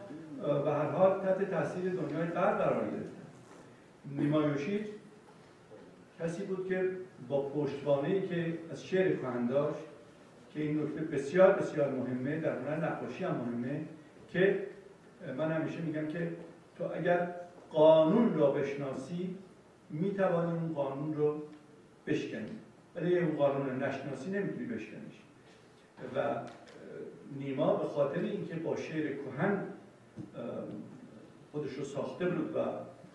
به 0.65 0.71
هر 0.71 0.91
حال 0.91 1.21
تحت 1.21 1.51
تاثیر 1.51 1.93
دنیای 1.93 2.27
غرب 2.27 2.59
قرار 2.59 2.85
گرفتن. 2.85 3.23
نیمایوشی 4.17 4.85
کسی 6.21 6.43
بود 6.43 6.69
که 6.69 6.91
با 7.29 7.43
پشتوانه 7.43 8.21
که 8.21 8.59
از 8.71 8.85
شعر 8.85 9.17
خواهند 9.17 9.51
داشت 9.51 9.85
که 10.55 10.61
این 10.61 10.83
نکته 10.83 11.01
بسیار 11.01 11.53
بسیار 11.53 11.91
مهمه 11.91 12.41
در 12.41 12.59
هنر 12.59 12.91
نقاشی 12.91 13.25
هم 13.25 13.35
مهمه 13.35 13.81
که 14.31 14.67
من 15.37 15.53
همیشه 15.53 15.81
میگم 15.81 16.07
که 16.07 16.33
تو 16.79 16.85
اگر 16.95 17.31
قانون 17.71 18.35
را 18.35 18.51
بشناسی 18.51 19.37
می‌توانی 19.91 20.53
اون 20.53 20.75
قانون 20.75 21.15
رو 21.15 21.43
بشکنی. 22.07 22.59
ولی 22.97 23.19
اون 23.19 23.37
قانون 23.37 23.83
نشناسی 23.83 24.31
نمی‌تونی 24.31 24.67
بشکنیش. 24.67 25.23
و 26.17 26.41
نیما 27.39 27.77
به 27.77 27.89
خاطر 27.89 28.21
اینکه 28.21 28.55
با 28.55 28.77
شعر 28.77 29.17
کهن 29.17 29.65
خودش 31.53 31.73
رو 31.73 31.85
ساخته 31.85 32.29
بود 32.29 32.57
و 32.57 32.65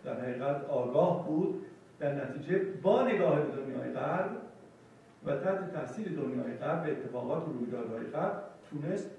در 0.04 0.22
حقیقت 0.22 0.66
آگاه 0.66 1.28
بود 1.28 1.66
در 2.00 2.26
نتیجه 2.26 2.60
با 2.60 3.04
نگاه 3.08 3.40
به 3.40 3.62
دنیای 3.62 3.92
غرب 3.92 4.32
و 5.26 5.36
تحت 5.36 5.74
تاثیر 5.74 6.10
دنیای 6.10 6.54
غرب 6.54 6.84
به 6.84 6.92
اتفاقات 6.92 7.48
و 7.48 7.52
رویدادهای 7.52 8.06
غرب 8.06 8.44
تونست 8.70 9.10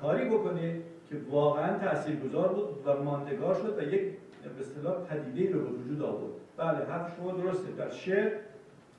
کاری 0.00 0.28
بکنه 0.28 0.80
که 1.12 1.18
واقعا 1.30 1.78
تاثیرگذار 1.78 2.48
بود 2.48 2.86
و 2.86 3.02
ماندگار 3.02 3.54
شد 3.54 3.78
و 3.78 3.82
یک 3.82 4.12
به 4.44 4.60
اصطلاح 4.60 5.04
پدیده 5.04 5.52
رو 5.52 5.60
به 5.60 5.70
وجود 5.70 6.02
آورد. 6.02 6.32
بله 6.56 6.84
حرف 6.84 7.16
شما 7.16 7.32
درسته. 7.32 7.72
در 7.72 7.90
شعر 7.90 8.32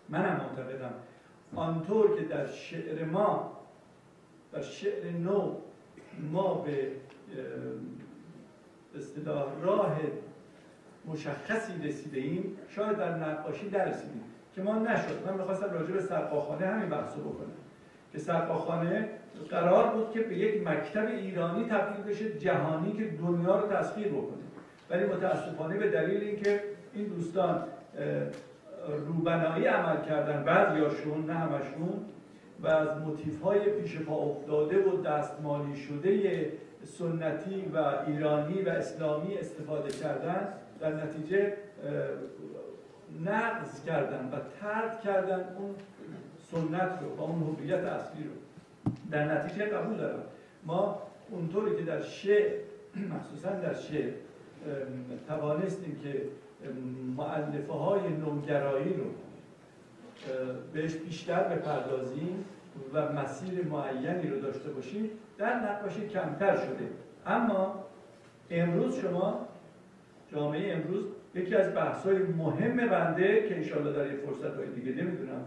منم 0.10 0.41
معتقدم. 0.41 0.94
آنطور 1.56 2.15
که 2.15 2.26
در 2.26 2.48
شعر 2.48 3.06
ما 3.06 3.57
در 4.52 4.61
شعر 4.61 5.11
نو 5.11 5.56
ما 6.31 6.53
به 6.53 6.91
اصطلاح 8.95 9.45
راه 9.61 9.98
مشخصی 11.06 11.88
رسیده 11.88 12.19
ایم 12.19 12.57
شاید 12.69 12.98
در 12.98 13.18
نقاشی 13.18 13.69
نرسیدیم 13.69 14.23
که 14.56 14.61
ما 14.61 14.80
نشد. 14.80 15.27
من 15.27 15.34
می‌خواستم 15.34 15.69
راجع 15.73 15.94
به 15.94 16.02
سرقاخانه 16.02 16.65
همین 16.65 16.90
بحثو 16.90 17.19
بکنم. 17.19 17.52
که 18.14 18.19
سرقاخانه 18.19 19.10
قرار 19.49 19.94
بود 19.94 20.11
که 20.11 20.19
به 20.19 20.38
یک 20.38 20.68
مکتب 20.68 21.06
ایرانی 21.07 21.65
تبدیل 21.65 22.06
بشه 22.06 22.40
جهانی 22.40 22.94
که 22.94 23.06
دنیا 23.06 23.60
رو 23.60 23.68
تسخیر 23.68 24.07
بکنه. 24.07 24.44
ولی 24.90 25.06
متاسفانه 25.06 25.77
به 25.77 25.90
دلیل 25.90 26.23
اینکه 26.23 26.64
این 26.94 27.06
دوستان 27.06 27.64
روبنایی 29.07 29.65
عمل 29.65 30.02
کردن 30.02 30.44
بعضیاشون 30.44 31.26
نه 31.26 31.34
همشون 31.34 32.06
و 32.60 32.68
از 32.68 32.98
موتیف 32.98 33.41
های 33.41 33.60
پیش 33.60 33.99
پا 33.99 34.15
افتاده 34.15 34.77
و 34.77 35.02
دستمالی 35.02 35.76
شده 35.76 36.52
سنتی 36.84 37.72
و 37.73 37.77
ایرانی 38.07 38.61
و 38.61 38.69
اسلامی 38.69 39.38
استفاده 39.38 39.90
کردن 39.90 40.48
در 40.80 40.94
نتیجه 40.94 41.53
نقض 43.26 43.84
کردن 43.85 44.30
و 44.34 44.35
ترد 44.61 45.02
کردن 45.02 45.56
اون 45.57 45.76
سنت 46.54 47.00
رو 47.02 47.16
و 47.18 47.22
اون 47.22 47.44
هویت 47.44 47.80
اصلی 47.80 48.24
رو. 48.24 48.32
در 49.12 49.38
نتیجه 49.38 49.66
قبول 49.66 49.98
دارم. 49.98 50.24
ما 50.66 51.02
اونطوری 51.32 51.76
که 51.76 51.84
در 51.84 52.02
شعر 52.02 52.52
مخصوصا 52.96 53.50
در 53.50 53.74
شعر 53.74 54.14
توانستیم 55.28 56.00
که 56.04 56.22
معلفه 57.18 57.74
های 57.74 58.02
نوگرایی 58.10 58.94
رو 58.94 59.06
بهش 60.74 60.96
بیشتر 60.96 61.44
بپردازیم 61.44 62.46
و 62.94 63.12
مسیر 63.12 63.66
معینی 63.66 64.28
رو 64.28 64.40
داشته 64.40 64.70
باشیم 64.70 65.10
در 65.38 65.60
نقاشی 65.60 66.08
کمتر 66.08 66.56
شده. 66.56 66.90
اما 67.26 67.86
امروز 68.50 68.96
شما 68.96 69.48
جامعه 70.32 70.74
امروز 70.74 71.06
یکی 71.36 71.56
از 71.56 71.76
بحث 71.76 72.06
های 72.06 72.18
مهم 72.18 72.90
بنده 72.90 73.48
که 73.50 73.56
انشاءالله 73.56 73.94
در 73.94 74.12
یه 74.12 74.18
فرصت 74.18 74.56
های 74.56 74.68
دیگه 74.68 75.04
نمی‌دونم 75.04 75.46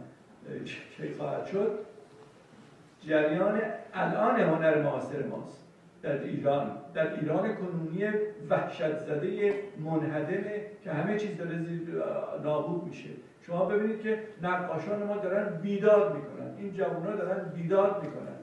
کی 0.96 1.14
خواهد 1.14 1.46
شد؟ 1.46 1.78
جریان 3.00 3.60
الان 3.94 4.40
هنر 4.40 4.82
معاصر 4.82 5.22
ماست. 5.22 5.62
در 6.02 6.22
ایران 6.22 6.70
در 6.94 7.14
ایران 7.14 7.56
کنونی 7.56 8.04
وحشت 8.50 8.98
زده 8.98 9.54
منهدمه 9.78 10.62
که 10.84 10.92
همه 10.92 11.18
چیز 11.18 11.36
داره 11.36 11.66
نابود 12.42 12.84
میشه. 12.84 13.08
شما 13.46 13.64
ببینید 13.64 14.00
که 14.02 14.18
نقاشان 14.42 15.02
ما 15.02 15.16
دارن 15.16 15.58
بیداد 15.58 16.16
می‌کنن. 16.16 16.56
این 16.58 16.72
جوان 16.72 17.16
دارن 17.16 17.48
بیداد 17.54 18.02
می‌کنن. 18.02 18.36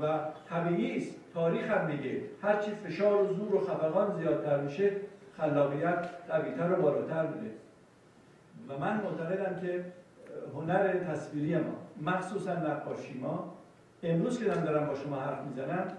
و 0.00 0.18
طبیعی 0.48 0.96
است. 0.96 1.14
تاریخ 1.34 1.70
هم 1.70 1.86
میگه. 1.86 2.22
هرچی 2.42 2.70
فشار 2.70 3.22
و 3.22 3.34
زور 3.34 3.54
و 3.54 3.60
خفقان 3.60 4.16
زیادتر 4.20 4.60
میشه 4.60 4.90
خلاقیت 5.36 6.08
قویتر 6.28 6.72
و 6.72 6.82
بالاتر 6.82 7.26
بوده 7.26 7.50
و 8.68 8.78
من 8.78 8.96
معتقدم 8.96 9.60
که 9.60 9.84
هنر 10.54 11.04
تصویری 11.04 11.56
ما 11.56 11.76
مخصوصا 12.02 12.52
نقاشی 12.52 13.18
ما 13.18 13.58
امروز 14.02 14.38
که 14.38 14.44
دارم 14.44 14.86
با 14.86 14.94
شما 14.94 15.16
حرف 15.16 15.42
می‌زنم 15.46 15.96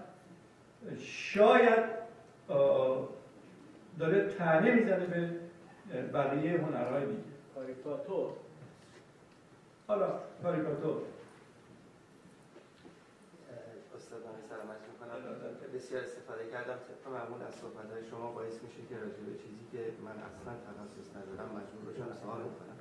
شاید 0.98 1.84
داره 3.98 4.28
تنه 4.38 4.74
می‌زنه 4.74 5.06
به 5.06 5.30
بقیه 6.02 6.60
هنرهای 6.60 7.06
دیگه. 7.06 7.22
کاریکاتور. 7.54 8.30
حالا 9.88 10.20
کاریکاتور. 10.42 11.02
استادان 13.96 14.36
سلامت 14.48 14.80
می‌کنم. 14.90 15.18
بسیار 15.74 16.02
استفاده 16.02 16.44
کردم. 16.52 16.78
طبق 17.04 17.12
معمول 17.12 17.42
از 17.48 17.54
صحبت 17.54 17.90
های 17.92 18.04
شما 18.10 18.32
باعث 18.32 18.54
میشه 18.62 18.80
که 18.88 18.94
راجع 18.94 19.22
به 19.28 19.34
چیزی 19.42 19.64
که 19.72 19.78
من 20.04 20.16
اصلا 20.28 20.52
تخصص 20.66 21.08
ندارم 21.16 21.48
مجبور 21.56 21.82
باشم 21.86 22.20
سوال 22.22 22.40
بکنم. 22.40 22.76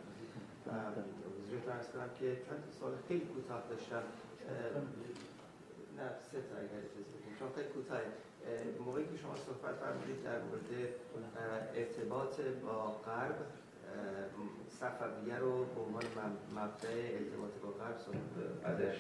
و 1.46 1.48
حضورتون 1.48 1.74
ارز 1.74 1.88
کنم 1.88 2.10
که 2.20 2.26
چند 2.46 2.64
سال 2.80 2.92
خیلی 3.08 3.26
کوتاه 3.26 3.64
داشتم 3.70 4.04
نه 5.98 6.08
سه 6.32 6.38
تا 6.50 6.56
اگر 6.58 6.82
اجازه 6.88 7.40
چون 7.40 7.50
خیلی 7.56 7.68
کوتاه 7.68 8.00
موقعی 8.86 9.04
که 9.04 9.18
شما 9.18 9.36
صحبت 9.36 9.76
فرمودید 9.76 10.24
در 10.24 10.40
مورد 10.42 10.70
ارتباط 11.76 12.42
با 12.42 12.92
غرب 12.92 13.36
صفویه 14.80 15.38
رو 15.38 15.66
به 15.66 15.82
عنوان 15.82 16.04
مبدع 16.56 16.90
ارتباط 17.20 17.52
با 17.64 17.70
غرب 17.70 17.96
ازش 18.64 18.98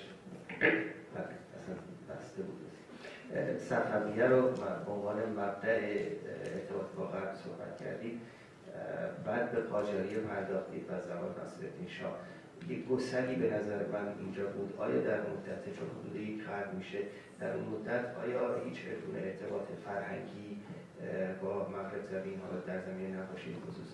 بسته 2.09 2.41
بود. 2.43 2.61
صفویه 3.59 4.27
رو 4.27 4.41
به 4.85 4.91
عنوان 4.91 5.29
مبدع 5.29 6.05
ارتباط 6.55 6.87
با 6.97 7.05
غرب 7.05 7.35
صحبت 7.35 7.77
کردید 7.77 8.21
بعد 9.25 9.51
به 9.51 9.61
قاجاری 9.61 10.15
پرداختید 10.15 10.85
و 10.89 11.01
زمان 11.01 11.35
ناصرالدین 11.37 11.87
شاه 11.87 12.17
یک 12.69 12.87
گسلی 12.87 13.35
به 13.35 13.53
نظر 13.53 13.87
من 13.87 14.07
اینجا 14.19 14.45
بود. 14.45 14.73
آیا 14.77 15.01
در 15.01 15.19
مدت 15.19 15.63
چون 15.75 15.87
حدود 15.99 16.15
یک 16.15 16.43
قرن 16.43 16.75
میشه 16.75 16.99
در 17.39 17.53
اون 17.53 17.65
مدت 17.65 18.05
آیا 18.23 18.63
هیچ 18.63 18.77
گونه 19.05 19.19
ارتباط 19.19 19.67
فرهنگی 19.85 20.57
با 21.41 21.69
مغرب 21.69 22.05
زمین 22.11 22.39
حالا 22.39 22.59
در 22.67 22.81
زمین 22.81 23.15
نقاشی 23.15 23.55
خصوص 23.67 23.93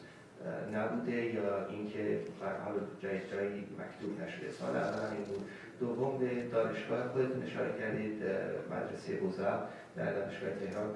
نبوده 0.74 1.12
یا 1.12 1.68
اینکه 1.68 2.20
بر 2.42 2.58
حال 2.60 2.74
جای 3.00 3.20
جایی 3.32 3.68
مکتوب 3.80 4.22
نشده؟ 4.22 4.52
سال 4.52 4.76
اول 4.76 5.16
این 5.16 5.24
بود. 5.24 5.50
دوم 5.80 6.18
به 6.20 6.44
دانشگاه 6.52 7.08
خودتون 7.08 7.44
اشاره 7.44 7.80
کردید 7.80 8.24
مدرسه 8.72 9.16
بوزا 9.16 9.64
در 9.96 10.14
دانشگاه 10.14 10.50
تهران. 10.50 10.90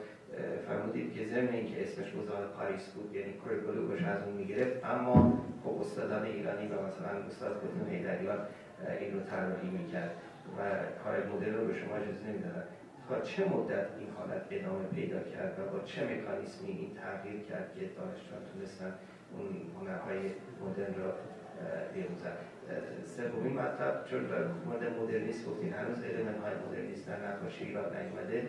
فرمودید 0.68 1.14
که 1.14 1.26
ضمن 1.26 1.47
اینکه 1.47 1.84
اسمش 1.84 2.11
بوزا 2.11 2.34
پاریس 2.57 2.89
بود 2.89 3.15
یعنی 3.15 3.34
کوریکولومش 3.34 4.03
از 4.03 4.23
اون 4.23 4.34
می‌گرفت. 4.34 4.85
اما 4.85 5.43
خب 5.64 5.81
استادان 5.81 6.23
ایرانی 6.23 6.68
و 6.68 6.73
مثلا 6.73 7.11
استاد 7.27 7.52
قطب 7.52 7.89
حیدریان 7.89 8.39
این 8.99 9.14
رو 9.14 9.19
طراحی 9.19 9.69
می‌کرد 9.69 10.11
و 10.57 10.61
کار 11.03 11.27
مدل 11.27 11.53
رو 11.53 11.68
به 11.68 11.73
شما 11.73 11.95
اجازه 11.95 12.27
نمی‌دادن. 12.27 12.64
تا 13.10 13.22
چه 13.22 13.45
مدت 13.45 13.88
این 13.99 14.10
حالت 14.18 14.41
ادامه 14.52 14.85
پیدا 14.95 15.19
کرد 15.19 15.60
و 15.60 15.77
با 15.77 15.84
چه 15.84 16.02
مکانیسمی 16.03 16.69
این 16.69 16.91
تغییر 17.03 17.41
کرد 17.41 17.68
که 17.76 17.81
دانشجویان 17.97 18.41
تونستن 18.53 18.93
اون 19.34 19.47
هنرهای 19.77 20.19
مدرن 20.61 20.93
را 21.02 21.14
بیاموزن 21.93 22.35
سومین 23.06 23.53
مطلب 23.53 24.06
چون 24.10 24.19
مورد 24.65 24.84
مدرنیست 25.02 25.47
گفتین 25.47 25.73
هنوز 25.73 26.03
علمان 26.03 26.35
های 26.43 26.53
مدرنیست 26.68 27.07
در 27.07 27.18
نقاشی 27.27 27.65
ایران 27.65 27.85
نیومده. 27.97 28.47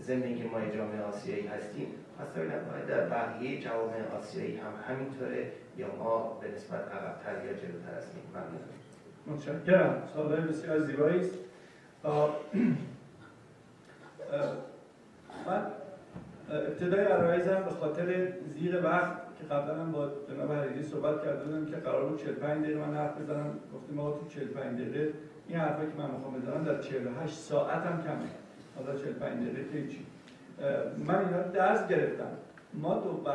ضمن 0.00 0.22
اینکه 0.22 0.44
ما 0.44 0.60
جامعه 0.60 1.02
آسیایی 1.02 1.46
هستیم 1.46 1.86
پس 2.18 2.28
ببینم 2.28 2.60
در 2.88 3.08
بقیه 3.08 3.60
جوامع 3.60 4.16
آسیایی 4.18 4.56
هم 4.56 4.72
همینطوره 4.88 5.52
یا 5.78 5.86
ما 5.98 6.38
به 6.40 6.48
نسبت 6.48 6.80
عقبتر 6.80 7.44
یا 7.44 7.52
جلوتر 7.52 7.94
هستیم؟ 7.98 8.22
ممنون. 8.34 8.60
متشکرم. 9.26 10.02
سوال 10.14 10.36
بسیار 10.36 10.80
زیبایی 10.80 11.20
است. 11.20 11.34
من 15.46 15.66
ابتدای 16.50 17.04
عرایزم 17.04 17.62
به 17.62 17.70
خاطر 17.70 18.32
زیر 18.46 18.84
وقت 18.84 19.12
که 19.38 19.44
قبلا 19.44 19.74
هم 19.74 19.92
با 19.92 20.10
جناب 20.28 20.52
حریری 20.52 20.82
صحبت 20.82 21.24
کرده 21.24 21.44
بودم 21.44 21.66
که 21.66 21.76
قرار 21.76 22.08
بود 22.08 22.22
45 22.22 22.64
دقیقه 22.64 22.80
من 22.80 22.94
حرف 22.94 23.18
بزنم 23.20 23.58
گفتیم 23.74 23.96
ما 23.96 24.10
تو 24.10 24.28
45 24.28 24.80
دقیقه 24.80 25.12
این 25.48 25.58
حرفی 25.58 25.86
که 25.86 25.98
من 25.98 26.10
می‌خوام 26.10 26.34
بزنم 26.34 26.64
در 26.64 26.82
48 26.82 27.34
ساعت 27.34 27.82
هم 27.82 28.02
کمه. 28.02 28.45
حالا 28.76 28.98
45 28.98 29.48
دقیقه 29.48 29.88
چی 29.88 30.06
من 31.06 31.18
اینا 31.18 31.42
درس 31.42 31.88
گرفتم. 31.88 32.30
ما 32.74 32.94
تو 32.94 33.12
به 33.12 33.30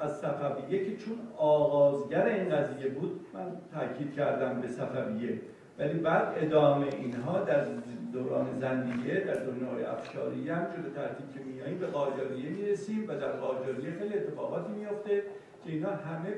از 0.00 0.18
صفویه 0.18 0.84
که 0.84 0.96
چون 0.96 1.18
آغازگر 1.36 2.26
این 2.26 2.48
قضیه 2.48 2.88
بود 2.88 3.26
من 3.34 3.46
تاکید 3.74 4.14
کردم 4.14 4.60
به 4.60 4.68
صفویه 4.68 5.40
ولی 5.78 5.98
بعد 5.98 6.32
ادامه 6.36 6.86
اینها 6.86 7.38
در 7.40 7.64
دوران 8.12 8.46
زندگی 8.60 9.20
در 9.20 9.34
دنیای 9.34 9.84
افشاری 9.84 10.50
هم 10.50 10.66
شده 10.76 10.90
ترتیب 10.90 11.32
که 11.34 11.40
میاییم 11.40 11.78
به 11.78 11.86
قاجاریه 11.86 12.50
می‌رسیم 12.50 13.04
و 13.08 13.14
در 13.14 13.32
قاجاریه 13.32 13.90
خیلی 13.98 14.14
اتفاقاتی 14.14 14.72
میافته 14.72 15.22
که 15.64 15.70
اینا 15.70 15.90
همه 15.90 16.30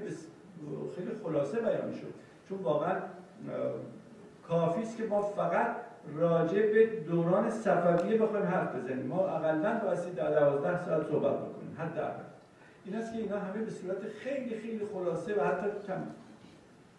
خیلی 0.97 1.11
خلاصه 1.25 1.61
بیان 1.61 1.93
شد. 1.93 2.15
چون 2.49 2.59
واقعا 2.59 2.97
کافی 4.49 4.83
است 4.83 4.97
که 4.97 5.05
ما 5.05 5.23
فقط 5.23 5.77
راجع 6.15 6.73
به 6.73 6.87
دوران 6.87 7.51
صفویه 7.51 8.19
بخوایم 8.19 8.47
حرف 8.47 8.75
بزنیم. 8.75 9.07
ما 9.07 9.29
اقلا 9.29 9.81
بایستی 9.85 10.11
در 10.11 10.41
دوازده 10.41 10.85
ساعت 10.85 11.07
صحبت 11.07 11.35
بکنیم. 11.35 11.77
حداقل. 11.79 12.23
این 12.85 12.97
است 12.97 13.13
که 13.13 13.19
اینا 13.19 13.39
همه 13.39 13.65
به 13.65 13.71
صورت 13.71 13.97
خیلی 14.25 14.55
خیلی 14.55 14.87
خلاصه 14.95 15.35
و 15.35 15.45
حتی 15.45 15.67
کم 15.87 16.03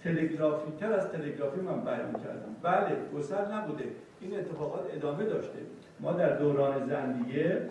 تلگرافی 0.04 0.72
تر 0.80 0.94
از 0.94 1.12
تلگرافی 1.12 1.62
من 1.62 1.82
بیان 1.82 2.14
کردم 2.14 2.56
بله 2.64 2.96
گسل 3.16 3.54
نبوده. 3.54 3.84
این 4.22 4.40
اتفاقات 4.40 4.82
ادامه 4.94 5.26
داشته. 5.26 5.60
ما 6.00 6.14
در 6.14 6.38
دوران 6.38 6.88
زندیه 6.88 7.70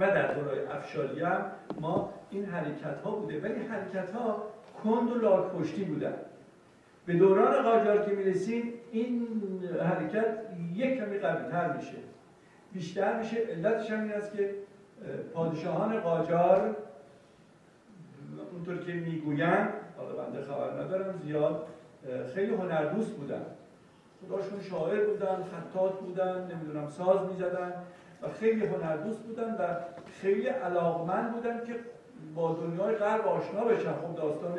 و 0.00 0.06
در 0.06 0.34
دوران 0.34 0.58
افشاری 0.70 1.20
هم 1.20 1.44
ما 1.80 2.12
این 2.30 2.44
حرکت 2.44 3.00
ها 3.04 3.10
بوده. 3.10 3.40
ولی 3.40 3.66
حرکت 3.66 4.10
ها 4.10 4.42
کند 4.84 5.10
و 5.10 5.14
لاک 5.14 5.52
پشتی 5.52 5.84
بودن. 5.84 6.14
به 7.06 7.12
دوران 7.12 7.62
قاجار 7.62 8.04
که 8.04 8.12
می‌رسیم 8.12 8.72
این 8.92 9.28
حرکت 9.80 10.38
یک 10.74 10.98
کمی 10.98 11.18
قوی 11.18 11.50
تر 11.50 11.76
میشه. 11.76 11.96
بیشتر 12.72 13.18
میشه 13.18 13.36
علتش 13.36 13.90
هم 13.90 14.02
این 14.02 14.12
است 14.12 14.36
که 14.36 14.54
پادشاهان 15.34 16.00
قاجار 16.00 16.76
اونطور 18.52 18.78
که 18.78 18.92
می‌گویند 18.92 19.68
حالا 19.96 20.14
بنده 20.14 20.42
خبر 20.42 20.82
ندارم 20.82 21.20
زیاد 21.24 21.66
خیلی 22.34 22.54
هنردوست 22.54 23.10
بودن. 23.10 23.42
خداشون 24.28 24.60
شاعر 24.60 25.04
بودن 25.04 25.36
خطات 25.42 26.00
بودن 26.00 26.50
نمی‌دونم 26.54 26.88
ساز 26.88 27.30
می‌زدن 27.30 27.72
و 28.22 28.28
خیلی 28.40 28.66
هنردوست 28.66 29.20
بودن 29.20 29.54
و 29.54 29.76
خیلی 30.20 30.46
علاقمند 30.46 31.32
بودن 31.32 31.64
که 31.66 31.74
با 32.34 32.52
دنیای 32.52 32.94
غرب 32.94 33.26
آشنا 33.26 33.64
بشن. 33.64 33.92
خب 33.92 34.16
داستان 34.16 34.58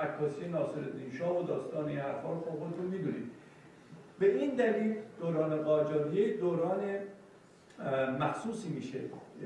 عکاسی 0.00 0.48
ناصرالدین 0.48 1.10
شاه 1.18 1.38
و 1.38 1.42
داستان 1.42 1.88
حرفا 1.88 2.32
رو 2.32 2.40
خب 2.40 2.50
خودتون 2.50 2.86
می‌دونید. 2.86 3.37
به 4.18 4.34
این 4.34 4.54
دلیل 4.54 4.96
دوران 5.20 5.62
قاجاریه 5.62 6.36
دوران 6.36 6.80
مخصوصی 8.20 8.68
میشه 8.68 8.98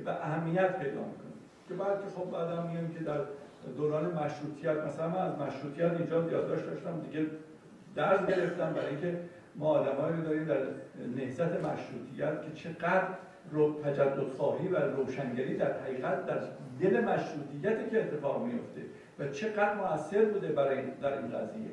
و 0.07 0.11
اهمیت 0.11 0.79
پیدا 0.79 1.01
می‌کنه. 1.01 1.33
که 1.69 1.75
بعد 1.75 2.01
که 2.05 2.11
خب 2.17 2.31
بعد 2.31 2.67
میگم 2.67 2.89
که 2.89 3.05
در 3.05 3.21
دوران 3.77 4.05
مشروطیت 4.05 4.77
مثلا 4.87 5.09
من 5.09 5.17
از 5.17 5.39
مشروطیت 5.39 5.93
اینجا 5.93 6.31
یادداشت 6.31 6.67
داشتم 6.67 7.01
دیگه 7.01 7.27
درس 7.95 8.27
گرفتم 8.27 8.73
برای 8.73 8.89
اینکه 8.89 9.21
ما 9.57 9.69
آدمایی 9.69 10.17
رو 10.17 10.23
داریم 10.23 10.45
در 10.45 10.59
نهضت 11.17 11.65
مشروطیت 11.65 12.43
که 12.43 12.53
چقدر 12.55 13.09
رو 13.51 13.83
تجدد 13.83 14.29
خواهی 14.37 14.69
و 14.69 14.77
روشنگری 14.77 15.57
در 15.57 15.81
حقیقت 15.81 16.27
در 16.27 16.39
دل 16.81 17.01
مشروطیت 17.01 17.91
که 17.91 18.03
اتفاق 18.03 18.45
میفته 18.45 18.81
و 19.19 19.29
چقدر 19.29 19.75
موثر 19.75 20.25
بوده 20.25 20.49
برای 20.49 20.83
در 21.03 21.19
این 21.19 21.29
قضیه. 21.29 21.71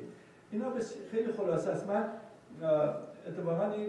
اینا 0.50 0.66
خیلی 1.10 1.32
خلاصه 1.32 1.70
است. 1.70 1.88
من 1.88 2.04
اتفاقا 3.28 3.72
این 3.72 3.88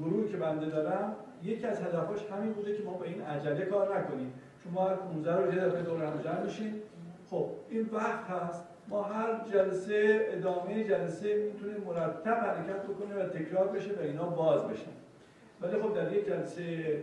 گروهی 0.00 0.28
که 0.28 0.36
بنده 0.36 0.66
دارم 0.66 1.16
یکی 1.42 1.66
از 1.66 1.82
هدفاش 1.82 2.26
همین 2.26 2.52
بوده 2.52 2.76
که 2.76 2.82
ما 2.82 2.92
به 2.92 3.08
این 3.08 3.22
عجله 3.22 3.64
کار 3.64 3.98
نکنیم. 3.98 4.32
چون 4.64 4.72
ما 4.72 4.88
هر 4.88 4.94
15 4.94 5.36
رو 5.36 5.54
یه 5.54 5.60
دفعه 5.60 5.82
دور 5.82 6.04
هم 6.04 6.22
جمع 6.22 6.42
میشیم. 6.42 6.82
خب 7.30 7.50
این 7.70 7.88
وقت 7.92 8.24
هست. 8.24 8.64
ما 8.88 9.02
هر 9.02 9.40
جلسه 9.52 10.26
ادامه 10.30 10.84
جلسه 10.84 11.50
می‌تونیم 11.52 11.76
مرتب 11.86 12.34
حرکت 12.34 12.82
بکنیم 12.82 13.18
و 13.18 13.22
تکرار 13.22 13.68
بشه 13.68 13.90
و 13.94 14.02
اینا 14.02 14.26
باز 14.26 14.68
بشن 14.68 14.90
ولی 15.60 15.82
خب 15.82 15.94
در 15.94 16.12
یک 16.12 16.26
جلسه 16.26 16.96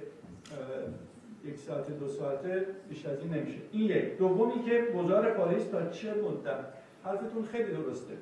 یک 1.46 1.58
ساعت 1.58 2.00
دو 2.00 2.08
ساعته 2.08 2.66
بیش 2.90 3.06
از 3.06 3.20
این 3.20 3.34
نمیشه. 3.34 3.60
این 3.72 3.82
یک. 3.82 4.18
دومی 4.18 4.64
که 4.64 4.88
گذار 4.98 5.32
پاریس 5.32 5.68
تا 5.68 5.90
چه 5.90 6.14
مدت؟ 6.14 6.66
حرفتون 7.04 7.44
خیلی 7.44 7.72
درسته. 7.72 8.14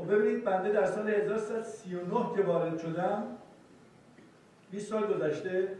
خب 0.00 0.14
ببینید 0.14 0.44
بنده 0.44 0.72
در 0.72 0.86
سال 0.86 1.08
1339 1.08 2.36
که 2.36 2.42
وارد 2.42 2.78
شدم 2.78 3.26
20 4.70 4.88
سال 4.90 5.14
گذشته 5.14 5.76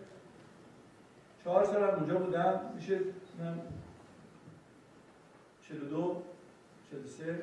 چهار 1.44 1.64
سال 1.64 1.82
هم 1.82 1.94
اونجا 1.94 2.14
بودم 2.14 2.60
میشه 2.74 3.00
42 5.62 6.22
43 6.90 7.42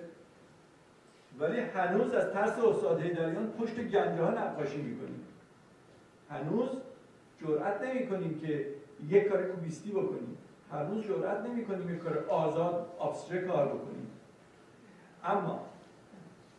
ولی 1.39 1.59
هنوز 1.59 2.13
از 2.13 2.33
ترس 2.33 2.59
استاد 2.59 3.01
هیدریان 3.01 3.51
پشت 3.51 3.75
گنجه 3.75 4.23
ها 4.23 4.29
نقاشی 4.31 4.77
می‌کنیم. 4.77 5.25
هنوز 6.29 6.69
جرأت 7.41 7.81
نمی 7.81 8.07
کنیم 8.07 8.39
که 8.39 8.67
یک 9.07 9.27
کار 9.27 9.43
کوبیستی 9.43 9.91
بکنیم. 9.91 10.37
هنوز 10.71 11.05
جرأت 11.05 11.45
نمی 11.45 11.65
کنیم 11.65 11.95
یک 11.95 11.99
کار 11.99 12.25
آزاد 12.29 12.87
ابستره 13.01 13.41
کار 13.41 13.67
بکنیم. 13.67 14.11
اما 15.23 15.67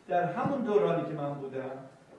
در 0.09 0.25
همون 0.25 0.61
دورانی 0.61 1.03
که 1.03 1.15
من 1.15 1.35
بودم 1.35 1.71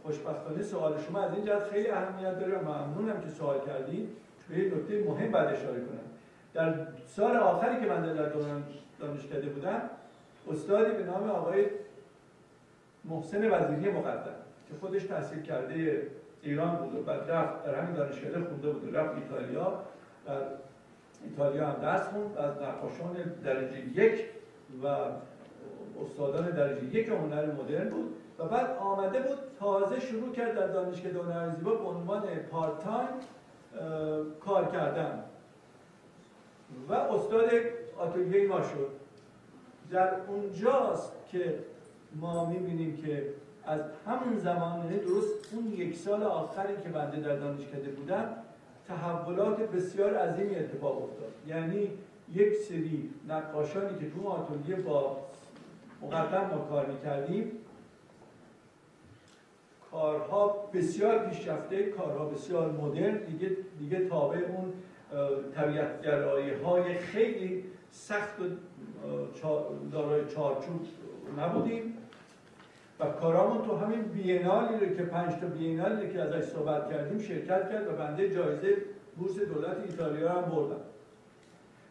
خوشبختانه 0.03 0.63
سوال 0.63 1.01
شما 1.01 1.21
از 1.21 1.33
این 1.33 1.45
جهت 1.45 1.63
خیلی 1.63 1.89
اهمیت 1.89 2.39
داره 2.39 2.57
و 2.57 2.61
ممنونم 2.61 3.21
که 3.21 3.29
سوال 3.29 3.65
کردید. 3.65 4.09
به 4.49 4.59
یه 4.59 4.75
نکته 4.75 5.03
مهم 5.03 5.31
بعد 5.31 5.47
اشاره 5.47 5.79
کنم. 5.79 5.99
در 6.53 6.73
سال 7.07 7.37
آخری 7.37 7.79
که 7.79 7.85
من 7.85 8.01
در 8.01 8.29
دوران 8.29 8.63
دانشکده 8.99 9.49
بودم 9.49 9.81
استادی 10.51 10.91
به 10.91 11.03
نام 11.03 11.29
آقای 11.29 11.65
محسن 13.05 13.51
وزیری 13.51 13.91
مقدم 13.91 14.35
که 14.67 14.73
خودش 14.81 15.03
تحصیل 15.03 15.41
کرده 15.41 16.07
ایران 16.41 16.75
بود 16.75 16.95
و 16.95 17.03
بعد 17.03 17.31
رفت 17.31 17.65
در 17.65 17.75
همین 17.75 17.95
دانشکده 17.95 18.39
خونده 18.39 18.69
بود 18.69 18.95
رفت 18.95 19.15
ایتالیا. 19.15 19.83
در 20.27 20.41
ایتالیا 21.23 21.67
هم 21.67 21.81
درس 21.81 22.07
خوند 22.07 22.37
از 22.37 22.61
نقاشان 22.61 23.15
درجه 23.43 23.79
یک 23.95 24.25
و 24.83 24.87
استادان 26.05 26.51
درجه 26.51 26.95
یک 26.95 27.09
هنر 27.09 27.45
مدرن 27.45 27.89
بود 27.89 28.15
و 28.39 28.45
بعد 28.45 28.77
آمده 28.77 29.19
بود 29.19 29.37
تازه 29.59 29.99
شروع 29.99 30.31
کرد 30.31 30.55
در 30.55 30.67
دانشکده 30.67 31.19
هنر 31.19 31.55
زیبا 31.55 31.75
به 31.75 31.83
عنوان 31.83 32.23
پارت 32.51 32.79
تایم 32.79 33.07
کار 34.39 34.65
کردن. 34.65 35.23
و 36.89 36.93
استاد 36.93 37.49
آتلیه 37.97 38.47
ما 38.47 38.61
شد. 38.61 38.89
در 39.91 40.13
اونجاست 40.27 41.13
که 41.31 41.59
ما 42.15 42.45
می‌بینیم 42.45 42.97
که 42.97 43.33
از 43.65 43.81
همون 44.05 44.39
زمان 44.39 44.87
درست 44.87 45.53
اون 45.53 45.73
یک 45.73 45.95
سال 45.95 46.23
آخری 46.23 46.73
که 46.83 46.89
بنده 46.89 47.19
در 47.19 47.35
دانشکده 47.35 47.89
بودم 47.89 48.35
تحولات 48.87 49.57
بسیار 49.59 50.15
عظیمی 50.15 50.55
اتفاق 50.55 51.03
افتاد. 51.03 51.31
یعنی 51.47 51.89
یک 52.33 52.55
سری 52.55 53.09
نقاشانی 53.27 53.99
که 53.99 54.11
تو 54.11 54.27
آتلیه 54.27 54.75
با 54.75 55.17
مقدم 56.01 56.55
ما 56.55 56.65
کار 56.69 56.85
می‌کردیم. 56.85 57.51
کارها 59.91 60.69
بسیار 60.73 61.29
پیشرفته 61.29 61.83
کارها 61.83 62.25
بسیار 62.25 62.71
مدرن. 62.71 63.17
دیگه 63.17 63.57
دیگه 63.79 64.09
تابع 64.09 64.37
اون 64.37 64.73
طبیعتگرایی 65.55 66.49
های 66.49 66.97
خیلی 66.97 67.63
سخت 67.91 68.39
و 68.39 68.43
دارای 69.91 70.21
چارچوب 70.35 70.87
نبودیم. 71.37 71.97
و 72.99 73.05
کارامون 73.05 73.61
تو 73.61 73.75
همین 73.75 74.01
بینالی 74.01 74.85
رو 74.85 74.95
که 74.95 75.03
پنج 75.03 75.35
تا 75.35 75.47
بینالی 75.47 76.13
که 76.13 76.21
ازش 76.21 76.47
صحبت 76.47 76.89
کردیم 76.89 77.19
شرکت 77.19 77.71
کرد 77.71 77.87
و 77.87 77.91
بنده 77.91 78.35
جایزه 78.35 78.77
بورس 79.17 79.35
دولت 79.35 79.77
ایتالیا 79.85 80.29
هم 80.29 80.41
بردم 80.41 80.81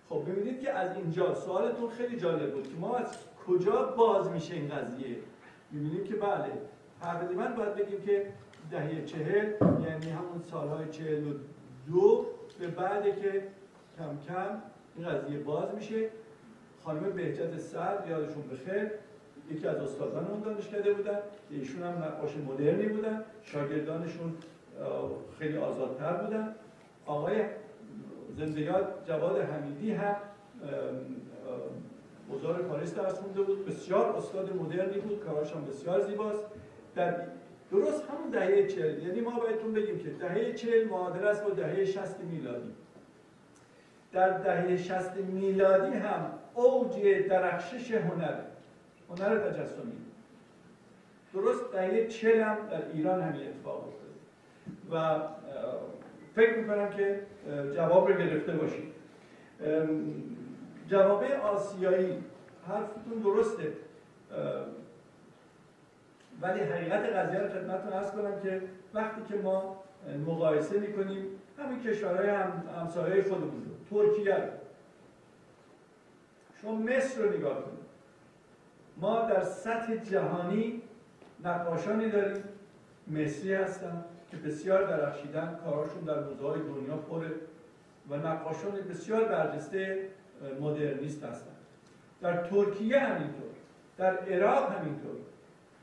خب 0.09 0.23
ببینید 0.29 0.61
که 0.61 0.71
از 0.71 0.97
اینجا 0.97 1.35
سوالتون 1.35 1.91
خیلی 1.91 2.21
جالب 2.21 2.53
بود 2.53 2.69
که 2.69 2.75
ما 2.81 2.97
از 2.97 3.07
کجا 3.49 3.83
باز 3.97 4.31
میشه 4.31 4.55
این 4.55 4.69
قضیه؟ 4.69 5.17
می‌بینیم 5.71 6.05
که 6.05 6.15
بله. 6.15 6.53
تقریبا 7.01 7.47
باید 7.57 7.75
بگیم 7.75 8.01
که 8.01 8.27
دهه 8.71 9.05
چهل 9.05 9.53
یعنی 9.85 10.11
همون 10.11 10.43
سالهای 10.51 10.89
چهل 10.91 11.27
و 11.27 11.33
دو 11.87 12.27
به 12.59 12.67
بعد 12.67 13.03
که 13.03 13.43
کم 13.99 14.19
کم 14.29 14.63
این 14.97 15.09
قضیه 15.09 15.39
باز 15.39 15.75
میشه. 15.75 16.09
خانم 16.85 17.13
بهجت 17.13 17.59
سعد 17.59 18.09
یادشون 18.09 18.43
بخیر 18.49 18.91
یکی 19.51 19.67
از 19.67 19.77
استادان 19.77 20.27
اون 20.27 20.41
دانشکده 20.41 20.95
بودن. 20.95 21.19
ایشون 21.51 21.83
هم 21.83 22.05
نقاش 22.05 22.37
مدرنی 22.37 22.87
بودن. 22.87 23.25
شاگردانشون 23.43 24.35
خیلی 25.39 25.57
آزادتر 25.57 26.13
بودن. 26.13 26.55
آقای 27.07 27.45
زندگیات 28.37 29.09
جواد 29.09 29.41
حمیدی 29.41 29.93
هم 29.93 30.17
بزار 32.33 32.63
پاریس 32.63 32.95
درس 32.95 33.19
خونده 33.19 33.43
بود. 33.43 33.67
بسیار 33.67 34.17
استاد 34.17 34.57
مدرنی 34.57 34.99
بود 34.99 35.25
کاراش 35.25 35.53
هم 35.53 35.65
بسیار 35.65 36.01
زیباست. 36.01 36.45
در 36.95 37.15
درست 37.71 38.05
همون 38.11 38.31
دهه 38.31 38.67
چهل 38.67 39.03
یعنی 39.07 39.21
ما 39.21 39.31
بایدتون 39.31 39.73
بگیم 39.73 39.99
که 39.99 40.11
دهه 40.11 40.53
چهل 40.53 40.89
معادل 40.89 41.27
است 41.27 41.45
با 41.45 41.51
دهه 41.51 41.85
شست 41.85 42.21
میلادی. 42.21 42.71
در 44.13 44.39
دهه 44.39 44.77
شست 44.77 45.17
میلادی 45.17 45.97
هم 45.97 46.31
اوج 46.55 47.27
درخشش 47.29 47.93
هنر 47.93 48.35
هنر 49.11 49.39
تجسمی. 49.39 49.93
درست 51.35 51.73
دهه 51.73 52.07
چهل 52.07 52.41
هم 52.41 52.57
در 52.71 52.83
ایران 52.95 53.23
همین 53.23 53.49
اتفاق 53.49 53.89
افتاد. 53.89 54.09
و 54.93 55.21
فکر 56.35 56.59
می‌کنم 56.59 56.91
که 56.91 57.21
جواب 57.75 58.09
رو 58.09 58.15
گرفته 58.15 58.53
باشید 58.53 58.93
جواب 60.89 61.25
آسیایی. 61.25 62.25
حرفتون 62.69 63.19
درسته. 63.23 63.73
ولی 66.43 66.61
حقیقت 66.61 67.05
قضیه 67.05 67.39
رو 67.39 67.49
خدمتتون 67.49 67.93
ارز 67.93 68.11
کنم 68.11 68.41
که 68.43 68.63
وقتی 68.95 69.23
که 69.29 69.35
ما 69.35 69.77
مقایسه 70.27 70.81
می‌کنیم 70.81 71.27
همین 71.59 71.83
کشورهای 71.83 72.29
هم 72.29 72.63
همسایه 72.81 73.23
خودمون 73.23 73.63
رو 73.65 73.75
ترکیه 73.91 74.37
رو. 74.37 74.51
شما 76.63 76.75
مصر 76.75 77.23
رو 77.23 77.37
نگاه 77.37 77.55
کنید. 77.55 77.89
ما 78.97 79.23
در 79.23 79.43
سطح 79.43 79.97
جهانی 79.97 80.83
نقاشانی 81.45 82.11
داریم. 82.11 82.45
مصری 83.07 83.55
هستن 83.55 84.05
که 84.31 84.37
بسیار 84.37 84.97
درخشیدن 84.97 85.59
کاراشون 85.65 86.05
در 86.05 86.21
موزه 86.21 86.59
دنیا 86.59 86.97
پره 86.97 87.31
و 88.11 88.17
نقاشان 88.17 88.73
بسیار 88.91 89.25
برجسته 89.25 90.09
مدرنیست 90.61 91.25
هستن. 91.25 91.51
در 92.21 92.43
ترکیه 92.43 92.99
همینطور. 92.99 93.49
در 93.97 94.19
عراق 94.19 94.73
همینطور. 94.73 95.17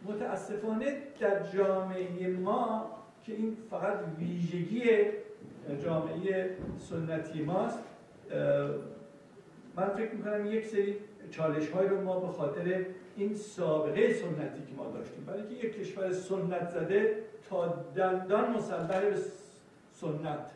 متاسفانه 0.06 0.98
در 1.20 1.44
جامعه 1.44 2.28
ما 2.28 2.92
که 3.26 3.34
این 3.34 3.58
فقط 3.70 3.98
ویژگی 4.20 4.84
جامعه 5.84 6.58
سنتی 6.90 7.42
ماست 7.42 7.80
من 9.76 9.90
فکر 9.96 10.12
می‌کنم 10.12 10.46
یک 10.46 10.66
سری 10.66 10.98
چالش 11.32 11.70
های 11.70 11.88
رو 11.88 12.02
ما 12.02 12.20
به 12.20 12.28
خاطر 12.28 12.86
این 13.18 13.36
سابقه 13.36 14.14
سنتی 14.14 14.66
که 14.68 14.76
ما 14.78 14.92
داشتیم 14.92 15.26
برای 15.26 15.40
اینکه 15.40 15.68
یک 15.68 15.80
کشور 15.80 16.12
سنت 16.12 16.70
زده 16.70 17.18
تا 17.50 17.68
دندان 17.96 18.52
مسلح 18.52 19.02
به 19.02 19.16
سنت 19.92 20.52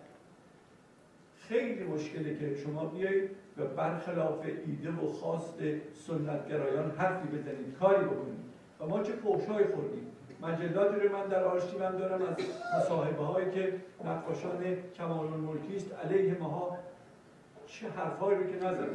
خیلی 1.49 1.83
مشکله 1.83 2.35
که 2.35 2.55
شما 2.55 2.85
بیایید 2.85 3.29
و 3.57 3.65
برخلاف 3.65 4.45
ایده 4.65 4.89
و 4.91 5.07
خواست 5.07 5.59
سنتگرایان 5.93 6.91
حرفی 6.91 7.27
بزنید 7.27 7.77
کاری 7.79 8.05
بکنید. 8.05 8.39
و 8.79 8.85
ما 8.85 9.03
چه 9.03 9.13
فوشهایی 9.13 9.67
خوردیم. 9.67 10.07
مجلاتی 10.41 10.99
رو 10.99 11.17
من 11.17 11.27
در 11.27 11.43
آرشیوم 11.43 11.91
دارم 11.91 12.21
از 12.21 12.35
مصاحبه 12.77 13.23
هایی 13.23 13.51
که 13.51 13.73
نقاشان 14.05 14.75
کمال 14.97 15.33
الملکی 15.33 15.75
است. 15.75 15.93
علیه 15.93 16.37
ماها 16.39 16.77
چه 17.67 17.89
حرفهایی 17.89 18.37
رو 18.37 18.43
که 18.43 18.55
نزدن 18.55 18.87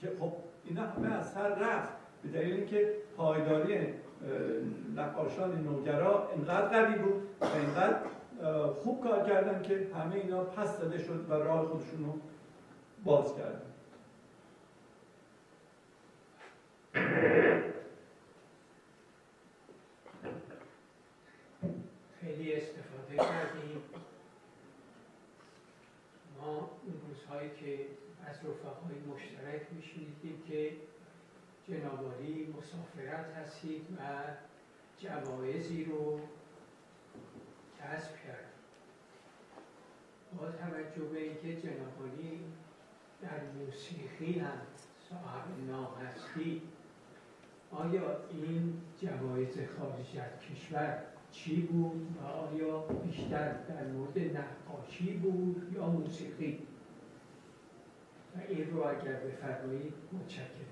که 0.00 0.12
خب 0.20 0.32
اینا 0.64 0.82
همه 0.82 1.14
از 1.14 1.30
سر 1.30 1.48
رفت. 1.48 1.92
به 2.22 2.28
دلیل 2.28 2.54
اینکه 2.54 2.92
پایداری 3.16 3.78
نقاشان 4.96 5.62
نوگرا 5.62 6.28
انقدر 6.36 6.68
قوی 6.68 6.98
بود 6.98 7.22
و 7.40 7.44
انقدر 7.44 7.96
خوب 8.82 9.02
کار 9.02 9.28
کردن 9.28 9.62
که 9.62 9.88
همه 9.94 10.14
اینا 10.14 10.44
پس 10.44 10.78
زده 10.78 10.98
شد 10.98 11.30
و 11.30 11.32
راه 11.32 11.66
خودشون 11.66 12.04
رو 12.04 12.18
باز 13.04 13.34
کردن. 13.36 13.62
خیلی 22.20 22.54
استفاده 22.54 23.16
کردیم. 23.16 23.82
ما 26.40 26.56
اون 26.56 26.94
روزهایی 27.08 27.50
که 27.50 27.86
از 28.26 28.36
رفقای 28.36 28.96
مشترک 29.14 29.62
میشنیدیم 29.72 30.42
که 30.48 30.72
جنابالی 31.68 32.54
مسافرت 32.58 33.34
هستید 33.36 33.86
و 33.98 34.00
جوایزی 34.98 35.84
رو 35.84 36.20
کسب 37.82 38.10
کرد. 38.26 38.44
با 40.38 40.50
توجه 40.50 41.04
به 41.12 41.22
اینکه 41.22 41.68
جنابالی 41.68 42.40
در 43.22 43.40
موسیقی 43.58 44.38
هم 44.38 44.58
صاحب 45.10 45.70
نام 45.70 45.88
هستی 45.94 46.62
آیا 47.72 48.16
این 48.30 48.82
جوایز 49.02 49.58
خارج 49.78 50.18
از 50.18 50.40
کشور 50.50 51.02
چی 51.32 51.60
بود 51.62 52.16
و 52.16 52.26
آیا 52.26 52.78
بیشتر 52.78 53.52
در 53.52 53.86
مورد 53.86 54.18
نقاشی 54.18 55.12
بود 55.12 55.72
یا 55.74 55.86
موسیقی؟ 55.86 56.58
و 58.36 58.40
این 58.48 58.70
رو 58.70 58.86
اگر 58.86 59.12
بفرمایید 59.12 59.92
متشکرم. 60.12 60.70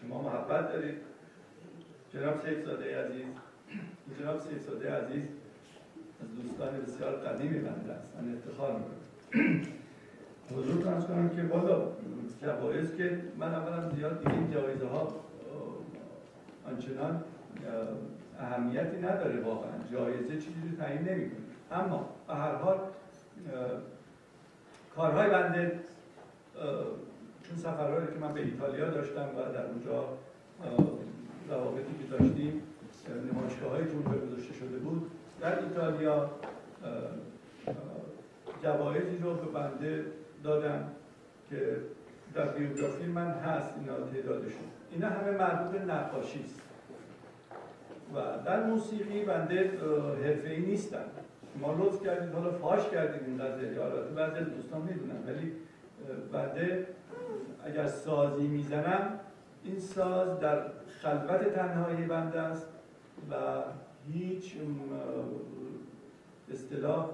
شما 0.00 0.22
محبت 0.22 0.72
دارید. 0.72 1.09
جناب 2.14 2.40
سید 2.40 2.64
ساده 2.64 3.04
عزیز 3.04 3.26
جناب 4.20 4.40
سید 4.40 4.60
ساده 4.60 4.92
عزیز 4.92 5.22
از 6.22 6.42
دوستان 6.42 6.80
بسیار 6.80 7.12
قدیمی 7.16 7.58
بنده 7.58 7.92
است 7.92 8.08
من 8.16 8.34
افتخار 8.34 8.72
می‌کنم. 8.72 9.66
حضور 10.56 10.82
تنس 10.82 11.06
کنم 11.06 11.28
که 11.28 11.42
بالا 11.42 11.82
جوایز 12.42 12.96
که 12.96 13.22
من 13.38 13.54
اولا 13.54 13.90
زیاد 13.90 14.18
دیگه 14.18 14.34
این 14.34 14.50
جوایزه 14.50 14.86
ها 14.86 15.14
آنچنان 16.66 17.24
اهمیتی 18.38 18.96
نداره 18.96 19.40
واقعا. 19.40 19.70
جایزه 19.92 20.34
چیزی 20.34 20.68
رو 20.70 20.76
تعیین 20.84 21.02
نمی‌کنه. 21.02 21.40
اما 21.72 22.08
به 22.28 22.34
هر 22.34 22.54
حال 22.54 22.78
کارهای 24.96 25.30
بنده 25.30 25.80
چون 27.42 27.56
سفرهایی 27.56 28.06
که 28.06 28.18
من 28.20 28.34
به 28.34 28.40
ایتالیا 28.40 28.90
داشتم 28.90 29.28
و 29.36 29.52
در 29.52 29.66
اونجا 29.66 30.04
روابطی 31.48 31.92
که 32.00 32.16
داشتیم 32.16 32.62
نمایشگاه 33.32 33.70
های 33.70 33.84
جمهوری 33.84 34.20
گذاشته 34.26 34.54
شده 34.54 34.78
بود. 34.78 35.10
در 35.40 35.58
ایتالیا 35.58 36.30
جوایزی 38.62 39.18
رو 39.22 39.34
به 39.34 39.46
بنده 39.46 40.04
دادن 40.44 40.86
که 41.50 41.76
در 42.34 42.48
بیوگرافی 42.48 43.06
من 43.06 43.30
هست 43.30 43.74
اینا 43.78 43.94
تعدادشون 44.12 44.68
اینا 44.90 45.08
همه 45.08 45.30
مربوط 45.30 45.78
به 45.78 45.92
نقاشی 45.92 46.44
است. 46.44 46.60
و 48.14 48.44
در 48.44 48.66
موسیقی 48.66 49.24
بنده 49.24 49.70
حرفه 50.24 50.48
ای 50.48 50.60
نیستم 50.60 51.04
ما 51.60 51.72
لطف 51.72 52.04
کردید 52.04 52.34
حالا 52.34 52.52
فاش 52.52 52.90
کردید 52.90 53.22
این 53.26 53.38
قضیه. 53.38 53.82
البته 53.82 54.14
بعضی 54.14 54.50
دوستان 54.50 54.82
می‌دونن 54.82 55.26
ولی 55.26 55.52
بنده 56.32 56.86
اگر 57.64 57.86
سازی 57.86 58.46
می‌زنم 58.46 59.20
این 59.64 59.80
ساز 59.80 60.40
در 60.40 60.62
خلوت 61.02 61.54
تنهایی 61.54 62.06
بنده 62.06 62.40
است 62.40 62.68
و 63.30 63.34
هیچ 64.12 64.54
اصطلاح 66.52 67.08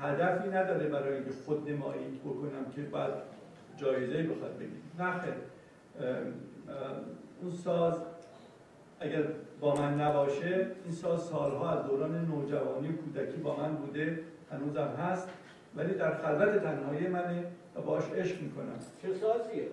هدفی 0.00 0.48
نداره 0.48 0.88
برای 0.88 1.14
اینکه 1.14 1.30
خود 1.46 1.70
نمایی 1.70 2.20
بکنم 2.24 2.70
که 2.76 2.82
بعد 2.82 3.12
جایزه 3.76 4.22
بخواد 4.22 4.58
بگیرم. 4.58 4.82
نه 4.98 5.14
اون 7.42 7.50
ساز 7.50 7.94
اگر 9.00 9.22
با 9.60 9.74
من 9.74 10.00
نباشه 10.00 10.66
این 10.84 10.92
ساز 10.92 11.22
سالها 11.22 11.70
از 11.70 11.86
دوران 11.86 12.24
نوجوانی 12.24 12.88
و 12.88 12.92
کودکی 12.92 13.36
با 13.36 13.56
من 13.56 13.76
بوده 13.76 14.20
هنوزم 14.50 14.88
هست 14.98 15.28
ولی 15.76 15.94
در 15.94 16.14
خلوت 16.14 16.62
تنهایی 16.62 17.08
منه 17.08 17.44
و 17.76 17.80
باش 17.80 18.04
عشق 18.10 18.42
می‌کنم. 18.42 18.78
چه 19.02 19.14
سازیه؟ 19.14 19.68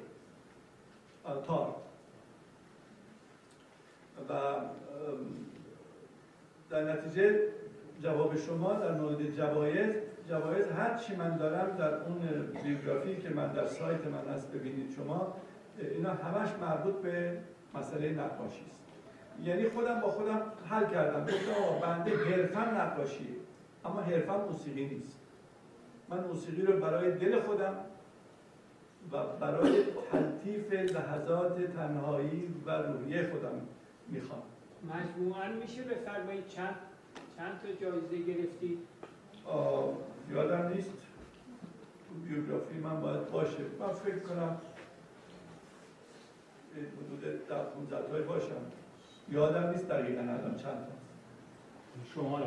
تار. 1.47 1.75
و 4.29 4.33
در 6.69 6.93
نتیجه 6.93 7.39
جواب 8.03 8.37
شما 8.37 8.73
در 8.73 8.91
مورد 8.91 9.35
جوایز 9.35 9.95
جوایز 10.29 10.67
هر 10.67 10.97
چی 10.97 11.15
من 11.15 11.37
دارم 11.37 11.77
در 11.77 11.93
اون 11.93 12.19
بیوگرافی 12.63 13.15
که 13.15 13.29
من 13.29 13.51
در 13.53 13.67
سایت 13.67 14.07
من 14.07 14.33
هست 14.33 14.51
ببینید 14.51 14.95
شما 14.95 15.35
اینا 15.79 16.09
همش 16.09 16.49
مربوط 16.61 16.95
به 16.95 17.37
مسئله 17.75 18.09
نقاشی 18.09 18.65
است. 18.69 18.81
یعنی 19.43 19.69
خودم 19.69 20.01
با 20.01 20.07
خودم 20.07 20.41
حل 20.69 20.85
کردم. 20.85 21.23
گفتم 21.23 21.63
آقا 21.63 21.85
بنده 21.87 22.11
حرفم 22.17 22.77
نقاشیه 22.77 23.27
اما 23.85 24.01
حرفم 24.01 24.41
موسیقی 24.49 24.85
نیست. 24.85 25.19
من 26.09 26.23
موسیقی 26.23 26.61
رو 26.61 26.79
برای 26.79 27.11
دل 27.11 27.39
خودم 27.39 27.75
و 29.11 29.17
برای 29.39 29.83
تلطیف 30.11 30.73
لحظات 30.73 31.61
تنهایی 31.61 32.53
و 32.65 32.71
روحیه 32.71 33.29
خودم 33.31 33.61
می‌خوام. 34.07 34.41
مجموعا 34.83 35.51
میشه 35.51 35.83
بفرمایید 35.83 36.47
چند 36.47 36.75
چند 37.37 37.59
تا 37.61 37.71
جایزه 37.73 38.17
گرفتید؟ 38.17 38.79
یادم 40.31 40.67
نیست. 40.67 40.93
بیوگرافی 42.23 42.73
من 42.73 43.01
باید 43.01 43.31
باشه. 43.31 43.63
من 43.79 43.93
فکر 43.93 44.19
کنم 44.19 44.61
حدود 46.75 47.47
در 47.47 47.63
15 47.63 48.07
تای 48.07 48.21
باشم. 48.21 48.61
یادم 49.29 49.69
نیست 49.69 49.87
دقیقا 49.87 50.21
الان 50.21 50.55
چند 50.55 50.85
تا. 50.85 50.91
شما 52.13 52.39
رو 52.39 52.45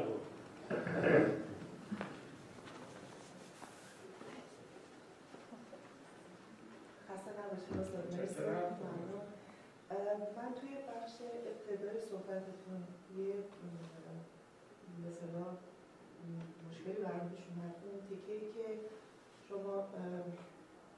من 7.74 7.84
توی 8.16 8.93
بخش 11.14 11.22
ابتدای 11.22 12.00
صحبتتون. 12.10 12.80
یه 13.18 13.34
مثلا 15.06 15.44
مشکلی 16.68 17.04
برام 17.04 17.28
پیش 17.30 17.44
اومد. 17.48 17.74
اون 17.84 18.00
تیکه 18.08 18.40
که 18.54 18.66
شما 19.48 19.84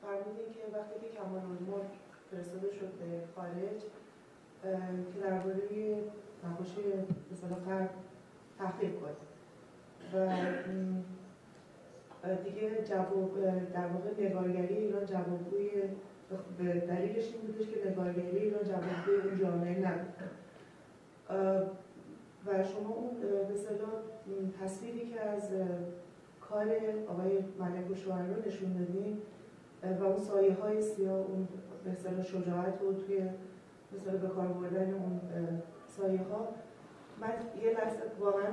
فرمودین 0.03 0.49
که 0.55 0.79
وقتی 0.79 1.01
که 1.01 1.09
کمال 1.17 1.41
الملک 1.41 1.93
فرستاده 2.31 2.71
شد 2.73 2.93
به 2.93 3.21
خارج 3.35 3.81
که 5.13 5.21
درباره 5.21 6.03
نقاشی 6.45 6.81
مثلا 7.33 7.57
غرب 7.67 7.91
تحقیق 8.59 8.93
کنه. 9.01 9.17
و 12.25 12.35
دیگه 12.45 12.85
جواب 12.85 13.41
در 13.73 13.87
واقع 13.87 14.11
نگارگری 14.19 14.77
ایران 14.77 15.07
جوابگوی 15.07 15.71
به 16.59 16.65
دلیلش 16.65 17.25
این 17.25 17.47
بودش 17.47 17.69
که 17.69 17.91
نگارگری 17.91 18.39
ایران 18.39 18.65
جوابگوی 18.65 19.29
اون 19.29 19.39
جامعه 19.41 19.79
نبود. 19.79 20.15
و 22.47 22.65
شما 22.65 22.95
اون 22.95 23.11
به 23.21 24.65
تصویری 24.65 25.09
که 25.09 25.21
از 25.21 25.51
کار 26.41 26.67
آقای 27.09 27.39
ملک 27.59 27.91
و 27.91 28.13
رو 28.13 28.47
نشون 28.47 28.73
دادین 28.73 29.19
و 30.01 30.05
اون 30.05 30.19
سایه 30.19 30.55
های 30.55 30.83
سیاه 30.83 31.19
اون 31.19 31.49
به 32.17 32.23
شجاعت 32.23 32.81
رو 32.81 32.93
توی 32.93 33.21
مثلا 33.93 34.17
به 34.19 34.29
کار 34.29 34.47
بردن 34.47 34.95
اون 34.95 35.21
سایه 35.89 36.21
ها 36.21 36.49
من 37.21 37.33
یه 37.63 37.71
لحظه 37.71 37.99
واقعا 38.21 38.51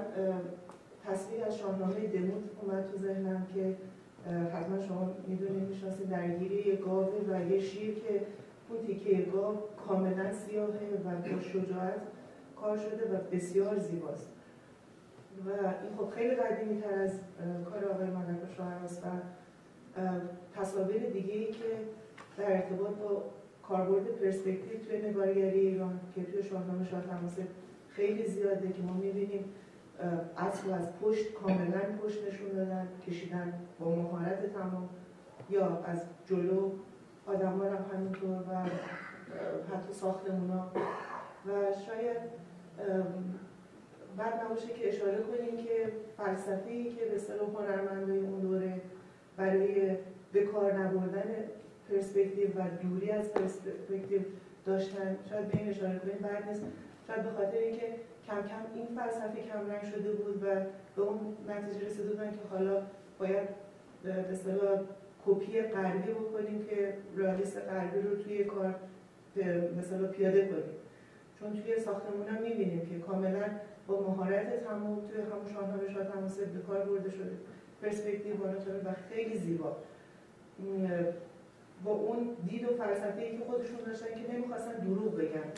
تصویر 1.05 1.43
از 1.43 1.57
شاهنامه 1.57 2.07
دموت 2.07 2.43
اومد 2.61 2.91
تو 2.91 2.97
ذهنم 2.97 3.47
که 3.53 3.77
حتما 4.25 4.79
شما 4.79 5.13
می‌دونید 5.27 5.69
می‌شناسید 5.69 6.09
درگیری 6.09 6.69
یه 6.69 6.75
گاوه 6.75 7.13
و 7.29 7.51
یه 7.51 7.59
شیر 7.59 7.93
که 7.95 8.21
اون 8.69 8.85
تیکه 8.87 9.21
گاو 9.21 9.57
کاملا 9.87 10.33
سیاهه 10.33 11.01
و 11.05 11.35
با 11.35 11.39
شجاعت 11.39 12.01
کار 12.55 12.77
شده 12.77 13.13
و 13.13 13.35
بسیار 13.35 13.79
زیباست. 13.79 14.29
و 15.45 15.49
این 15.49 15.97
خب 15.97 16.09
خیلی 16.09 16.35
قدیمی 16.35 16.81
تر 16.81 16.93
از 16.93 17.19
کار 17.65 17.85
آقای 17.85 18.07
ملک 18.07 18.59
و 18.59 18.61
است 18.85 19.03
و 19.03 19.09
تصاویر 20.55 21.09
دیگه 21.09 21.33
ای 21.33 21.45
که 21.45 21.65
در 22.37 22.51
ارتباط 22.51 22.95
با 22.95 23.23
کاربرد 23.67 24.03
پرسپکتیو 24.05 24.79
توی 24.87 25.09
نگارگری 25.09 25.59
ایران 25.59 25.99
که 26.15 26.23
توی 26.23 26.43
شاهنامه 26.43 26.85
شاه 26.85 27.03
خیلی 27.89 28.27
زیاده 28.27 28.71
که 28.71 28.81
ما 28.81 28.93
می‌بینیم 28.93 29.45
اصل 30.37 30.71
از 30.71 30.99
پشت 31.01 31.33
کاملا 31.33 31.81
پشت 32.03 32.27
نشون 32.27 32.49
دادن 32.49 32.87
کشیدن 33.07 33.53
با 33.79 33.95
مهارت 33.95 34.53
تمام. 34.53 34.89
یا 35.49 35.83
از 35.85 36.01
جلو 36.25 36.71
آدم 37.27 37.59
ها 37.59 37.65
هم 37.65 37.85
همینطور 37.93 38.29
و 38.29 38.55
حتی 39.75 39.93
ساختمونا 39.93 40.71
و 41.45 41.51
شاید 41.87 42.17
بعد 44.17 44.41
نباشه 44.45 44.67
که 44.67 44.87
اشاره 44.87 45.23
کنیم 45.23 45.57
که 45.57 45.91
فلسفه‌ای 46.17 46.89
که 46.89 47.05
به 47.05 47.15
اصطلاح 47.15 47.49
هنرمندای 47.49 48.19
اون 48.19 48.39
دوره 48.39 48.81
برای 49.37 49.97
به 50.31 50.43
کار 50.43 50.73
نبردن 50.73 51.23
پرسپکتیو 51.89 52.47
و 52.49 52.67
دوری 52.83 53.11
از 53.11 53.33
پرسپکتیو 53.33 54.21
داشتن 54.65 55.17
شاید 55.29 55.47
به 55.47 55.57
این 55.57 55.69
اشاره 55.69 55.99
کنیم 55.99 56.17
بعد 56.21 56.47
نیست. 56.47 56.63
شاید 57.07 57.23
به 57.23 57.29
خاطر 57.29 57.57
اینکه 57.57 57.95
کم 58.27 58.41
کم 58.41 58.61
این 58.75 58.87
فلسفه 58.95 59.41
کم 59.41 59.71
رنگ 59.71 59.83
شده 59.83 60.11
بود 60.11 60.43
و 60.43 60.45
به 60.95 61.01
اون 61.01 61.19
نتیجه 61.47 61.85
رسیده 61.85 62.09
بودن 62.09 62.31
که 62.31 62.37
حالا 62.51 62.81
باید 63.19 63.49
اصطلاح 64.31 64.81
کپی 65.25 65.61
غربی 65.61 66.11
بکنیم 66.11 66.65
که 66.69 66.93
رئالیست 67.17 67.57
غربی 67.57 68.01
رو 68.01 68.15
توی 68.15 68.43
کار 68.43 68.75
مثلا 69.77 70.07
پیاده 70.07 70.45
کنیم. 70.47 70.63
چون 71.39 71.53
توی 71.53 71.79
ساختمون 71.79 72.27
هم 72.27 72.41
می‌بینیم 72.41 72.85
که 72.85 72.99
کاملا 72.99 73.45
با 73.87 74.01
مهارت 74.01 74.63
تمام 74.63 75.07
توی 75.07 75.21
همون 75.21 75.47
شاهنامه 75.53 75.89
شاه 75.93 76.03
تماسب 76.03 76.45
به 76.45 76.59
کار 76.59 76.85
برده 76.85 77.09
شده. 77.09 77.31
پرسپکتیو 77.81 78.33
و 78.85 78.93
خیلی 79.09 79.37
زیبا. 79.37 79.77
با 81.83 81.91
اون 81.91 82.37
دید 82.49 82.63
و 82.63 82.67
فلسفه 82.67 83.21
ای 83.21 83.37
که 83.37 83.43
خودشون 83.45 83.79
داشتن 83.85 84.05
که 84.05 84.33
نمی‌خواستن 84.33 84.73
دروغ 84.73 85.17
بگن. 85.17 85.51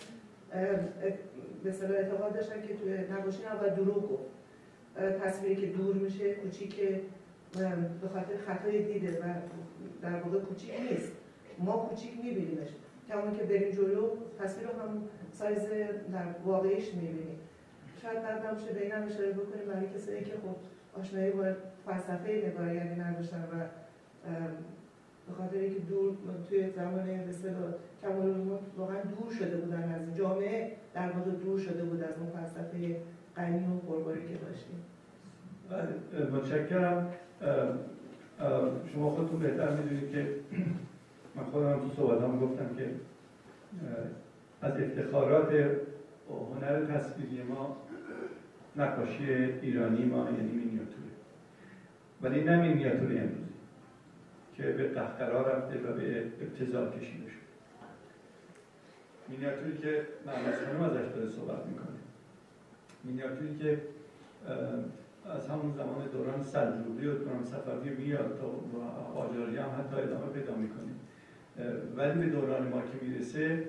به 1.66 1.98
اعتقاد 1.98 2.34
داشتن 2.34 2.62
که 2.62 3.14
نقاشی 3.14 3.40
نباید 3.54 3.76
دروغ 3.76 4.12
گفت. 4.12 4.24
تصویری 5.24 5.56
که 5.56 5.68
دور 5.68 5.96
میشه 5.96 6.34
کوچیک 6.34 6.76
به 8.02 8.08
خاطر 8.14 8.38
خطای 8.48 8.84
دیده 8.84 9.20
و 9.20 9.24
در 10.02 10.16
واقع 10.16 10.40
کوچیک 10.40 10.72
نیست. 10.92 11.12
ما 11.60 11.78
کوچیک 11.78 12.12
میبینیمش. 12.24 12.70
کمون 13.08 13.38
که 13.38 13.44
بریم 13.44 13.72
جلو 13.72 14.10
تصویر 14.40 14.68
رو 14.68 14.80
هم 14.82 15.04
سایز 15.32 15.60
در 16.12 16.26
واقعیش 16.46 16.94
می‌بینیم. 16.94 17.40
شاید 18.02 18.22
بعد 18.24 18.46
نمیشه 18.46 18.74
به 18.74 18.82
این 18.82 18.92
هم 18.92 19.08
اشاره 19.08 19.32
بکنیم 19.32 19.66
برای 19.68 19.88
کسایی 19.96 20.24
که 20.24 20.32
خب 20.32 20.56
آشنایی 21.00 21.32
با 21.32 21.44
فلسفه 21.86 22.52
نگارگری 22.52 22.96
نداشتن 23.00 23.44
و 23.44 23.56
به 25.28 25.34
خاطر 25.34 25.58
اینکه 25.58 25.80
دور 25.80 26.16
توی 26.50 26.70
زمان 26.70 27.10
مثلا 27.30 27.54
کمال 28.02 28.60
واقعا 28.78 29.02
دور 29.02 29.34
شده 29.34 29.58
بودن 29.58 29.84
از 29.96 30.18
جامعه 30.18 30.72
در 30.94 31.12
واقع 31.12 31.32
دور 31.32 31.60
شده 31.60 31.84
بود 31.84 32.04
از 32.04 32.18
اون 32.20 32.30
فلسفه 32.30 32.96
غنی 33.38 33.68
و 33.68 33.78
پرباری 33.78 34.22
که 34.22 34.36
داشتیم. 34.36 34.84
بله، 35.70 36.30
متشکرم. 36.32 37.14
شما 38.94 39.10
خودتون 39.10 39.40
بهتر 39.40 39.70
می‌دونید 39.72 40.12
که 40.12 40.28
من 41.36 41.44
خودم 41.44 41.80
تو 41.80 41.90
صحبت 41.96 42.22
هم 42.22 42.40
گفتم 42.40 42.76
که 42.76 42.90
از 44.62 44.74
افتخارات 44.82 45.54
هنر 46.30 46.86
تصویری 46.86 47.44
ما 47.44 47.78
نقاشی 48.76 49.34
ایرانی 49.62 50.06
ما 50.06 50.18
یعنی 50.18 50.52
مینیاتوره. 50.52 51.12
ولی 52.22 52.44
نه 52.44 52.62
مینیاتور 52.62 53.12
امروزی 53.12 53.45
که 54.58 54.64
به 54.64 54.88
قهقرا 54.88 55.48
رفته 55.48 55.78
و 55.78 55.94
به 55.94 56.20
ابتزال 56.42 57.00
کشیده 57.00 57.30
شد. 57.30 57.46
مینیاتوری 59.30 59.78
که 59.78 60.08
مهندس 60.26 60.60
خانم 60.66 60.84
ازش 60.84 61.12
داره 61.16 61.30
صحبت 61.30 61.66
می‌کنه. 61.66 61.98
مینیاتوری 63.04 63.58
که 63.58 63.82
از 65.30 65.50
همون 65.50 65.72
زمان 65.72 66.08
دوران 66.08 66.44
سلجوقی 66.44 67.06
و 67.08 67.14
دوران 67.14 67.44
صفوی 67.44 67.90
میاد 67.90 68.38
تا 68.40 68.48
قاجاری 69.14 69.58
هم 69.58 69.70
حتی 69.80 69.96
ادامه 70.02 70.28
پیدا 70.28 70.56
می‌کنه. 70.56 70.92
ولی 71.96 72.20
به 72.20 72.26
دوران 72.26 72.68
ما 72.68 72.82
که 72.82 72.98
می‌رسه 73.02 73.68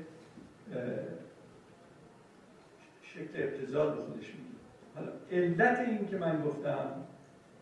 شکل 3.02 3.42
ابتزال 3.42 3.92
به 3.92 4.00
خودش 4.00 4.34
می‌گیره. 4.34 4.58
حالا 4.94 5.08
علت 5.30 5.78
این 5.78 6.06
که 6.06 6.16
من 6.16 6.42
گفتم 6.42 6.90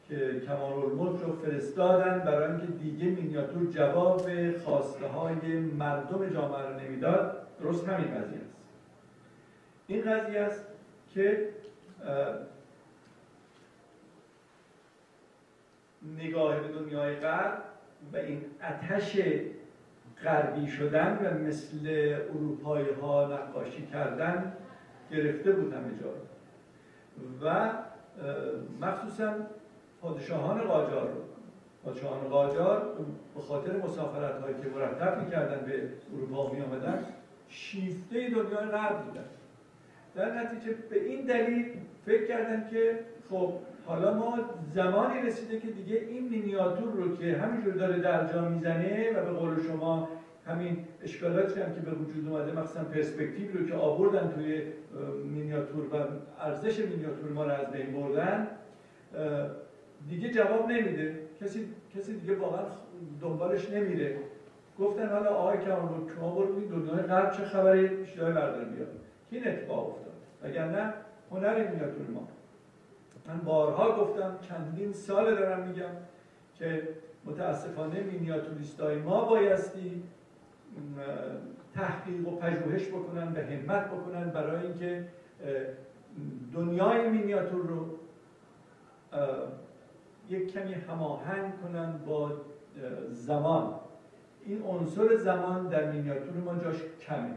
که 0.09 0.41
کمال 0.41 0.73
الملک 0.73 1.21
رو 1.21 1.33
فرستادن 1.33 2.19
برای 2.19 2.51
اینکه 2.51 2.67
دیگه 2.67 3.05
مینیاتور 3.05 3.67
جواب 3.67 4.23
خواسته 4.59 5.07
های 5.07 5.59
مردم 5.59 6.29
جامعه 6.29 6.63
رو 6.63 6.81
نمی‌داد 6.81 7.47
درست 7.61 7.89
همین 7.89 8.09
قضیه 8.09 8.39
است. 8.39 8.55
این 9.87 10.03
قضیه 10.03 10.41
است 10.41 10.67
که 11.15 11.49
نگاه 16.19 16.61
به 16.61 16.69
دنیای 16.69 17.17
غرب 17.17 17.63
و 18.13 18.17
این 18.17 18.45
اتش 18.63 19.19
غربی 20.25 20.67
شدن 20.67 21.19
و 21.25 21.49
مثل 21.49 21.79
اروپایی 22.35 22.91
ها 22.91 23.27
نقاشی 23.33 23.87
کردن 23.87 24.53
گرفته 25.11 25.53
بود 25.53 25.73
همه 25.73 25.91
جا. 26.01 26.11
و 27.43 27.71
مخصوصا 28.81 29.35
پادشاهان 30.05 30.61
قاجار 30.61 31.09
پادشاهان 31.85 32.29
قاجار 32.29 32.83
به 33.35 33.41
خاطر 33.41 33.77
مسافرت 33.77 34.41
هایی 34.41 34.55
که 34.63 34.69
مرتب 34.69 35.25
می‌کردن 35.25 35.67
به 35.67 35.83
اروپا 36.15 36.53
می 36.53 36.61
آمدن 36.61 37.05
شیفته 37.49 38.31
دنیای 38.31 38.67
غرب 38.71 39.05
بودن 39.05 39.25
در 40.15 40.45
نتیجه 40.45 40.75
به 40.91 41.05
این 41.05 41.25
دلیل 41.27 41.67
فکر 42.07 42.27
کردن 42.27 42.69
که 42.71 42.99
خب 43.31 43.53
حالا 43.87 44.15
ما 44.15 44.39
زمانی 44.75 45.23
رسیده 45.23 45.61
که 45.61 45.69
دیگه 45.69 45.97
این 45.97 46.29
مینیاتور 46.29 46.93
رو 46.93 47.17
که 47.17 47.37
همینجور 47.37 47.75
داره 47.75 48.01
در 48.01 48.33
جا 48.33 48.49
می‌زنه 48.49 49.11
و 49.11 49.25
به 49.25 49.31
قول 49.31 49.63
شما 49.63 50.09
همین 50.47 50.85
اشکالاتی 51.03 51.61
هم 51.61 51.75
که 51.75 51.81
به 51.81 51.91
وجود 51.91 52.29
اومده 52.29 52.53
مثلا 52.53 52.85
پرسپکتیو 52.85 53.59
رو 53.59 53.67
که 53.67 53.75
آوردن 53.75 54.33
توی 54.35 54.63
مینیاتور 55.25 55.85
و 55.85 56.07
ارزش 56.41 56.79
مینیاتور 56.79 57.31
ما 57.35 57.45
رو 57.45 57.51
از 57.51 57.71
بین 57.71 57.93
بردن 57.93 58.49
دیگه 60.09 60.31
جواب 60.31 60.71
نمیده. 60.71 61.21
کسی 61.41 61.69
کسی 61.97 62.17
دیگه 62.17 62.37
واقعا 62.37 62.65
دنبالش 63.21 63.71
نمیره. 63.71 64.17
گفتن 64.79 65.09
حالا 65.09 65.31
آقای 65.31 65.59
کمال 65.59 65.89
شما 66.15 66.35
برو 66.35 66.61
دنیای 66.61 67.03
غرب 67.03 67.31
چه 67.31 67.45
خبری 67.45 67.87
بیشتر 67.87 68.33
بردار 68.33 68.65
بیاد. 68.65 68.89
که 69.31 69.37
این 69.37 69.49
اتفاق 69.49 69.89
افتاد. 69.89 70.59
نه 70.59 70.93
هنر 71.31 71.71
مینیاتور 71.71 72.07
ما. 72.15 72.29
من 73.29 73.39
بارها 73.39 74.05
گفتم 74.05 74.39
چندین 74.49 74.93
سال 74.93 75.35
دارم 75.35 75.69
میگم 75.69 75.91
که 76.59 76.89
متاسفانه 77.25 78.01
مینیاتوریستای 78.01 78.99
ما 78.99 79.25
بایستی 79.25 80.03
تحقیق 81.75 82.29
و 82.29 82.37
پژوهش 82.37 82.89
بکنن 82.89 83.33
و 83.33 83.37
همت 83.37 83.87
بکنن 83.91 84.31
برای 84.31 84.63
اینکه 84.67 85.05
دنیای 86.55 87.09
مینیاتور 87.09 87.67
رو 87.67 87.99
یک 90.29 90.53
کمی 90.53 90.73
هماهنگ 90.73 91.53
کنن 91.63 91.99
با 92.07 92.33
زمان. 93.11 93.75
این 94.47 94.63
عنصر 94.63 95.17
زمان 95.17 95.69
در 95.69 95.93
مینیاتور 95.93 96.37
ما 96.45 96.55
جاش 96.55 96.77
کمه. 97.07 97.31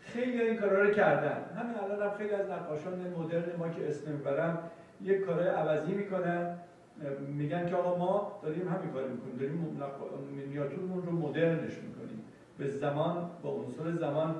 خیلی 0.00 0.40
این 0.40 0.56
کارا 0.56 0.82
رو 0.82 0.90
کردن. 0.90 1.44
همین 1.56 1.74
الان 1.76 2.10
هم 2.10 2.16
خیلی 2.18 2.30
از 2.30 2.50
نقاشان 2.50 2.92
مدرن 3.18 3.56
ما 3.58 3.68
که 3.68 3.88
اسم 3.88 4.12
می‌برم 4.12 4.58
یک 5.02 5.20
کارهای 5.20 5.48
عوضی 5.48 5.92
می‌کنن. 5.92 6.56
میگن 7.28 7.68
که 7.68 7.76
آقا 7.76 7.98
ما 7.98 8.40
داریم 8.42 8.68
همین 8.68 8.90
کار 8.92 9.08
می‌کنیم. 9.08 9.36
داریم 9.38 9.78
مینیاتورمون 10.36 11.02
رو 11.02 11.12
مدرنش 11.12 11.74
می‌کنیم. 11.74 12.24
به 12.58 12.66
زمان 12.66 13.30
با 13.42 13.50
عنصر 13.50 13.92
زمان 13.92 14.34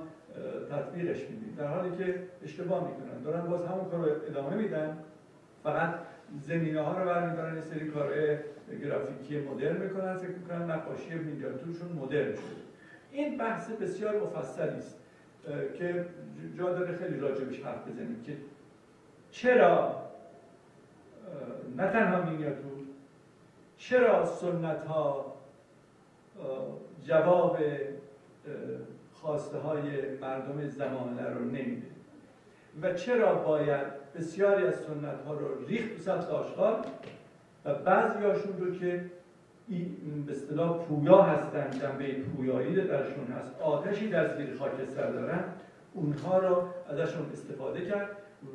تطبیقش 0.71 1.21
میدیم. 1.21 1.55
در 1.59 1.67
حالی 1.67 1.97
که 1.97 2.23
اشتباه 2.45 2.89
می‌کنن. 2.89 3.23
دارن 3.23 3.47
باز 3.47 3.65
همون 3.65 3.85
کار 3.91 4.01
رو 4.01 4.07
ادامه 4.29 4.57
میدن. 4.57 4.99
فقط 5.63 5.95
زمینه 6.41 6.81
ها 6.81 6.99
رو 6.99 7.05
برمیدارن 7.05 7.55
یه 7.55 7.61
سری 7.61 7.89
کارهای 7.89 8.37
گرافیکی 8.83 9.41
مدرن 9.41 9.77
می‌کنن 9.77 10.17
فکر 10.17 10.31
می‌کنن 10.31 10.71
نقاشی 10.71 11.15
مینیاتورشون 11.15 11.93
مدرن 11.93 12.33
شده. 12.33 12.67
این 13.13 13.39
بحث 13.39 13.71
بسیار 13.71 14.21
مفصلی 14.21 14.79
است 14.79 14.99
که 15.79 16.07
جا 16.59 16.73
داره 16.73 16.97
خیلی 16.97 17.19
راجبش 17.21 17.61
حرف 17.61 17.89
بزنیم 17.89 18.23
که 18.27 18.37
چرا 19.31 20.03
نه 21.77 21.91
تنها 21.91 22.31
مینیاتور 22.31 22.73
چرا 23.77 24.25
سنت 24.25 24.85
ها 24.85 25.37
جواب 27.05 27.59
خواسته 29.13 29.59
های 29.59 30.17
مردم 30.21 30.67
زمانه 30.69 31.29
رو 31.31 31.45
نمیده؟ 31.45 31.87
و 32.83 32.95
چرا 32.95 33.35
باید 33.35 34.06
بسیاری 34.19 34.67
از 34.67 34.75
سنت 34.75 35.25
ها 35.27 35.35
رو 35.35 35.67
ریخت 35.67 35.89
به 35.89 36.01
سطح 36.01 36.31
آشغال 36.31 36.87
و 37.65 37.75
بعضی 37.75 38.25
هاشون 38.25 38.59
رو 38.59 38.79
که 38.79 39.05
به 40.27 40.33
اصطلاح 40.33 40.79
پویا 40.79 41.23
هستن 41.23 41.71
جنبه 41.71 42.13
پویایی 42.13 42.75
درشون 42.75 43.27
هست 43.27 43.61
آتشی 43.61 44.09
در 44.09 44.37
زیر 44.37 44.57
خاکستر 44.59 45.11
دارن 45.11 45.45
اونها 45.95 46.39
رو 46.39 46.63
ازشون 46.89 47.31
استفاده 47.33 47.81
کرد 47.81 48.09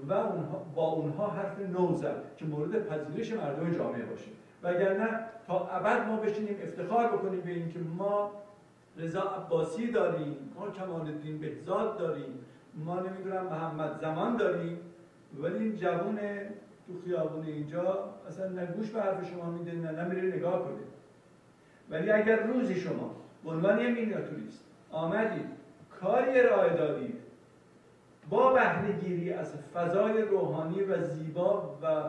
و 0.08 0.14
اونها 0.14 0.66
با 0.76 0.88
اونها 0.88 1.28
حرف 1.28 1.60
نو 1.60 1.96
زد 1.96 2.24
که 2.38 2.46
مورد 2.46 2.88
پذیرش 2.88 3.34
مردم 3.34 3.72
جامعه 3.72 4.06
باشه. 4.06 4.32
وگرنه 4.64 5.20
تا 5.48 5.68
ابد 5.68 6.08
ما 6.08 6.18
بشینیم 6.18 6.56
افتخار 6.64 7.08
بکنیم 7.08 7.42
به 7.42 7.52
اینکه 7.52 7.80
ما 7.98 8.32
رضا 8.98 9.22
عباسی 9.22 9.92
داریم 9.92 10.36
ما 10.56 10.72
کمال 10.72 11.02
الدین 11.02 11.38
بهزاد 11.38 11.98
داریم 11.98 12.40
ما 12.76 13.00
نمی‌دونم 13.00 13.46
محمد 13.46 14.00
زمان 14.02 14.38
داریم. 14.38 14.80
ولی 15.40 15.58
این 15.58 15.76
جوون 15.76 16.20
تو 16.88 16.94
خیابون 17.06 17.46
اینجا 17.46 18.10
اصلا 18.28 18.48
نگوش 18.48 18.90
به 18.90 19.02
حرف 19.02 19.30
شما 19.30 19.52
میده 19.52 19.72
نه 19.72 20.04
نمیره 20.04 20.38
نگاه 20.38 20.64
کنه. 20.64 20.82
ولی 21.90 22.12
اگر 22.12 22.44
روزی 22.44 22.76
شما 22.76 23.16
به 23.44 23.50
عنوان 23.50 23.80
یه 23.80 23.90
مینیاتوریست 23.90 24.64
آمدید 24.92 25.46
کاری 26.02 26.40
ارائه 26.40 26.74
دادید 26.74 27.16
با 28.30 28.54
بهره 28.54 29.36
از 29.40 29.54
فضای 29.74 30.22
روحانی 30.22 30.82
و 30.82 31.04
زیبا 31.04 31.80
و 31.84 32.04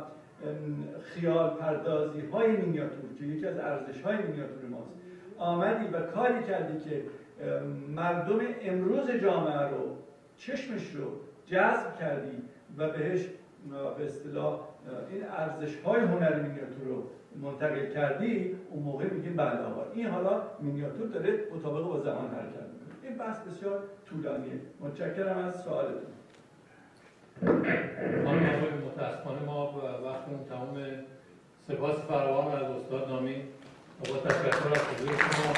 خیال 1.02 1.50
پردازی 1.50 2.20
های 2.20 2.56
مینیاتور 2.56 3.14
که 3.18 3.24
یکی 3.24 3.46
از 3.46 3.58
ارزش 3.58 4.02
های 4.02 4.16
مینیاتور 4.16 4.64
ماست 4.70 4.92
آمدی 5.38 5.86
و 5.86 6.00
کاری 6.00 6.42
کردی 6.42 6.90
که 6.90 7.02
مردم 7.88 8.38
امروز 8.62 9.10
جامعه 9.10 9.68
رو 9.68 9.96
چشمش 10.36 10.90
رو 10.94 11.06
جذب 11.46 11.96
کردی 11.98 12.42
و 12.78 12.88
بهش 12.90 13.26
به 13.98 14.04
اصطلاح 14.04 14.60
این 15.10 15.24
ارزش 15.24 15.76
های 15.84 16.00
هنر 16.00 16.34
مینیاتور 16.42 16.84
رو 16.84 17.02
منتقل 17.42 17.92
کردی 17.94 18.56
اون 18.70 18.82
موقع 18.82 19.04
میگیم 19.04 19.36
بله 19.36 19.58
آقا. 19.60 19.92
این 19.94 20.06
حالا 20.06 20.42
مینیاتور 20.60 21.06
داره 21.06 21.44
مطابق 21.54 21.84
با 21.84 22.00
زمان 22.00 22.30
حرکت 22.30 22.66
می‌کنه. 22.72 22.92
این 23.02 23.18
بحث 23.18 23.38
بسیار 23.38 23.78
طولانیه. 24.06 24.60
متشکرم 24.80 25.38
از 25.38 25.62
سوالتون. 25.62 26.12
خانم 28.24 28.46
آقای 28.46 28.70
متاسفانه 28.86 29.42
ما 29.46 29.74
وقتمون 30.04 30.44
تمام 30.48 30.84
سپاس 31.68 31.96
فراوان 31.96 32.64
از 32.64 32.70
استاد 32.70 33.08
نامی. 33.08 33.42
با 34.00 34.16
تشکر 34.16 34.68
از 34.72 34.78
حضور 34.78 35.16
شما. 35.16 35.52